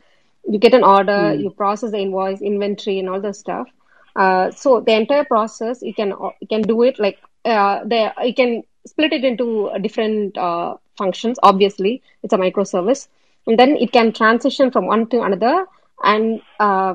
you 0.48 0.58
get 0.58 0.74
an 0.74 0.84
order, 0.84 1.34
Hmm. 1.34 1.40
you 1.44 1.50
process 1.50 1.90
the 1.90 1.98
invoice, 1.98 2.40
inventory, 2.40 2.98
and 3.00 3.08
all 3.08 3.20
the 3.20 3.32
stuff. 3.34 3.68
Uh, 4.14 4.50
so 4.50 4.80
the 4.80 4.92
entire 4.92 5.24
process 5.24 5.82
you 5.82 5.94
can 5.94 6.10
you 6.40 6.48
can 6.48 6.62
do 6.62 6.82
it 6.82 6.98
like 6.98 7.18
uh, 7.44 7.84
the 7.84 8.12
you 8.24 8.34
can 8.34 8.62
split 8.86 9.12
it 9.12 9.24
into 9.24 9.70
different 9.82 10.36
uh, 10.38 10.74
functions. 10.96 11.38
Obviously, 11.42 12.02
it's 12.22 12.32
a 12.32 12.38
microservice, 12.38 13.08
and 13.46 13.58
then 13.58 13.76
it 13.76 13.92
can 13.92 14.12
transition 14.12 14.70
from 14.70 14.86
one 14.86 15.06
to 15.08 15.22
another, 15.22 15.66
and 16.02 16.40
uh, 16.60 16.94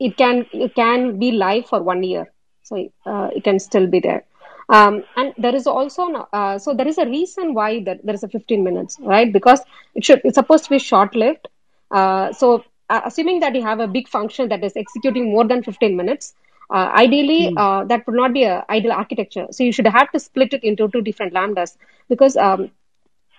it 0.00 0.16
can 0.16 0.46
it 0.52 0.74
can 0.74 1.18
be 1.18 1.32
live 1.32 1.66
for 1.66 1.82
one 1.82 2.02
year, 2.04 2.26
so 2.62 2.76
uh, 3.06 3.28
it 3.36 3.44
can 3.44 3.58
still 3.60 3.86
be 3.86 4.00
there. 4.00 4.24
Um, 4.70 5.04
and 5.16 5.34
there 5.38 5.54
is 5.54 5.66
also 5.66 6.06
no- 6.06 6.28
uh, 6.32 6.58
so 6.58 6.74
there 6.74 6.88
is 6.88 6.98
a 6.98 7.06
reason 7.06 7.54
why 7.54 7.82
that 7.84 8.04
there 8.04 8.14
is 8.14 8.24
a 8.24 8.28
15 8.28 8.64
minutes, 8.64 8.98
right? 9.00 9.32
Because 9.32 9.62
it 9.94 10.04
should 10.04 10.20
it's 10.24 10.36
supposed 10.36 10.64
to 10.64 10.70
be 10.70 10.78
short 10.78 11.14
lived. 11.14 11.48
Uh, 11.90 12.32
so 12.32 12.64
uh, 12.90 13.00
assuming 13.04 13.40
that 13.40 13.54
you 13.54 13.62
have 13.62 13.80
a 13.80 13.86
big 13.88 14.08
function 14.08 14.48
that 14.48 14.64
is 14.64 14.76
executing 14.76 15.30
more 15.32 15.46
than 15.46 15.62
15 15.62 15.96
minutes, 15.96 16.34
uh, 16.70 16.90
ideally 17.04 17.52
Hmm. 17.52 17.56
uh, 17.56 17.84
that 17.84 18.06
would 18.06 18.16
not 18.16 18.32
be 18.32 18.44
an 18.44 18.62
ideal 18.70 18.92
architecture. 18.92 19.46
So 19.50 19.64
you 19.64 19.72
should 19.72 19.86
have 19.86 20.10
to 20.12 20.18
split 20.20 20.52
it 20.54 20.64
into 20.64 20.88
two 20.88 21.02
different 21.02 21.34
lambdas 21.34 21.76
because 22.08 22.36
um, 22.36 22.70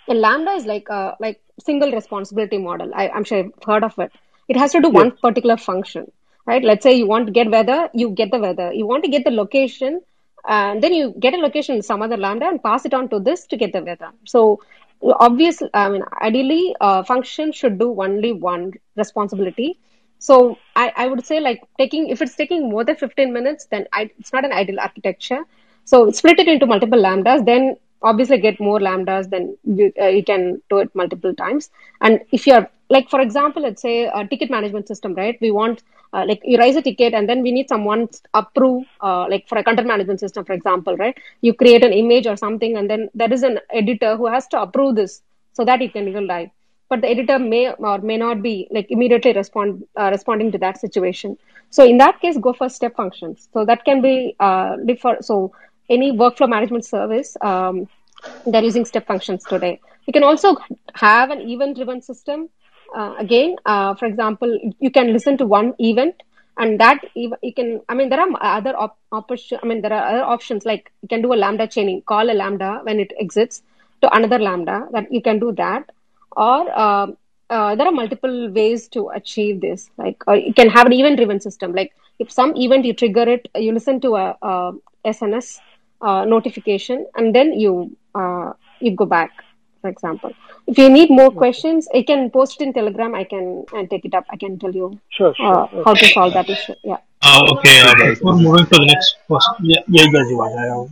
a 0.10 0.14
lambda 0.14 0.52
is 0.52 0.66
like 0.66 0.88
a 0.90 1.16
like 1.20 1.42
single 1.60 1.92
responsibility 1.92 2.58
model. 2.58 2.92
I, 2.94 3.10
I'm 3.10 3.24
sure 3.24 3.38
you've 3.40 3.54
heard 3.66 3.84
of 3.84 3.98
it. 4.00 4.12
It 4.48 4.58
has 4.58 4.72
to 4.74 4.82
do 4.82 4.90
Yes. 4.90 4.90
one 4.90 5.12
particular 5.12 5.58
function, 5.58 6.12
right? 6.46 6.64
Let's 6.64 6.84
say 6.84 6.94
you 6.94 7.08
want 7.08 7.28
to 7.28 7.32
get 7.32 7.50
weather, 7.50 7.90
you 7.94 8.10
get 8.12 8.32
the 8.32 8.40
weather. 8.40 8.72
You 8.74 8.86
want 8.88 9.04
to 9.04 9.10
get 9.10 9.24
the 9.24 9.32
location, 9.32 10.02
and 10.48 10.82
then 10.82 10.94
you 10.94 11.14
get 11.20 11.34
a 11.34 11.38
location 11.38 11.76
in 11.76 11.82
some 11.82 12.02
other 12.02 12.18
lambda 12.18 12.48
and 12.48 12.62
pass 12.64 12.86
it 12.86 12.94
on 12.94 13.10
to 13.10 13.20
this 13.20 13.46
to 13.48 13.58
get 13.58 13.74
the 13.74 13.84
weather. 13.84 14.12
So 14.26 14.62
obviously, 15.04 15.70
I 15.74 15.90
mean, 15.90 16.04
ideally, 16.22 16.76
uh, 16.80 17.04
function 17.04 17.52
should 17.52 17.80
do 17.80 18.02
only 18.02 18.34
one 18.34 18.74
responsibility. 18.96 19.80
So 20.20 20.58
I, 20.76 20.94
I 20.96 21.08
would 21.08 21.26
say 21.26 21.40
like 21.40 21.64
taking 21.80 22.10
if 22.10 22.22
it's 22.22 22.36
taking 22.36 22.70
more 22.70 22.84
than 22.84 22.96
15 22.96 23.34
minutes, 23.34 23.66
then 23.66 23.88
I, 23.92 24.12
it's 24.20 24.34
not 24.34 24.46
an 24.46 24.52
ideal 24.52 24.80
architecture. 24.80 25.44
So 25.86 26.12
split 26.12 26.40
it 26.40 26.48
into 26.48 26.66
multiple 26.66 27.00
lambdas, 27.02 27.46
then 27.46 27.78
obviously 28.04 28.38
get 28.40 28.60
more 28.60 28.80
lambdas, 28.80 29.30
than 29.30 29.58
you, 29.64 29.92
uh, 30.02 30.08
you 30.08 30.24
can 30.24 30.62
do 30.70 30.80
it 30.80 30.94
multiple 30.96 31.34
times. 31.34 31.70
And 32.02 32.22
if 32.32 32.48
you're 32.48 32.70
like, 32.90 33.10
for 33.10 33.22
example, 33.22 33.62
let's 33.62 33.82
say 33.82 34.06
a 34.06 34.28
ticket 34.28 34.50
management 34.50 34.88
system, 34.88 35.14
right? 35.16 35.38
We 35.42 35.52
want 35.52 35.84
uh, 36.14 36.26
like 36.28 36.42
you 36.44 36.58
raise 36.58 36.76
a 36.76 36.82
ticket 36.82 37.14
and 37.14 37.30
then 37.30 37.42
we 37.42 37.52
need 37.52 37.70
someone 37.70 38.08
to 38.10 38.20
approve, 38.34 38.86
uh, 39.02 39.28
like 39.30 39.48
for 39.48 39.58
a 39.58 39.64
content 39.64 39.88
management 39.88 40.20
system, 40.20 40.44
for 40.44 40.54
example, 40.54 40.98
right? 40.98 41.18
You 41.42 41.54
create 41.54 41.84
an 41.84 41.94
image 41.94 42.28
or 42.28 42.36
something 42.36 42.76
and 42.78 42.90
then 42.90 43.10
there 43.14 43.32
is 43.32 43.44
an 43.44 43.60
editor 43.72 44.18
who 44.18 44.28
has 44.28 44.48
to 44.48 44.62
approve 44.62 44.96
this 44.96 45.22
so 45.54 45.64
that 45.66 45.82
it 45.82 45.94
can 45.94 46.12
go 46.12 46.20
live. 46.20 46.50
but 46.92 47.02
the 47.04 47.10
editor 47.10 47.40
may 47.40 47.72
or 47.72 48.00
may 48.00 48.18
not 48.18 48.42
be 48.42 48.68
like 48.70 48.88
immediately 48.90 49.32
respond 49.32 49.84
uh, 49.96 50.10
responding 50.12 50.52
to 50.52 50.58
that 50.58 50.78
situation. 50.78 51.38
So 51.70 51.86
in 51.86 51.98
that 52.00 52.20
case, 52.20 52.38
go 52.38 52.52
for 52.52 52.68
step 52.68 52.98
functions. 52.98 53.48
So 53.54 53.64
that 53.66 53.86
can 53.86 54.02
be 54.02 54.36
uh, 54.42 54.76
differ. 54.86 55.16
So 55.22 55.54
any 55.92 56.12
workflow 56.12 56.50
management 56.50 56.86
service, 56.86 57.36
um, 57.42 57.88
they're 58.46 58.64
using 58.64 58.86
step 58.86 59.06
functions 59.06 59.44
today. 59.44 59.80
You 60.08 60.14
can 60.14 60.24
also 60.24 60.56
have 60.94 61.30
an 61.30 61.42
event-driven 61.42 62.02
system. 62.02 62.50
Uh, 62.96 63.14
again, 63.20 63.56
uh, 63.66 63.94
for 63.96 64.06
example, 64.06 64.60
you 64.80 64.92
can 64.92 65.14
listen 65.14 65.38
to 65.38 65.46
one 65.46 65.74
event, 65.80 66.16
and 66.58 66.80
that 66.80 67.00
you 67.16 67.54
can. 67.56 67.82
I 67.88 67.94
mean, 67.94 68.10
there 68.10 68.20
are 68.20 68.30
other 68.42 68.76
op- 68.76 68.98
option. 69.12 69.60
I 69.64 69.68
mean, 69.68 69.82
there 69.82 69.94
are 69.94 70.06
other 70.12 70.24
options 70.24 70.66
like 70.66 70.92
you 71.02 71.08
can 71.08 71.22
do 71.22 71.34
a 71.34 71.40
lambda 71.44 71.68
chaining. 71.68 72.02
Call 72.02 72.30
a 72.30 72.38
lambda 72.42 72.82
when 72.84 73.00
it 73.00 73.14
exits 73.20 73.64
to 74.02 74.14
another 74.16 74.40
lambda. 74.40 74.88
That 74.92 75.12
you 75.12 75.22
can 75.22 75.40
do 75.40 75.52
that, 75.54 75.90
or 76.36 76.70
uh, 76.86 77.08
uh, 77.50 77.76
there 77.76 77.88
are 77.88 77.92
multiple 77.92 78.50
ways 78.50 78.88
to 78.90 79.10
achieve 79.10 79.62
this. 79.62 79.90
Like, 79.98 80.24
you 80.28 80.54
can 80.54 80.70
have 80.70 80.88
an 80.88 80.94
event-driven 80.94 81.40
system. 81.40 81.74
Like, 81.74 81.94
if 82.20 82.32
some 82.32 82.56
event 82.56 82.86
you 82.86 82.94
trigger 82.94 83.28
it, 83.28 83.50
you 83.56 83.72
listen 83.74 84.00
to 84.02 84.16
a, 84.16 84.38
a 84.42 84.74
SNS 85.06 85.60
uh, 86.02 86.26
notification, 86.26 87.06
and 87.16 87.34
then 87.36 87.54
you 87.60 87.96
uh, 88.16 88.54
you 88.80 88.96
go 88.96 89.06
back. 89.06 89.32
For 89.82 89.90
example, 89.90 90.32
if 90.68 90.78
you 90.78 90.90
need 90.90 91.10
more 91.10 91.32
questions, 91.32 91.88
I 91.94 92.04
can 92.04 92.30
post 92.30 92.62
it 92.62 92.66
in 92.66 92.74
Telegram. 92.74 93.16
I 93.16 93.24
can 93.24 93.66
and 93.74 93.90
take 93.90 94.06
it 94.06 94.14
up. 94.14 94.26
I 94.30 94.38
can 94.38 94.60
tell 94.60 94.72
you 94.74 95.00
Sure, 95.10 95.34
sure. 95.36 95.58
uh, 95.64 95.68
how 95.86 95.94
to 95.96 96.06
solve 96.06 96.34
that 96.34 96.50
issue. 96.50 96.76
Yeah. 96.84 96.98
Uh, 97.22 97.42
okay, 97.54 97.78
Hey 97.78 97.82
uh, 97.82 97.94
guys, 97.94 98.20
before 98.20 98.36
moving 98.36 98.66
to 98.66 98.76
the 98.78 98.86
next 98.86 99.18
question, 99.28 99.56
yeah, 99.64 99.82
yeah, 99.88 100.06
yeah, 100.12 100.24
Jivan, 100.30 100.90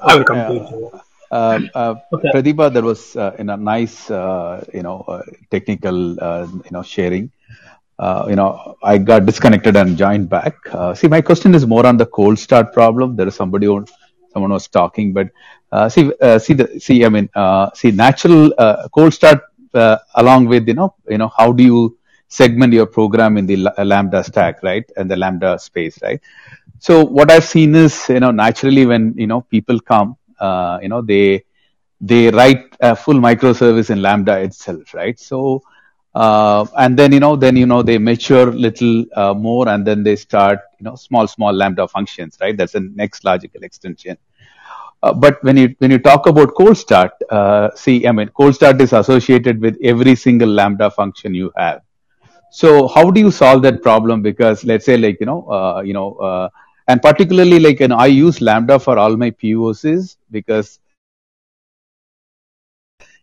I, 0.00 0.12
I 0.12 0.16
will 0.16 0.24
come 0.24 0.36
to 0.46 0.52
uh, 0.52 0.52
it. 0.52 1.00
uh, 1.30 1.60
uh, 1.74 1.94
Okay. 2.12 2.28
Pratibha, 2.34 2.72
there 2.72 2.82
was 2.82 3.16
uh, 3.16 3.34
in 3.38 3.50
a 3.50 3.56
nice, 3.56 4.10
uh, 4.10 4.64
you 4.74 4.82
know, 4.82 5.00
uh, 5.08 5.22
technical, 5.50 6.18
uh, 6.20 6.46
you 6.64 6.70
know, 6.72 6.82
sharing. 6.82 7.30
Uh, 7.98 8.26
you 8.28 8.36
know, 8.36 8.76
I 8.82 8.98
got 8.98 9.26
disconnected 9.26 9.76
and 9.76 9.96
joined 9.96 10.28
back. 10.30 10.54
Uh, 10.72 10.94
see, 10.94 11.06
my 11.08 11.20
question 11.20 11.54
is 11.54 11.66
more 11.66 11.86
on 11.86 11.96
the 11.98 12.06
cold 12.06 12.38
start 12.38 12.72
problem. 12.72 13.16
There 13.16 13.28
is 13.28 13.34
somebody 13.34 13.66
who, 13.66 13.84
someone 14.32 14.52
was 14.52 14.68
talking, 14.68 15.12
but 15.12 15.28
uh, 15.72 15.88
see, 15.88 16.10
uh, 16.20 16.38
see 16.38 16.54
the, 16.54 16.80
see, 16.80 17.04
I 17.04 17.08
mean, 17.08 17.28
uh, 17.34 17.70
see, 17.74 17.90
natural 17.90 18.52
uh, 18.58 18.88
cold 18.94 19.14
start 19.14 19.40
uh, 19.74 19.98
along 20.16 20.46
with, 20.46 20.66
you 20.68 20.74
know, 20.74 20.94
you 21.08 21.18
know, 21.18 21.30
how 21.36 21.52
do 21.52 21.62
you 21.62 21.96
segment 22.28 22.72
your 22.72 22.86
program 22.86 23.36
in 23.36 23.46
the 23.46 23.56
la- 23.56 23.82
lambda 23.82 24.22
stack, 24.24 24.62
right, 24.62 24.84
and 24.96 25.10
the 25.10 25.16
lambda 25.16 25.58
space, 25.58 25.98
right? 26.02 26.20
So 26.78 27.04
what 27.04 27.30
I've 27.30 27.44
seen 27.44 27.74
is, 27.74 28.08
you 28.08 28.20
know, 28.20 28.30
naturally 28.30 28.86
when 28.86 29.14
you 29.16 29.26
know 29.26 29.42
people 29.42 29.78
come, 29.80 30.16
uh, 30.38 30.78
you 30.82 30.88
know, 30.88 31.02
they 31.02 31.44
they 32.00 32.30
write 32.30 32.74
a 32.80 32.96
full 32.96 33.14
microservice 33.14 33.90
in 33.90 34.00
Lambda 34.02 34.38
itself, 34.40 34.94
right? 34.94 35.18
So 35.18 35.62
uh, 36.14 36.66
and 36.78 36.98
then 36.98 37.12
you 37.12 37.20
know, 37.20 37.36
then 37.36 37.56
you 37.56 37.66
know 37.66 37.82
they 37.82 37.98
mature 37.98 38.52
little 38.52 39.04
uh, 39.14 39.34
more, 39.34 39.68
and 39.68 39.86
then 39.86 40.02
they 40.02 40.16
start 40.16 40.60
you 40.78 40.84
know 40.84 40.96
small 40.96 41.26
small 41.26 41.52
Lambda 41.52 41.86
functions, 41.88 42.36
right? 42.40 42.56
That's 42.56 42.72
the 42.72 42.80
next 42.80 43.24
logical 43.24 43.62
extension. 43.62 44.16
Uh, 45.02 45.14
but 45.14 45.42
when 45.44 45.56
you 45.56 45.74
when 45.78 45.90
you 45.90 45.98
talk 45.98 46.26
about 46.26 46.54
cold 46.54 46.76
start, 46.76 47.12
uh, 47.30 47.70
see, 47.74 48.06
I 48.06 48.12
mean, 48.12 48.28
cold 48.28 48.54
start 48.54 48.80
is 48.80 48.92
associated 48.92 49.60
with 49.60 49.78
every 49.82 50.14
single 50.14 50.48
Lambda 50.48 50.90
function 50.90 51.34
you 51.34 51.52
have. 51.56 51.82
So 52.50 52.88
how 52.88 53.10
do 53.10 53.20
you 53.20 53.30
solve 53.30 53.62
that 53.62 53.82
problem? 53.82 54.22
Because 54.22 54.64
let's 54.64 54.84
say 54.84 54.96
like, 54.96 55.18
you 55.20 55.26
know, 55.26 55.48
uh, 55.50 55.82
you 55.84 55.94
know, 55.94 56.14
uh, 56.16 56.48
and 56.88 57.00
particularly 57.00 57.60
like, 57.60 57.80
you 57.80 57.88
know, 57.88 57.96
I 57.96 58.06
use 58.06 58.40
Lambda 58.40 58.78
for 58.78 58.98
all 58.98 59.16
my 59.16 59.30
POCs 59.30 60.16
because 60.30 60.80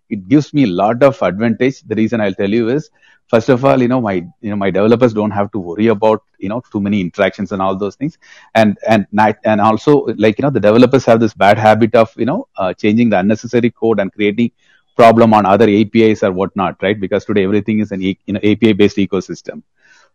it 0.10 0.28
gives 0.28 0.54
me 0.54 0.64
a 0.64 0.68
lot 0.68 1.04
of 1.04 1.22
advantage. 1.22 1.82
The 1.82 1.96
reason 1.96 2.22
I'll 2.22 2.34
tell 2.34 2.50
you 2.50 2.70
is, 2.70 2.90
first 3.28 3.50
of 3.50 3.64
all, 3.66 3.82
you 3.82 3.88
know, 3.88 4.02
my, 4.02 4.14
you 4.42 4.50
know, 4.50 4.56
my 4.56 4.72
developers 4.72 5.14
don't 5.14 5.32
have 5.32 5.52
to 5.52 5.60
worry 5.60 5.88
about, 5.88 6.24
you 6.40 6.50
know, 6.50 6.62
too 6.72 6.80
many 6.82 7.02
interactions 7.02 7.52
and 7.52 7.62
all 7.62 7.76
those 7.76 7.96
things. 7.96 8.18
And, 8.56 8.78
and, 8.88 9.08
and 9.44 9.62
also 9.62 10.06
like, 10.18 10.38
you 10.38 10.44
know, 10.44 10.50
the 10.50 10.60
developers 10.60 11.06
have 11.06 11.20
this 11.20 11.34
bad 11.34 11.58
habit 11.58 11.96
of, 11.96 12.14
you 12.18 12.26
know, 12.26 12.48
uh, 12.58 12.74
changing 12.74 13.10
the 13.10 13.20
unnecessary 13.20 13.72
code 13.72 14.00
and 14.00 14.14
creating 14.14 14.52
problem 14.96 15.34
on 15.34 15.46
other 15.46 15.70
APIs 15.70 16.24
or 16.24 16.32
whatnot, 16.32 16.82
right? 16.82 17.00
Because 17.00 17.26
today 17.26 17.44
everything 17.44 17.80
is 17.80 17.92
an 17.92 18.02
you 18.02 18.16
know, 18.28 18.40
API 18.40 18.74
based 18.74 18.98
ecosystem. 18.98 19.62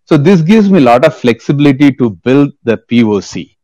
So 0.05 0.16
this 0.16 0.43
gives 0.43 0.68
me 0.68 0.78
a 0.78 0.82
lot 0.82 1.05
of 1.05 1.14
flexibility 1.14 1.93
to 1.93 2.11
build 2.11 2.53
the 2.64 2.76
POC 2.76 3.57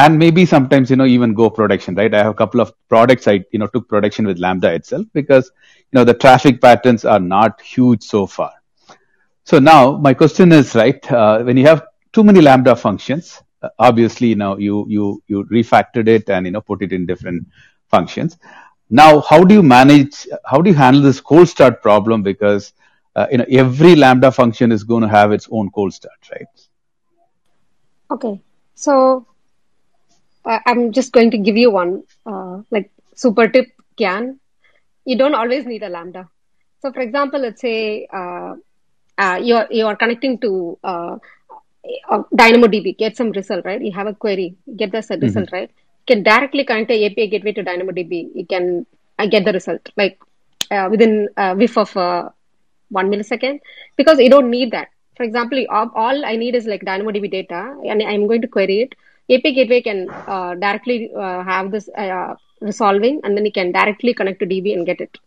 and 0.00 0.18
maybe 0.18 0.46
sometimes, 0.46 0.88
you 0.90 0.96
know, 0.96 1.04
even 1.04 1.34
go 1.34 1.50
production, 1.50 1.94
right? 1.94 2.12
I 2.14 2.18
have 2.18 2.34
a 2.34 2.40
couple 2.42 2.60
of 2.60 2.72
products 2.88 3.28
I, 3.28 3.44
you 3.52 3.58
know, 3.58 3.66
took 3.66 3.86
production 3.86 4.26
with 4.26 4.38
Lambda 4.38 4.72
itself 4.72 5.06
because, 5.12 5.52
you 5.90 5.96
know, 5.98 6.04
the 6.04 6.14
traffic 6.14 6.60
patterns 6.60 7.04
are 7.04 7.20
not 7.20 7.60
huge 7.60 8.02
so 8.02 8.26
far. 8.26 8.52
So 9.44 9.58
now 9.58 9.98
my 9.98 10.14
question 10.14 10.52
is, 10.52 10.74
right, 10.74 11.12
uh, 11.12 11.42
when 11.42 11.58
you 11.58 11.66
have 11.66 11.82
too 12.14 12.24
many 12.24 12.40
Lambda 12.40 12.76
functions, 12.76 13.42
uh, 13.62 13.68
obviously, 13.78 14.28
you 14.28 14.36
know, 14.36 14.56
you, 14.56 14.86
you, 14.88 15.22
you 15.26 15.44
refactored 15.44 16.08
it 16.08 16.30
and, 16.30 16.46
you 16.46 16.52
know, 16.52 16.62
put 16.62 16.82
it 16.82 16.92
in 16.92 17.04
different 17.04 17.46
functions. 17.88 18.38
Now, 18.88 19.20
how 19.20 19.44
do 19.44 19.54
you 19.54 19.62
manage, 19.62 20.26
how 20.46 20.62
do 20.62 20.70
you 20.70 20.76
handle 20.76 21.02
this 21.02 21.20
cold 21.20 21.48
start 21.48 21.82
problem? 21.82 22.22
Because, 22.22 22.72
uh, 23.16 23.26
you 23.30 23.38
know, 23.38 23.46
every 23.50 23.96
Lambda 23.96 24.32
function 24.32 24.72
is 24.72 24.82
going 24.82 25.02
to 25.02 25.08
have 25.08 25.30
its 25.30 25.46
own 25.50 25.70
cold 25.70 25.92
start, 25.92 26.20
right? 26.32 26.46
Okay. 28.10 28.40
So 28.74 29.26
I'm 30.44 30.92
just 30.92 31.12
going 31.12 31.30
to 31.32 31.38
give 31.38 31.56
you 31.56 31.70
one 31.70 32.04
uh, 32.26 32.62
like 32.70 32.90
super 33.14 33.48
tip 33.48 33.66
can. 33.96 34.40
You 35.04 35.16
don't 35.16 35.34
always 35.34 35.66
need 35.66 35.82
a 35.82 35.88
lambda. 35.88 36.28
So 36.82 36.92
for 36.92 37.00
example, 37.00 37.40
let's 37.40 37.60
say 37.60 38.06
uh, 38.12 38.54
uh, 39.18 39.38
you're 39.42 39.66
you're 39.70 39.96
connecting 39.96 40.38
to 40.38 40.78
uh, 40.82 41.16
uh, 42.08 42.22
DynamoDB, 42.34 42.96
get 42.96 43.16
some 43.16 43.30
result, 43.32 43.64
right? 43.64 43.80
You 43.80 43.92
have 43.92 44.06
a 44.06 44.14
query, 44.14 44.56
get 44.76 44.92
the 44.92 45.02
set 45.02 45.22
result, 45.22 45.50
right? 45.52 45.70
You 46.08 46.14
can 46.16 46.22
directly 46.22 46.64
connect 46.64 46.90
a 46.90 47.06
API 47.06 47.28
gateway 47.28 47.52
to 47.52 47.62
DynamoDB. 47.62 48.30
You 48.34 48.46
can 48.46 48.86
uh, 49.18 49.26
get 49.26 49.44
the 49.44 49.52
result 49.52 49.90
like 49.96 50.18
uh, 50.70 50.88
within 50.90 51.28
a 51.36 51.54
whiff 51.54 51.76
of 51.76 51.94
uh, 51.96 52.30
one 52.88 53.10
millisecond 53.10 53.60
because 53.96 54.18
you 54.18 54.30
don't 54.30 54.50
need 54.50 54.70
that. 54.72 54.88
For 55.16 55.24
example, 55.24 55.64
all 55.70 56.24
I 56.24 56.36
need 56.36 56.54
is 56.54 56.66
like 56.66 56.82
DynamoDB 56.82 57.30
data, 57.30 57.76
and 57.86 58.02
I'm 58.02 58.26
going 58.26 58.40
to 58.40 58.48
query 58.48 58.82
it. 58.82 58.94
API 59.30 59.52
gateway 59.54 59.80
can 59.82 60.08
uh, 60.26 60.54
directly 60.54 61.10
uh, 61.14 61.42
have 61.44 61.70
this 61.70 61.88
uh, 61.96 62.34
resolving, 62.60 63.20
and 63.24 63.36
then 63.36 63.44
you 63.46 63.52
can 63.52 63.72
directly 63.72 64.14
connect 64.14 64.40
to 64.40 64.46
DB 64.46 64.72
and 64.74 64.86
get 64.86 65.00
it. 65.00 65.18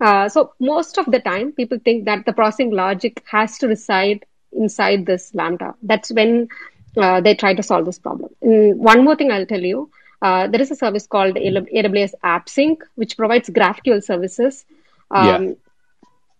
Uh, 0.00 0.28
so 0.28 0.52
most 0.60 0.98
of 0.98 1.06
the 1.06 1.20
time, 1.20 1.52
people 1.52 1.78
think 1.84 2.04
that 2.04 2.24
the 2.26 2.32
processing 2.32 2.70
logic 2.70 3.22
has 3.30 3.58
to 3.58 3.66
reside 3.68 4.24
inside 4.52 5.06
this 5.06 5.34
lambda. 5.34 5.74
That's 5.82 6.10
when 6.12 6.48
uh, 6.96 7.20
they 7.20 7.34
try 7.34 7.54
to 7.54 7.62
solve 7.62 7.86
this 7.86 7.98
problem. 7.98 8.30
And 8.42 8.78
one 8.78 9.04
more 9.04 9.16
thing 9.16 9.30
I'll 9.32 9.46
tell 9.46 9.60
you. 9.60 9.90
Uh, 10.22 10.46
there 10.48 10.60
is 10.60 10.70
a 10.70 10.76
service 10.76 11.06
called 11.06 11.34
AWS 11.36 12.12
AppSync, 12.24 12.78
which 12.94 13.16
provides 13.16 13.50
GraphQL 13.50 14.02
services. 14.02 14.64
Um, 15.10 15.24
Yeah. 15.24 15.54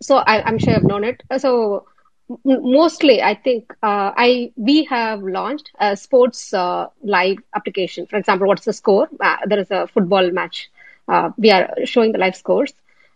so 0.02 0.16
I, 0.16 0.42
I'm 0.42 0.58
sure 0.58 0.74
you've 0.74 0.84
known 0.84 1.04
it. 1.04 1.22
So 1.38 1.86
mostly, 2.44 3.22
I 3.22 3.34
think 3.34 3.72
uh, 3.82 4.12
I 4.16 4.52
we 4.56 4.84
have 4.84 5.22
launched 5.22 5.70
a 5.78 5.96
sports 5.96 6.52
uh, 6.52 6.86
live 7.02 7.38
application. 7.54 8.06
For 8.06 8.16
example, 8.16 8.46
what's 8.48 8.64
the 8.64 8.72
score? 8.72 9.08
Uh, 9.20 9.36
there 9.46 9.58
is 9.58 9.70
a 9.70 9.86
football 9.86 10.30
match. 10.30 10.68
Uh, 11.08 11.30
we 11.36 11.50
are 11.50 11.68
showing 11.84 12.12
the 12.12 12.18
live 12.18 12.36
scores. 12.36 12.72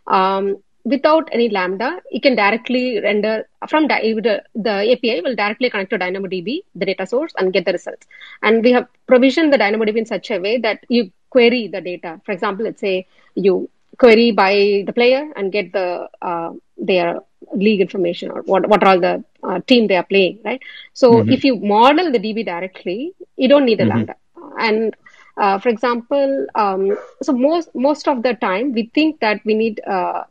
Um, 0.06 0.56
without 0.84 1.28
any 1.32 1.48
lambda, 1.48 2.00
you 2.10 2.20
can 2.20 2.34
directly 2.36 3.00
render 3.00 3.46
from 3.68 3.86
the, 3.88 4.42
the 4.54 4.92
API 4.92 5.20
will 5.20 5.34
directly 5.34 5.70
connect 5.70 5.90
to 5.90 5.98
DynamoDB, 5.98 6.62
the 6.74 6.86
data 6.86 7.06
source, 7.06 7.32
and 7.36 7.52
get 7.52 7.64
the 7.64 7.72
results. 7.72 8.06
And 8.42 8.62
we 8.62 8.72
have 8.72 8.86
provisioned 9.06 9.52
the 9.52 9.58
DynamoDB 9.58 9.96
in 9.96 10.06
such 10.06 10.30
a 10.30 10.38
way 10.38 10.58
that 10.58 10.84
you 10.88 11.10
query 11.30 11.68
the 11.68 11.80
data. 11.80 12.20
For 12.24 12.32
example, 12.32 12.64
let's 12.64 12.80
say 12.80 13.06
you 13.34 13.68
query 13.98 14.30
by 14.30 14.84
the 14.86 14.92
player 14.92 15.30
and 15.36 15.52
get 15.52 15.72
the 15.72 16.08
uh, 16.22 16.52
their 16.78 17.20
league 17.54 17.80
information 17.80 18.30
or 18.30 18.42
what 18.42 18.68
what 18.68 18.82
are 18.82 18.90
all 18.90 19.00
the 19.00 19.24
uh, 19.42 19.58
team 19.66 19.86
they 19.86 19.96
are 19.96 20.04
playing, 20.14 20.38
right? 20.44 20.60
So 20.94 21.24
Mhm. 21.24 21.28
if 21.28 21.44
you 21.44 21.56
model 21.56 22.10
the 22.12 22.18
DB 22.18 22.42
directly, 22.42 23.12
you 23.36 23.48
don't 23.48 23.64
need 23.66 23.80
a 23.80 23.84
Mhm. 23.84 23.86
lambda. 23.86 24.14
And 24.58 24.94
uh, 25.36 25.58
for 25.58 25.68
example, 25.68 26.46
um, 26.54 26.96
so 27.22 27.32
most 27.32 27.70
most 27.74 28.08
of 28.08 28.22
the 28.22 28.34
time 28.34 28.72
we 28.72 28.90
think 28.94 29.20
that 29.20 29.40
we 29.44 29.54
need, 29.54 29.80
uh, 29.86 30.22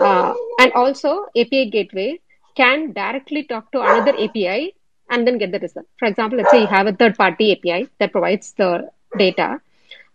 uh, 0.00 0.32
and 0.58 0.72
also 0.72 1.26
API 1.36 1.70
gateway 1.70 2.18
can 2.56 2.92
directly 2.92 3.44
talk 3.44 3.70
to 3.72 3.80
another 3.80 4.14
API 4.18 4.72
and 5.10 5.26
then 5.26 5.38
get 5.38 5.52
the 5.52 5.58
result. 5.58 5.86
For 5.98 6.06
example, 6.06 6.38
let's 6.38 6.50
say 6.50 6.60
you 6.60 6.66
have 6.66 6.86
a 6.86 6.92
third 6.92 7.16
party 7.16 7.52
API 7.52 7.88
that 7.98 8.12
provides 8.12 8.52
the 8.54 8.88
data. 9.18 9.60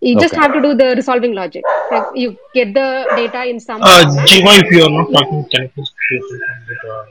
You 0.02 0.16
just 0.20 0.34
Okay. 0.34 0.42
have 0.42 0.54
to 0.54 0.62
do 0.62 0.76
the 0.76 0.94
resolving 0.96 1.34
logic. 1.34 1.64
Like 1.92 2.04
you 2.16 2.38
get 2.54 2.74
the 2.74 2.88
data 3.16 3.46
in 3.46 3.60
some 3.60 3.82
Uh. 3.82 4.04
Jiva, 4.32 4.54
if 4.64 4.72
you 4.72 4.84
are 4.86 4.90
not 4.90 5.12
talking, 5.12 5.46
can 5.54 5.64
you 5.64 5.70
please 5.76 5.92
please 6.08 6.26
confirm 6.32 6.66
that, 6.70 6.90
uh, 6.90 7.06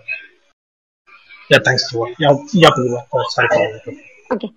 Yeah, 1.51 1.59
thanks, 1.64 1.93
Jiva. 1.93 2.14
Yeah, 2.18 2.37
yeah, 2.53 2.70
Jiva. 2.78 3.01
Sorry. 3.30 3.49
Okay. 4.32 4.51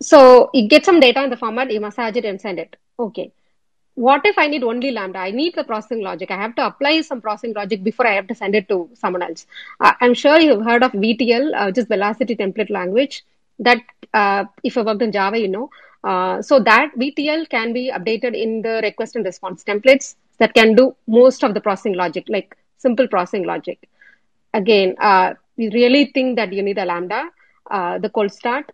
So 0.00 0.50
you 0.54 0.68
get 0.68 0.84
some 0.84 1.00
data 1.00 1.22
in 1.24 1.30
the 1.30 1.36
format, 1.36 1.70
you 1.70 1.80
massage 1.80 2.16
it 2.16 2.24
and 2.24 2.40
send 2.40 2.58
it. 2.58 2.76
Okay. 2.98 3.32
what 4.04 4.24
if 4.28 4.38
I 4.42 4.44
need 4.52 4.64
only 4.68 4.88
Lambda? 4.90 5.18
I 5.20 5.30
need 5.30 5.54
the 5.54 5.62
processing 5.66 6.00
logic. 6.02 6.30
I 6.30 6.36
have 6.36 6.54
to 6.56 6.66
apply 6.66 7.00
some 7.08 7.20
processing 7.20 7.52
logic 7.58 7.84
before 7.88 8.06
I 8.08 8.14
have 8.14 8.26
to 8.30 8.34
send 8.34 8.56
it 8.60 8.68
to 8.70 8.78
someone 8.94 9.22
else. 9.22 9.46
Uh, 9.80 9.92
I'm 10.00 10.14
sure 10.14 10.40
you've 10.40 10.64
heard 10.64 10.82
of 10.86 10.90
VTL, 11.04 11.52
uh, 11.54 11.70
just 11.70 11.86
Velocity 11.88 12.34
Template 12.40 12.70
Language. 12.70 13.24
That 13.60 13.82
uh, 14.12 14.44
if 14.64 14.74
you 14.74 14.82
worked 14.82 15.02
in 15.02 15.12
Java, 15.12 15.38
you 15.38 15.46
know. 15.48 15.70
Uh, 16.04 16.42
so 16.42 16.60
that 16.60 16.90
VTL 16.98 17.48
can 17.48 17.72
be 17.72 17.90
updated 17.90 18.38
in 18.38 18.60
the 18.60 18.80
request 18.82 19.16
and 19.16 19.24
response 19.24 19.64
templates 19.64 20.16
that 20.38 20.52
can 20.52 20.74
do 20.74 20.94
most 21.06 21.42
of 21.42 21.54
the 21.54 21.60
processing 21.60 21.94
logic, 21.94 22.26
like 22.28 22.54
simple 22.76 23.08
processing 23.08 23.44
logic. 23.46 23.88
Again, 24.52 24.96
uh, 25.00 25.32
we 25.56 25.70
really 25.70 26.10
think 26.12 26.36
that 26.36 26.52
you 26.52 26.62
need 26.62 26.76
a 26.76 26.84
Lambda, 26.84 27.30
uh, 27.70 27.98
the 27.98 28.10
cold 28.10 28.32
start. 28.32 28.70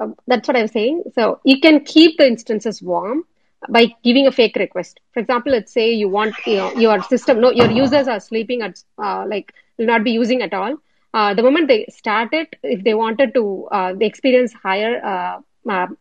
Um, 0.00 0.14
that's 0.26 0.48
what 0.48 0.56
I'm 0.56 0.68
saying. 0.68 1.02
So 1.14 1.40
you 1.44 1.60
can 1.60 1.84
keep 1.84 2.16
the 2.16 2.26
instances 2.26 2.80
warm 2.80 3.24
by 3.68 3.94
giving 4.02 4.26
a 4.26 4.32
fake 4.32 4.56
request. 4.56 5.00
For 5.12 5.20
example, 5.20 5.52
let's 5.52 5.72
say 5.72 5.92
you 5.92 6.08
want 6.08 6.34
you 6.46 6.56
know, 6.56 6.72
your 6.72 7.02
system, 7.02 7.42
no, 7.42 7.50
your 7.50 7.70
users 7.70 8.08
are 8.08 8.20
sleeping 8.20 8.62
at 8.62 8.82
uh, 8.96 9.26
like 9.28 9.52
will 9.76 9.84
not 9.84 10.02
be 10.02 10.12
using 10.12 10.40
at 10.40 10.54
all. 10.54 10.76
Uh, 11.12 11.34
the 11.34 11.42
moment 11.42 11.68
they 11.68 11.84
start 11.90 12.32
it, 12.32 12.56
if 12.62 12.82
they 12.84 12.94
wanted 12.94 13.34
to 13.34 13.68
they 13.98 14.06
experience 14.06 14.54
higher 14.54 15.42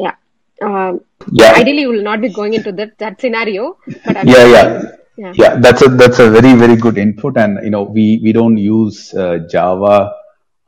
yeah. 0.00 0.16
Um, 0.60 1.00
Yeah. 1.30 1.52
Ideally, 1.52 1.82
you 1.82 1.88
will 1.90 2.02
not 2.02 2.20
be 2.20 2.28
going 2.28 2.54
into 2.54 2.72
that 2.72 2.98
that 2.98 3.20
scenario, 3.20 3.78
but 4.04 4.16
I'm 4.16 4.28
Yeah, 4.28 4.46
yeah. 4.54 4.92
Yeah. 5.16 5.34
Yeah, 5.34 5.56
that's 5.56 5.82
a 5.82 5.88
that's 5.88 6.18
a 6.18 6.30
very 6.30 6.54
very 6.54 6.76
good 6.76 6.98
input, 6.98 7.36
and 7.36 7.58
you 7.64 7.70
know 7.70 7.82
we 7.84 8.20
we 8.22 8.32
don't 8.32 8.56
use 8.56 9.14
uh, 9.14 9.38
Java 9.50 10.14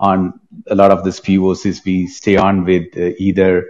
on 0.01 0.41
a 0.69 0.75
lot 0.75 0.91
of 0.91 1.05
these 1.05 1.21
POCs. 1.21 1.85
We 1.85 2.07
stay 2.07 2.37
on 2.37 2.65
with 2.65 2.97
uh, 2.97 3.11
either 3.19 3.67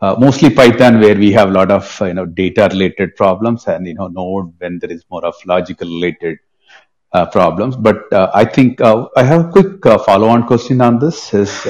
uh, 0.00 0.16
mostly 0.18 0.50
Python, 0.50 1.00
where 1.00 1.16
we 1.16 1.32
have 1.32 1.50
a 1.50 1.52
lot 1.52 1.70
of 1.70 2.00
uh, 2.02 2.06
you 2.06 2.14
know 2.14 2.26
data 2.26 2.68
related 2.72 3.16
problems, 3.16 3.66
and 3.66 3.86
you 3.86 3.94
know 3.94 4.08
Node 4.08 4.54
when 4.58 4.78
there 4.80 4.90
is 4.90 5.04
more 5.10 5.24
of 5.24 5.34
logical 5.46 5.88
related 5.88 6.38
uh, 7.12 7.26
problems. 7.26 7.76
But 7.76 8.12
uh, 8.12 8.30
I 8.34 8.44
think 8.44 8.80
uh, 8.80 9.08
I 9.16 9.22
have 9.24 9.46
a 9.46 9.48
quick 9.50 9.82
follow 10.04 10.28
on 10.28 10.46
question 10.46 10.80
on 10.80 10.98
this. 10.98 11.32
Is 11.34 11.66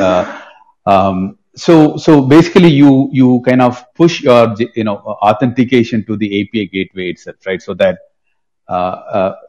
um, 0.87 1.39
so 1.55 1.97
so 1.97 2.23
basically 2.23 2.71
you 2.71 3.09
you 3.13 3.43
kind 3.45 3.63
of 3.63 3.85
push 3.95 4.23
your 4.23 4.55
you 4.75 4.85
know 4.85 4.97
authentication 4.97 6.05
to 6.07 6.17
the 6.17 6.43
API 6.43 6.67
gateway 6.67 7.11
itself, 7.11 7.37
right? 7.47 7.61
So 7.61 7.75
that 7.75 7.99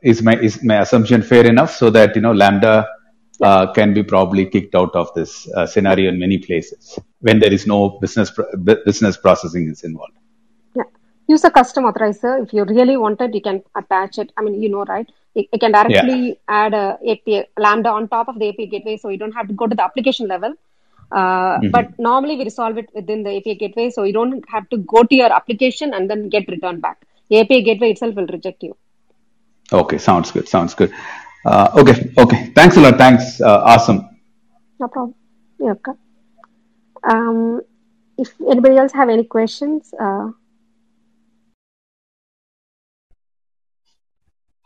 is 0.02 0.22
my 0.22 0.36
is 0.40 0.64
my 0.64 0.82
assumption 0.82 1.22
fair 1.22 1.46
enough? 1.46 1.72
So 1.76 1.90
that 1.90 2.16
you 2.16 2.22
know 2.22 2.32
Lambda 2.34 2.88
uh, 3.42 3.72
can 3.74 3.94
be 3.94 4.04
probably 4.04 4.46
kicked 4.46 4.76
out 4.76 4.96
of 4.96 5.14
this 5.14 5.48
uh, 5.54 5.66
scenario 5.66 6.10
in 6.10 6.20
many 6.20 6.38
places 6.38 7.00
when 7.22 7.40
there 7.40 7.54
is 7.54 7.66
no 7.68 7.98
business 8.02 8.32
pro- 8.32 8.52
business 8.86 9.18
processing 9.18 9.70
is 9.70 9.84
involved. 9.84 10.18
Yeah. 10.76 10.84
Use 11.28 11.44
a 11.44 11.52
custom 11.52 11.86
authorizer. 11.86 12.44
If 12.44 12.54
you 12.54 12.64
really 12.66 12.98
want 12.98 13.22
it, 13.22 13.34
you 13.34 13.42
can 13.42 13.64
attach 13.76 14.18
it. 14.18 14.32
I 14.38 14.42
mean, 14.42 14.62
you 14.62 14.70
know, 14.70 14.84
right? 14.86 15.10
You, 15.36 15.46
you 15.54 15.60
can 15.60 15.72
Yeah. 15.72 15.84
directly 15.84 16.40
add 16.48 16.74
a 16.74 16.98
API 17.08 17.46
Lambda 17.58 17.90
on 17.90 18.08
top 18.08 18.28
of 18.28 18.40
the 18.40 18.50
API 18.50 18.68
gateway, 18.68 18.98
so 18.98 19.10
you 19.10 19.18
don't 19.18 19.34
have 19.34 19.48
to 19.48 19.54
go 19.54 19.68
to 19.68 19.76
the 19.76 19.84
application 19.84 20.28
level. 20.28 20.54
Uh, 21.12 21.58
Mhm. 21.60 21.72
but 21.72 21.88
normally 21.98 22.36
we 22.40 22.44
resolve 22.44 22.78
it 22.78 22.90
within 22.94 23.24
the 23.24 23.32
API 23.38 23.56
gateway, 23.56 23.90
so 23.90 24.04
you 24.04 24.14
don't 24.14 24.44
have 24.48 24.70
to 24.70 24.78
go 24.78 25.02
to 25.04 25.16
your 25.16 25.32
application 25.34 25.94
and 25.94 26.10
then 26.10 26.30
get 26.30 26.48
returned 26.48 26.82
back. 26.82 26.98
The 27.30 27.38
API 27.42 27.62
gateway 27.64 27.92
itself 27.92 28.16
will 28.16 28.28
reject 28.28 28.62
you. 28.68 28.76
Okay, 29.72 29.98
sounds 29.98 30.32
good. 30.32 30.48
Sounds 30.48 30.74
good. 30.74 30.92
Uh, 31.46 31.70
okay, 31.76 32.12
okay. 32.18 32.52
Thanks 32.56 32.78
a 32.78 32.82
lot. 32.82 32.98
Thanks. 32.98 33.40
Uh, 33.40 33.62
awesome. 33.64 34.10
No 34.80 34.88
problem. 34.88 35.16
Yeah, 35.60 35.72
okay. 35.72 35.92
Um, 37.10 37.62
if 38.18 38.34
anybody 38.50 38.78
else 38.78 38.92
have 38.94 39.10
any 39.10 39.24
questions, 39.24 39.94
uh, 40.00 40.32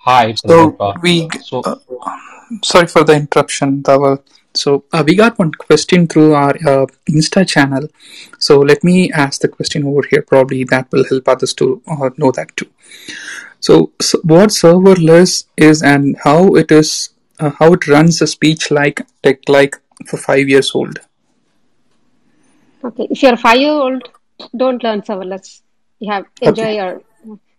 Hi, 0.06 0.34
So 0.34 0.76
we, 1.02 1.30
So, 1.42 1.62
uh, 1.62 1.76
sorry 2.62 2.88
for 2.88 3.06
the 3.06 3.14
interruption, 3.14 3.82
Dhaval. 3.84 4.22
So 4.54 4.84
uh, 4.92 5.02
we 5.08 5.16
got 5.16 5.40
one 5.40 5.54
question 5.54 6.08
through 6.08 6.34
our 6.34 6.56
uh, 6.68 6.88
Insta 7.10 7.48
channel. 7.48 7.88
So 8.38 8.60
let 8.60 8.84
me 8.84 9.12
ask 9.14 9.40
the 9.40 9.48
question 9.48 9.86
over 9.86 10.02
here. 10.10 10.22
Probably 10.22 10.66
that 10.66 10.92
will 10.92 11.06
help 11.06 11.30
others 11.30 11.54
to 11.56 11.82
uh, 11.88 12.10
know 12.18 12.32
that 12.32 12.56
too. 12.58 12.70
So, 13.66 13.92
so 14.02 14.20
what 14.24 14.50
serverless 14.50 15.46
is 15.58 15.82
and 15.82 16.18
how 16.24 16.56
it 16.56 16.72
is, 16.72 17.10
uh, 17.40 17.52
how 17.60 17.74
it 17.74 17.88
runs 17.88 18.22
a 18.22 18.28
speech 18.28 18.70
like 18.72 19.02
tech 19.24 19.40
like 19.48 19.78
for 20.08 20.18
five 20.18 20.50
years 20.50 20.72
old. 20.76 21.00
okay. 22.84 23.08
If 23.10 23.24
you're 23.24 23.38
five 23.38 23.60
year 23.60 23.72
old, 23.72 24.04
don't 24.56 24.84
learn 24.84 25.02
serverless. 25.02 25.62
You 26.00 26.12
have 26.12 26.26
enjoy 26.42 26.64
Okay. 26.64 26.76
your. 26.76 27.02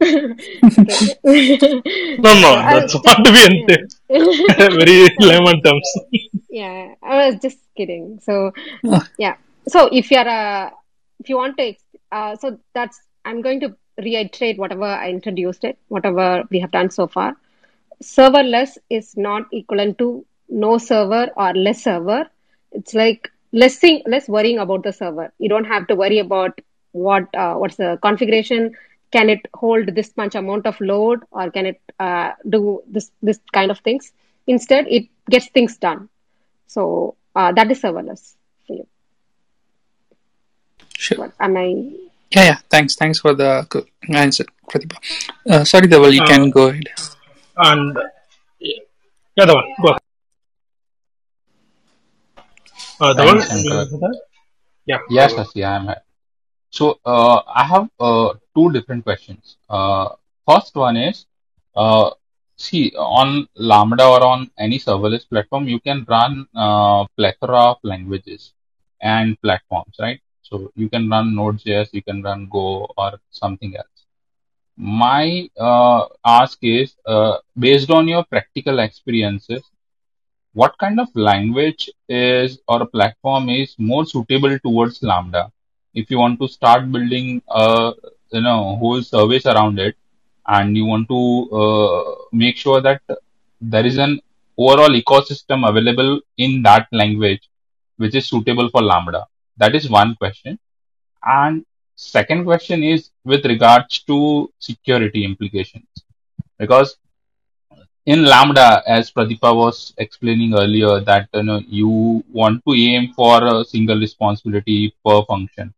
okay. 0.02 0.98
No, 2.18 2.34
no, 2.34 2.40
so 2.40 2.54
I 2.68 2.74
was 2.74 2.92
that's 2.92 2.92
just 2.92 3.04
not 3.06 3.24
being 3.24 3.66
yeah. 3.68 4.68
very 4.80 5.08
layman 5.20 5.62
terms. 5.62 5.88
yeah, 6.50 6.94
I 7.02 7.26
was 7.26 7.40
just 7.40 7.58
kidding. 7.76 8.20
So 8.22 8.52
Ah, 8.86 9.08
yeah. 9.18 9.36
So 9.68 9.88
if 9.92 10.10
you're 10.10 10.28
a, 10.28 10.72
if 11.20 11.28
you 11.28 11.36
want 11.36 11.56
to, 11.58 11.74
uh, 12.12 12.36
so 12.36 12.58
that's 12.74 13.00
I'm 13.24 13.40
going 13.40 13.60
to 13.60 13.74
reiterate 13.98 14.58
whatever 14.58 14.84
I 14.84 15.10
introduced 15.10 15.64
it, 15.64 15.78
whatever 15.88 16.44
we 16.50 16.60
have 16.60 16.70
done 16.70 16.90
so 16.90 17.06
far. 17.06 17.36
serverless 18.02 18.78
is 18.90 19.16
not 19.16 19.44
equivalent 19.52 19.98
to 19.98 20.24
no 20.48 20.78
server 20.78 21.28
or 21.36 21.52
less 21.54 21.82
server. 21.84 22.26
It's 22.72 22.94
like 22.94 23.30
less 23.52 23.76
thing, 23.76 24.02
less 24.06 24.28
worrying 24.28 24.58
about 24.58 24.82
the 24.84 24.92
server. 24.92 25.32
You 25.38 25.48
don't 25.48 25.64
have 25.64 25.86
to 25.88 25.94
worry 25.96 26.18
about 26.18 26.60
what 26.92 27.34
uh, 27.34 27.54
what's 27.54 27.76
the 27.76 27.98
configuration. 28.02 28.74
Can 29.10 29.30
it 29.30 29.40
hold 29.54 29.94
this 29.94 30.16
much 30.16 30.34
amount 30.34 30.66
of 30.66 30.80
load, 30.80 31.22
or 31.30 31.50
can 31.50 31.66
it 31.66 31.80
uh, 31.98 32.32
do 32.48 32.82
this 32.86 33.10
this 33.22 33.40
kind 33.52 33.70
of 33.70 33.78
things? 33.80 34.12
Instead, 34.46 34.86
it 34.88 35.08
gets 35.30 35.48
things 35.48 35.76
done. 35.78 36.08
So 36.66 37.16
uh, 37.34 37.52
that 37.52 37.70
is 37.70 37.82
serverless 37.82 38.34
for 38.66 38.74
you. 38.76 38.86
sure. 40.96 41.18
What 41.18 41.32
am 41.40 41.56
I? 41.56 41.92
Yeah, 42.30 42.44
yeah. 42.44 42.58
Thanks. 42.70 42.96
Thanks 42.96 43.18
for 43.20 43.34
the 43.34 43.66
answer, 44.08 44.44
Pratibha. 44.70 44.96
Uh, 45.48 45.64
sorry, 45.64 45.86
Dhaval, 45.86 46.12
you 46.12 46.22
Uh, 46.22 46.26
can 46.26 46.50
go 46.50 46.68
ahead. 46.68 46.84
and 47.56 47.96
yeah, 48.60 49.44
the 49.46 49.54
one. 49.54 49.64
Go 49.82 49.88
ahead. 49.90 50.00
Uh, 53.00 53.12
the 53.14 53.24
one. 53.24 53.40
thanks, 53.40 53.62
Shankar. 53.68 54.12
Yeah. 54.86 54.98
Yes, 55.10 55.32
yes, 55.36 55.50
yeah, 55.54 55.70
I'm 55.76 55.86
here. 55.86 56.02
So, 56.70 56.98
uh, 57.06 57.40
I 57.46 57.64
have 57.64 57.88
uh, 58.00 58.34
two 58.54 58.72
different 58.72 59.04
questions. 59.04 59.56
Uh, 59.70 60.08
first 60.48 60.74
one 60.74 60.96
is, 60.96 61.26
uh, 61.76 62.10
see, 62.56 62.92
on 62.96 63.46
Lambda 63.54 64.04
or 64.04 64.24
on 64.26 64.50
any 64.58 64.78
serverless 64.78 65.28
platform, 65.28 65.68
you 65.68 65.78
can 65.80 66.04
run 66.08 66.46
uh, 66.54 67.04
plethora 67.16 67.60
of 67.72 67.76
languages 67.84 68.52
and 69.00 69.40
platforms, 69.40 69.94
right? 70.00 70.20
So 70.44 70.70
you 70.76 70.88
can 70.88 71.08
run 71.08 71.34
Node.js, 71.34 71.88
you 71.92 72.02
can 72.02 72.22
run 72.22 72.48
Go 72.50 72.86
or 72.98 73.12
something 73.30 73.76
else. 73.76 73.86
My 74.76 75.48
uh, 75.58 76.06
ask 76.24 76.58
is, 76.62 76.94
uh, 77.06 77.38
based 77.58 77.90
on 77.90 78.08
your 78.08 78.24
practical 78.24 78.80
experiences, 78.80 79.62
what 80.52 80.76
kind 80.78 81.00
of 81.00 81.08
language 81.14 81.90
is 82.08 82.58
or 82.68 82.86
platform 82.86 83.48
is 83.48 83.74
more 83.78 84.04
suitable 84.06 84.58
towards 84.58 85.02
Lambda? 85.02 85.50
If 85.94 86.10
you 86.10 86.18
want 86.18 86.40
to 86.40 86.48
start 86.48 86.90
building 86.92 87.42
a 87.48 87.92
you 88.32 88.40
know 88.40 88.76
whole 88.76 89.02
service 89.02 89.46
around 89.46 89.78
it, 89.78 89.96
and 90.46 90.76
you 90.76 90.84
want 90.84 91.08
to 91.08 91.20
uh, 91.60 92.14
make 92.32 92.56
sure 92.56 92.80
that 92.80 93.00
there 93.60 93.86
is 93.86 93.98
an 93.98 94.20
overall 94.58 94.94
ecosystem 95.02 95.68
available 95.68 96.20
in 96.36 96.62
that 96.62 96.86
language 96.92 97.48
which 97.96 98.14
is 98.14 98.28
suitable 98.28 98.68
for 98.70 98.82
Lambda? 98.82 99.26
That 99.56 99.74
is 99.74 99.88
one 99.90 100.14
question. 100.16 100.58
And 101.24 101.64
second 101.96 102.44
question 102.44 102.82
is 102.82 103.10
with 103.24 103.44
regards 103.44 104.00
to 104.04 104.52
security 104.58 105.24
implications. 105.24 105.86
Because 106.58 106.96
in 108.06 108.24
Lambda, 108.24 108.82
as 108.86 109.10
Pradipa 109.10 109.54
was 109.56 109.94
explaining 109.98 110.54
earlier, 110.54 111.00
that 111.00 111.28
you 111.34 111.42
know 111.42 111.60
you 111.66 112.24
want 112.30 112.62
to 112.66 112.74
aim 112.74 113.12
for 113.14 113.44
a 113.46 113.64
single 113.64 113.98
responsibility 113.98 114.94
per 115.04 115.22
function. 115.24 115.72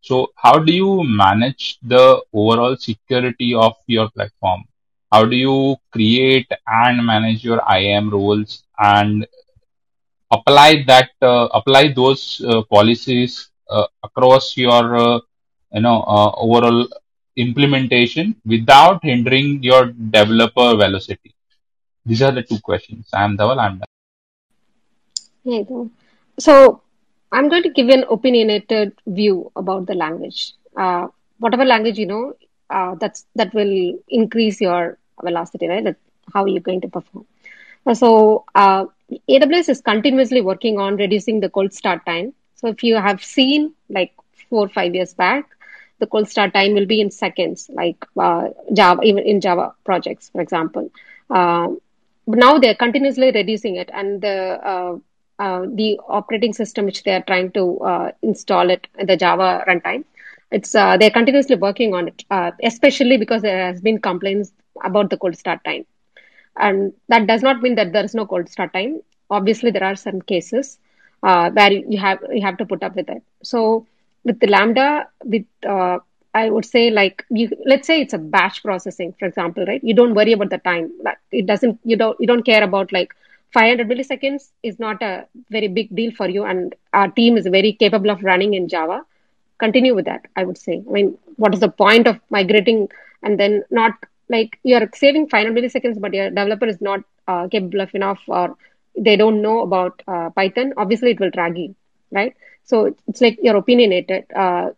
So 0.00 0.32
how 0.36 0.58
do 0.58 0.72
you 0.72 1.02
manage 1.02 1.78
the 1.82 2.22
overall 2.32 2.76
security 2.76 3.54
of 3.54 3.74
your 3.86 4.08
platform? 4.10 4.64
How 5.10 5.24
do 5.24 5.36
you 5.36 5.76
create 5.90 6.50
and 6.66 7.04
manage 7.04 7.42
your 7.44 7.60
IAM 7.68 8.10
roles 8.10 8.64
and 8.78 9.26
apply 10.36 10.84
that 10.86 11.10
uh, 11.22 11.48
apply 11.60 11.84
those 12.00 12.42
uh, 12.46 12.62
policies 12.76 13.50
uh, 13.70 13.86
across 14.02 14.56
your 14.56 14.84
you 15.72 15.80
know 15.80 15.98
overall 16.46 16.86
implementation 17.36 18.34
without 18.44 19.00
hindering 19.02 19.62
your 19.62 19.86
developer 20.16 20.76
velocity? 20.76 21.34
These 22.06 22.22
are 22.22 22.32
the 22.32 22.42
two 22.42 22.58
questions. 22.60 23.08
I 23.12 23.24
am 23.24 23.36
Dhaval. 23.36 23.58
I 23.58 23.66
am 23.66 23.78
done. 23.78 23.88
So 26.38 26.82
I'm 27.32 27.48
going 27.48 27.62
to 27.64 27.70
give 27.70 27.88
an 27.88 28.04
opinionated 28.10 28.92
view 29.06 29.50
about 29.56 29.86
the 29.86 29.94
language. 29.94 30.52
Uh, 30.76 31.08
whatever 31.38 31.64
language 31.64 31.98
you 31.98 32.06
know, 32.06 32.34
uh, 32.70 32.94
that's 32.96 33.26
that 33.34 33.52
will 33.54 33.98
increase 34.08 34.60
your 34.60 34.98
velocity, 35.22 35.68
right? 35.68 35.84
That 35.84 35.96
how 36.32 36.46
you're 36.46 36.60
going 36.60 36.80
to 36.82 36.88
perform. 36.88 37.26
Uh, 37.86 37.94
So 37.94 38.44
uh, 38.54 38.84
AWS 39.28 39.68
is 39.68 39.80
continuously 39.80 40.40
working 40.40 40.78
on 40.78 40.96
reducing 40.96 41.40
the 41.40 41.48
cold 41.48 41.72
start 41.72 42.04
time. 42.06 42.32
So 42.56 42.68
if 42.68 42.82
you 42.82 42.96
have 42.96 43.22
seen 43.24 43.74
like 43.88 44.12
four 44.48 44.66
or 44.66 44.68
five 44.68 44.94
years 44.94 45.14
back, 45.14 45.44
the 45.98 46.06
cold 46.06 46.28
start 46.28 46.52
time 46.54 46.74
will 46.74 46.86
be 46.86 47.00
in 47.00 47.10
seconds, 47.10 47.70
like 47.72 48.04
uh, 48.18 48.48
Java, 48.72 49.02
even 49.02 49.24
in 49.24 49.40
Java 49.40 49.74
projects, 49.84 50.28
for 50.30 50.40
example. 50.40 50.90
Um, 51.30 51.78
but 52.26 52.38
now 52.38 52.58
they're 52.58 52.74
continuously 52.74 53.30
reducing 53.32 53.76
it, 53.76 53.90
and 53.92 54.20
the 54.20 54.36
uh, 54.72 54.96
uh, 55.38 55.66
the 55.80 56.00
operating 56.08 56.52
system 56.52 56.86
which 56.86 57.02
they 57.04 57.12
are 57.14 57.22
trying 57.22 57.50
to 57.52 57.78
uh, 57.80 58.10
install 58.22 58.70
it, 58.70 58.86
the 58.98 59.16
Java 59.16 59.64
runtime, 59.68 60.04
it's 60.50 60.74
uh, 60.74 60.96
they're 60.96 61.10
continuously 61.10 61.56
working 61.56 61.94
on 61.94 62.08
it, 62.08 62.24
uh, 62.30 62.50
especially 62.62 63.16
because 63.18 63.42
there 63.42 63.66
has 63.66 63.80
been 63.80 63.98
complaints 64.00 64.52
about 64.82 65.10
the 65.10 65.16
cold 65.16 65.36
start 65.36 65.62
time 65.64 65.84
and 66.58 66.92
that 67.08 67.26
does 67.26 67.42
not 67.42 67.62
mean 67.62 67.74
that 67.76 67.92
there 67.92 68.04
is 68.04 68.14
no 68.14 68.26
cold 68.26 68.48
start 68.48 68.72
time. 68.72 69.00
Obviously 69.30 69.70
there 69.70 69.84
are 69.84 69.96
some 69.96 70.20
cases 70.22 70.78
uh, 71.22 71.50
where 71.50 71.72
you 71.72 71.98
have 71.98 72.18
you 72.32 72.42
have 72.42 72.58
to 72.58 72.66
put 72.66 72.82
up 72.82 72.94
with 72.96 73.08
it. 73.08 73.22
So 73.42 73.86
with 74.24 74.40
the 74.40 74.46
lambda 74.46 75.06
with 75.24 75.44
uh, 75.68 75.98
i 76.34 76.48
would 76.50 76.64
say 76.64 76.90
like 76.90 77.24
you 77.30 77.48
let's 77.64 77.86
say 77.86 78.00
it's 78.00 78.14
a 78.14 78.18
batch 78.18 78.62
processing 78.62 79.12
for 79.18 79.26
example 79.26 79.64
right? 79.66 79.82
You 79.84 79.94
don't 79.94 80.14
worry 80.14 80.32
about 80.32 80.50
the 80.50 80.58
time. 80.58 80.90
Like, 81.02 81.18
it 81.32 81.46
doesn't 81.46 81.78
you 81.84 81.96
don't 81.96 82.16
you 82.20 82.26
don't 82.26 82.44
care 82.44 82.62
about 82.64 82.92
like 82.92 83.14
500 83.52 83.88
milliseconds 83.88 84.50
is 84.62 84.78
not 84.78 85.02
a 85.02 85.26
very 85.50 85.68
big 85.68 85.94
deal 85.94 86.12
for 86.12 86.28
you 86.28 86.44
and 86.44 86.74
our 86.92 87.08
team 87.10 87.36
is 87.36 87.46
very 87.46 87.72
capable 87.72 88.10
of 88.10 88.22
running 88.24 88.54
in 88.54 88.68
java. 88.68 89.02
Continue 89.58 89.94
with 89.94 90.06
that 90.06 90.26
i 90.36 90.44
would 90.44 90.58
say. 90.58 90.82
I 90.88 90.92
mean 90.92 91.16
what 91.36 91.54
is 91.54 91.60
the 91.60 91.68
point 91.68 92.06
of 92.06 92.18
migrating 92.30 92.88
and 93.22 93.38
then 93.38 93.62
not 93.70 93.92
like 94.28 94.58
you're 94.62 94.88
saving 94.94 95.28
500 95.28 95.56
milliseconds 95.58 96.00
but 96.00 96.12
your 96.14 96.28
developer 96.30 96.66
is 96.66 96.80
not 96.80 97.00
uh, 97.28 97.48
capable 97.48 97.80
of 97.80 97.94
enough 97.94 98.20
or 98.28 98.56
they 98.96 99.16
don't 99.16 99.42
know 99.42 99.62
about 99.62 100.00
uh, 100.06 100.30
python 100.30 100.72
obviously 100.76 101.10
it 101.12 101.20
will 101.20 101.30
drag 101.30 101.56
you 101.58 101.74
right? 102.12 102.34
So 102.64 102.94
it's 103.08 103.20
like 103.20 103.38
you're 103.42 103.56
opinionated. 103.56 104.24
Uh, 104.34 104.70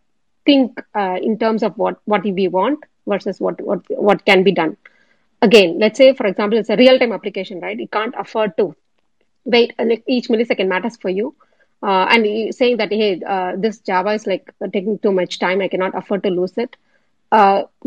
think 0.44 0.80
uh, 0.94 1.18
in 1.22 1.38
terms 1.38 1.62
of 1.62 1.76
what 1.76 1.99
what 2.05 2.24
we 2.24 2.49
want 2.49 2.80
versus 3.07 3.40
what 3.40 3.61
what 3.61 3.80
what 3.90 4.24
can 4.24 4.42
be 4.42 4.53
done. 4.53 4.76
Again 5.42 5.78
let's 5.78 5.99
say 5.99 6.14
for 6.14 6.26
example 6.26 6.59
it's 6.59 6.70
a 6.70 6.76
real 6.76 6.99
time 6.99 7.12
application 7.12 7.61
right? 7.61 7.78
You 7.78 7.88
can't 7.88 8.14
afford 8.18 8.57
to 8.59 8.74
wait 9.44 9.72
each 10.07 10.28
millisecond 10.28 10.68
matters 10.68 10.97
for 10.97 11.09
you. 11.11 11.34
Uh, 11.82 12.07
and 12.11 12.55
saying 12.55 12.78
that 12.78 12.90
hey 12.92 13.20
uh, 13.26 13.53
this 13.57 13.78
java 13.80 14.11
is 14.12 14.26
like 14.26 14.53
taking 14.72 14.99
too 14.99 15.12
much 15.12 15.38
time 15.38 15.61
i 15.61 15.68
cannot 15.68 15.94
afford 15.94 16.22
to 16.22 16.30
lose 16.30 16.57
it. 16.59 16.76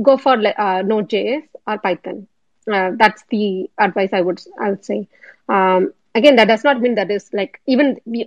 Go 0.02 0.18
for 0.18 0.34
uh, 0.34 0.82
node.js 0.84 1.44
or 1.68 1.78
python. 1.78 2.28
Uh, 2.72 2.92
that's 2.98 3.24
the 3.30 3.70
advice 3.80 4.10
i 4.14 4.22
would 4.22 4.42
i 4.60 4.70
would 4.70 4.84
say. 4.86 5.08
Um, 5.48 5.94
again 6.16 6.36
that 6.36 6.48
does 6.48 6.64
not 6.64 6.82
mean 6.82 6.96
that 6.96 7.10
is 7.12 7.30
like 7.34 7.60
even 7.66 8.00
you, 8.06 8.26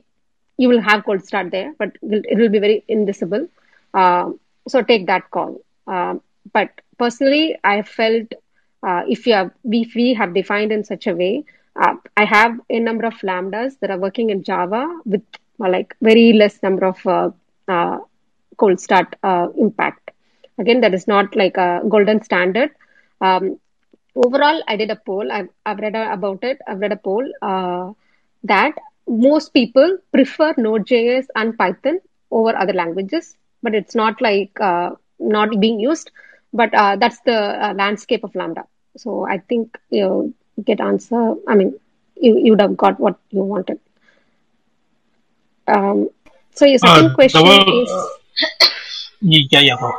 you 0.56 0.68
will 0.68 0.80
have 0.80 1.04
cold 1.04 1.24
start 1.24 1.50
there 1.50 1.72
but 1.78 1.96
it 2.02 2.38
will, 2.38 2.48
be 2.48 2.58
very 2.58 2.84
invisible. 2.88 3.48
Um, 3.94 4.38
so 4.68 4.82
take 4.82 5.06
that 5.06 5.30
call. 5.30 5.60
Um, 5.86 6.20
but 6.52 6.70
personally 6.98 7.56
i 7.64 7.82
felt 7.82 8.32
uh, 8.86 9.02
if 9.08 9.26
you 9.26 9.34
have 9.34 9.50
if 9.64 9.94
we 9.94 10.14
have 10.14 10.34
defined 10.34 10.72
in 10.72 10.84
such 10.84 11.06
a 11.06 11.14
way 11.14 11.44
uh, 11.76 11.94
i 12.16 12.24
have 12.24 12.58
a 12.70 12.78
number 12.78 13.04
of 13.06 13.14
lambdas 13.28 13.78
that 13.80 13.90
are 13.90 13.98
working 13.98 14.30
in 14.30 14.42
java 14.42 14.82
with 15.04 15.22
uh, 15.62 15.68
like 15.68 15.94
very 16.00 16.32
less 16.32 16.62
number 16.62 16.84
of 16.86 17.06
uh, 17.06 17.30
uh, 17.68 17.98
cold 18.56 18.80
start 18.80 19.14
uh, 19.22 19.48
impact. 19.58 20.10
Again 20.58 20.80
that 20.82 20.94
is 20.94 21.06
not 21.06 21.34
like 21.36 21.56
a 21.56 21.80
golden 21.88 22.22
standard 22.22 22.70
um, 23.22 23.44
overall 24.24 24.62
i 24.68 24.76
did 24.76 24.90
a 24.90 24.96
poll. 24.96 25.30
I've, 25.32 25.48
I've 25.66 25.78
read 25.78 25.94
about 25.96 26.44
it. 26.44 26.58
I've 26.68 26.80
read 26.80 26.92
a 26.92 26.96
poll 26.96 27.24
uh, 27.42 27.92
that 28.44 28.72
most 29.08 29.52
people 29.54 29.98
prefer 30.12 30.54
node.js 30.58 31.26
and 31.36 31.56
python 31.58 31.98
over 32.30 32.56
other 32.56 32.72
languages 32.72 33.36
but 33.62 33.74
it's 33.74 33.94
not 33.94 34.20
like 34.20 34.50
uh, 34.60 34.90
not 35.18 35.60
being 35.60 35.80
used 35.80 36.10
but 36.52 36.74
uh, 36.74 36.96
that's 36.96 37.20
the 37.20 37.38
uh, 37.66 37.74
landscape 37.74 38.24
of 38.24 38.34
lambda. 38.34 38.64
So 38.96 39.26
i 39.28 39.38
think 39.48 39.78
you 39.90 40.34
get 40.64 40.80
answer 40.80 41.34
i 41.48 41.54
mean 41.54 41.72
you, 42.16 42.38
you 42.44 42.50
would 42.52 42.60
have 42.60 42.76
got 42.76 42.98
what 43.00 43.16
you 43.30 43.42
wanted. 43.42 43.78
Um, 45.68 46.08
so 46.54 46.64
your 46.66 46.78
second 46.78 47.12
Uh, 47.12 47.14
question 47.14 47.60
Dhaval, 47.60 47.64
is 47.66 48.10
yeah, 49.20 49.60
yeah, 49.60 49.60
bro. 49.60 49.60
yeah 49.60 49.62
Dhaval, 49.78 49.92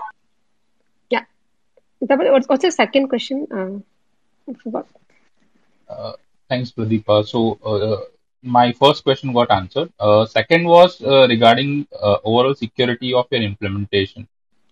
what's, 2.07 2.47
what's 2.47 2.75
second 2.75 3.07
question 3.07 3.47
uh, 3.57 3.75
i 4.49 4.53
forgot 4.63 4.87
Uh, 5.89 6.13
thanks, 6.49 6.71
Pradeepa. 6.71 7.19
Uh, 7.19 7.23
so, 7.23 7.59
uh, 7.65 7.93
uh, 7.93 8.01
my 8.41 8.71
first 8.73 9.03
question 9.03 9.33
got 9.33 9.51
answered. 9.51 9.91
Uh, 9.99 10.25
second 10.25 10.65
was 10.65 11.01
regarding 11.01 11.87
overall 12.23 12.55
security 12.55 13.13
of 13.13 13.25
your 13.31 13.41
implementation. 13.41 14.27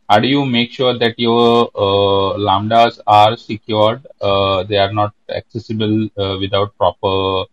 How 0.09 0.19
do 0.19 0.27
you 0.27 0.45
make 0.45 0.71
sure 0.71 0.97
that 0.97 1.17
your 1.17 1.69
lambdas 2.47 2.99
are 3.07 3.37
secured? 3.37 4.05
They 4.69 4.77
are 4.77 4.91
not 4.93 5.13
accessible 5.29 6.09
without 6.39 6.75
proper 6.77 7.45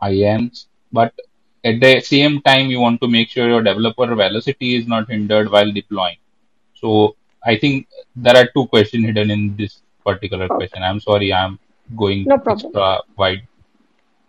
IAMs, 0.00 0.66
but 0.92 1.12
at 1.64 1.80
the 1.80 2.00
same 2.00 2.40
time, 2.42 2.70
you 2.70 2.80
want 2.80 3.00
to 3.00 3.08
make 3.08 3.30
sure 3.30 3.48
your 3.48 3.62
developer 3.62 4.06
velocity 4.14 4.76
is 4.76 4.86
not 4.86 5.10
hindered 5.10 5.50
while 5.50 5.72
deploying. 5.72 6.18
So, 6.74 7.16
I 7.46 7.56
think 7.56 7.88
there 8.16 8.36
are 8.36 8.48
two 8.54 8.66
questions 8.66 9.06
hidden 9.06 9.30
in 9.30 9.56
this 9.56 9.82
particular 10.04 10.44
okay 10.44 10.56
question. 10.56 10.82
I'm 10.82 11.00
sorry, 11.00 11.32
I'm 11.32 11.58
going 11.96 12.24
no 12.24 12.38
problem 12.38 12.66
extra 12.66 13.00
wide. 13.16 13.46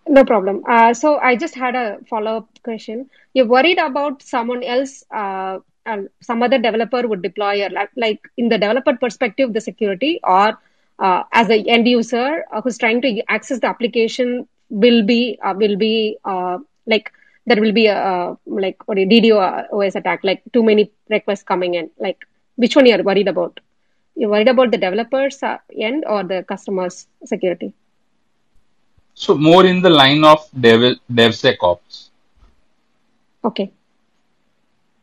No 0.07 0.23
problem. 0.23 0.63
Uh, 0.67 0.93
so 0.93 1.17
I 1.17 1.35
just 1.35 1.55
had 1.55 1.75
a 1.75 1.97
follow-up 2.07 2.47
question. 2.63 3.09
You're 3.33 3.47
worried 3.47 3.79
about 3.79 4.21
someone 4.21 4.63
else, 4.63 5.03
uh, 5.11 5.59
uh, 5.85 6.01
some 6.21 6.43
other 6.43 6.59
developer 6.59 7.07
would 7.07 7.21
deploy, 7.21 7.65
or 7.65 7.69
like, 7.69 7.89
like 7.95 8.21
in 8.37 8.49
the 8.49 8.57
developer 8.57 8.95
perspective, 8.95 9.53
the 9.53 9.61
security, 9.61 10.19
or 10.23 10.57
uh, 10.99 11.23
as 11.31 11.49
a 11.49 11.59
end 11.63 11.87
user 11.87 12.45
uh, 12.51 12.61
who's 12.61 12.77
trying 12.77 13.01
to 13.01 13.21
access 13.29 13.59
the 13.59 13.67
application 13.67 14.47
will 14.69 15.03
be 15.03 15.37
uh, 15.43 15.53
will 15.57 15.75
be 15.75 16.17
uh, 16.25 16.57
like 16.85 17.11
there 17.45 17.61
will 17.61 17.73
be 17.73 17.87
a 17.87 17.97
uh, 17.97 18.35
like 18.45 18.87
what 18.87 18.97
a 18.97 19.05
DDoS 19.05 19.95
attack, 19.95 20.23
like 20.23 20.41
too 20.53 20.63
many 20.63 20.91
requests 21.09 21.43
coming 21.43 21.75
in. 21.75 21.89
Like 21.99 22.27
which 22.55 22.75
one 22.75 22.85
you're 22.85 23.03
worried 23.03 23.27
about? 23.27 23.59
You're 24.15 24.29
worried 24.29 24.47
about 24.47 24.71
the 24.71 24.77
developers 24.77 25.41
uh, 25.43 25.57
end 25.77 26.05
or 26.07 26.23
the 26.23 26.43
customers 26.43 27.07
security? 27.23 27.73
So, 29.13 29.35
more 29.35 29.65
in 29.65 29.81
the 29.81 29.89
line 29.89 30.23
of 30.23 30.47
dev 30.59 30.97
DevSecOps. 31.11 32.09
Okay. 33.43 33.71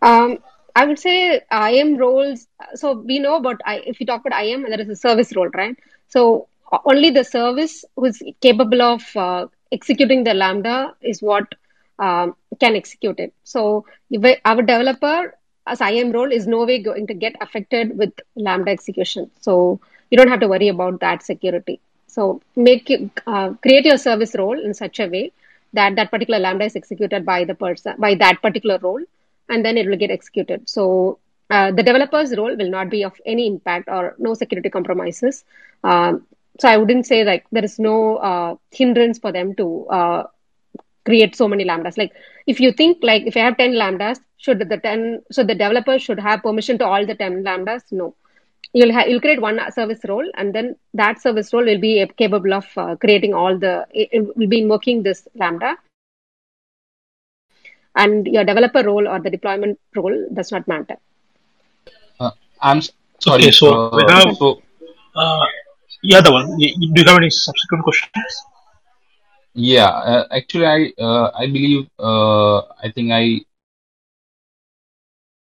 Um, 0.02 0.38
I 0.74 0.86
would 0.86 0.98
say 0.98 1.40
IAM 1.50 1.96
roles. 1.96 2.46
So 2.74 2.92
we 2.92 3.18
know 3.18 3.36
about 3.36 3.60
I, 3.64 3.82
if 3.86 4.00
you 4.00 4.06
talk 4.06 4.24
about 4.24 4.42
IAM, 4.42 4.62
there 4.62 4.80
is 4.80 4.88
a 4.88 4.96
service 4.96 5.34
role, 5.36 5.48
right? 5.48 5.76
So 6.08 6.48
only 6.84 7.10
the 7.10 7.24
service 7.24 7.84
who's 7.96 8.22
capable 8.40 8.82
of 8.82 9.16
uh, 9.16 9.46
executing 9.70 10.24
the 10.24 10.34
Lambda 10.34 10.94
is 11.02 11.20
what 11.20 11.54
um, 11.98 12.34
can 12.58 12.74
execute 12.74 13.18
it. 13.20 13.34
So 13.44 13.84
if 14.10 14.40
our 14.44 14.62
developer 14.62 15.34
as 15.66 15.80
IAM 15.80 16.12
role 16.12 16.32
is 16.32 16.46
no 16.46 16.64
way 16.64 16.82
going 16.82 17.06
to 17.06 17.14
get 17.14 17.34
affected 17.40 17.96
with 17.96 18.12
Lambda 18.36 18.70
execution. 18.70 19.30
So 19.40 19.80
you 20.10 20.18
don't 20.18 20.28
have 20.28 20.40
to 20.40 20.48
worry 20.48 20.68
about 20.68 21.00
that 21.00 21.22
security. 21.22 21.80
So 22.06 22.42
make 22.56 22.90
it, 22.90 23.10
uh, 23.26 23.54
create 23.62 23.86
your 23.86 23.96
service 23.96 24.34
role 24.36 24.58
in 24.58 24.74
such 24.74 25.00
a 25.00 25.06
way 25.06 25.32
that 25.72 25.96
that 25.96 26.10
particular 26.10 26.38
lambda 26.38 26.66
is 26.66 26.76
executed 26.76 27.24
by 27.24 27.44
the 27.44 27.54
person 27.54 27.94
by 27.98 28.14
that 28.16 28.42
particular 28.42 28.78
role, 28.78 29.02
and 29.48 29.64
then 29.64 29.78
it 29.78 29.86
will 29.88 29.96
get 29.96 30.10
executed. 30.10 30.68
So 30.68 31.18
uh, 31.50 31.70
the 31.70 31.82
developer's 31.82 32.36
role 32.36 32.54
will 32.56 32.70
not 32.70 32.90
be 32.90 33.04
of 33.04 33.14
any 33.24 33.46
impact 33.46 33.88
or 33.88 34.14
no 34.18 34.34
security 34.34 34.68
compromises. 34.68 35.44
Um, 35.84 36.26
so 36.60 36.68
I 36.68 36.76
wouldn't 36.76 37.06
say 37.06 37.24
like 37.24 37.46
there 37.50 37.64
is 37.64 37.78
no 37.78 38.16
uh, 38.16 38.56
hindrance 38.70 39.18
for 39.18 39.32
them 39.32 39.54
to 39.54 39.86
uh, 39.88 40.22
create 41.04 41.34
so 41.36 41.48
many 41.48 41.64
lambdas. 41.64 41.98
Like 41.98 42.12
if 42.46 42.60
you 42.60 42.72
think 42.72 42.98
like 43.02 43.24
if 43.26 43.36
I 43.36 43.40
have 43.40 43.56
10 43.56 43.72
lambdas, 43.72 44.20
should 44.38 44.58
the 44.58 44.76
10, 44.76 45.22
so 45.30 45.42
the 45.44 45.54
developer 45.54 45.98
should 45.98 46.18
have 46.18 46.42
permission 46.42 46.78
to 46.78 46.86
all 46.86 47.06
the 47.06 47.14
10 47.14 47.44
lambdas? 47.44 47.82
No. 47.90 48.14
You'll 48.72 48.92
have, 48.92 49.08
you'll 49.08 49.20
create 49.20 49.40
one 49.40 49.60
service 49.72 50.00
role 50.08 50.28
and 50.34 50.54
then 50.54 50.76
that 50.94 51.20
service 51.20 51.52
role 51.52 51.64
will 51.64 51.80
be 51.80 52.06
capable 52.16 52.54
of 52.54 52.66
uh, 52.76 52.96
creating 52.96 53.34
all 53.34 53.58
the, 53.58 53.86
it, 53.92 54.08
it 54.12 54.36
will 54.36 54.48
be 54.48 54.60
invoking 54.60 55.02
this 55.02 55.28
lambda. 55.34 55.76
And 57.94 58.26
your 58.26 58.44
developer 58.44 58.82
role 58.82 59.06
or 59.06 59.20
the 59.20 59.28
deployment 59.28 59.78
role 59.94 60.26
does 60.32 60.50
not 60.50 60.66
matter. 60.66 60.96
Uh, 62.18 62.30
I'm 62.62 62.80
sorry. 62.80 63.42
Okay, 63.42 63.50
so 63.50 63.90
we 63.94 64.02
uh, 64.04 64.08
have 64.08 64.36
so 64.36 64.62
uh, 65.14 65.44
yeah, 66.02 66.20
the 66.22 66.32
one. 66.32 66.48
Y- 66.56 66.72
y- 66.80 66.88
Do 66.94 67.02
you 67.02 67.08
have 67.08 67.18
any 67.18 67.28
subsequent 67.30 67.84
questions? 67.84 68.44
Yeah, 69.54 69.86
uh, 69.88 70.26
actually, 70.30 70.66
I 70.66 70.92
uh, 71.02 71.30
I 71.34 71.46
believe 71.46 71.88
uh, 71.98 72.58
I 72.82 72.90
think 72.94 73.12
I 73.12 73.42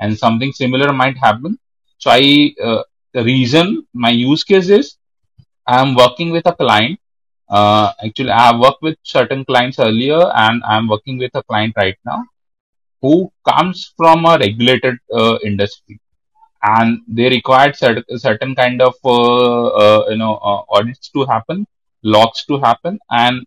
And 0.00 0.16
something 0.18 0.52
similar 0.52 0.92
might 0.92 1.16
happen. 1.18 1.58
So 1.98 2.10
i 2.10 2.54
uh, 2.68 2.82
the 3.14 3.24
reason 3.24 3.86
my 3.94 4.10
use 4.10 4.42
case 4.50 4.68
is 4.80 4.96
i'm 5.76 5.94
working 6.02 6.30
with 6.36 6.46
a 6.52 6.54
client 6.62 6.98
uh, 7.50 7.92
actually 8.04 8.30
i 8.30 8.42
have 8.48 8.60
worked 8.60 8.82
with 8.82 8.98
certain 9.02 9.44
clients 9.44 9.78
earlier 9.78 10.22
and 10.44 10.62
i'm 10.64 10.88
working 10.88 11.18
with 11.18 11.34
a 11.34 11.42
client 11.42 11.74
right 11.76 11.98
now 12.04 12.20
who 13.02 13.32
comes 13.48 13.92
from 13.96 14.24
a 14.26 14.38
regulated 14.38 14.98
uh, 15.12 15.38
industry. 15.44 16.00
And 16.62 17.00
they 17.08 17.28
required 17.30 17.76
certain 17.76 18.04
certain 18.18 18.54
kind 18.54 18.82
of 18.82 18.94
uh, 19.02 19.66
uh, 19.82 20.06
you 20.10 20.18
know 20.18 20.34
uh, 20.36 20.62
audits 20.68 21.08
to 21.10 21.24
happen 21.24 21.66
locks 22.02 22.44
to 22.46 22.58
happen. 22.58 22.98
And 23.10 23.46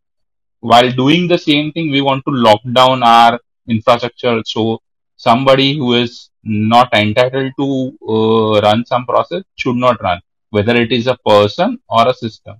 while 0.62 0.91
doing 0.91 1.28
the 1.28 1.38
same 1.38 1.72
thing 1.74 1.91
we 1.91 2.01
want 2.01 2.24
to 2.28 2.34
lock 2.34 2.62
down 2.74 3.04
our 3.04 3.39
infrastructure. 3.68 4.41
So 4.45 4.82
somebody 5.16 5.78
who 5.78 5.93
is 5.93 6.32
not 6.43 6.93
entitled 6.93 7.54
to 7.60 7.68
uh, 8.10 8.62
run 8.62 8.84
some 8.86 9.06
process 9.06 9.43
should 9.56 9.76
not 9.76 10.01
run 10.01 10.20
whether 10.49 10.76
it 10.76 10.91
is 10.91 11.08
a 11.08 11.18
person 11.26 11.80
or 11.89 12.08
a 12.08 12.14
system. 12.14 12.58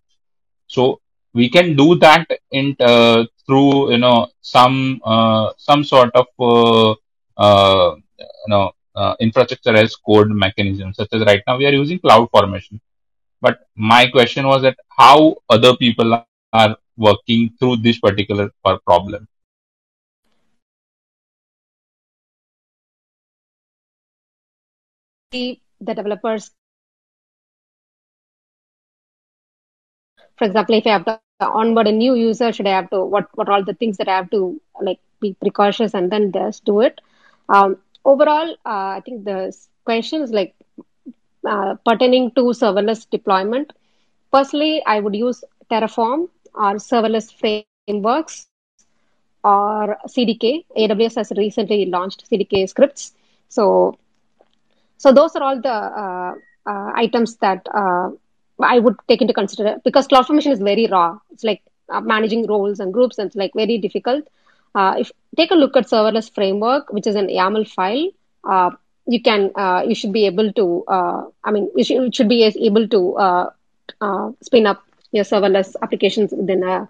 So 0.67 0.99
we 1.34 1.49
can 1.49 1.75
do 1.75 1.95
that 1.95 2.27
in 2.51 2.75
uh, 2.79 3.25
through 3.45 3.91
you 3.91 3.97
know 3.97 4.27
some 4.41 5.01
uh, 5.03 5.51
some 5.57 5.84
sort 5.84 6.11
of 6.15 6.27
uh, 6.39 6.91
uh, 7.38 7.95
you 8.19 8.49
know 8.49 8.71
uh, 8.95 9.15
infrastructure 9.19 9.75
as 9.75 9.95
code 9.95 10.29
mechanism 10.29 10.93
such 10.93 11.09
as 11.13 11.21
right 11.25 11.41
now 11.47 11.57
we 11.57 11.65
are 11.65 11.73
using 11.81 11.99
cloud 11.99 12.29
formation. 12.31 12.79
But 13.41 13.59
my 13.75 14.07
question 14.07 14.47
was 14.47 14.61
that 14.61 14.77
how 14.97 15.38
other 15.49 15.75
people 15.75 16.13
are 16.13 16.77
working 16.97 17.51
through 17.59 17.77
this 17.77 17.99
particular 17.99 18.51
problem? 18.86 19.27
The 25.31 25.59
the 25.81 25.93
developers, 25.93 26.51
for 30.38 30.45
example, 30.45 30.75
if 30.75 30.86
I 30.88 30.91
have 30.91 31.05
to 31.05 31.19
onboard 31.19 31.88
a 31.88 31.91
new 31.91 32.13
user, 32.15 32.19
should 32.21 32.39
I 32.39 32.45
have 32.47 32.59
to 32.59 32.71
what 32.77 33.01
what 33.09 33.21
all 33.23 33.39
the 33.39 33.49
things 33.51 33.73
that 33.79 33.84
I 33.84 33.91
have 33.91 34.07
to 34.09 34.31
like 34.59 34.81
be 35.09 35.19
precautious 35.21 35.93
and 35.93 36.11
then 36.11 36.31
just 36.31 36.65
do 36.65 36.81
it? 36.81 36.99
Um, 37.49 37.77
overall, 38.03 38.51
uh, 38.65 38.89
I 38.97 39.01
think 39.05 39.25
the 39.25 39.55
questions 39.86 40.31
like 40.31 40.53
uh, 41.47 41.75
pertaining 41.86 42.31
to 42.31 42.41
serverless 42.61 43.09
deployment. 43.09 43.73
Personally, 44.31 44.84
I 44.86 44.99
would 44.99 45.15
use 45.15 45.43
Terraform 45.71 46.29
or 46.55 46.75
serverless 46.75 47.31
frameworks 47.34 48.47
or 48.99 49.43
CDK. 50.07 50.17
AWS 50.19 50.69
has 50.71 50.88
recently 50.89 51.39
launched 51.41 51.89
CDK 51.93 52.47
scripts. 52.47 52.97
So, 53.47 53.97
so 54.97 55.11
those 55.11 55.36
are 55.36 55.43
all 55.43 55.61
the 55.61 55.69
uh, 55.69 56.34
uh, 56.65 56.91
items 56.95 57.36
that 57.38 57.67
uh, 57.73 58.09
I 58.64 58.80
would 58.80 58.95
take 59.07 59.22
into 59.22 59.34
consider 59.34 59.78
because 59.84 60.07
cloud 60.07 60.28
formation 60.28 60.51
is 60.51 60.59
very 60.59 60.88
raw. 60.88 61.20
It's 61.32 61.43
like 61.43 61.61
uh, 61.89 62.01
managing 62.01 62.47
roles 62.47 62.80
and 62.80 62.93
groups, 62.93 63.18
and 63.18 63.28
it's 63.28 63.36
like 63.36 63.51
very 63.53 63.78
difficult. 63.78 64.28
Uh, 64.76 64.95
if 64.97 65.11
take 65.38 65.51
a 65.51 65.55
look 65.55 65.76
at 65.78 65.86
serverless 65.86 66.34
framework, 66.34 66.91
which 66.91 67.07
is 67.07 67.16
an 67.16 67.28
YAML 67.28 67.68
file, 67.70 68.09
uh, 68.43 68.72
you 69.05 69.22
can 69.22 69.51
uh, 69.55 69.84
you 69.88 69.95
should 69.95 70.14
be 70.14 70.26
able 70.26 70.51
to. 70.53 70.84
Uh, 70.88 71.24
I 71.43 71.51
mean, 71.51 71.70
you 71.76 71.84
should, 71.84 71.95
you 72.03 72.11
should 72.11 72.30
be 72.30 72.43
able 72.43 72.88
to 72.88 73.16
uh, 73.18 74.32
spin 74.41 74.66
up 74.66 74.84
your 75.11 75.24
serverless 75.24 75.76
applications 75.82 76.32
within 76.32 76.64
a, 76.64 76.88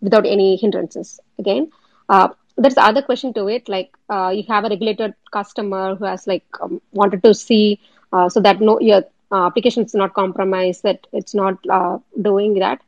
without 0.00 0.26
any 0.26 0.56
hindrances. 0.56 1.20
Again, 1.38 1.70
there's 2.08 2.74
the 2.74 2.82
other 2.84 3.02
question 3.02 3.32
to 3.34 3.46
it. 3.48 3.68
Like 3.68 3.90
you 4.10 4.44
have 4.48 4.64
a 4.64 4.68
regulated 4.68 5.14
customer 5.32 5.94
who 5.94 6.04
has 6.04 6.26
like 6.26 6.44
um, 6.60 6.80
wanted 6.92 7.22
to 7.22 7.34
see 7.34 7.80
so 8.28 8.40
that 8.40 8.60
no 8.60 8.80
your 8.80 9.04
uh, 9.32 9.46
application 9.46 9.84
is 9.84 9.94
not 9.94 10.14
compromised, 10.14 10.82
that 10.82 11.06
it's 11.12 11.34
not 11.34 11.56
uh, 11.68 11.98
doing 12.20 12.54
that. 12.58 12.80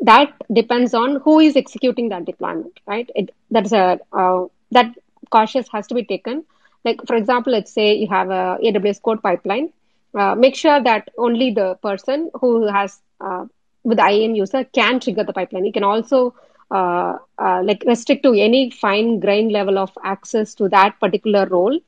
That 0.00 0.32
depends 0.52 0.94
on 0.94 1.16
who 1.20 1.40
is 1.40 1.56
executing 1.56 2.08
that 2.10 2.24
deployment, 2.24 2.78
right? 2.86 3.08
It 3.14 3.34
that's 3.50 3.72
a 3.72 3.98
uh, 4.12 4.44
that 4.70 4.94
cautious 5.30 5.68
has 5.72 5.86
to 5.88 5.94
be 5.94 6.04
taken. 6.04 6.44
Like 6.84 7.00
for 7.06 7.16
example, 7.16 7.52
let's 7.52 7.72
say 7.72 7.94
you 7.94 8.08
have 8.08 8.30
a 8.30 8.58
AWS 8.62 9.00
code 9.00 9.22
pipeline. 9.22 9.72
Uh, 10.14 10.34
make 10.34 10.54
sure 10.56 10.80
that 10.82 11.08
only 11.18 11.50
the 11.52 11.74
person 11.82 12.30
who 12.40 12.66
has 12.66 13.00
uh, 13.20 13.44
with 13.84 13.98
IAM 13.98 14.34
user 14.34 14.64
can 14.64 15.00
trigger 15.00 15.24
the 15.24 15.32
pipeline. 15.32 15.64
You 15.64 15.72
can 15.72 15.84
also 15.84 16.34
uh, 16.70 17.16
uh, 17.38 17.62
like 17.64 17.82
restrict 17.86 18.22
to 18.22 18.32
any 18.34 18.70
fine 18.70 19.20
grain 19.20 19.48
level 19.50 19.78
of 19.78 19.90
access 20.04 20.54
to 20.54 20.68
that 20.68 20.98
particular 21.00 21.46
role 21.46 21.78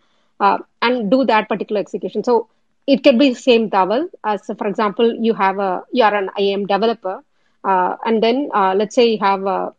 and 0.82 1.10
do 1.10 1.24
that 1.24 1.48
particular 1.48 1.80
execution. 1.80 2.24
So 2.24 2.48
it 2.86 3.02
can 3.02 3.18
be 3.18 3.28
the 3.30 3.40
same 3.48 3.68
double 3.68 4.08
as 4.24 4.42
for 4.58 4.66
example 4.66 5.14
you 5.26 5.34
have 5.34 5.58
a 5.58 5.82
you 5.92 6.02
are 6.04 6.14
an 6.14 6.30
IAM 6.38 6.66
developer 6.66 7.22
uh, 7.64 7.96
and 8.04 8.22
then 8.22 8.48
uh, 8.54 8.74
let's 8.76 8.94
say 8.94 9.06
you 9.12 9.18
have 9.20 9.44
a 9.46 9.72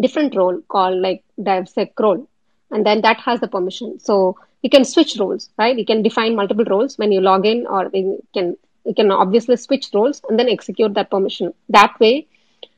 different 0.00 0.34
role 0.36 0.60
called 0.68 0.98
like 1.00 1.22
DevSec 1.40 1.90
role 1.98 2.26
and 2.70 2.84
then 2.86 3.00
that 3.02 3.18
has 3.20 3.40
the 3.40 3.48
permission. 3.48 3.98
So 4.00 4.36
you 4.62 4.70
can 4.70 4.84
switch 4.84 5.16
roles, 5.18 5.50
right? 5.58 5.76
You 5.76 5.84
can 5.84 6.02
define 6.02 6.34
multiple 6.34 6.64
roles 6.64 6.98
when 6.98 7.12
you 7.12 7.20
log 7.20 7.46
in, 7.46 7.66
or 7.66 7.90
you 7.92 8.22
can 8.34 8.56
you 8.84 8.94
can 8.94 9.10
obviously 9.10 9.56
switch 9.56 9.88
roles 9.94 10.22
and 10.28 10.38
then 10.38 10.48
execute 10.48 10.94
that 10.94 11.10
permission. 11.10 11.52
That 11.68 11.94
way, 12.00 12.26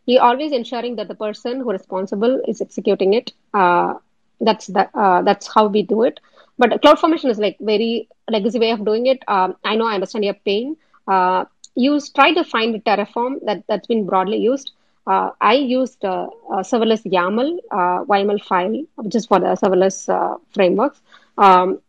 he 0.07 0.19
always 0.19 0.53
ensuring 0.53 0.97
that 0.97 1.09
the 1.09 1.15
person 1.15 1.61
who 1.61 1.71
responsible 1.73 2.41
is 2.47 2.61
executing 2.61 3.15
it. 3.15 3.33
Uh, 3.55 3.95
that's 4.41 4.67
that. 4.69 4.91
Uh, 4.95 5.23
that's 5.23 5.49
how 5.53 5.67
we 5.67 5.83
do 5.83 6.03
it. 6.03 6.21
But 6.59 6.83
cloud 6.83 6.99
formation 6.99 7.31
is 7.31 7.39
like 7.39 7.57
very 7.61 8.09
legacy 8.29 8.59
way 8.59 8.71
of 8.71 8.85
doing 8.85 9.07
it. 9.07 9.23
Um, 9.29 9.57
I 9.65 9.77
know 9.77 9.87
I 9.87 9.95
understand 9.95 10.25
your 10.25 10.35
pain. 10.35 10.77
Uh, 11.07 11.45
use 11.75 12.11
try 12.11 12.33
to 12.35 12.45
find 12.45 12.75
Terraform 12.85 13.45
that 13.47 13.63
that's 13.69 13.87
been 13.87 14.05
broadly 14.07 14.39
used. 14.39 14.73
Uh, 15.07 15.31
I 15.41 15.55
used 15.55 16.05
uh, 16.05 16.29
uh, 16.53 16.63
serverless 16.71 17.03
YAML 17.05 17.59
uh, 17.71 18.05
YAML 18.05 18.43
file, 18.45 18.85
is 19.15 19.27
for 19.27 19.41
the 19.41 19.57
serverless 19.63 20.09
uh, 20.09 20.37
frameworks. 20.53 21.01
Um, 21.39 21.81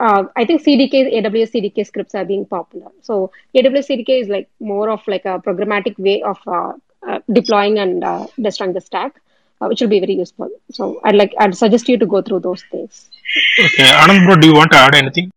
uh, 0.00 0.24
I 0.34 0.44
think 0.46 0.62
CDK, 0.62 1.14
AWS 1.14 1.52
CDK 1.52 1.86
scripts 1.86 2.14
are 2.14 2.24
being 2.24 2.46
popular. 2.46 2.90
So 3.02 3.30
AWS 3.54 3.88
CDK 3.90 4.22
is 4.22 4.28
like 4.28 4.48
more 4.58 4.88
of 4.90 5.06
like 5.06 5.26
a 5.26 5.38
programmatic 5.38 5.98
way 5.98 6.22
of 6.22 6.38
uh, 6.46 6.72
uh, 7.06 7.20
deploying 7.30 7.78
and 7.78 8.02
destroying 8.40 8.72
the 8.72 8.80
stack, 8.80 9.20
which 9.60 9.80
will 9.80 9.88
be 9.88 10.00
very 10.00 10.14
useful. 10.14 10.48
So 10.72 11.00
I'd 11.04 11.14
like 11.14 11.34
I'd 11.38 11.54
suggest 11.54 11.88
you 11.88 11.98
to 11.98 12.06
go 12.06 12.22
through 12.22 12.40
those 12.40 12.64
things. 12.72 13.10
Okay, 13.58 13.84
Anand 13.84 14.24
bro, 14.24 14.36
do 14.36 14.46
you 14.48 14.54
want 14.54 14.70
to 14.72 14.78
add 14.78 14.94
anything? 14.94 15.30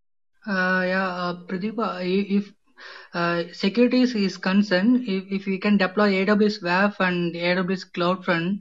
Uh, 0.47 0.83
yeah, 0.85 1.07
uh, 1.07 1.33
Pradeep, 1.47 1.77
uh, 1.79 1.99
if 2.01 2.51
uh, 3.13 3.43
security 3.51 4.01
is, 4.01 4.15
is 4.15 4.37
concerned, 4.37 5.03
if, 5.07 5.23
if 5.31 5.45
we 5.45 5.57
can 5.57 5.77
deploy 5.77 6.25
AWS 6.25 6.61
WAF 6.63 6.99
and 6.99 7.33
AWS 7.33 7.91
CloudFront 7.91 8.59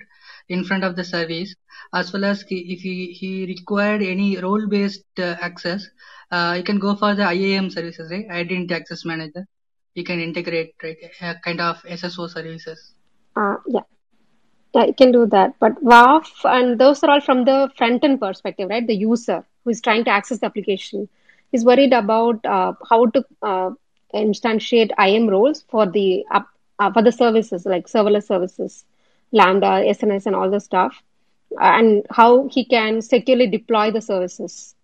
in 0.49 0.65
front 0.65 0.85
of 0.85 0.97
the 0.97 1.05
service, 1.05 1.55
as 1.93 2.13
well 2.13 2.25
as 2.25 2.43
if 2.49 2.81
he, 2.81 3.13
he 3.13 3.47
required 3.47 4.03
any 4.03 4.39
role-based 4.39 5.05
uh, 5.19 5.37
access, 5.41 5.87
uh, 6.31 6.55
you 6.57 6.63
can 6.63 6.79
go 6.79 6.95
for 6.95 7.15
the 7.15 7.23
IAM 7.23 7.71
services, 7.71 8.11
right? 8.11 8.27
Identity 8.31 8.75
Access 8.75 9.05
Manager. 9.05 9.47
You 9.95 10.05
can 10.05 10.21
integrate 10.21 10.75
right, 10.83 10.97
a 11.21 11.35
kind 11.45 11.61
of 11.61 11.77
SSO 11.83 12.31
services. 12.31 12.95
Uh, 13.37 13.57
yeah. 13.67 13.81
You 14.75 14.95
can 14.97 15.13
do 15.13 15.27
that. 15.27 15.55
But 15.59 15.83
WAF 15.83 16.27
and 16.45 16.79
those 16.79 17.03
are 17.03 17.11
all 17.11 17.21
from 17.21 17.45
the 17.45 17.71
front 17.77 18.05
end 18.05 18.21
perspective, 18.21 18.69
right? 18.69 18.87
The 18.87 18.95
user 18.95 19.45
who 19.65 19.71
is 19.71 19.81
trying 19.81 20.05
to 20.05 20.11
access 20.11 20.39
the 20.39 20.47
application 20.47 21.09
is 21.53 21.65
worried 21.65 21.93
about 21.93 22.45
uh, 22.45 22.73
how 22.89 23.07
to 23.07 23.25
uh, 23.43 23.71
instantiate 24.15 24.93
IAM 24.99 25.29
roles 25.29 25.65
for 25.69 25.87
the 25.87 26.25
uh, 26.31 26.93
for 26.93 27.03
the 27.03 27.13
services 27.13 27.67
like 27.67 27.87
serverless 27.87 28.27
services, 28.27 28.85
Lambda, 29.33 29.83
SNS, 29.97 30.27
and 30.27 30.37
all 30.37 30.51
the 30.51 30.61
stuff, 30.61 31.03
and 31.59 32.07
how 32.11 32.49
he 32.49 32.65
can 32.65 33.03
securely 33.03 33.47
deploy 33.47 33.91
the 33.91 34.01
services. 34.01 34.75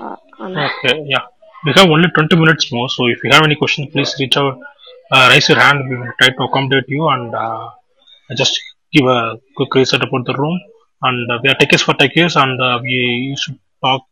Uh, 0.00 0.16
Okay, 0.40 1.04
yeah. 1.06 1.24
We 1.64 1.72
have 1.76 1.88
only 1.88 2.08
20 2.08 2.36
minutes 2.36 2.72
more, 2.72 2.88
so 2.88 3.06
if 3.06 3.22
you 3.24 3.30
have 3.32 3.42
any 3.42 3.56
questions, 3.56 3.88
please 3.92 4.14
reach 4.20 4.36
out, 4.36 4.60
uh, 5.10 5.28
raise 5.32 5.48
your 5.48 5.58
hand. 5.58 5.88
We 5.88 5.96
will 5.96 6.12
try 6.20 6.28
to 6.28 6.42
accommodate 6.44 6.88
you 6.88 7.08
and 7.08 7.34
uh, 7.34 7.70
just 8.36 8.60
give 8.96 9.06
a 9.06 9.38
quick 9.56 9.74
reset 9.74 10.02
about 10.06 10.24
the 10.26 10.34
room. 10.42 10.58
And 11.02 11.30
uh, 11.30 11.38
we 11.42 11.50
are 11.50 11.58
techies 11.60 11.82
for 11.86 11.94
techies, 11.94 12.34
and 12.42 12.60
uh, 12.60 12.78
we 12.82 13.36
to 13.44 13.58
talk 13.84 14.02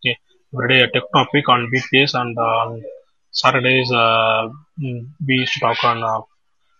every 0.55 0.69
day 0.69 0.81
a 0.85 0.89
tech 0.95 1.05
topic 1.15 1.49
on 1.49 1.69
weekdays 1.73 2.15
and 2.15 2.37
on 2.39 2.83
Saturdays. 3.31 3.91
Uh, 3.91 4.49
mm, 4.83 5.01
we 5.27 5.37
to 5.53 5.61
talk 5.61 5.83
on 5.85 6.25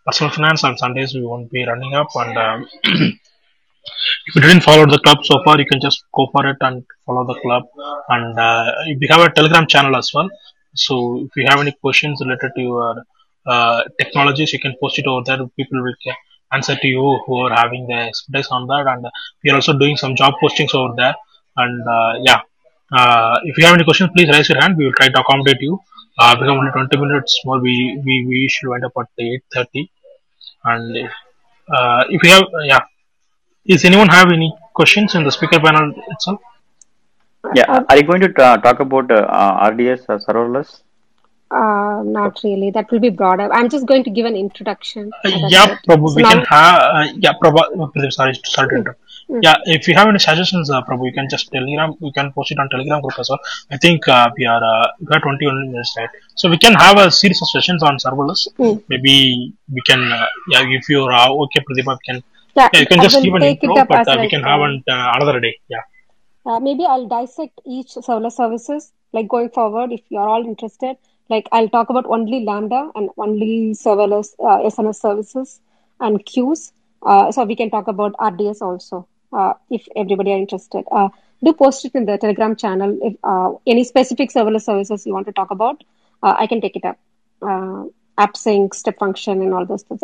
personal 0.07 0.33
finance. 0.33 0.65
On 0.65 0.77
Sundays, 0.77 1.15
we 1.15 1.23
won't 1.23 1.51
be 1.51 1.65
running 1.65 1.95
up. 1.95 2.09
And 2.15 2.37
um, 2.37 2.69
if 2.85 4.35
you 4.35 4.41
didn't 4.43 4.63
follow 4.69 4.87
the 4.87 4.99
club 4.99 5.25
so 5.25 5.43
far, 5.45 5.59
you 5.59 5.67
can 5.67 5.81
just 5.81 6.05
go 6.15 6.29
for 6.33 6.47
it 6.47 6.59
and 6.61 6.85
follow 7.07 7.25
the 7.27 7.39
club. 7.41 7.65
And 8.09 8.39
uh, 8.39 8.73
we 9.01 9.07
have 9.11 9.21
a 9.21 9.33
Telegram 9.33 9.67
channel 9.67 9.97
as 9.97 10.11
well. 10.15 10.29
So 10.75 11.27
if 11.27 11.31
you 11.37 11.47
have 11.49 11.61
any 11.61 11.73
questions 11.81 12.21
related 12.25 12.53
to 12.57 12.61
your 12.61 13.05
uh, 13.47 13.83
technologies, 14.01 14.53
you 14.53 14.61
can 14.61 14.75
post 14.81 14.99
it 14.99 15.07
over 15.07 15.23
there. 15.25 15.39
People 15.57 15.83
will 15.83 15.95
answer 16.55 16.77
to 16.77 16.87
you 16.87 17.21
who 17.27 17.37
are 17.45 17.55
having 17.55 17.87
the 17.87 17.99
expertise 18.11 18.49
on 18.51 18.67
that. 18.69 18.87
And 18.87 19.07
we 19.43 19.51
are 19.51 19.57
also 19.57 19.77
doing 19.79 19.97
some 19.97 20.15
job 20.15 20.35
postings 20.43 20.75
over 20.75 20.95
there. 20.97 21.15
And 21.57 21.89
uh, 21.97 22.13
yeah, 22.23 22.41
uh, 22.93 23.39
if 23.45 23.59
you 23.59 23.65
have 23.67 23.75
any 23.75 23.85
questions, 23.85 24.11
please 24.17 24.29
raise 24.29 24.49
your 24.49 24.61
hand. 24.61 24.77
We 24.77 24.87
will 24.87 24.93
try 24.93 25.09
to 25.09 25.21
accommodate 25.21 25.61
you. 25.61 25.79
Uh, 26.19 26.37
have 26.37 26.49
only 26.49 26.71
20 26.71 26.97
minutes 26.97 27.41
more. 27.45 27.61
We 27.61 28.01
we, 28.05 28.25
we 28.29 28.49
should 28.49 28.69
wind 28.69 28.85
up 28.85 28.93
at 29.01 29.09
8:30. 29.19 29.91
And 30.65 30.97
if, 30.97 31.13
uh, 31.77 32.05
if 32.09 32.23
you 32.23 32.31
have, 32.31 32.45
yeah, 32.65 32.81
is 33.65 33.85
anyone 33.85 34.09
have 34.09 34.31
any 34.33 34.55
questions 34.75 35.15
in 35.15 35.25
the 35.25 35.33
speaker 35.33 35.59
panel 35.61 35.93
itself? 36.09 36.41
Yeah, 37.55 37.85
are 37.89 37.97
you 37.97 38.05
going 38.05 38.21
to 38.21 38.33
ta- 38.33 38.57
talk 38.57 38.81
about 38.81 39.11
uh, 39.11 39.71
RDS 39.71 40.07
uh, 40.09 40.19
serverless? 40.19 40.83
Uh, 41.55 42.03
not 42.03 42.41
really. 42.43 42.71
That 42.73 42.91
will 42.91 43.01
be 43.01 43.11
broader. 43.11 43.49
I'm 43.53 43.69
just 43.69 43.87
going 43.87 44.03
to 44.05 44.11
give 44.11 44.27
an 44.27 44.35
introduction. 44.35 45.11
Uh, 45.25 45.31
yeah. 45.49 45.79
Prabhu, 45.89 46.09
So 46.09 46.17
we 46.17 46.23
now, 46.23 46.33
can 46.33 46.45
have, 46.47 46.83
uh, 46.83 47.07
yeah, 47.17 47.33
Prabhu, 47.41 48.13
sorry, 48.13 48.35
sorry 48.45 48.69
to 48.71 48.77
interrupt. 48.77 49.01
Mm. 49.31 49.41
Yeah, 49.43 49.57
if 49.65 49.87
you 49.89 49.95
have 49.95 50.09
any 50.09 50.19
suggestions, 50.19 50.69
uh, 50.69 50.83
Prabhu, 50.83 51.07
you 51.07 51.13
can 51.13 51.29
just 51.29 51.51
Telegram, 51.53 51.95
you 52.01 52.13
can 52.13 52.33
post 52.33 52.51
it 52.51 52.59
on 52.59 52.69
Telegram 52.71 53.01
group 53.01 53.19
as 53.19 53.31
well. 53.31 53.39
I 53.71 53.79
think 53.79 54.09
uh, 54.09 54.31
we 54.37 54.45
are 54.47 54.63
uh, 54.63 54.89
we 55.01 55.15
are 55.17 55.21
21 55.21 55.71
minutes 55.71 55.95
right, 55.97 56.11
so 56.35 56.51
we 56.51 56.59
can 56.59 56.75
have 56.75 56.99
a 56.99 57.11
series 57.11 57.41
of 57.41 57.49
sessions 57.49 57.83
on 57.83 57.97
serverless. 57.99 58.49
Mm. 58.59 58.83
Maybe 58.89 59.55
we 59.73 59.81
can, 59.87 60.13
uh, 60.13 60.27
yeah, 60.51 60.65
if 60.67 60.89
you're 60.89 61.11
uh, 61.11 61.31
okay, 61.45 61.61
Pradeepa, 61.61 61.97
we 61.97 62.05
can, 62.05 62.23
yeah, 62.57 62.69
yeah, 62.73 62.81
you 62.81 62.87
can 62.87 63.01
I 63.01 63.05
just 63.05 63.23
give 63.23 63.35
an 63.35 63.43
intro, 63.45 63.75
but 63.87 64.09
uh, 64.09 64.17
we 64.21 64.29
can 64.29 64.43
have 64.43 64.61
uh, 64.61 64.65
an, 64.65 64.85
uh, 64.89 65.13
another 65.17 65.41
day. 65.41 65.57
Yeah. 65.69 65.81
Uh, 66.45 66.61
maybe 66.61 66.85
I'll 66.85 67.09
dissect 67.09 67.61
each 67.65 67.95
serverless 67.95 68.33
services, 68.33 68.93
like 69.13 69.29
going 69.29 69.51
forward, 69.51 69.93
if 69.93 70.03
you're 70.11 70.29
all 70.29 70.45
interested. 70.45 70.97
Like 71.29 71.49
I'll 71.53 71.69
talk 71.69 71.91
about 71.91 72.07
only 72.07 72.45
Lambda 72.45 72.91
and 72.95 73.11
only 73.17 73.73
serverless 73.73 74.35
uh, 74.39 74.69
SNS 74.69 74.97
services 74.97 75.61
and 76.01 76.25
queues. 76.25 76.73
Uh, 77.05 77.33
so 77.33 77.45
we 77.45 77.57
can 77.57 77.71
talk 77.71 77.89
about 77.89 78.15
RDS 78.21 78.63
also, 78.63 79.07
uh, 79.33 79.55
if 79.71 79.87
everybody 79.97 80.33
are 80.33 80.39
interested. 80.39 80.85
Uh, 80.91 81.09
do 81.43 81.53
post 81.53 81.85
it 81.85 81.95
in 81.95 82.07
the 82.07 82.17
Telegram 82.19 82.57
channel. 82.57 82.99
If 83.03 83.17
uh, 83.23 83.53
any 83.67 83.85
specific 83.85 84.31
serverless 84.31 84.65
services 84.65 85.07
you 85.07 85.13
want 85.13 85.27
to 85.27 85.33
talk 85.33 85.51
about, 85.51 85.83
uh, 86.23 86.35
I 86.39 86.47
can 86.47 86.61
take 86.61 86.77
it 86.77 86.85
up. 86.85 86.99
Uh, 87.43 87.85
AppSync, 88.17 88.75
step 88.75 88.99
function, 88.99 89.43
and 89.43 89.53
all 89.53 89.67
those 89.67 89.83
things. 89.83 90.01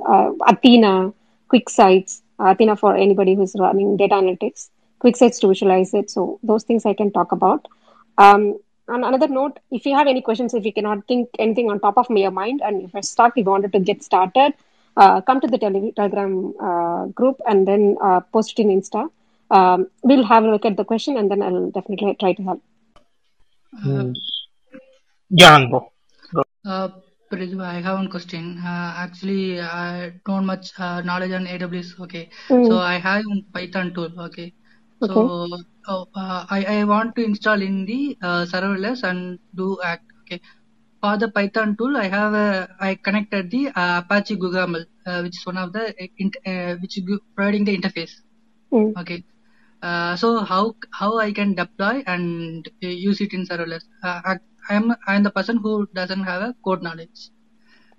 Athena, 0.47 1.13
QuickSites, 1.51 2.23
Athena 2.39 2.77
for 2.77 2.97
anybody 2.97 3.35
who's 3.35 3.55
running 3.59 3.97
data 3.97 4.15
analytics. 4.15 4.69
QuickSites 5.01 5.41
to 5.41 5.49
visualize 5.49 5.95
it. 5.95 6.11
So 6.11 6.39
those 6.43 6.65
things 6.65 6.85
I 6.85 6.95
can 6.95 7.13
talk 7.13 7.33
about. 7.33 7.69
Um, 8.19 8.59
on 8.91 9.05
another 9.05 9.29
note, 9.29 9.59
if 9.71 9.87
you 9.87 9.95
have 9.97 10.07
any 10.07 10.23
questions, 10.23 10.55
if 10.55 10.65
you 10.65 10.73
cannot 10.73 11.07
think 11.07 11.29
anything 11.39 11.71
on 11.71 11.81
top 11.81 11.99
of 11.99 12.11
your 12.11 12.31
mind, 12.31 12.61
and 12.65 12.83
if 12.83 12.93
you're 12.93 13.03
stuck, 13.03 13.37
if 13.37 13.45
you 13.47 13.51
wanted 13.51 13.73
to 13.73 13.81
get 13.81 14.03
started, 14.03 14.55
uh, 14.97 15.21
come 15.21 15.41
to 15.41 15.47
the 15.47 15.59
tele- 15.59 15.93
Telegram 15.93 16.55
uh, 16.61 17.07
group 17.07 17.41
and 17.47 17.67
then 17.67 17.97
uh, 18.03 18.21
post 18.21 18.59
it 18.59 18.63
in 18.63 18.69
Insta. 18.81 19.09
Um, 19.51 19.89
we'll 20.03 20.25
have 20.25 20.45
a 20.45 20.51
look 20.51 20.65
at 20.65 20.77
the 20.77 20.85
question 20.85 21.17
and 21.17 21.31
then 21.31 21.43
I'll 21.43 21.71
definitely 21.71 22.17
try 22.19 22.33
to 22.35 22.43
help. 22.43 22.63
Uh, 23.85 24.13
Yeah, 25.31 25.59
Anand, 25.59 25.71
bro. 25.71 25.93
Bro. 26.33 26.43
uh, 26.67 26.89
Pradeep, 27.31 27.61
I 27.63 27.81
have 27.81 27.99
one 27.99 28.09
question. 28.11 28.59
Uh, 28.59 28.95
actually, 28.97 29.61
I 29.61 30.13
don't 30.27 30.45
much 30.45 30.73
uh, 30.79 31.01
knowledge 31.03 31.31
on 31.33 31.47
AWS. 31.47 32.01
Okay, 32.01 32.29
so 32.49 32.73
Mm, 32.73 32.81
I 32.81 32.99
have 32.99 33.23
Python 33.53 33.95
tool. 33.95 34.11
Okay, 34.27 34.53
okay. 35.03 35.15
So 35.87 36.09
uh, 36.15 36.47
I 36.51 36.65
I 36.77 36.85
want 36.85 37.17
to 37.17 37.25
install 37.25 37.63
in 37.63 37.85
the 37.87 38.17
uh, 38.23 38.45
serverless 38.53 39.03
and 39.03 39.39
do 39.55 39.79
act. 39.83 40.05
Okay, 40.23 40.41
for 41.01 41.17
the 41.17 41.29
Python 41.29 41.77
tool, 41.77 41.97
I 41.97 42.09
have 42.09 42.35
a 42.35 42.69
I 42.81 42.95
connected 42.95 43.51
the 43.51 43.69
uh, 43.69 44.03
Apache 44.03 44.37
GugaML, 44.37 44.85
uh, 45.07 45.21
which 45.23 45.39
is 45.39 45.47
one 45.47 45.57
of 45.57 45.73
the 45.73 45.89
uh, 45.89 46.07
int, 46.19 46.37
uh, 46.47 46.77
which 46.77 46.99
is 46.99 47.05
providing 47.35 47.65
the 47.65 47.77
interface. 47.77 48.13
Mm. 48.73 48.97
Okay, 49.01 49.25
uh, 49.83 50.17
so 50.17 50.41
how 50.41 50.77
how 50.93 51.19
I 51.19 51.33
can 51.33 51.55
deploy 51.55 52.03
and 52.07 52.69
uh, 52.85 52.87
use 52.87 53.21
it 53.21 53.33
in 53.33 53.47
serverless? 53.47 53.85
Uh, 54.03 54.21
I, 54.25 54.37
I'm 54.69 54.95
I'm 55.07 55.23
the 55.23 55.31
person 55.31 55.57
who 55.57 55.87
doesn't 55.95 56.25
have 56.25 56.43
a 56.43 56.55
code 56.65 56.83
knowledge. 56.83 57.31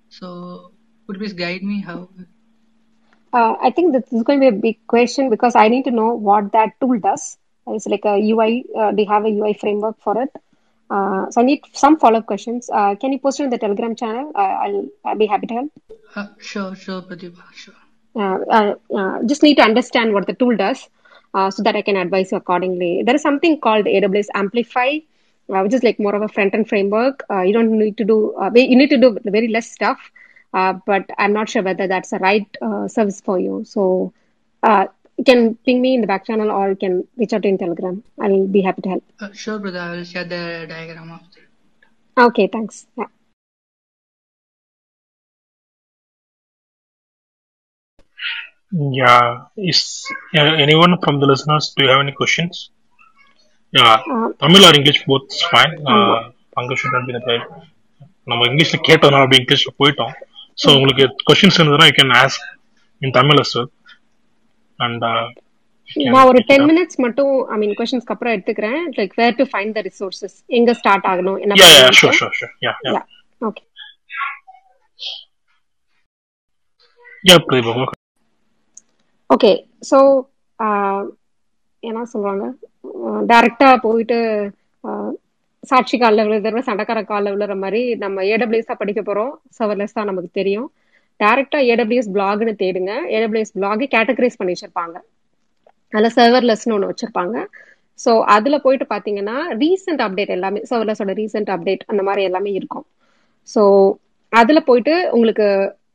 So 0.08 0.72
could 1.06 1.16
you 1.16 1.20
please 1.20 1.32
guide 1.32 1.62
me 1.62 1.80
how? 1.80 2.08
Uh, 3.32 3.54
I 3.62 3.70
think 3.70 3.92
this 3.92 4.12
is 4.12 4.22
going 4.22 4.40
to 4.40 4.50
be 4.50 4.56
a 4.56 4.60
big 4.60 4.86
question 4.86 5.30
because 5.30 5.56
I 5.56 5.68
need 5.68 5.84
to 5.84 5.90
know 5.90 6.14
what 6.14 6.52
that 6.52 6.78
tool 6.80 6.98
does. 6.98 7.38
It's 7.66 7.86
like 7.86 8.04
a 8.04 8.16
UI. 8.18 8.64
Uh, 8.76 8.92
they 8.92 9.04
have 9.04 9.24
a 9.24 9.28
UI 9.28 9.54
framework 9.54 10.00
for 10.00 10.20
it. 10.22 10.30
Uh, 10.90 11.30
so 11.30 11.40
I 11.40 11.44
need 11.44 11.62
some 11.72 11.98
follow-up 11.98 12.26
questions. 12.26 12.68
Uh, 12.70 12.94
can 12.96 13.12
you 13.12 13.18
post 13.18 13.40
it 13.40 13.44
on 13.44 13.50
the 13.50 13.58
Telegram 13.58 13.96
channel? 13.96 14.30
Uh, 14.34 14.54
I'll, 14.64 14.88
I'll 15.04 15.16
be 15.16 15.26
happy 15.26 15.46
to 15.46 15.54
help. 15.54 15.72
Uh, 16.14 16.26
sure, 16.38 16.74
sure, 16.74 17.00
Pradeep, 17.00 17.36
sure. 17.54 17.74
Uh, 18.14 18.38
uh, 18.50 18.74
uh, 18.94 19.22
just 19.24 19.42
need 19.42 19.54
to 19.54 19.62
understand 19.62 20.12
what 20.12 20.26
the 20.26 20.34
tool 20.34 20.54
does 20.54 20.90
uh, 21.32 21.50
so 21.50 21.62
that 21.62 21.76
I 21.76 21.82
can 21.82 21.96
advise 21.96 22.30
you 22.30 22.36
accordingly. 22.38 23.02
There 23.04 23.14
is 23.14 23.22
something 23.22 23.58
called 23.60 23.86
AWS 23.86 24.26
Amplify, 24.34 24.98
uh, 25.48 25.62
which 25.62 25.72
is 25.72 25.82
like 25.82 25.98
more 25.98 26.14
of 26.14 26.22
a 26.22 26.28
front-end 26.28 26.68
framework. 26.68 27.24
Uh, 27.30 27.40
you 27.40 27.54
don't 27.54 27.72
need 27.78 27.96
to 27.96 28.04
do, 28.04 28.34
uh, 28.34 28.50
you 28.54 28.76
need 28.76 28.90
to 28.90 28.98
do 28.98 29.18
very 29.24 29.48
less 29.48 29.70
stuff, 29.70 29.98
uh, 30.52 30.74
but 30.86 31.08
I'm 31.18 31.32
not 31.32 31.48
sure 31.48 31.62
whether 31.62 31.86
that's 31.88 32.10
the 32.10 32.18
right 32.18 32.46
uh, 32.60 32.86
service 32.88 33.20
for 33.20 33.38
you. 33.38 33.64
So 33.64 34.12
uh, 34.62 34.86
can 35.25 35.55
ping 35.65 35.81
me 35.81 35.93
in 35.95 36.01
the 36.01 36.07
back 36.07 36.25
channel 36.25 36.49
or 36.51 36.69
you 36.69 36.75
can 36.75 37.07
reach 37.17 37.33
out 37.33 37.45
in 37.45 37.57
Telegram. 37.57 38.03
I'll 38.21 38.47
be 38.47 38.61
happy 38.61 38.81
to 38.83 38.89
help. 38.89 39.03
Uh, 39.19 39.31
sure, 39.33 39.59
brother. 39.59 39.79
I 39.79 39.91
will 39.95 40.03
share 40.03 40.23
the 40.23 40.65
diagram 40.69 41.11
of 41.11 41.21
it. 41.21 41.43
Okay, 42.17 42.47
thanks. 42.47 42.85
Yeah. 42.97 43.05
Yeah. 48.71 49.45
Is 49.55 50.05
uh, 50.35 50.41
anyone 50.41 50.99
from 51.03 51.19
the 51.19 51.25
listeners, 51.25 51.73
do 51.75 51.83
you 51.85 51.89
have 51.89 52.01
any 52.01 52.11
questions? 52.11 52.69
Yeah. 53.73 53.97
Tamil 54.39 54.65
or 54.65 54.75
English, 54.75 55.05
both 55.05 55.27
is 55.29 55.41
fine. 55.43 55.73
Uh, 55.85 56.31
Pankaj 56.55 56.77
should 56.77 56.91
not 56.91 57.05
be 57.07 57.13
the 57.13 57.23
guide. 57.29 57.47
நம்ம 58.29 58.45
இங்கிலீஷ்ல 58.49 58.77
கேட்டோம் 58.87 59.17
அப்படி 59.17 59.37
இங்கிலீஷ்ல 59.41 59.71
போயிட்டோம் 59.81 60.13
so 60.61 60.67
உங்களுக்கு 60.77 61.05
questions 61.27 61.57
இருந்ததுன்னா 61.59 61.85
you 61.89 61.95
can 61.99 62.11
ask 62.21 62.45
in 63.01 63.13
Tamil 63.17 63.39
as 63.43 63.53
and 64.86 65.06
நான் 66.12 66.28
ஒரு 66.30 66.40
டென் 66.50 66.66
மினிட்ஸ் 66.70 66.98
மட்டும் 67.04 67.32
ஐ 67.54 67.56
மீன் 67.62 67.74
கொஸ்டின்ஸ்க்கு 67.78 68.14
அப்புறம் 68.14 68.34
எடுத்துக்கிறேன். 68.34 68.80
Like 68.98 69.14
where 69.20 69.38
to 69.40 69.44
find 69.52 69.74
the 69.78 69.82
resources 69.88 70.36
எங்க 70.58 70.72
ஸ்டார்ட் 70.80 71.08
ஆகணும்? 71.12 71.38
என்ன 71.44 71.54
ஓகே 73.48 73.64
ஓகே 79.34 79.52
ஸோ 79.90 79.98
என்ன 81.82 82.00
சொல்றாங்க? 82.12 82.44
டைரக்டா 83.30 83.68
போயிட்டு 83.86 84.18
சாட்சி 85.70 85.96
காலில் 86.02 86.26
விழுதுற 86.28 86.60
சண்டைக்கார 86.68 87.00
காலில் 87.10 87.32
விழுற 87.34 87.54
மாதிரி 87.62 87.80
நம்ம 88.04 88.22
ஏடபிள்யூஎஸ் 88.32 88.80
படிக்க 88.82 89.00
போறோம். 89.08 89.32
சர்வர்லெஸ் 89.58 89.96
தான் 89.98 90.08
நமக்கு 90.10 90.30
தெரியும். 90.40 90.68
டேரக்டா 91.24 91.58
ஏடபிள்யூஎஸ் 91.72 92.12
பிளாக்னு 92.16 92.54
தேடுங்க. 92.62 92.92
ஏடபிள்யூஎஸ் 93.16 93.54
பிளாக் 93.58 93.84
கேட்டகரைஸ் 93.96 94.38
பண்ணி 94.40 94.54
வச்சிருப்பாங்க. 94.54 94.96
அதில் 95.94 96.14
சர்வர்லெஸ்னு 96.18 96.74
ஒன்று 96.76 96.90
வச்சிருப்பாங்க. 96.92 97.36
ஸோ 98.04 98.10
அதில் 98.36 98.62
போயிட்டு 98.64 98.86
பார்த்தீங்கன்னா 98.92 99.36
ரீசெண்ட் 99.62 100.02
அப்டேட் 100.06 100.32
எல்லாமே 100.36 100.60
சர்வர்லெஸோட 100.70 101.14
ரீசெண்ட் 101.20 101.50
அப்டேட் 101.54 101.82
அந்த 101.92 102.02
மாதிரி 102.08 102.22
எல்லாமே 102.28 102.50
இருக்கும். 102.60 102.86
ஸோ 103.54 103.62
அதில் 104.32 104.66
போயிட்டு 104.68 104.94
உங்களுக்கு 105.14 105.46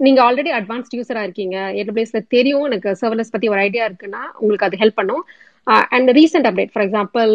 நீங்க 0.05 0.19
ஆல்ரெடி 0.25 0.51
அட்வான்ஸ்ட் 0.57 0.95
யூஸரா 0.97 1.21
இருக்கீங்க. 1.27 1.55
ஏடபிள்யூஎஸில் 1.79 2.27
தெரியும் 2.35 2.65
எனக்கு 2.69 2.89
சர்வர்லெஸ் 3.01 3.33
பத்தி 3.35 3.47
ஒரு 3.53 3.61
ஐடியா 3.67 3.85
இருக்குன்னா 3.89 4.21
உங்களுக்கு 4.39 4.67
அது 4.67 4.81
ஹெல்ப் 4.81 4.99
பண்ணும். 5.01 5.23
And 5.95 6.09
recent 6.19 6.47
update 6.49 6.71
for 6.73 6.85
example 6.87 7.31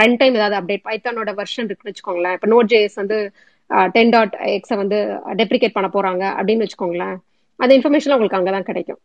run 0.00 0.16
time 0.20 0.38
ஏதாவது 0.38 0.56
அப்டேட் 0.60 0.84
பைத்தானோட 0.88 1.32
வெர்ஷன் 1.40 1.68
இருக்குன்னு 1.68 1.92
வச்சுக்கோங்களேன். 1.92 2.34
இப்போ 2.38 2.48
நோட் 2.54 2.70
ஜேஎஸ் 2.72 3.00
வந்து 3.02 3.18
டென் 3.96 4.12
டாட் 4.14 4.34
எக்ஸை 4.56 4.76
வந்து 4.82 4.98
டெப்ரிகேட் 5.40 5.76
பண்ண 5.76 5.90
போறாங்க 5.96 6.24
அப்படின்னு 6.38 6.64
வச்சுக்கோங்களேன். 6.66 7.16
அந்த 7.62 7.72
இன்ஃபர்மேஷன் 7.78 8.14
உங்களுக்கு 8.16 8.38
அங்கே 8.38 8.52
தான் 8.56 8.68
கிடைக்கும் 8.68 9.00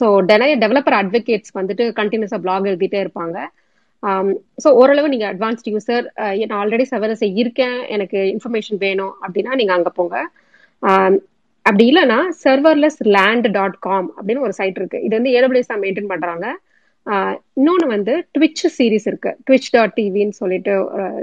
ஸோ 0.00 0.06
நிறைய 0.32 0.52
டெவலப்பர் 0.64 0.98
அட்வொகேட்ஸ் 1.00 1.56
வந்துட்டு 1.60 1.86
கண்டினியூஸாக 2.00 2.42
பிளாக் 2.44 2.68
எழுதிட்டே 2.70 3.00
இருப்பாங்க. 3.04 3.38
ஸோ 4.62 4.68
ஓரளவு 4.80 5.10
நீங்கள் 5.14 5.30
அட்வான்ஸ்ட் 5.32 5.68
யூசர் 5.72 6.04
நான் 6.50 6.60
ஆல்ரெடி 6.62 6.84
சர்வலஸ் 6.92 7.24
இருக்கேன் 7.40 7.76
எனக்கு 7.96 8.18
இன்ஃபர்மேஷன் 8.34 8.80
வேணும் 8.86 9.14
அப்படின்னா 9.24 9.58
நீங்கள் 9.60 9.76
அங்கே 9.78 9.92
போங்க. 9.98 10.16
அப்படி 11.66 11.84
இல்லைன்னா 11.90 12.18
சர்வர்லெஸ் 12.44 12.98
லேண்ட் 13.16 13.48
டாட் 13.56 13.78
காம் 13.86 14.08
அப்படின்னு 14.16 14.44
ஒரு 14.46 14.54
சைட் 14.60 14.78
இருக்கு. 14.80 14.98
இது 15.06 15.14
வந்து 15.18 15.34
ஏடபிள்யூஎஸ் 15.38 15.72
தான் 15.72 15.82
மெயின்டைன் 15.84 16.12
பண்றாங்க. 16.12 16.46
இன்னொன்று 17.58 17.86
வந்து 17.94 18.12
ட்விச் 18.36 18.64
சீரிஸ் 18.76 19.06
இருக்கு. 19.10 19.30
ட்விச் 19.46 19.70
டாட் 19.76 19.94
டிவின்னு 19.98 20.38
சொல்லிட்டு 20.42 20.74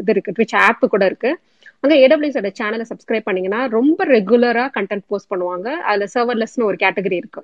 இது 0.01 0.13
இருக்கு. 0.15 0.35
ட்விச் 0.37 0.55
ஆப் 0.65 0.85
கூட 0.93 1.05
இருக்கு. 1.11 1.31
அங்கே 1.83 1.95
ஏடபிள்யூஸோட 2.03 2.49
சேனலை 2.59 2.85
சப்ஸ்கிரைப் 2.91 3.27
பண்ணீங்கன்னா 3.27 3.61
ரொம்ப 3.77 4.05
ரெகுலராக 4.15 4.69
கண்டென்ட் 4.77 5.05
போஸ்ட் 5.11 5.31
பண்ணுவாங்க. 5.33 5.67
அதுல 5.89 6.07
சர்வர்லெஸ்னு 6.15 6.67
ஒரு 6.69 6.77
கேட்டகரி 6.83 7.17
இருக்கு. 7.21 7.41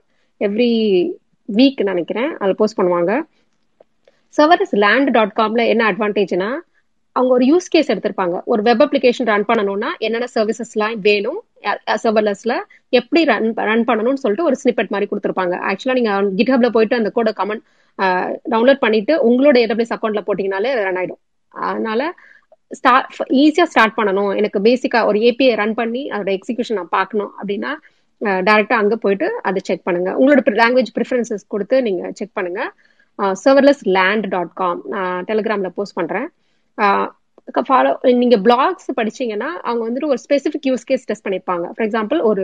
எவ்ரி 0.47 0.71
வீக் 1.49 1.81
நினைக்கிறேன் 1.91 2.31
அதில் 2.41 2.59
போஸ்ட் 2.61 2.79
பண்ணுவாங்க. 2.79 3.13
சர்வர்லெஸ் 4.37 4.75
லேண்ட் 4.83 5.09
டாட் 5.17 5.35
காம்ல 5.39 5.63
என்ன 5.73 5.83
அட்வான்டேஜ்னா 5.91 6.51
அவங்க 7.15 7.31
ஒரு 7.37 7.45
யூஸ் 7.49 7.67
கேஸ் 7.73 7.91
எடுத்திருப்பாங்க. 7.93 8.35
ஒரு 8.51 8.61
வெப் 8.67 8.81
அப்ளிகேஷன் 8.83 9.27
ரன் 9.31 9.47
பண்ணணும்னா 9.49 9.89
என்னென்ன 10.05 10.27
சர்வீசஸ்லாம் 10.35 10.95
வேணும் 11.07 11.39
சர்வர்லெஸ்ல 12.03 12.53
எப்படி 12.99 13.21
ரன் 13.31 13.45
ரன் 13.69 13.85
பண்ணணும்னு 13.89 14.21
சொல்லிட்டு 14.23 14.47
ஒரு 14.49 14.57
ஸ்னிப்பெட் 14.61 14.91
மாதிரி 14.93 15.09
கொடுத்துருப்பாங்க. 15.11 15.55
ஆக்சுவலா 15.69 15.97
நீங்க 15.99 16.13
கிட்ஹப்ல 16.39 16.69
போயிட்டு 16.77 16.99
அந்த 16.99 17.11
கோட 17.17 17.31
கமெண்ட் 17.41 17.63
டவுன்லோட் 18.53 18.83
பண்ணிட்டு 18.85 19.15
உங்களோட 19.29 19.57
ஏடபிள்யூஸ் 19.65 19.95
அக்கௌண்ட்ல 19.97 20.23
போட்டீங்கனாலே 20.29 20.71
ரன் 20.87 20.99
ஆயிடும். 21.01 21.21
அதனால 21.69 22.01
ஸ்டார்ட் 22.79 23.17
ஈஸியாக 23.43 23.67
ஸ்டார்ட் 23.73 23.97
பண்ணணும். 23.97 24.31
எனக்கு 24.39 24.59
பேசிக்காக 24.67 25.09
ஒரு 25.09 25.19
ஏபிஐ 25.29 25.55
ரன் 25.61 25.75
பண்ணி 25.81 26.03
அதோட 26.13 26.31
எக்ஸிகியூஷன் 26.37 26.79
நான் 26.79 26.95
பார்க்கணும் 26.97 27.31
அப்படின்னா 27.39 27.71
டேரெக்டாக 28.49 28.81
அங்கே 28.81 28.97
போயிட்டு 29.03 29.27
அதை 29.49 29.61
செக் 29.69 29.85
பண்ணுங்க. 29.87 30.09
உங்களோட 30.19 30.53
லாங்குவேஜ் 30.61 30.91
ப்ரிஃபரன்சஸ் 30.97 31.45
கொடுத்து 31.53 31.77
நீங்கள் 31.87 32.13
செக் 32.19 32.35
பண்ணுங்க. 32.39 32.61
சர்வர்லெஸ் 33.43 33.83
லேண்ட் 33.97 34.27
டாட் 34.35 34.53
காம் 34.61 34.79
நான் 34.93 35.25
டெலிகிராமில் 35.31 35.75
போஸ்ட் 35.77 35.97
பண்ணுறேன் 35.99 36.27
ஃபாலோ 37.69 37.91
நீங்கள் 38.21 38.41
பிளாக்ஸ் 38.45 38.89
படிச்சீங்கன்னா 38.99 39.49
அவங்க 39.67 39.81
வந்துட்டு 39.87 40.11
ஒரு 40.13 40.19
ஸ்பெசிஃபிக் 40.25 40.67
யூஸ் 40.69 40.87
கேஸ் 40.89 41.07
டெஸ்ட் 41.09 41.25
பண்ணிருப்பாங்க 41.25 41.65
ஃபார் 41.73 41.85
எக்ஸாம்பிள் 41.87 42.21
ஒரு 42.29 42.43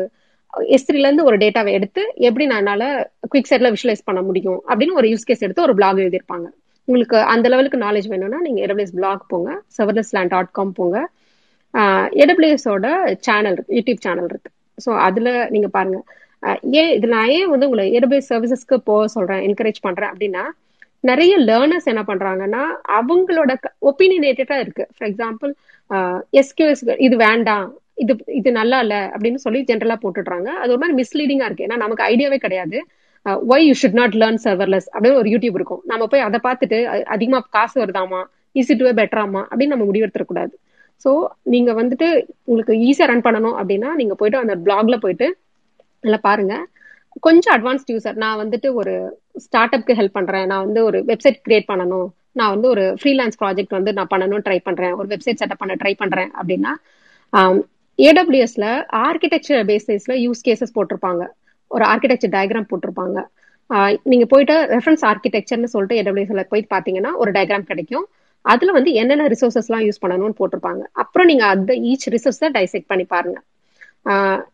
எஸ்திரிலேருந்து 0.75 1.25
ஒரு 1.29 1.37
டேட்டாவை 1.43 1.71
எடுத்து 1.77 2.01
எப்படி 2.27 2.45
நான் 2.51 2.61
என்னால் 2.63 2.87
குவிக் 3.31 3.49
சைட்டில் 3.49 3.71
விஷுவலைஸ் 3.75 4.07
பண்ண 4.09 4.21
முடியும் 4.29 4.59
அப்படின்னு 4.69 4.97
ஒரு 4.99 5.07
யூஸ் 5.13 5.27
கேஸ் 5.29 5.45
எடுத்து 5.45 5.65
ஒரு 5.67 5.75
பிளாக் 5.79 6.01
எழுதியிருப்பாங்க. 6.03 6.47
உங்களுக்கு 6.89 7.17
அந்த 7.33 7.47
லெவலுக்கு 7.53 7.79
நாலேஜ் 7.87 8.07
வேணும்னா 8.13 8.39
நீங்க 8.45 8.59
ஏடபிள்யூஎஸ் 8.65 8.95
பிளாக் 8.99 9.23
போங்க 9.33 9.49
சர்வர்லெஸ் 9.77 10.13
லேண்ட் 10.17 10.33
டாட் 10.35 10.55
காம் 10.59 10.77
போங்க 10.79 10.97
ஏடபிள்யூஎஸோட 12.23 12.87
சேனல் 13.27 13.55
இருக்கு 13.55 13.75
யூடியூப் 13.77 14.05
சேனல் 14.05 14.29
இருக்கு. 14.31 14.49
ஸோ 14.83 14.89
அதுல 15.07 15.29
நீங்க 15.55 15.67
பாருங்க. 15.75 15.99
ஏன் 16.81 16.91
இது 16.97 17.07
நான் 17.13 17.31
ஏன் 17.37 17.51
வந்து 17.53 17.67
உங்களை 17.69 17.85
ஏடபிள்யூஎஸ் 17.97 18.31
சர்வீசஸ்க்கு 18.33 18.77
போக 18.89 19.07
சொல்றேன் 19.15 19.41
என்கரேஜ் 19.47 19.79
பண்றேன் 19.87 20.11
அப்படின்னா 20.13 20.43
நிறைய 21.09 21.33
லேர்னர்ஸ் 21.49 21.89
என்ன 21.91 22.01
பண்றாங்கன்னா 22.09 22.63
அவங்களோட 22.99 23.51
ஒப்பீனியேட்டடா 23.89 24.57
இருக்கு. 24.63 24.85
ஃபார் 24.95 25.07
எக்ஸாம்பிள் 25.11 25.51
எஸ்கியூஎஸ் 26.41 26.83
இது 27.07 27.15
வேண்டாம் 27.27 27.67
இது 28.03 28.13
இது 28.39 28.49
நல்லா 28.59 28.77
இல்ல 28.85 28.95
அப்படின்னு 29.13 29.39
சொல்லி 29.45 29.61
ஜென்ரலா 29.69 29.97
போட்டுடுறாங்க. 30.03 30.49
அது 30.61 30.71
ஒரு 30.73 30.81
மாதிரி 30.81 30.97
மிஸ்லீடிங்கா 31.01 31.47
இருக்கு. 31.49 31.65
ஏன்னா 31.67 31.77
நமக்கு 31.85 32.03
ஐடியாவே 32.11 32.39
கிடையாது. 32.45 32.79
Why 33.51 33.65
you 33.67 33.73
should 33.81 33.97
not 33.99 34.15
learn 34.21 34.39
serverless 34.45 34.87
அப்படின்னு 34.93 35.19
ஒரு 35.21 35.29
யூடியூப் 35.33 35.57
இருக்கும். 35.59 35.81
நம்ம 35.91 36.03
போய் 36.11 36.25
அதை 36.27 36.39
பார்த்துட்டு 36.47 36.77
அதிகமா 37.15 37.39
காசு 37.55 37.75
வருதாமா? 37.83 38.21
ஈஸி 38.59 38.73
டுவே 38.79 38.93
பெட்டராமா 38.99 39.41
அப்படின்னு 39.49 39.73
நம்ம 39.75 39.87
முடிவெடுத்துடக்கூடாது 39.89 40.53
ஸோ 41.03 41.11
நீங்க 41.53 41.71
வந்துட்டு 41.81 42.07
உங்களுக்கு 42.49 42.73
ஈஸியாக 42.87 43.09
ரன் 43.11 43.25
பண்ணணும் 43.27 43.57
அப்படின்னா 43.59 43.89
நீங்க 43.99 44.13
போயிட்டு 44.19 44.41
அந்த 44.43 44.55
பிளாக்ல 44.65 44.95
போயிட்டு 45.03 45.27
நல்லா 46.03 46.19
பாருங்க. 46.27 46.55
கொஞ்சம் 47.25 47.53
அட்வான்ஸ்ட் 47.55 47.91
யூசர் 47.93 48.19
நான் 48.23 48.39
வந்துட்டு 48.41 48.67
ஒரு 48.79 48.93
ஸ்டார்ட் 49.45 49.75
அப்க்கு 49.75 49.97
ஹெல்ப் 49.99 50.17
பண்றேன். 50.17 50.45
நான் 50.51 50.65
வந்து 50.65 50.81
ஒரு 50.89 50.99
வெப்சைட் 51.11 51.39
கிரியேட் 51.45 51.69
பண்ணணும். 51.71 52.07
நான் 52.39 52.53
வந்து 52.55 52.67
ஒரு 52.73 52.83
ஃப்ரீலான்ஸ் 52.99 53.39
ப்ராஜெக்ட் 53.41 53.75
வந்து 53.77 53.91
நான் 53.97 54.11
பண்ணணும் 54.13 54.43
ட்ரை 54.47 54.59
பண்றேன். 54.67 54.93
ஒரு 54.99 55.07
வெப்சைட் 55.13 55.39
செட்டப் 55.41 55.61
பண்ண 55.63 55.75
ட்ரை 55.81 55.93
பண்றேன் 56.01 56.31
அப்படின்னா 56.39 56.73
ஏடபிள்யூஎஸ்ல 57.99 58.65
ஆர்கிடெக்சர் 59.05 59.63
பேசிஸ்ல 59.71 60.13
யூஸ் 60.25 60.45
கேசஸ் 60.47 60.75
போட்டிருப்பாங்க. 60.77 61.23
ஒரு 61.75 61.83
ஆர்கிடெக்சர் 61.91 62.33
டயக்ராம் 62.35 62.69
போட்டிருப்பாங்க. 62.71 63.19
நீங்க 64.11 64.25
போயிட்டு 64.31 64.55
ரெஃபரன்ஸ் 64.75 65.03
ஆர்கிடெக்சர்னு 65.09 65.71
சொல்லிட்டு 65.73 65.99
ஏடபிள்யூஎஸ்ல 66.01 66.43
போயிட்டு 66.51 66.71
பாத்தீங்கன்னா 66.75 67.11
ஒரு 67.21 67.31
டயக்ராம் 67.35 67.69
கிடைக்கும். 67.71 68.05
அதுல 68.51 68.73
வந்து 68.77 68.91
என்னென்ன 69.01 69.27
ரிசோர்சஸ்லாம் 69.33 69.85
யூஸ் 69.87 70.01
பண்ணணும்னு 70.03 70.37
போட்டிருப்பாங்க. 70.39 70.83
அப்புறம் 71.01 71.27
நீங்க 71.31 71.45
அந்த 71.55 71.71
ஈச் 71.91 72.07
ரிசோர்ஸ் 72.15 72.43
டைசெக்ட் 72.57 72.89
பண்ணி 72.91 73.05
பாருங்க. 73.13 73.39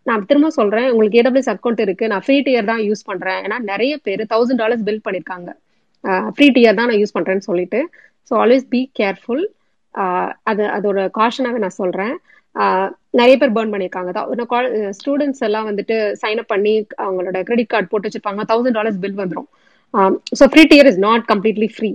நான் 0.09 0.25
திரும்ப 0.29 0.47
சொல்றேன். 0.59 0.87
உங்களுக்கு 0.93 1.19
ஏடபிள்யூஎஸ் 1.21 1.51
அக்கௌண்ட் 1.53 1.81
இருக்கு. 1.85 2.05
நான் 2.13 2.23
ஃப்ரீ 2.25 2.37
டியர் 2.47 2.69
தான் 2.71 2.81
யூஸ் 2.89 3.03
பண்றேன். 3.09 3.39
ஏன்னா 3.45 3.57
நிறைய 3.71 3.93
பேர் 4.05 4.23
தௌசண்ட் 4.33 4.61
டாலர்ஸ் 4.63 4.85
பில் 4.87 5.05
பண்ணிருக்காங்க. 5.07 5.49
ஃப்ரீ 6.35 6.47
டியர் 6.55 6.77
தான் 6.79 6.89
நான் 6.91 7.01
யூஸ் 7.01 7.15
பண்றேன்னு 7.17 7.47
சொல்லிட்டு. 7.49 7.81
ஸோ 8.29 8.33
ஆல்வேஸ் 8.43 8.65
பி 8.73 8.81
கேர்ஃபுல் 8.99 9.43
அது 10.51 10.63
அதோட 10.77 10.99
காஷனாக 11.19 11.59
நான் 11.63 11.79
சொல்றேன். 11.81 12.15
நிறைய 13.19 13.35
பேர் 13.41 13.55
பேர்ன் 13.57 13.73
பண்ணியிருக்காங்க. 13.73 14.11
ஸ்டூடெண்ட்ஸ் 14.99 15.43
எல்லாம் 15.47 15.67
வந்துட்டு 15.69 15.95
சைன் 16.23 16.41
அப் 16.41 16.51
பண்ணி 16.53 16.73
அவங்களோட 17.05 17.37
கிரெடிட் 17.47 17.71
கார்டு 17.73 17.89
போட்டு 17.91 18.07
வச்சிருப்பாங்க. 18.07 18.43
தௌசண்ட் 18.51 18.77
டாலர்ஸ் 18.79 18.99
பில் 19.05 19.21
வந்துடும் 19.21 19.49
so 20.39 20.45
free 20.51 20.63
tier 20.73 20.89
is 20.91 21.01
not 21.07 21.25
completely 21.31 21.69
free 21.77 21.91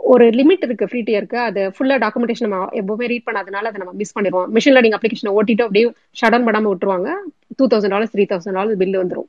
ஒரு 0.00 0.26
லிமிட் 0.38 0.62
இருக்கு 0.66 0.88
ஃப்ரீ 0.90 1.00
டியருக்கு 1.08 1.38
அது 1.46 1.62
ஃபுல்லா 1.74 1.96
டாக்குமெண்டேஷன் 2.04 2.46
நம்ம 2.46 2.68
எப்பவுமே 2.80 3.08
ரீட் 3.12 3.26
பண்ணாதனால 3.26 3.70
அதை 3.70 3.78
நம்ம 3.82 3.92
மிஸ் 4.00 4.14
பண்ணிடுவோம். 4.16 4.48
மிஷின் 4.56 4.74
லேர்னிங் 4.76 4.96
அப்ளிகேஷன் 4.98 5.32
ஓட்டிட்டு 5.38 5.64
அப்படியே 5.66 5.86
ஷடன் 6.20 6.46
பண்ணாம 6.46 6.70
விட்டுருவாங்க. 6.72 7.10
Two 7.58 7.66
thousand 7.72 7.94
dollars 7.94 8.14
three 8.14 8.24
thousand 8.32 8.58
dollars 8.58 8.80
bill 8.82 9.00
வந்துடும் 9.02 9.28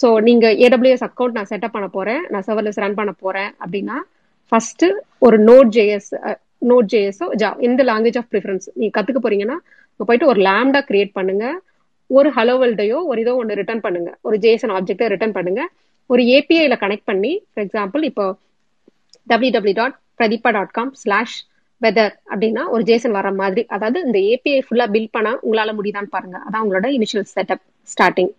ஸோ 0.00 0.08
நீங்க 0.28 0.46
ஏடபிள்யூஎஸ் 0.66 1.04
அக்கௌண்ட் 1.08 1.36
நான் 1.38 1.50
செட்டப் 1.52 1.74
பண்ண 1.76 1.88
போறேன். 1.96 2.22
நான் 2.32 2.46
சர்வர்லெஸ் 2.48 2.80
ரன் 2.84 2.98
பண்ண 3.00 3.12
போறேன் 3.24 3.50
அப்படின்னா 3.62 3.98
ஃபர்ஸ்ட் 4.52 4.84
ஒரு 5.26 5.38
நோட் 5.50 5.70
ஜேஎஸ் 5.76 6.10
நோட் 6.62 6.90
ஜேஎஸோ 6.94 7.26
ஜா 7.42 7.50
இந்த 7.68 7.82
லாங்குவேஜ் 7.90 8.18
ஆஃப் 8.20 8.30
ப்ரிஃபரன்ஸ் 8.32 8.66
நீங்க 8.78 8.92
கத்துக்க 8.96 9.20
போறீங்கன்னா 9.24 9.58
போயிட்டு 10.00 10.30
ஒரு 10.32 10.40
லேம்டா 10.48 10.80
கிரியேட் 10.88 11.12
பண்ணுங்க. 11.18 11.44
ஒரு 12.10 12.28
ஹலோ 12.36 12.54
வேர்ல்டையோ 12.60 12.98
ஒரு 13.10 13.18
இதோ 13.24 13.32
ஒன்று 13.40 13.58
ரிட்டர்ன் 13.60 13.84
பண்ணுங்க. 13.86 14.10
ஒரு 14.26 14.36
ஜேஎஸ்என் 14.44 14.74
ஆப்ஜெக்டை 14.76 15.06
ரிட்டர்ன் 15.14 15.36
பண்ணுங்க. 15.38 15.62
ஒரு 16.10 16.22
ஏபிஐல 16.36 16.76
கனெக்ட் 16.82 17.08
பண்ணி 17.10 17.32
ஃபார் 17.50 17.64
எக்ஸாம்பிள் 17.66 18.04
இப்போ 18.10 18.26
W 19.32 19.52
W 19.56 19.76
dot 19.80 19.96
Prathiba 20.20 20.50
dot 20.56 20.74
com 20.78 20.92
slash 21.02 21.36
weather 21.82 22.14
அப்படின்னா 22.32 22.62
ஒரு 22.74 22.82
ஜேசன் 22.90 23.16
வர 23.18 23.28
மாதிரி 23.40 23.62
அதாவது 23.74 23.98
இந்த 24.06 24.18
ஏபிஐ 24.32 24.60
ஃபுல்லா 24.66 24.86
பில் 24.94 25.12
பண்ண 25.16 25.28
உங்களால 25.46 25.72
முடியுதான்னு 25.78 26.14
பாருங்க. 26.14 26.36
அதான் 26.46 26.62
உங்களோட 26.64 26.86
இனிஷியல் 26.98 27.26
செட்டப் 27.34 27.64
ஸ்டார்டிங் 27.92 28.32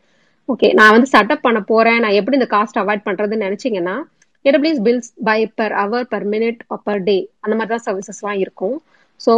ஓகே 0.49 0.67
நான் 0.79 0.93
வந்து 0.95 1.09
செட்டப் 1.15 1.45
பண்ண 1.47 1.59
போறேன். 1.71 1.99
நான் 2.03 2.17
எப்படி 2.19 2.37
இந்த 2.39 2.49
காஸ்ட் 2.55 2.79
அவாய்ட் 2.83 3.05
பண்றதுன்னு 3.07 3.47
நினைச்சீங்கன்னா 3.47 3.95
AWS 4.45 4.83
bills 4.83 5.09
by 5.23 5.39
per 5.55 5.71
hour 5.71 6.07
per 6.07 6.27
minute 6.29 6.59
per 6.83 7.03
day 7.03 7.29
அந்த 7.39 7.55
மாதிரி 7.55 7.71
தான் 7.75 7.85
சர்வீசஸ்லாம் 7.87 8.37
இருக்கும். 8.37 8.77
ஸோ 9.25 9.33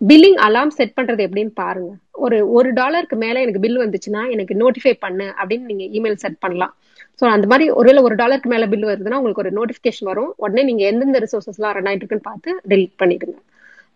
பில்லிங் 0.00 0.38
அலாம் 0.46 0.68
செட் 0.68 0.96
பண்றது 1.00 1.22
எப்படின்னு 1.28 1.52
பாருங்க. 1.54 1.90
ஒரு 2.12 2.50
ஒரு 2.50 2.72
டாலருக்கு 2.72 3.16
மேல 3.16 3.40
எனக்கு 3.40 3.60
பில் 3.60 3.78
வந்துச்சுன்னா 3.78 4.30
எனக்கு 4.30 4.54
நோட்டிஃபை 4.54 4.92
பண்ணு 4.98 5.34
அப்படின்னு 5.40 5.70
நீங்க 5.72 5.84
இமெயில் 5.98 6.14
செட் 6.14 6.38
பண்ணலாம். 6.38 6.74
ஸோ 7.20 7.24
அந்த 7.24 7.46
மாதிரி 7.46 7.70
ஒருவேளை 7.70 8.02
ஒரு 8.02 8.14
டாலருக்கு 8.14 8.48
மேல 8.48 8.66
பில் 8.66 8.84
வருதுன்னா 8.84 9.18
உங்களுக்கு 9.20 9.44
ஒரு 9.44 9.52
நோட்டிஃபிகேஷன் 9.58 10.04
வரும். 10.04 10.34
உடனே 10.36 10.62
நீங்க 10.62 10.84
எந்தெந்த 10.84 11.18
ரிசோர்சஸ்லாம் 11.18 11.72
ரன் 11.72 11.88
ஆயிட்டு 11.90 12.04
இருக்குன்னு 12.04 12.28
பார்த்து 12.30 12.60
டெலிட் 12.68 12.96
பண்ணிடுங்க. 13.02 13.36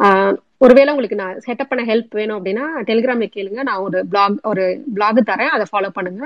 ஆஹ் 0.00 0.34
ஒருவேளை 0.58 0.92
உங்களுக்கு 0.92 1.16
நான் 1.16 1.40
செட்டப் 1.46 1.68
பண்ண 1.68 1.84
ஹெல்ப் 1.84 2.10
வேணும் 2.10 2.38
அப்படின்னா 2.38 2.64
டெலிகிராம்ல 2.86 3.26
கேளுங்க. 3.36 3.62
நான் 3.62 3.78
ஒரு 3.78 4.06
பிளாக் 4.06 4.38
ஒரு 4.42 4.64
பிளாக் 4.94 5.22
தரேன். 5.26 5.52
அதை 5.56 5.66
ஃபாலோ 5.72 5.88
பண்ணுங்க. 5.88 6.24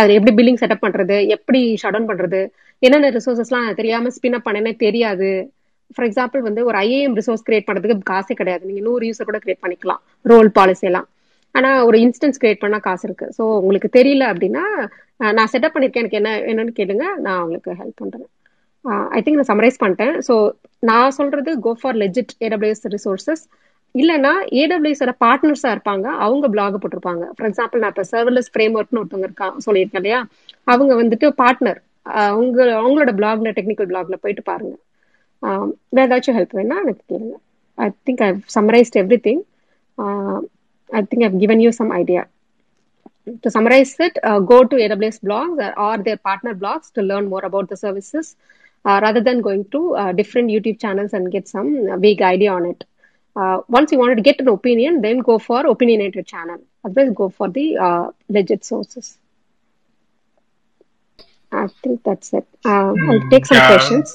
அது 0.00 0.10
எப்படி 0.18 0.32
பில்லிங் 0.38 0.60
செட்டப் 0.62 0.84
பண்றது 0.84 1.16
எப்படி 1.36 1.60
ஷட் 1.82 1.94
டவுன் 1.94 2.10
பண்றது 2.10 2.40
என்னென்ன 2.82 3.10
ரிசோர்சஸ்லாம் 3.16 3.66
தெரியாம 3.80 4.10
ஸ்பின் 4.16 4.36
அப் 4.38 4.46
பண்ணேனே 4.46 4.72
தெரியாது. 4.84 5.30
ஃபார் 5.94 6.06
எக்ஸாம்பிள் 6.08 6.42
வந்து 6.48 6.60
ஒரு 6.68 6.76
ஐஏஎம் 6.86 7.16
ரிசோர்ஸ் 7.20 7.46
கிரியேட் 7.48 7.66
பண்றதுக்கு 7.68 8.10
காசே 8.12 8.34
கிடையாது. 8.40 8.62
நீங்க 8.68 8.82
நூறு 8.88 9.08
யூசர் 9.08 9.28
கூட 9.30 9.40
கிரியேட் 9.44 9.64
பண்ணிக்கலாம் 9.64 10.00
ரோல் 10.32 10.50
பாலிசி 10.58 10.86
எல்லாம். 10.90 11.08
ஆனா 11.54 11.70
ஒரு 11.88 11.96
இன்ஸ்டன்ஸ் 12.04 12.40
கிரியேட் 12.42 12.62
பண்ணா 12.64 12.78
காசு 12.86 13.04
இருக்கு. 13.08 13.26
ஸோ 13.38 13.42
உங்களுக்கு 13.62 13.88
தெரியல 13.98 14.26
அப்படின்னா 14.32 14.64
நான் 15.38 15.50
செட்டப் 15.54 15.74
பண்ணிருக்கேன். 15.74 16.04
எனக்கு 16.04 16.20
என்ன 16.20 16.30
என்னன்னு 16.52 16.72
கேளுங்க. 16.78 17.06
நான் 17.26 17.42
உங்களுக்கு 17.44 17.72
ஹெல்ப் 17.80 18.00
பண்றேன். 18.02 18.28
ஐ 19.16 19.20
திங்க் 19.24 19.40
நான் 19.40 19.50
சமரைஸ் 19.52 19.82
பண்ணிட்டேன். 19.82 20.14
ஸோ 20.28 20.36
நான் 20.90 21.16
சொல்றது 21.18 21.50
go 21.66 21.72
for 21.82 21.98
legit 22.04 22.32
AWS 22.46 22.84
resources 22.96 23.44
இல்லைன்னா 24.00 24.32
ஏடபிள்யூஸோட 24.62 25.12
பார்ட்னர்ஸா 25.24 25.70
இருப்பாங்க. 25.74 26.06
அவங்க 26.26 26.48
பிளாக் 26.54 26.76
போட்டிருப்பாங்க. 26.82 27.24
ஃபார் 27.36 27.48
எக்ஸாம்பிள் 27.48 27.82
நான் 27.82 27.92
இப்போ 27.94 28.04
சர்வர்லெஸ் 28.12 28.50
ஃப்ரேம் 28.54 28.76
ஒர்க்னு 28.78 29.00
ஒருத்தவங்க 29.00 29.28
இருக்கா 29.28 29.48
சொல்லியிருக்கேன் 29.66 30.00
இல்லையா? 30.02 30.20
அவங்க 30.72 30.92
வந்துட்டு 31.02 31.28
பார்ட்னர் 31.42 31.80
அவங்க 32.02 32.64
அவங்களோட 32.80 33.12
பிளாக்ல 33.20 33.50
டெக்னிக்கல் 33.58 33.90
பிளாக்ல 33.92 34.16
போயிட்டு 34.24 34.42
பாருங்க. 34.50 34.74
வேற 35.96 36.06
ஏதாச்சும் 36.08 36.36
ஹெல்ப் 36.38 36.56
வேணா 36.60 36.76
எனக்கு 36.84 37.04
கேளுங்க. 37.12 37.36
I 37.84 37.88
think 38.08 38.22
I 38.26 38.30
summarised 38.58 38.98
everything 39.28 39.42
I 40.98 41.02
think 41.10 41.26
I've 41.28 41.36
given 41.44 41.62
you 41.66 41.72
some 41.80 41.92
idea 42.02 42.24
to 43.42 43.48
summarize 43.54 43.90
it, 44.04 44.14
uh, 44.28 44.38
go 44.50 44.56
to 44.70 44.76
AWS 44.84 45.18
blogs 45.26 45.58
or, 45.64 45.72
or 45.84 45.96
their 46.06 46.18
partner 46.28 46.54
blogs 46.62 46.86
to 46.94 47.02
learn 47.10 47.26
more 47.32 47.42
about 47.48 47.66
the 47.72 47.76
services 47.82 48.26
uh, 48.84 48.96
rather 49.04 49.22
than 49.28 49.40
going 49.40 49.62
to 49.74 49.80
uh, 50.00 50.12
different 50.20 50.48
YouTube 50.54 50.78
channels 50.84 51.12
and 51.18 51.26
get 51.34 51.46
some 51.54 51.70
vague 52.04 52.22
idea 52.30 52.50
on 52.52 52.64
it. 52.70 52.80
Uh, 53.35 53.57
once 53.69 53.91
you 53.91 53.99
wanted 53.99 54.15
to 54.15 54.23
get 54.23 54.39
an 54.39 54.49
opinion, 54.49 54.93
then 55.01 55.19
go 55.21 55.37
for 55.39 55.59
opinionated 55.67 56.25
channel. 56.25 56.59
Otherwise, 56.83 57.11
go 57.15 57.29
for 57.29 57.47
the 57.49 57.77
uh, 57.77 58.05
legit 58.29 58.63
sources. 58.65 59.07
I 61.51 61.67
think 61.83 62.03
that's 62.03 62.33
it. 62.33 62.47
Uh, 62.65 62.93
I'll 63.07 63.29
take 63.29 63.45
some 63.45 63.57
Yeah. 63.57 63.67
questions. 63.67 64.07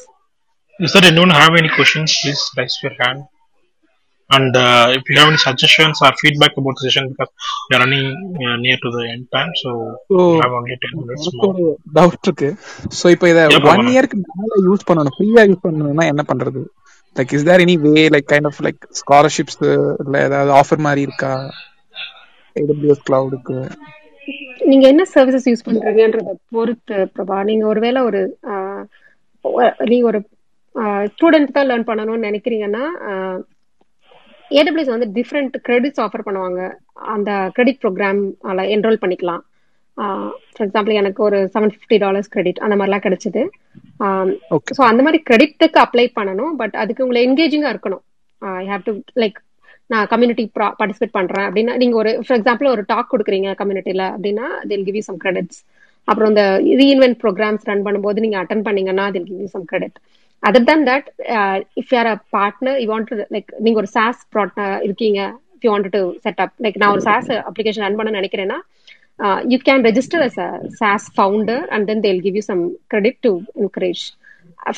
Is 0.79 0.93
there 0.93 1.05
anyone 1.05 1.31
have 1.33 1.55
any 1.55 1.71
questions? 1.71 2.09
Please 2.21 2.43
raise 2.57 2.77
your 2.83 2.95
hand. 2.99 3.21
And 4.31 4.57
uh, 4.57 4.87
if 4.91 5.03
you 5.09 5.17
have 5.19 5.29
any 5.29 5.37
suggestions 5.39 5.99
or 6.03 6.11
feedback 6.15 6.53
about 6.57 6.75
the 6.77 6.83
session, 6.85 7.09
because 7.11 7.31
we 7.69 7.77
are 7.77 7.81
running 7.81 8.05
uh, 8.43 8.57
near 8.57 8.79
to 8.85 8.91
the 8.91 9.03
end 9.15 9.25
time, 9.31 9.51
so 9.63 9.71
so 10.11 10.17
we 10.27 10.39
have 10.45 10.55
only 10.61 10.77
10 10.85 10.93
minutes 11.01 11.25
எனக்கு 11.25 11.41
more. 11.41 11.51
ஒரு 11.51 11.65
doubt 11.99 12.27
இருக்கு 12.29 12.49
so 12.99 13.05
இப்போ 13.15 13.27
இதை 13.33 13.43
Yeah, 13.45 13.57
one 13.59 13.65
Pramana. 13.67 13.93
இயர்க்கு 13.95 14.19
மேல 14.41 14.61
use 14.69 14.87
பண்ணணும் 14.91 15.17
ஃப்ரீயா 15.17 15.43
use 15.51 15.65
பண்ணணும்னா 15.67 16.07
என்ன 16.13 16.25
பண்றது 16.31 16.63
Like 17.18 17.34
is 17.34 17.48
there 17.48 17.64
any 17.66 17.76
way 17.86 18.04
like 18.14 18.30
kind 18.32 18.50
of 18.50 18.62
like 18.66 18.82
scholarships 19.00 19.60
இல்ல 20.04 20.16
ஏதாவது 20.28 20.52
ஆஃபர் 20.60 20.86
மாதிரி 20.88 21.02
இருக்கா? 21.08 21.32
ஏடபிள்யூஎஸ் 22.56 23.06
கிளவுடுக்கு 23.08 23.58
நீங்க 24.70 24.86
என்ன 24.88 25.04
சர்வீசஸ் 25.14 25.50
யூஸ் 25.50 25.66
பண்றீங்கன்றத 25.68 26.32
பொறுத்து 26.56 26.96
பிரபா. 27.16 27.38
நீங்க 27.44 27.64
ஒருவேளை 27.68 28.00
ஒரு 28.02 28.22
ஆஹ், 28.52 28.84
நீங்க 29.92 30.06
ஒரு 30.06 30.20
ஸ்டூடெண்ட் 31.12 31.56
தான் 31.58 31.70
லேர்ன் 31.70 31.90
பண்ணணும்னு 31.90 32.28
நினைக்கிறீங்கன்னா 32.30 32.84
ஏடபிள்யூஎஸ் 34.52 34.96
வந்து 34.96 35.08
டிஃப்ரெண்ட் 35.16 35.56
கிரெடிட்ஸ் 35.68 36.04
ஆஃபர் 36.04 36.26
பண்ணுவாங்க. 36.28 36.60
அந்த 37.16 37.32
கிரெடிட் 37.56 37.82
ப்ரோக்ராம் 37.84 38.20
என்ரோல் 38.76 39.02
பண்ணிக்கலாம். 39.04 39.42
ஃபார் 39.98 40.66
எக்ஸாம்பிள் 40.66 41.00
எனக்கு 41.02 41.22
ஒரு 41.28 41.38
செவன் 41.56 41.74
ஃபிஃப்டி 41.74 41.98
டாலர்ஸ் 42.04 42.32
கிரெடிட் 42.34 42.62
அந்த 42.66 42.76
மாதிரிலாம் 42.80 43.06
கிடைச்சது. 43.06 43.42
ஸோ 44.78 44.82
அந்த 44.92 45.02
மாதிரி 45.06 45.20
கிரெடிட்டுக்கு 45.30 45.80
அப்ளை 45.86 46.06
பண்ணணும் 46.20 46.54
பட் 46.62 46.76
அதுக்கு 46.84 47.06
உங்களை 47.06 47.22
என்கேஜிங்காக 47.28 47.74
இருக்கணும். 47.76 48.04
ஐ 48.62 48.66
ஹாவ் 48.72 48.84
டு 48.88 48.94
லைக் 49.24 49.38
நான் 49.90 50.08
கம்யூனிட்டி 50.12 50.44
பார்ட்டிசிபேட் 50.56 51.18
பண்றேன் 51.18 51.46
அப்படின்னா 51.48 51.74
நீங்க 51.82 51.96
ஒரு 52.02 52.12
ஃபார் 52.26 52.38
எக்ஸாம்பிள் 52.40 52.74
ஒரு 52.76 52.84
டாக் 52.94 53.12
கொடுக்குறீங்க 53.14 53.50
கம்யூனிட்டியில 53.62 54.06
அப்படின்னா 54.16 54.48
தில் 54.72 54.86
கிவ் 54.88 54.98
யூ 55.00 55.06
சம் 55.10 55.20
கிரெடிட்ஸ் 55.26 55.60
அப்புறம் 56.08 56.30
இந்த 56.34 56.44
ரீஇன்வென்ட் 56.82 57.20
ப்ரோக்ராம்ஸ் 57.24 57.68
ரன் 57.70 57.86
பண்ணும்போது 57.88 58.24
நீங்க 58.26 58.38
அட்டன் 58.42 58.66
பண்ணீங்கன்னா 58.68 59.06
they'll 59.16 59.28
give 59.30 59.42
you 59.46 59.50
some 59.56 59.68
credit 59.72 59.98
other 60.44 60.66
than 60.66 60.82
that 60.90 61.08
if 61.80 61.92
you're 61.94 62.10
a 62.12 62.18
partner 62.36 62.78
you 62.82 62.88
want 62.92 63.14
like 63.36 63.50
நீங்க 63.66 63.78
ஒரு 63.78 63.90
சாஸ் 63.96 64.20
இருக்கீங்க 64.88 65.20
if 65.56 65.66
you 65.66 65.72
want 65.74 65.90
to 65.96 66.02
set 66.26 66.42
up 66.46 66.56
like 66.66 66.78
நான் 66.84 66.94
ஒரு 66.96 67.04
சாஸ் 67.10 67.30
அப்ளிகேஷன் 67.50 67.86
ரன் 67.86 68.00
பண்ண 68.00 68.12
நினைக்கிறேன்னா 68.20 68.58
You 69.53 69.59
can 69.69 69.85
register 69.89 70.23
as 70.29 70.39
a 70.47 70.51
SaaS 70.81 71.07
founder 71.17 71.65
and 71.75 71.87
then 71.91 72.03
they'll 72.07 72.23
give 72.27 72.37
you 72.41 72.45
some 72.53 72.63
credit 72.95 73.21
to 73.29 73.33
encourage 73.65 74.05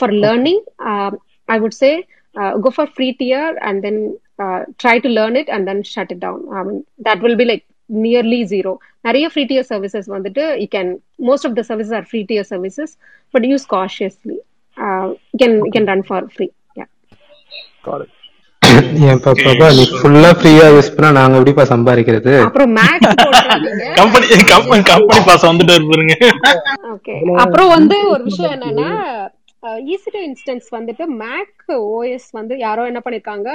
for 0.00 0.10
learning, 0.24 0.60
uh, 0.90 1.10
I 1.48 1.58
would 1.58 1.74
say 1.74 2.06
uh, 2.34 2.56
go 2.56 2.70
for 2.70 2.86
free 2.86 3.12
tier 3.14 3.56
and 3.60 3.82
then 3.84 4.18
uh, 4.38 4.64
try 4.78 4.98
to 4.98 5.08
learn 5.08 5.36
it 5.36 5.48
and 5.48 5.68
then 5.68 5.82
shut 5.82 6.10
it 6.10 6.20
down. 6.20 6.48
I 6.52 6.62
mean, 6.62 6.84
that 6.98 7.20
will 7.20 7.36
be 7.36 7.44
like 7.44 7.64
nearly 7.88 8.40
zero. 8.46 8.74
நிறைய 9.06 9.26
free 9.28 9.46
tier 9.50 9.64
services 9.72 10.04
வந்துட்டு 10.14 10.44
you 10.62 10.68
can 10.74 10.88
most 11.30 11.44
of 11.48 11.54
the 11.58 11.64
services 11.70 11.92
are 11.98 12.04
free 12.12 12.24
tier 12.30 12.44
services 12.52 12.90
but 13.34 13.48
use 13.54 13.66
cautiously. 13.74 14.38
Uh, 14.76 15.06
you 15.32 15.38
can 15.42 15.54
you 15.66 15.72
can 15.76 15.86
run 15.92 16.02
நீ 18.97 19.83
ஃபுல்லா 19.99 20.29
ஃப்ரீயா 20.39 20.67
use 20.75 20.91
பண்ணா 20.95 21.09
நாங்க 21.17 21.37
எப்படிப்பா 21.39 21.63
சம்பாதிக்கிறது? 21.73 22.33
அப்புறம் 22.45 22.71
மேக் 22.79 23.03
போட்டுறாதீங்க 23.21 23.87
கம்பெனி 23.99 24.27
கம்பெனி 24.53 24.83
கம்பெனி 24.93 25.21
பாஸ் 25.27 25.49
வந்துட்டு 25.49 25.75
இருப்பாருங்க 25.77 26.15
ஓகே 26.93 27.15
அப்புறம் 27.43 27.73
வந்து 27.75 27.97
ஒரு 28.13 28.23
விஷயம் 28.29 28.55
என்னன்னா 28.57 28.89
டு 30.13 30.19
இன்ஸ்டன்ஸ் 30.27 30.67
வந்துட்டு 30.77 31.05
மேக் 31.23 31.63
ஓஎஸ் 31.77 32.29
வந்து 32.39 32.53
யாரோ 32.65 32.83
என்ன 32.91 33.01
பண்ணிருக்காங்க 33.05 33.49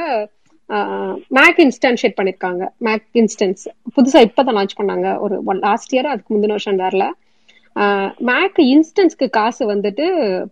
மேக் 1.36 1.59
இன்ஸ்டன்ஷேட் 1.65 2.16
பண்ணிருக்காங்க. 2.19 2.62
மேக் 2.86 3.06
இன்ஸ்டன்ஸ் 3.23 3.62
புதுசா 3.94 4.20
இப்பதான் 4.27 4.56
லான்ச் 4.59 4.78
பண்ணாங்க. 4.78 5.09
ஒரு 5.24 5.35
லாஸ்ட் 5.66 5.93
இயர் 5.94 6.11
அதுக்கு 6.12 6.32
முந்தின 6.35 6.55
வருஷம் 6.56 6.78
வரல. 6.85 7.06
மேக் 8.31 8.59
இன்ஸ்டன்ஸ்க்கு 8.74 9.27
காசு 9.39 9.62
வந்துட்டு 9.73 10.06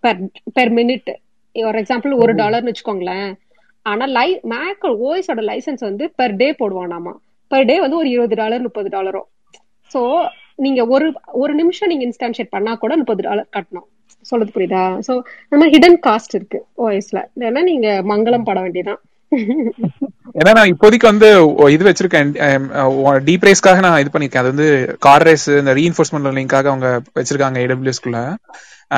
பெர் 0.04 0.20
பெர் 0.58 0.72
மினிட் 0.78 1.10
ஒரு 1.56 1.78
எக்ஸாம்பிள் 1.82 2.12
ஒரு 2.24 2.34
டாலர்னு 2.42 2.72
வச்சுக்கோங்களேன். 2.72 3.30
ஆனா 3.86 4.04
லை 4.18 4.28
மேக் 4.52 4.84
ஓஎஸோட 5.06 5.40
லைசன்ஸ் 5.50 5.82
வந்து 5.88 6.04
பெர் 6.18 6.34
டே 6.40 6.48
போடுவானாமா? 6.60 7.12
பெர் 7.50 7.66
டே 7.70 7.76
வந்து 7.84 7.98
ஒரு 8.02 8.08
இருபது 8.14 8.34
டாலர் 8.40 8.66
முப்பது 8.66 8.88
டாலரோ 8.96 9.22
சோ 9.90 10.00
நீங்க 10.64 10.80
ஒரு 10.94 11.06
ஒரு 11.42 11.52
நிமிஷம் 11.60 11.90
நீங்க 11.90 12.04
இன்ஸ்டான்ஷேட் 12.08 12.54
பண்ணா 12.56 12.72
கூட 12.82 12.92
முப்பது 13.00 13.22
டாலர் 13.28 13.48
கட்டணும். 13.56 13.88
சொல்றது 14.26 14.52
புரியுதா? 14.56 14.82
சோ 15.06 15.12
நம்ம 15.52 15.66
ஹிடன் 15.74 15.98
காஸ்ட் 16.06 16.36
இருக்கு 16.38 16.60
ஓஎஸ்ல 16.84 17.18
இல்லைன்னா 17.36 17.62
நீங்க 17.70 17.88
மங்களம் 18.12 18.48
பட 18.50 18.60
வேண்டியதான் 18.66 19.00
ஏன்னா 20.38 20.52
நான் 20.56 20.70
இப்போதைக்கு 20.72 21.06
வந்து 21.10 21.28
இது 21.74 21.86
வச்சிருக்கேன். 21.88 22.30
டீப் 23.28 23.46
ரேஸ்க்காக 23.48 23.80
நான் 23.86 24.00
இது 24.02 24.10
பண்ணிருக்கேன் 24.14 24.42
அது 24.42 24.52
வந்து 24.54 24.68
கார் 25.06 25.24
ரேஸ் 25.28 25.46
இந்த 25.60 25.72
ரீஎன்ஃபோர்ஸ்மெண்ட் 25.78 26.38
லிங்காக 26.38 26.70
அவங்க 26.72 26.88
வச்சிருக்காங்க 27.18 27.62
ஏடபிள்யூஎஸ்குள்ள 27.64 28.20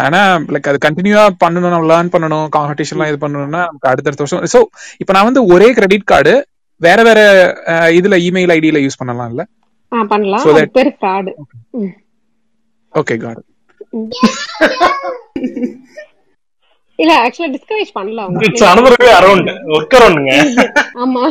ஆனா 0.01 0.21
லைக் 0.55 0.69
அது 0.71 0.79
கண்டினியூவா 0.87 1.25
பண்ணணும் 1.43 1.75
நம்ம 1.75 1.89
லேர்ன் 1.93 2.13
பண்ணணும் 2.15 2.47
காம்படிஷன்லாம் 2.57 3.11
இது 3.11 3.19
பண்ணணும்னா 3.25 3.63
நமக்கு 3.69 3.91
அடுத்தடுத்த 3.93 4.25
வருஷம் 4.25 4.53
சோ 4.55 4.61
இப்போ 5.03 5.13
நான் 5.17 5.29
வந்து 5.29 5.43
ஒரே 5.55 5.69
கிரெடிட் 5.79 6.11
கார்டு 6.13 6.35
வேற 6.81 7.01
வேற 7.09 7.21
இதுல 7.99 8.17
இமெயில் 8.29 8.55
ஐடியில 8.57 8.81
யூஸ் 8.85 9.01
பண்ணலாம். 9.01 9.31
இல்ல 9.33 9.43
பண்ணலாம் 10.13 10.47
பேரு 10.79 10.93
கார்டு 11.05 11.33
ஓகே 12.95 13.17
காட் 13.25 13.43
இல்ல 16.99 17.13
ஆக்சுவலா 17.23 17.53
டிஸ்கரேஜ் 17.55 17.89
பண்ணல 17.97 18.25
அவங்க. 18.25 18.43
It's 18.49 18.67
another 18.69 18.97
way 19.03 19.09
around 19.19 19.49
work 19.77 19.97
அரௌண்டுங்க 19.99 20.33
ஆமா. 21.03 21.23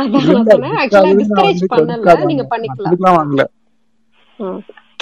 அதான் 0.00 0.26
நான் 0.28 0.46
சொன்னேன். 0.50 0.76
ஆக்சுவலா 0.82 1.14
டிஸ்கரேஜ் 1.22 1.62
பண்ணல. 1.72 2.14
நீங்க 2.30 2.44
பண்ணிக்கலாம். 2.52 3.16
வாங்கல. 3.18 3.44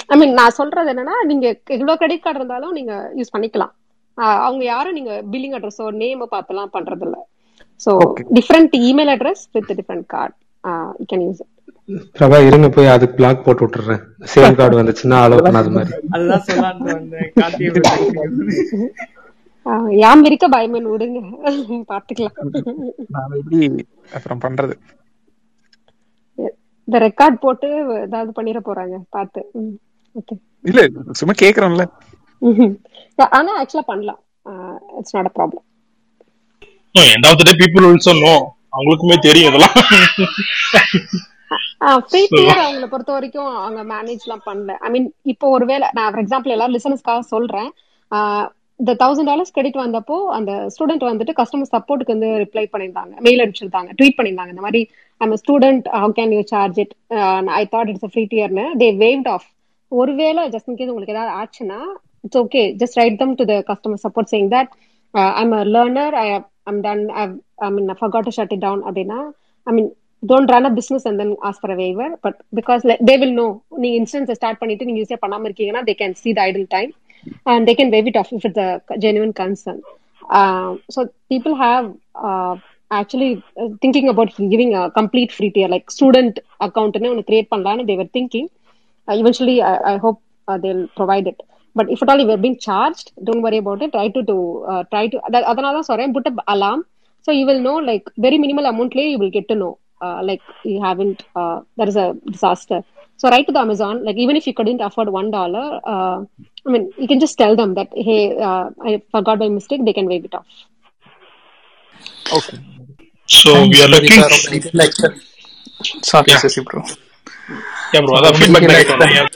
ஐ 0.09 0.17
மீன் 0.19 0.37
நான் 0.39 0.57
சொல்றது 0.57 0.91
என்னன்னா 0.93 1.15
நீங்க 1.29 1.45
எவ்வளவு 1.75 1.99
கிரெடிட் 2.01 2.23
கார்டு 2.23 2.39
இருந்தாலும் 2.39 2.75
நீங்க 2.77 2.93
யூஸ் 3.19 3.33
பண்ணிக்கலாம். 3.35 3.73
ஆஹ் 4.17 4.41
அவங்க 4.45 4.63
யாரும் 4.65 4.97
நீங்க 4.97 5.13
பில்லிங் 5.31 5.55
அட்ரஸோ 5.57 5.87
நேம் 6.01 6.23
பார்த்தெல்லாம் 6.33 6.73
பண்றது 6.75 7.05
இல்ல 7.07 7.17
so 7.81 7.91
different 8.37 8.75
email 8.89 9.11
address 9.15 9.43
with 9.55 9.71
different 9.71 10.07
card 10.13 10.35
you 11.01 11.07
can 11.11 11.25
use 11.27 11.43
Prabha 12.15 12.37
இருங்க 12.45 12.67
போய் 12.75 12.93
அதுக்கு 12.93 13.17
பிளாக் 13.17 13.43
போட்டு 13.45 13.63
விட்டுறேன். 13.63 13.99
சேம் 14.31 14.55
கார்டு 14.59 14.79
வந்துச்சுன்னா 14.79 15.17
அலோவ் 15.25 15.45
பண்ணாத 15.47 15.69
மாதிரி. 15.75 15.91
யாம் 20.01 20.23
இருக்க 20.29 20.45
பயமேன் 20.55 20.89
விடுங்க. 20.91 21.19
பாத்துக்கலாம் 21.91 22.35
அப்புறம் 24.15 24.41
பண்றது? 24.45 24.75
இந்த 26.87 26.97
ரெக்கார்ட் 27.05 27.37
போட்டு 27.43 27.67
ஏதாவது 28.01 28.31
பண்ணிட 28.37 28.59
போறாங்க. 28.67 28.95
பாத்து 29.15 29.41
இல்ல 30.69 30.81
சும்மா 31.19 31.33
கேக்குறேன்ல. 31.43 31.85
ஆனா 33.37 33.51
ஆக்சுவலா 33.61 33.87
பண்ணலாம். 33.91 34.19
It's 34.99 35.15
not 35.17 35.29
a 35.31 35.33
problem 35.37 35.63
end 37.13 37.27
of 37.29 37.39
the 37.39 37.45
day 37.49 37.55
people 37.61 37.85
also 37.89 38.13
know 38.25 38.33
அவங்களுக்குமே 38.75 39.17
தெரியும் 39.27 39.49
இதெல்லாம். 39.51 39.75
டியர் 42.11 42.61
அவங்கள 42.65 42.85
பொறுத்த 42.91 43.11
வரைக்கும் 43.15 43.49
அவங்க 43.63 43.81
மேனேஜ்லாம் 43.93 44.45
பண்ணல. 44.49 44.73
ஐ 44.85 44.89
மீன் 44.93 45.07
இப்போ 45.33 45.45
ஒருவேளை 45.55 45.87
நான் 45.97 46.11
ஃபார் 46.11 46.23
எக்ஸாம்பிள் 46.23 46.53
எல்லாரும் 46.55 46.77
லிசனஸ்க்காக 46.77 47.23
சொல்றேன். 47.33 47.69
இந்த 48.79 48.93
தௌசண்ட் 49.01 49.29
டாலர்ஸ் 49.31 49.53
கிரெடிட் 49.55 49.77
வந்தப்போ 49.83 50.15
அந்த 50.37 50.51
ஸ்டூடெண்ட் 50.75 51.03
வந்துட்டு 51.09 51.35
கஸ்டமர் 51.41 51.73
சப்போர்ட்டுக்கு 51.75 52.15
வந்து 52.15 52.29
ரிப்ளை 52.43 52.63
பண்ணியிருந்தாங்க. 52.71 53.13
மெயில் 53.27 53.43
அடிச்சிருந்தாங்க 53.43 53.91
ட்வீட் 53.99 54.17
பண்ணியிருந்தாங்க. 54.17 54.53
இந்த 54.55 54.65
மாதிரி 54.67 54.81
I'm 55.21 55.35
student 55.43 55.85
how 56.01 56.15
can 56.19 56.33
you 56.37 56.41
charge 56.53 56.79
it 56.83 56.93
I 57.59 57.63
thought 57.75 57.91
it's 57.93 58.11
free 58.15 58.23
டியர்னு 58.33 58.65
they 58.83 58.89
waved 59.03 59.29
off 59.35 59.47
ஒருவேளை 59.91 60.43
ஜஸ்ட் 60.53 60.69
இன்கேஸ் 60.71 60.91
உங்களுக்கு 60.91 61.15
ஏதாவது 61.15 61.33
ஆச்சுன்னா 61.39 61.79
it's 62.23 62.39
okay 62.43 62.63
just 62.81 62.97
write 63.01 63.19
them 63.21 63.35
to 63.39 63.45
the 63.51 63.55
customer 63.69 64.03
support 64.05 64.31
saying 64.33 64.49
that 64.55 64.71
I'm 65.41 65.53
a 65.59 65.63
learner 65.75 66.15
I 66.21 66.25
I'm 66.71 66.81
done 66.87 67.03
I 67.17 67.25
mean 67.75 67.93
forgot 68.01 68.33
shut 68.37 68.53
it 68.55 68.65
down 68.65 68.83
அப்படின்னா 68.87 69.19
I 69.67 69.73
mean 69.77 69.89
don't 70.23 70.51
run 70.53 70.67
a 70.69 70.73
business 70.77 71.05
and 71.09 71.19
then 71.21 71.33
ask 71.49 71.59
for 71.61 71.73
a 71.75 71.79
waiver 71.81 72.13
but 72.25 72.37
because 72.59 72.83
they 73.09 73.15
will 73.23 73.35
know 73.41 73.47
நீங்க 73.77 73.95
insurance 74.01 74.37
start 74.39 74.61
பண்ணிட்டு 74.61 74.87
நீங்க 74.87 74.99
யூஸே 75.03 75.19
பண்ணாம 75.23 75.47
இருக்கீங்கன்னா 75.49 75.83
they 75.89 75.95
can 76.01 76.15
see 76.21 76.31
the 76.37 76.41
idle 76.49 76.67
time 76.75 76.91
and 77.53 77.67
they 77.69 77.75
can 77.79 77.93
waive 77.95 78.09
it 78.11 78.19
off 78.23 78.31
if 78.35 78.47
it's 78.49 78.71
genuine 79.05 79.35
concern 79.41 79.81
so 80.95 81.01
people 81.31 81.55
have 81.63 81.87
actually 82.91 83.29
thinking 83.83 84.09
about 84.11 84.33
giving 84.51 84.73
a 84.79 84.83
complete 84.99 85.33
free 85.35 85.47
tier 85.55 85.71
like 85.73 85.87
student 85.95 86.37
அக்கௌண்ட்னு 86.67 87.11
ஒன்று 87.13 87.27
create 87.29 87.51
பண்ணலான்னு 87.53 87.87
they're 87.91 88.11
thinking 88.15 88.49
eventually 89.08 89.56
I, 89.70 89.74
I 89.92 89.96
hope 90.04 90.18
uh, 90.48 90.58
they'll 90.62 90.86
provide 91.00 91.26
it 91.32 91.38
but 91.76 91.88
if 91.94 92.02
at 92.02 92.08
all 92.08 92.20
you 92.22 92.28
have 92.28 92.42
been 92.46 92.58
charged 92.68 93.08
don't 93.26 93.42
worry 93.46 93.58
about 93.64 93.82
it 93.82 93.92
try 93.92 94.08
to 94.16 94.22
do 94.32 94.38
uh, 94.70 94.82
try 94.92 95.04
to 95.12 95.18
அதனால 95.50 95.72
தான் 95.78 95.88
சொல்றேன் 95.90 96.14
put 96.16 96.26
a 96.30 96.34
alarm 96.54 96.80
so 97.24 97.30
you 97.38 97.44
will 97.50 97.60
know 97.66 97.76
like 97.90 98.06
very 98.26 98.38
minimal 98.44 98.66
amount 98.72 98.94
lay 98.98 99.06
you 99.12 99.18
will 99.22 99.34
get 99.38 99.46
to 99.52 99.56
know 99.62 99.72
uh, 100.04 100.20
like 100.28 100.42
you 100.72 100.78
haven't 100.88 101.20
uh, 101.40 101.58
there 101.78 101.90
is 101.92 101.98
a 102.04 102.08
disaster 102.34 102.78
so 103.20 103.30
write 103.32 103.46
to 103.48 103.54
the 103.56 103.62
amazon 103.66 103.96
like 104.06 104.18
even 104.24 104.36
if 104.40 104.44
you 104.48 104.54
couldn't 104.58 104.82
afford 104.88 105.08
one 105.20 105.30
dollar 105.38 105.66
uh, 105.92 106.18
i 106.66 106.70
mean 106.74 106.84
you 107.02 107.08
can 107.12 107.20
just 107.24 107.36
tell 107.42 107.54
them 107.62 107.72
that 107.78 107.90
hey 108.08 108.20
uh, 108.48 108.66
i 108.88 108.92
forgot 109.16 109.38
by 109.44 109.48
mistake 109.58 109.82
they 109.88 109.96
can 110.00 110.08
waive 110.14 110.26
it 110.30 110.36
off 110.40 110.50
okay 112.38 112.54
so 113.38 113.50
we 113.72 113.78
thanks 113.78 113.82
are 113.84 113.90
looking. 113.94 114.14
Pratibha 114.14 114.32
ரொம்ப 114.34 114.48
detail 114.54 114.84
explain 114.88 115.16
sorry 116.10 116.30
Yeah, 116.32 116.40
Sasi 116.44 116.62
bro 116.68 116.80
So 117.97 118.15
அதான். 118.19 118.37
Explain 118.39 119.29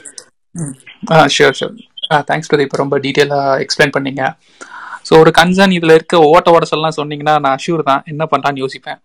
ah 1.12 1.26
sure 1.34 1.56
sure 1.58 1.76
ah 2.12 2.18
thanks 2.30 2.50
Pradeep 2.50 2.80
ரொம்ப 2.82 2.98
டீட்டெயிலாக 3.04 3.60
explain 3.64 3.94
பண்ணீங்க. 3.96 4.22
So 5.08 5.12
ஒரு 5.20 5.30
concern 5.38 5.76
இதில் 5.76 5.96
இருக்க 5.96 6.16
ஓட்ட 6.30 6.50
ஓட 6.50 6.64
சொல்லலாம் 6.64 6.98
சொன்னீங்கன்னா 6.98 7.36
நான் 7.46 7.62
ஷூர் 7.64 7.82
தான். 7.82 8.02
என்ன 8.06 8.22
பண்ணலான்னு 8.32 8.62
யோசிப்பேன். 8.64 8.98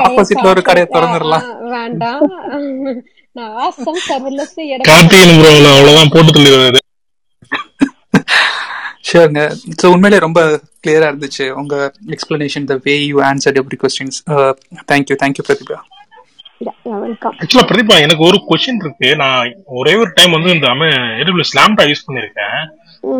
ஆப்போசிட்ல 0.00 0.48
ஒரு 0.52 0.62
கடையை 0.62 0.86
திறந்துடலாம். 0.94 1.44
வேண்டாம். 1.74 2.22
நான் 3.36 3.52
bro 5.38 5.52
ல 5.56 5.68
அவ்வளவுதான் 5.74 6.12
போட்டு 6.14 6.34
தள்ளிடுவாரு 6.36 6.80
ஷூர்ங்க 9.14 9.42
ஸோ 9.80 9.86
உண்மையிலே 9.94 10.18
ரொம்ப 10.24 10.40
கிளியரா 10.84 11.08
இருந்துச்சு. 11.10 11.44
உங்க 11.60 11.74
explanation 12.14 12.68
the 12.70 12.74
way 12.86 12.94
you 13.10 13.18
answered 13.30 13.58
every 13.60 13.76
questions 13.82 14.18
thank you 14.92 15.16
thank you 15.22 15.44
Prathiba 15.48 15.80
welcome 17.04 17.34
ஆக்சுவலா 17.42 17.66
பிரதீபா 17.70 17.94
எனக்கு 18.06 18.22
ஒரு 18.28 18.38
கொஸ்டின் 18.48 18.80
இருக்கு. 18.84 19.08
நான் 19.22 19.48
ஒரே 19.80 19.92
ஒரு 20.02 20.10
டைம் 20.18 20.36
வந்து 20.36 20.50
இந்த 20.56 20.66
ஏடபிள்யூ 21.20 21.46
ஸ்லாம்டா 21.52 21.84
யூஸ் 21.90 22.06
பண்ணிருக்கேன் 22.08 22.58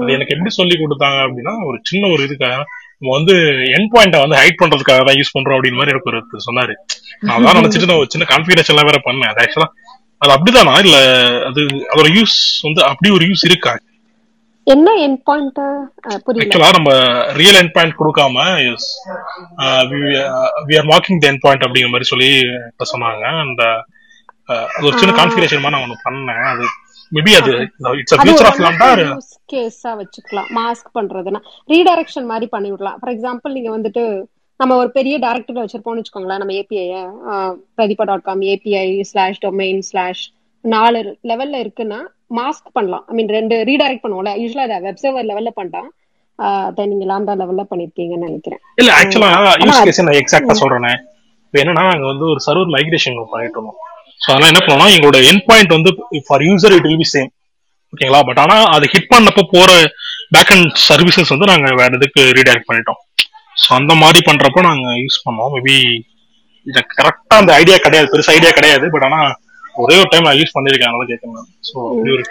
அது 0.01 0.11
எனக்கு 0.17 0.35
எப்படி 0.35 0.51
சொல்லி 0.59 0.75
கொடுத்தாங்க 0.83 1.19
அப்படின்னா 1.27 1.55
ஒரு 1.69 1.79
சின்ன 1.91 2.11
ஒரு 2.15 2.23
இதுக்காக 2.27 2.59
நம்ம 2.99 3.15
வந்து 3.19 3.35
என் 3.77 3.91
பாயிண்ட 3.95 4.21
வந்து 4.25 4.39
ஹைட் 4.41 4.61
பண்றதுக்காக 4.61 5.03
தான் 5.09 5.19
யூஸ் 5.21 5.35
பண்றோம் 5.37 5.57
அப்படின்னு 5.57 5.81
மாதிரி 5.81 5.93
எனக்கு 5.95 6.11
ஒரு 6.13 6.21
சொன்னாரு. 6.49 6.75
நான் 7.27 7.37
அதான் 7.39 7.59
நினைச்சிட்டு 7.61 7.89
நான் 7.91 8.03
ஒரு 8.03 8.13
சின்ன 8.15 8.29
கான்ஃபிகரேஷன் 8.33 8.75
எல்லாம் 8.75 8.91
வேற 8.91 9.01
பண்ணேன். 9.09 9.33
அது 9.33 9.43
ஆக்சுவலா 9.45 9.71
அது 10.23 10.33
அப்படிதானா? 10.37 10.75
இல்ல 10.87 10.97
அது 11.49 11.61
அதோட 11.93 12.09
யூஸ் 12.19 12.37
வந்து 12.67 12.81
அப்படி 12.91 13.11
ஒரு 13.17 13.27
யூஸ் 13.31 13.45
இருக்கா? 13.51 13.73
என்ன 14.73 14.89
என் 15.05 15.17
பாயிண்ட் 15.29 15.59
புரியல. 16.27 16.69
நம்ம 16.77 16.91
ரியல் 17.41 17.59
என் 17.61 17.73
பாயிண்ட் 17.75 17.99
கொடுக்காம 18.01 18.45
we 20.69 20.75
are 20.81 20.89
marking 20.93 21.21
the 21.23 21.29
endpoint 21.45 21.65
அப்படிங்கிற 21.67 21.93
மாதிரி 21.95 22.11
சொல்லி 22.13 22.31
சொன்னாங்க. 22.93 23.25
அந்த 23.45 23.63
அது 24.77 24.87
ஒரு 24.89 24.97
சின்ன 25.01 25.13
கான்ஃபிகரேஷன் 25.19 25.63
மாதிரி 25.65 25.77
நான் 25.77 25.87
ஒண்ணு 25.87 26.05
பண்ணேன். 26.07 26.43
அது 26.53 26.65
மேபி 27.17 27.33
அது 27.41 27.53
it's 28.01 28.15
one 28.17 28.47
of 28.51 28.63
Lambda 28.67 28.89
use 29.01 29.33
கேஸா 29.53 29.91
வச்சுக்கலாம். 30.01 30.49
மாஸ்க் 30.59 30.95
பண்றதுன்னா 30.99 31.41
ரீடைரக்ஷன் 31.73 32.31
மாதிரி 32.31 32.47
பண்ணி 32.55 32.71
விடலாம். 32.73 32.99
ஃபார் 33.01 33.13
எக்ஸாம்பிள் 33.15 33.57
நீங்க 33.57 33.71
வந்துட்டு 33.77 34.05
நம்ம 34.61 34.77
ஒரு 34.81 34.91
பெரிய 34.97 35.15
டைரக்டர் 35.25 35.63
வச்சிருப்போம்னு 35.63 36.01
வச்சுக்கோங்களேன் 36.01 36.41
நம்ம 36.43 36.55
API 36.61 36.87
Prathiba 37.77 38.05
dot 38.11 38.27
com 38.29 38.43
API 38.53 38.87
slash 39.11 39.41
domain 39.45 39.83
slash 39.91 40.25
நாலு 40.65 41.01
லெவல்ல 41.31 41.57
இருக்குன்னா 41.65 41.99
மாஸ்க் 42.39 42.69
பண்ணலாம். 42.77 43.05
ஐ 43.11 43.15
மீன் 43.17 43.33
ரெண்டு 43.39 43.57
ரீடைரக்ட் 43.71 44.05
பண்ணுவோம்ல. 44.05 44.31
யூஸ்வலா 44.43 44.67
அதை 44.69 44.79
வெப் 44.87 45.03
சர்வர் 45.03 45.29
லெவல்ல 45.31 45.51
பண்ணலாம் 45.59 45.91
அதை 46.69 46.85
நீங்க 46.91 47.05
லாம்டா 47.11 47.35
லெவல்ல 47.41 47.63
பண்ணிருக்கீங்கன்னு 47.71 48.29
நினைக்கிறேன். 48.31 48.61
இல்ல 48.81 48.91
ஆக்சுவலா 49.01 49.31
யூஸ் 49.65 49.83
கேஸ் 49.89 50.01
நான் 50.07 50.21
எக்ஸாக்டா 50.21 50.55
ம், 50.55 50.61
சொல்றேனே. 50.63 50.93
என்னன்னா 51.55 51.85
நாங்க 51.91 52.07
வந்து 52.13 52.25
ஒரு 52.33 52.41
சர்வர் 52.47 52.73
மைக்ரேஷன் 52.77 53.19
பண்ணிட்டு 53.33 53.59
இருந்தோம். 53.59 53.79
ஸோ 54.23 54.29
அதெல்லாம் 54.33 54.53
என்ன 54.53 54.63
பண்ணோம்னா 54.65 54.89
எங்களோட 54.95 55.19
என் 55.31 55.45
பாயிண்ட் 55.49 55.77
வந்து 55.77 55.91
for 56.29 56.45
user 56.49 56.75
it 56.79 56.89
will 56.89 57.03
be 57.03 57.09
same 57.15 57.31
ஓகேங்களா 57.93 58.21
பட் 58.29 58.41
ஆனா 58.45 58.57
அது 58.77 58.85
ஹிட் 58.95 59.13
பண்ணப்போ 59.13 59.43
போற 59.55 59.71
பேக் 60.35 60.53
அண்ட் 60.55 60.71
சர்வீசஸ் 60.89 61.33
வந்து 61.35 61.51
நாங்க 61.53 61.69
வேற 61.81 61.91
இதுக்கு 62.01 62.23
ரீடைரக்ட் 62.39 62.69
பண்ணிட்டோம். 62.71 63.01
ஸோ 63.57 63.69
அந்த 63.79 63.93
மாதிரி 64.03 64.21
பண்றப்போ 64.29 64.63
நாங்க 64.69 64.87
யூஸ் 65.03 65.25
பண்ணோம். 65.27 65.53
மேபி 65.57 65.77
இது 66.67 66.81
கரெக்டா 66.99 67.35
அந்த 67.43 67.53
ஐடியா 67.61 67.77
கிடையாது. 67.87 68.09
பெருசா 68.13 68.35
ஐடியா 68.37 68.53
கிடையாது. 68.59 68.87
பட் 68.95 69.07
ஆனா 69.09 69.21
ஒரே 69.83 69.95
ஒரு 70.01 70.09
டைம் 70.13 70.27
நான் 70.27 70.39
யூஸ் 70.41 70.55
பண்ணிருக்கேன் 70.57 70.91
அதனால 70.91 71.07
கேட்கணும் 71.11 71.49
ஒரு 72.09 72.23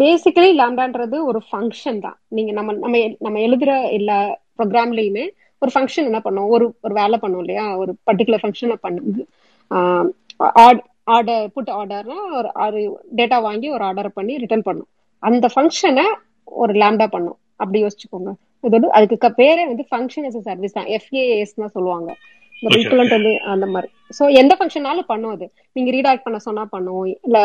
பேசிக்கலி 0.00 0.50
லாம்டான்றது 0.60 1.16
ஒரு 1.30 1.40
ஃபங்க்ஷன் 1.48 1.98
தான். 2.06 2.16
நீங்க 2.36 2.50
நம்ம 2.58 2.72
நம்ம 2.84 2.96
நம்ம 3.26 3.36
எழுதுற 3.46 3.72
எல்லா 3.98 4.16
ப்ரோக்ராம்லயுமே 4.58 5.24
ஒரு 5.62 5.70
ஃபங்க்ஷன் 5.74 6.08
என்ன 6.10 6.20
பண்ணும்? 6.26 6.48
ஒரு 6.54 6.64
ஒரு 6.86 6.94
வேலை 7.00 7.16
பண்ணும் 7.24 7.42
இல்லையா? 7.44 7.64
ஒரு 7.82 7.92
பர்டிகுலர் 8.08 8.42
ஃபங்க்ஷனை 8.42 8.76
பண்ணுது 8.86 9.22
ஆர்டர் 11.14 11.44
புட் 11.54 11.70
ஆர்டர்னா 11.78 12.18
ஒரு 12.38 12.48
ஆறு 12.64 12.80
டேட்டா 13.18 13.38
வாங்கி 13.48 13.68
ஒரு 13.76 13.84
ஆர்டர் 13.88 14.16
பண்ணி 14.18 14.34
ரிட்டர்ன் 14.44 14.66
பண்ணும். 14.68 14.88
அந்த 15.22 15.46
ஃபங்க்ஷனை 15.54 16.06
ஒரு 16.62 16.72
லேம்டா 16.82 17.06
பண்ணும். 17.14 17.38
அப்படி 17.62 17.78
யோசிச்சுக்கோங்க. 17.84 18.32
இதோட 18.66 18.88
அதுக்கு 18.98 19.28
பேரே 19.40 19.64
வந்து 19.70 19.84
ஃபங்க்ஷன் 19.90 20.26
எஸ் 20.28 20.38
சர்வீஸ் 20.48 20.76
தான். 20.78 20.88
எஃப்ஏஎஸ் 20.98 21.58
தான் 21.62 21.74
சொல்லுவாங்க. 21.76 22.10
ஈக்குவலண்ட் 22.78 23.14
வந்து 23.16 23.32
அந்த 23.52 23.66
மாதிரி. 23.74 23.88
ஸோ 24.18 24.24
எந்த 24.40 24.52
ஃபங்க்ஷனாலும் 24.58 25.08
பண்ணும் 25.12 25.32
அது. 25.36 25.46
நீங்க 25.76 25.90
ரீடாக்ட் 25.96 26.24
பண்ண 26.26 26.38
சொன்னா 26.46 26.64
பண்ணும். 26.74 27.04
இல்ல 27.26 27.38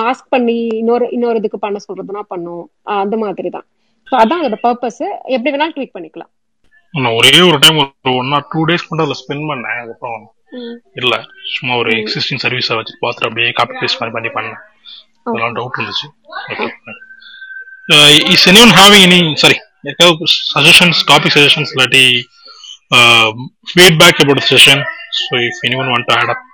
மாஸ்க் 0.00 0.28
பண்ணி 0.34 0.56
இன்னொரு 0.82 1.06
இன்னொரு 1.16 1.40
இதுக்கு 1.42 1.58
பண்ண 1.64 1.80
சொல்றதுனா 1.86 2.22
பண்ணும். 2.32 2.64
அந்த 3.02 3.16
மாதிரி 3.24 3.50
தான் 3.56 3.66
ஸோ 4.08 4.14
அதான் 4.22 4.40
அதோட 4.42 4.58
பர்பஸ் 4.66 5.02
எப்படி 5.34 5.50
வேணாலும் 5.52 5.76
ட்வீட் 5.76 5.94
பண்ணிக்கலாம். 5.96 6.30
நான் 6.94 7.16
ஒரே 7.18 7.34
ஒரு 7.50 7.58
டைம் 7.62 7.78
ஒரு 7.82 8.12
ஒன் 8.22 8.32
ஆர் 8.36 8.46
டூ 8.52 8.60
டேஸ் 8.68 8.86
மட்டும் 8.88 9.06
அதில் 9.06 9.20
ஸ்பெண்ட் 9.22 9.46
பண்ணேன். 9.50 9.80
அதுக்கப்புறம் 9.82 10.24
இல்ல 11.00 11.14
சும்மா 11.54 11.74
ஒரு 11.82 11.90
எக்ஸிஸ்டிங் 12.00 12.42
சர்வீஸை 12.44 12.76
வச்சு 12.78 12.94
பார்த்துட்டு 13.02 13.28
அப்படியே 13.28 13.48
காப்பி 13.58 13.74
பேஸ்ட் 13.80 14.00
மாதிரி 14.00 14.14
பண்ணி 14.16 14.30
பண்ணேன். 14.36 14.60
அதெல்லாம் 15.26 15.56
டவுட் 15.58 15.78
இருந்துச்சு 15.80 16.08
is 18.34 18.46
anyone 18.66 18.74
having 18.80 19.04
any 19.08 19.20
sorry 19.42 19.56
suggestions 20.54 21.00
topic 21.10 21.34
suggestions 21.36 21.72
இல்லாட்டி 21.74 22.04
feedback 23.70 24.20
about 24.24 24.44
session 24.52 24.82
so 25.22 25.34
if 25.48 25.60
anyone 25.82 25.90
want 25.92 26.08
to 26.10 26.14
add 26.20 26.32
up 26.34 26.44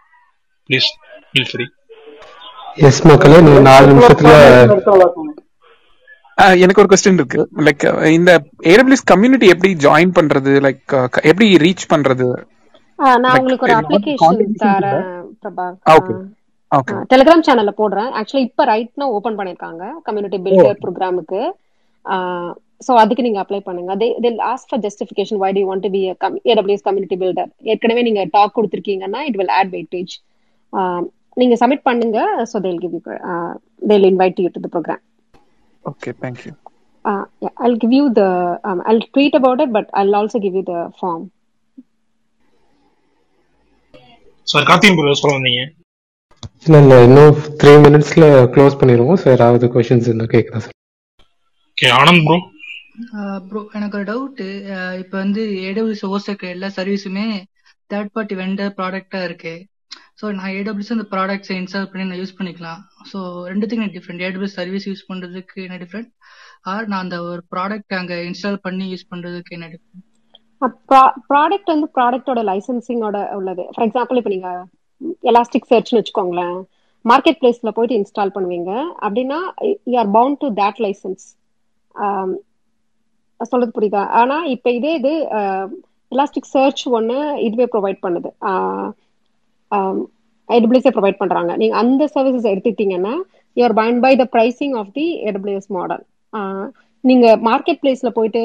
please 0.68 0.88
feel 1.30 1.48
free 1.52 1.66
yes 2.88 3.02
மக்களே 3.10 3.38
நீங்க 3.46 3.62
நாலு 3.70 3.86
நிமிஷத்துல 3.92 4.32
எனக்கு 6.64 6.80
ஒரு 6.82 6.90
கொஸ்டின் 6.90 7.18
இருக்கு. 7.20 7.40
லைக் 7.66 7.82
இந்த 8.18 8.30
ஏடபிள்யூஎஸ் 8.72 9.08
கம்யூனிட்டி 9.10 9.46
எப்படி 9.54 9.70
ஜாயின் 9.84 10.12
பண்றது? 10.18 10.52
லைக் 10.66 10.94
எப்படி 11.30 11.46
ரீச் 11.64 11.84
பண்றது? 11.92 12.28
நான் 13.24 13.36
உங்களுக்கு 13.40 13.66
ஒரு 13.68 13.76
அப்ளிகேஷன் 13.80 14.40
தரேன் 14.62 15.04
பிரபா 15.42 15.66
ஓகே 15.96 16.14
ஓகே 16.72 16.94
டெலிகிராம் 17.12 17.44
சேனல்ல 17.48 17.72
போடுறேன். 17.80 18.10
ஆக்சுவலி 18.18 18.44
இப்ப 18.48 18.64
ரைட்னா 18.72 19.08
ஓபன் 19.16 19.38
பண்ணிருக்காங்க. 19.38 19.82
கம்யூனிட்டி 20.06 20.38
பில்டர் 20.46 20.80
ப்ரோக்ராமுக்கு 20.84 21.40
ஸோ 22.86 22.92
அதுக்கு 23.02 23.24
நீங்க 23.26 23.40
அப்ளை 23.42 23.60
பண்ணுங்க. 23.68 23.94
They 24.02 24.08
they'll 24.24 24.40
ask 24.50 24.70
for 24.70 24.82
justification 24.86 25.40
why 25.44 25.50
do 25.58 25.64
want 25.70 25.84
to 25.86 25.90
be 25.96 26.02
AWS 26.52 26.86
community 26.88 27.18
builder 27.22 27.50
ஏற்கனவே 27.72 28.04
நீங்க 28.08 28.24
டாக் 28.36 28.56
கொடுத்துருக்கீங்கன்னா 28.58 29.22
இட் 29.30 29.38
வில் 29.42 29.54
ஆட் 29.58 29.72
வெயிட்டேஜ் 29.76 30.14
நீங்க 31.42 31.56
சப்மிட் 31.62 31.86
பண்ணுங்க. 31.90 32.18
So 32.52 32.56
they'll 32.66 32.80
give 32.84 32.96
you 32.96 33.02
they'll 33.92 34.08
invite 34.12 34.42
you 34.44 34.50
to 34.56 34.62
the 34.66 34.70
program 34.76 35.04
okay 35.84 36.12
Uh, 37.04 37.24
yeah, 37.40 37.52
I'll 37.56 37.76
give 37.82 37.92
you 37.96 38.06
the, 38.18 38.26
um, 38.68 38.82
I'll 38.88 39.00
tweet 39.14 39.34
about 39.38 39.60
it, 39.64 39.70
but 39.76 39.86
I'll 39.98 40.14
also 40.18 40.38
give 40.38 40.54
you 40.58 40.64
the 40.70 40.80
form. 40.98 41.22
Sir 44.46 44.66
Karthikan 44.68 44.98
bro 44.98 45.14
சொல்ல 45.20 45.36
வந்தீங்க. 45.36 45.62
இல்ல 46.66 46.76
இல்ல 46.82 46.94
இன்னும் 47.06 47.38
three 47.60 47.72
மினிட்ஸ்ல 47.84 48.26
close 48.54 48.78
பண்ணிடுவோம். 48.80 49.20
Sir 49.22 49.32
யாராவது 49.34 49.70
questions 49.74 50.08
இருந்தா 50.10 50.26
கேட்கலாம் 50.34 50.64
sir 50.66 50.76
okay 51.70 51.88
Anand 52.00 52.24
bro 52.26 52.38
bro 53.48 53.60
எனக்கு 53.78 53.96
ஒரு 53.98 54.06
டவுட்டு 54.10 54.46
இப்போ 55.02 55.16
வந்து 55.24 55.42
ஏடபிள்யூஎஸ் 55.68 56.06
ஓஸ் 56.14 56.28
இருக்க 56.30 56.46
எல்லா 56.56 56.68
சர்வீஸுமே 56.78 57.26
தேர்ட் 57.92 58.12
பார்ட்டி 58.16 58.34
வெண்டர் 58.40 58.72
ப்ராடக்டா 58.78 59.20
இருக்கு. 59.28 59.54
ஸோ 60.20 60.26
நான் 60.38 60.54
ஏடபிள்யூஸ் 60.58 60.94
அந்த 60.94 61.06
ப்ராடக்ட்ஸை 61.14 61.54
இன்ஸ்டால் 61.60 61.88
பண்ணி 61.90 62.04
நான் 62.08 62.20
யூஸ் 62.22 62.36
பண்ணிக்கலாம். 62.38 62.80
ஸோ 63.10 63.18
ரெண்டுத்துக்கும் 63.50 63.86
என்ன 63.86 63.94
டிஃப்ரெண்ட் 63.96 64.24
ஏடபிள்யூஸ் 64.26 64.58
சர்வீஸ் 64.60 64.86
யூஸ் 64.90 65.08
பண்றதுக்கு 65.10 65.58
என்ன 65.66 65.78
டிஃப்ரெண்ட் 65.84 66.10
ஆர் 66.72 66.88
நான் 66.92 67.04
அந்த 67.04 67.18
ஒரு 67.30 67.42
ப்ராடக்ட் 67.54 67.94
அங்கே 68.00 68.18
இன்ஸ்டால் 68.30 68.60
பண்ணி 68.66 68.86
யூஸ் 68.92 69.08
பண்றதுக்கு 69.12 69.56
என்ன 69.58 69.68
டிஃப்ரெண்ட் 69.74 70.06
ப்ராடக்ட் 71.32 71.72
வந்து 71.74 71.88
ப்ராடக்டோட 71.96 72.40
லைசன்சிங்கோட 72.50 73.18
உள்ளது. 73.38 73.64
ஃபார் 73.74 73.86
எக்ஸாம்பிள் 73.88 74.18
இப்போ 74.20 74.32
நீங்க 74.34 74.50
எலாஸ்டிக் 75.30 75.70
சர்ச்னு 75.72 75.98
வச்சுக்கோங்களேன். 75.98 76.58
மார்க்கெட் 77.04 77.38
பிளேஸ்ல 77.40 77.70
போயிட்டு 77.76 77.98
இன்ஸ்டால் 78.00 78.34
பண்ணுவீங்க. 78.36 78.72
அப்படின்னா 79.04 79.38
you 79.92 79.96
are 80.02 80.12
bound 80.18 80.40
to 80.44 80.48
that 80.60 80.80
licence 80.86 81.24
சொல்றது 83.40 83.72
புரியுதா? 83.76 84.02
ஆனா 84.20 84.36
இப்ப 84.54 84.70
இதே 84.78 84.92
இது 85.00 85.12
எலாஸ்டிக் 86.12 86.52
சர்ச் 86.54 86.82
ஒன்னு 86.98 87.16
இதுவே 87.46 87.66
ப்ரொவைட் 87.74 88.00
பண்ணுது. 88.06 88.30
ஏடபிள்யூஎஸ் 90.48 90.96
ப்ரொவைட் 90.96 91.20
பண்றாங்க. 91.22 91.50
நீங்க 91.60 91.74
அந்த 91.82 92.02
சர்வீசஸ் 92.14 92.50
எடுத்துக்கிட்டீங்கன்னா 92.52 93.14
you're 93.56 93.76
bind 93.80 94.02
by 94.06 94.12
the 94.22 94.26
pricing 94.34 94.74
of 94.80 94.92
the 94.98 95.06
AWS 95.28 95.70
model 95.76 96.04
நீங்க 97.04 97.26
மார்க்கெட் 97.48 97.80
பிளேஸ்ல 97.82 98.08
போயிட்டு 98.16 98.40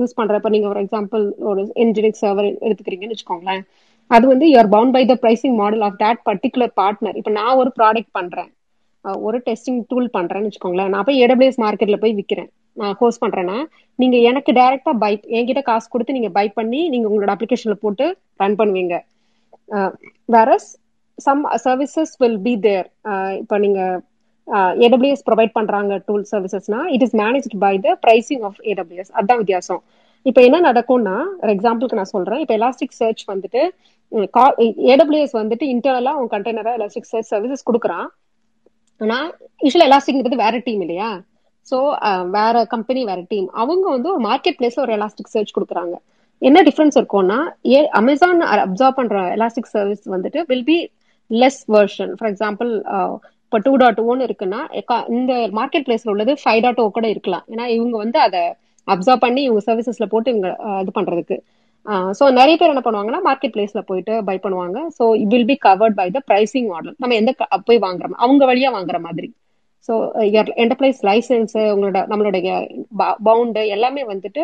யூஸ் 0.00 0.18
பண்றப்ப 0.20 0.48
நீங்க 0.54 0.68
ஒரு 0.70 0.80
எக்ஸாம்பிள் 0.84 1.22
ஒரு 1.50 1.62
என்ஜினியரிங் 1.82 2.20
சர்வர் 2.22 2.48
எடுத்துக்கிறீங்கன்னு 2.66 3.14
வச்சுக்கோங்களேன். 3.14 3.62
அது 4.10 4.24
வந்து 4.32 4.46
you're 4.52 4.72
bound 4.74 4.94
by 4.96 5.02
the 5.10 5.14
pricing 5.22 5.56
model 5.60 5.84
of 5.88 6.00
that 6.02 6.22
particular 6.28 6.72
partner 6.80 7.18
இப்போ 7.20 7.32
நான் 7.38 7.58
ஒரு 7.62 7.70
ப்ராடக்ட் 7.78 8.12
பண்றேன். 8.18 8.50
ஒரு 9.26 9.38
டெஸ்டிங் 9.46 9.80
டூல் 9.90 10.08
பண்றேன்னு 10.16 10.48
வச்சுக்கோங்களேன். 10.48 10.92
நான் 10.94 11.06
போய் 11.08 11.22
ஏடபிள்யூஎஸ் 11.24 11.62
மார்க்கெட்ல 11.64 11.98
போய் 12.04 12.16
விற்கிறேன் 12.18 12.50
நான் 12.76 12.96
ஹோஸ்ட் 13.00 13.22
பண்றேன்னா 13.24 13.56
நீங்க 13.98 14.16
எனக்கு 14.30 14.50
டைரக்டா 14.58 14.92
பை 15.04 15.12
என்கிட்ட 15.38 15.62
காசு 15.70 15.86
கொடுத்து 15.94 16.16
நீங்க 16.18 16.30
பை 16.38 16.46
பண்ணி 16.58 16.80
நீங்க 16.92 17.06
உங்களோட 17.10 17.32
அப்ளிகேஷன்ல 17.34 17.76
போட்டு 17.84 18.06
ரன் 18.42 18.58
பண்ணுவீங்க. 18.60 18.94
வேற 20.36 20.50
some 21.18 21.42
services 21.66 22.14
will 22.22 22.40
be 22.46 22.54
there 22.66 22.88
இப்போ 23.42 23.56
நீங்க 23.64 23.80
ஏடபிள்யூஎஸ் 24.86 25.26
ப்ரொவைட் 25.28 25.52
பண்றாங்க 25.58 25.92
tool 26.06 26.24
சர்வீசஸ்னா 26.32 26.80
it 26.94 27.04
is 27.06 27.16
manage 27.22 27.48
by 27.64 27.74
the 27.86 27.96
pricing 28.04 28.44
of 28.48 28.58
AWS 28.70 29.12
அதான் 29.20 29.40
வித்தியாசம். 29.42 29.82
இப்போ 30.26 30.40
என்ன 30.46 30.58
நடக்கும்னா 30.68 31.16
ஒரு 31.42 31.50
எக்ஸாம்பிளுக்கு 31.56 31.98
நான் 32.00 32.14
சொல்றேன். 32.16 32.40
இப்போ 32.44 32.54
எலாஸ்டிக் 32.58 32.98
சர்ச் 33.00 33.22
வந்துட்டு 33.32 33.62
ஏடபிள்யூஎஸ் 34.92 35.36
வந்துட்டு 35.40 35.66
இன்டர்னலா 35.74 36.12
உங்க 36.18 36.30
கண்டெய்னரா 36.36 36.72
எலாஸ்டிக் 36.78 37.10
சர்ச் 37.12 37.30
சர்வீசஸ் 37.34 37.66
கொடுக்குறான். 37.68 38.08
ஆனா 39.00 39.18
யூஸ்வலா 39.64 39.88
எலாஸ்டிக்ன்றது 39.90 40.42
வேற 40.44 40.56
டீம் 40.66 40.82
இல்லையா? 40.86 41.10
ஸோ 41.66 41.76
uh, 42.08 42.22
வேற 42.36 42.54
கம்பெனி 42.72 43.00
வேற 43.10 43.20
டீம் 43.32 43.48
அவங்க 43.62 43.86
வந்து 43.94 44.08
ஒரு 44.14 44.22
மார்க்கெட் 44.28 44.58
பிளேஸ்ல 44.58 44.84
ஒரு 44.86 44.94
எலாஸ்டிக் 44.98 45.32
சர்ச் 45.34 45.54
கொடுக்குறாங்க. 45.56 45.94
என்ன 46.42 46.58
டிஃப்ரென்ஸ் 46.68 46.96
இருக்கும்னா 47.00 47.38
ஏ 47.72 47.80
அமேசான் 48.00 48.40
அப்சர்வ் 48.64 48.96
பண்ற 49.00 49.18
எலாஸ்டிக் 49.36 49.72
சர்வீஸ் 49.74 50.02
வந்துட்டு 50.14 50.40
will 50.50 50.66
be 50.70 50.78
less 51.30 51.60
version 51.76 52.12
for 52.18 52.30
example 52.32 52.70
இப்போ 53.44 53.58
டூ 53.66 53.72
டாட் 53.82 54.00
ஒன் 54.12 54.20
இருக்குன்னா 54.26 54.60
இந்த 55.16 55.32
மார்க்கெட் 55.58 55.86
பிளேஸ்ல 55.86 56.12
உள்ளது 56.14 56.34
ஃபைவ் 56.42 56.60
டாட் 56.64 56.80
ஓ 56.82 56.86
கூட 56.98 57.06
இருக்கலாம். 57.14 57.44
ஏன்னா 57.52 57.64
இவங்க 57.76 57.96
வந்து 58.04 58.18
அதை 58.26 58.42
அப்சர்வ் 58.88 59.24
பண்ணி 59.24 59.42
இவங்க 59.48 59.62
சர்வீசஸ்ல 59.68 60.06
போட்டு 60.14 60.32
இவங்க 60.34 60.50
இது 60.82 60.92
பண்றதுக்கு. 60.98 61.36
ஸோ 62.18 62.24
நிறைய 62.38 62.54
பேர் 62.58 62.72
என்ன 62.72 62.82
பண்ணுவாங்கன்னா 62.86 63.20
மார்க்கெட் 63.28 63.54
பிளேஸ்ல 63.56 63.80
போயிட்டு 63.90 64.14
பை 64.28 64.36
பண்ணுவாங்க. 64.44 64.78
So 64.98 65.04
it 65.22 65.32
will 65.34 65.48
be 65.52 65.56
covered 65.68 65.98
by 66.00 66.08
the 66.16 66.22
pricing 66.30 66.68
model 66.72 66.96
நம்ம 67.02 67.16
எந்த 67.20 67.32
போய் 67.68 67.84
வாங்குறோம் 67.86 68.18
அவங்க 68.24 68.42
வழியா 68.52 68.70
வாங்குற 68.78 69.00
மாதிரி. 69.08 69.30
ஸோ 69.88 69.92
என்டர்பிரைஸ் 70.62 71.00
லைசன்ஸ் 71.10 71.54
உங்களோட 71.74 72.00
நம்மளுடைய 72.10 72.48
பவுண்டு 73.28 73.62
எல்லாமே 73.76 74.04
வந்துட்டு 74.12 74.42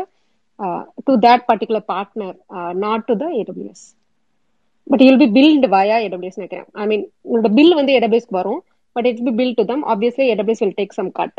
to 1.07 1.13
that 1.27 1.45
particular 1.51 1.87
partner 1.93 2.37
not 2.85 3.07
to 3.11 3.17
the 3.23 3.27
AWS 3.41 3.85
but 4.87 5.03
you'll 5.07 5.23
be 5.23 5.29
billed 5.37 5.69
via 5.75 5.97
AWS 6.07 6.41
நினைக்கிறேன். 6.41 6.69
ஐ 6.83 6.85
மீன் 6.91 7.05
உங்களோட 7.29 7.51
பில் 7.59 7.75
வந்து 7.79 7.95
ஏடபிள்யூஸ்க்கு 7.99 8.39
வரும். 8.41 8.61
But 8.97 9.07
it 9.11 9.23
be 9.29 9.33
bill 9.41 9.57
to 9.59 9.65
them 9.71 9.85
obviously 9.93 10.27
AWS 10.33 10.63
will 10.65 10.79
take 10.81 10.97
some 10.99 11.11
cut 11.21 11.39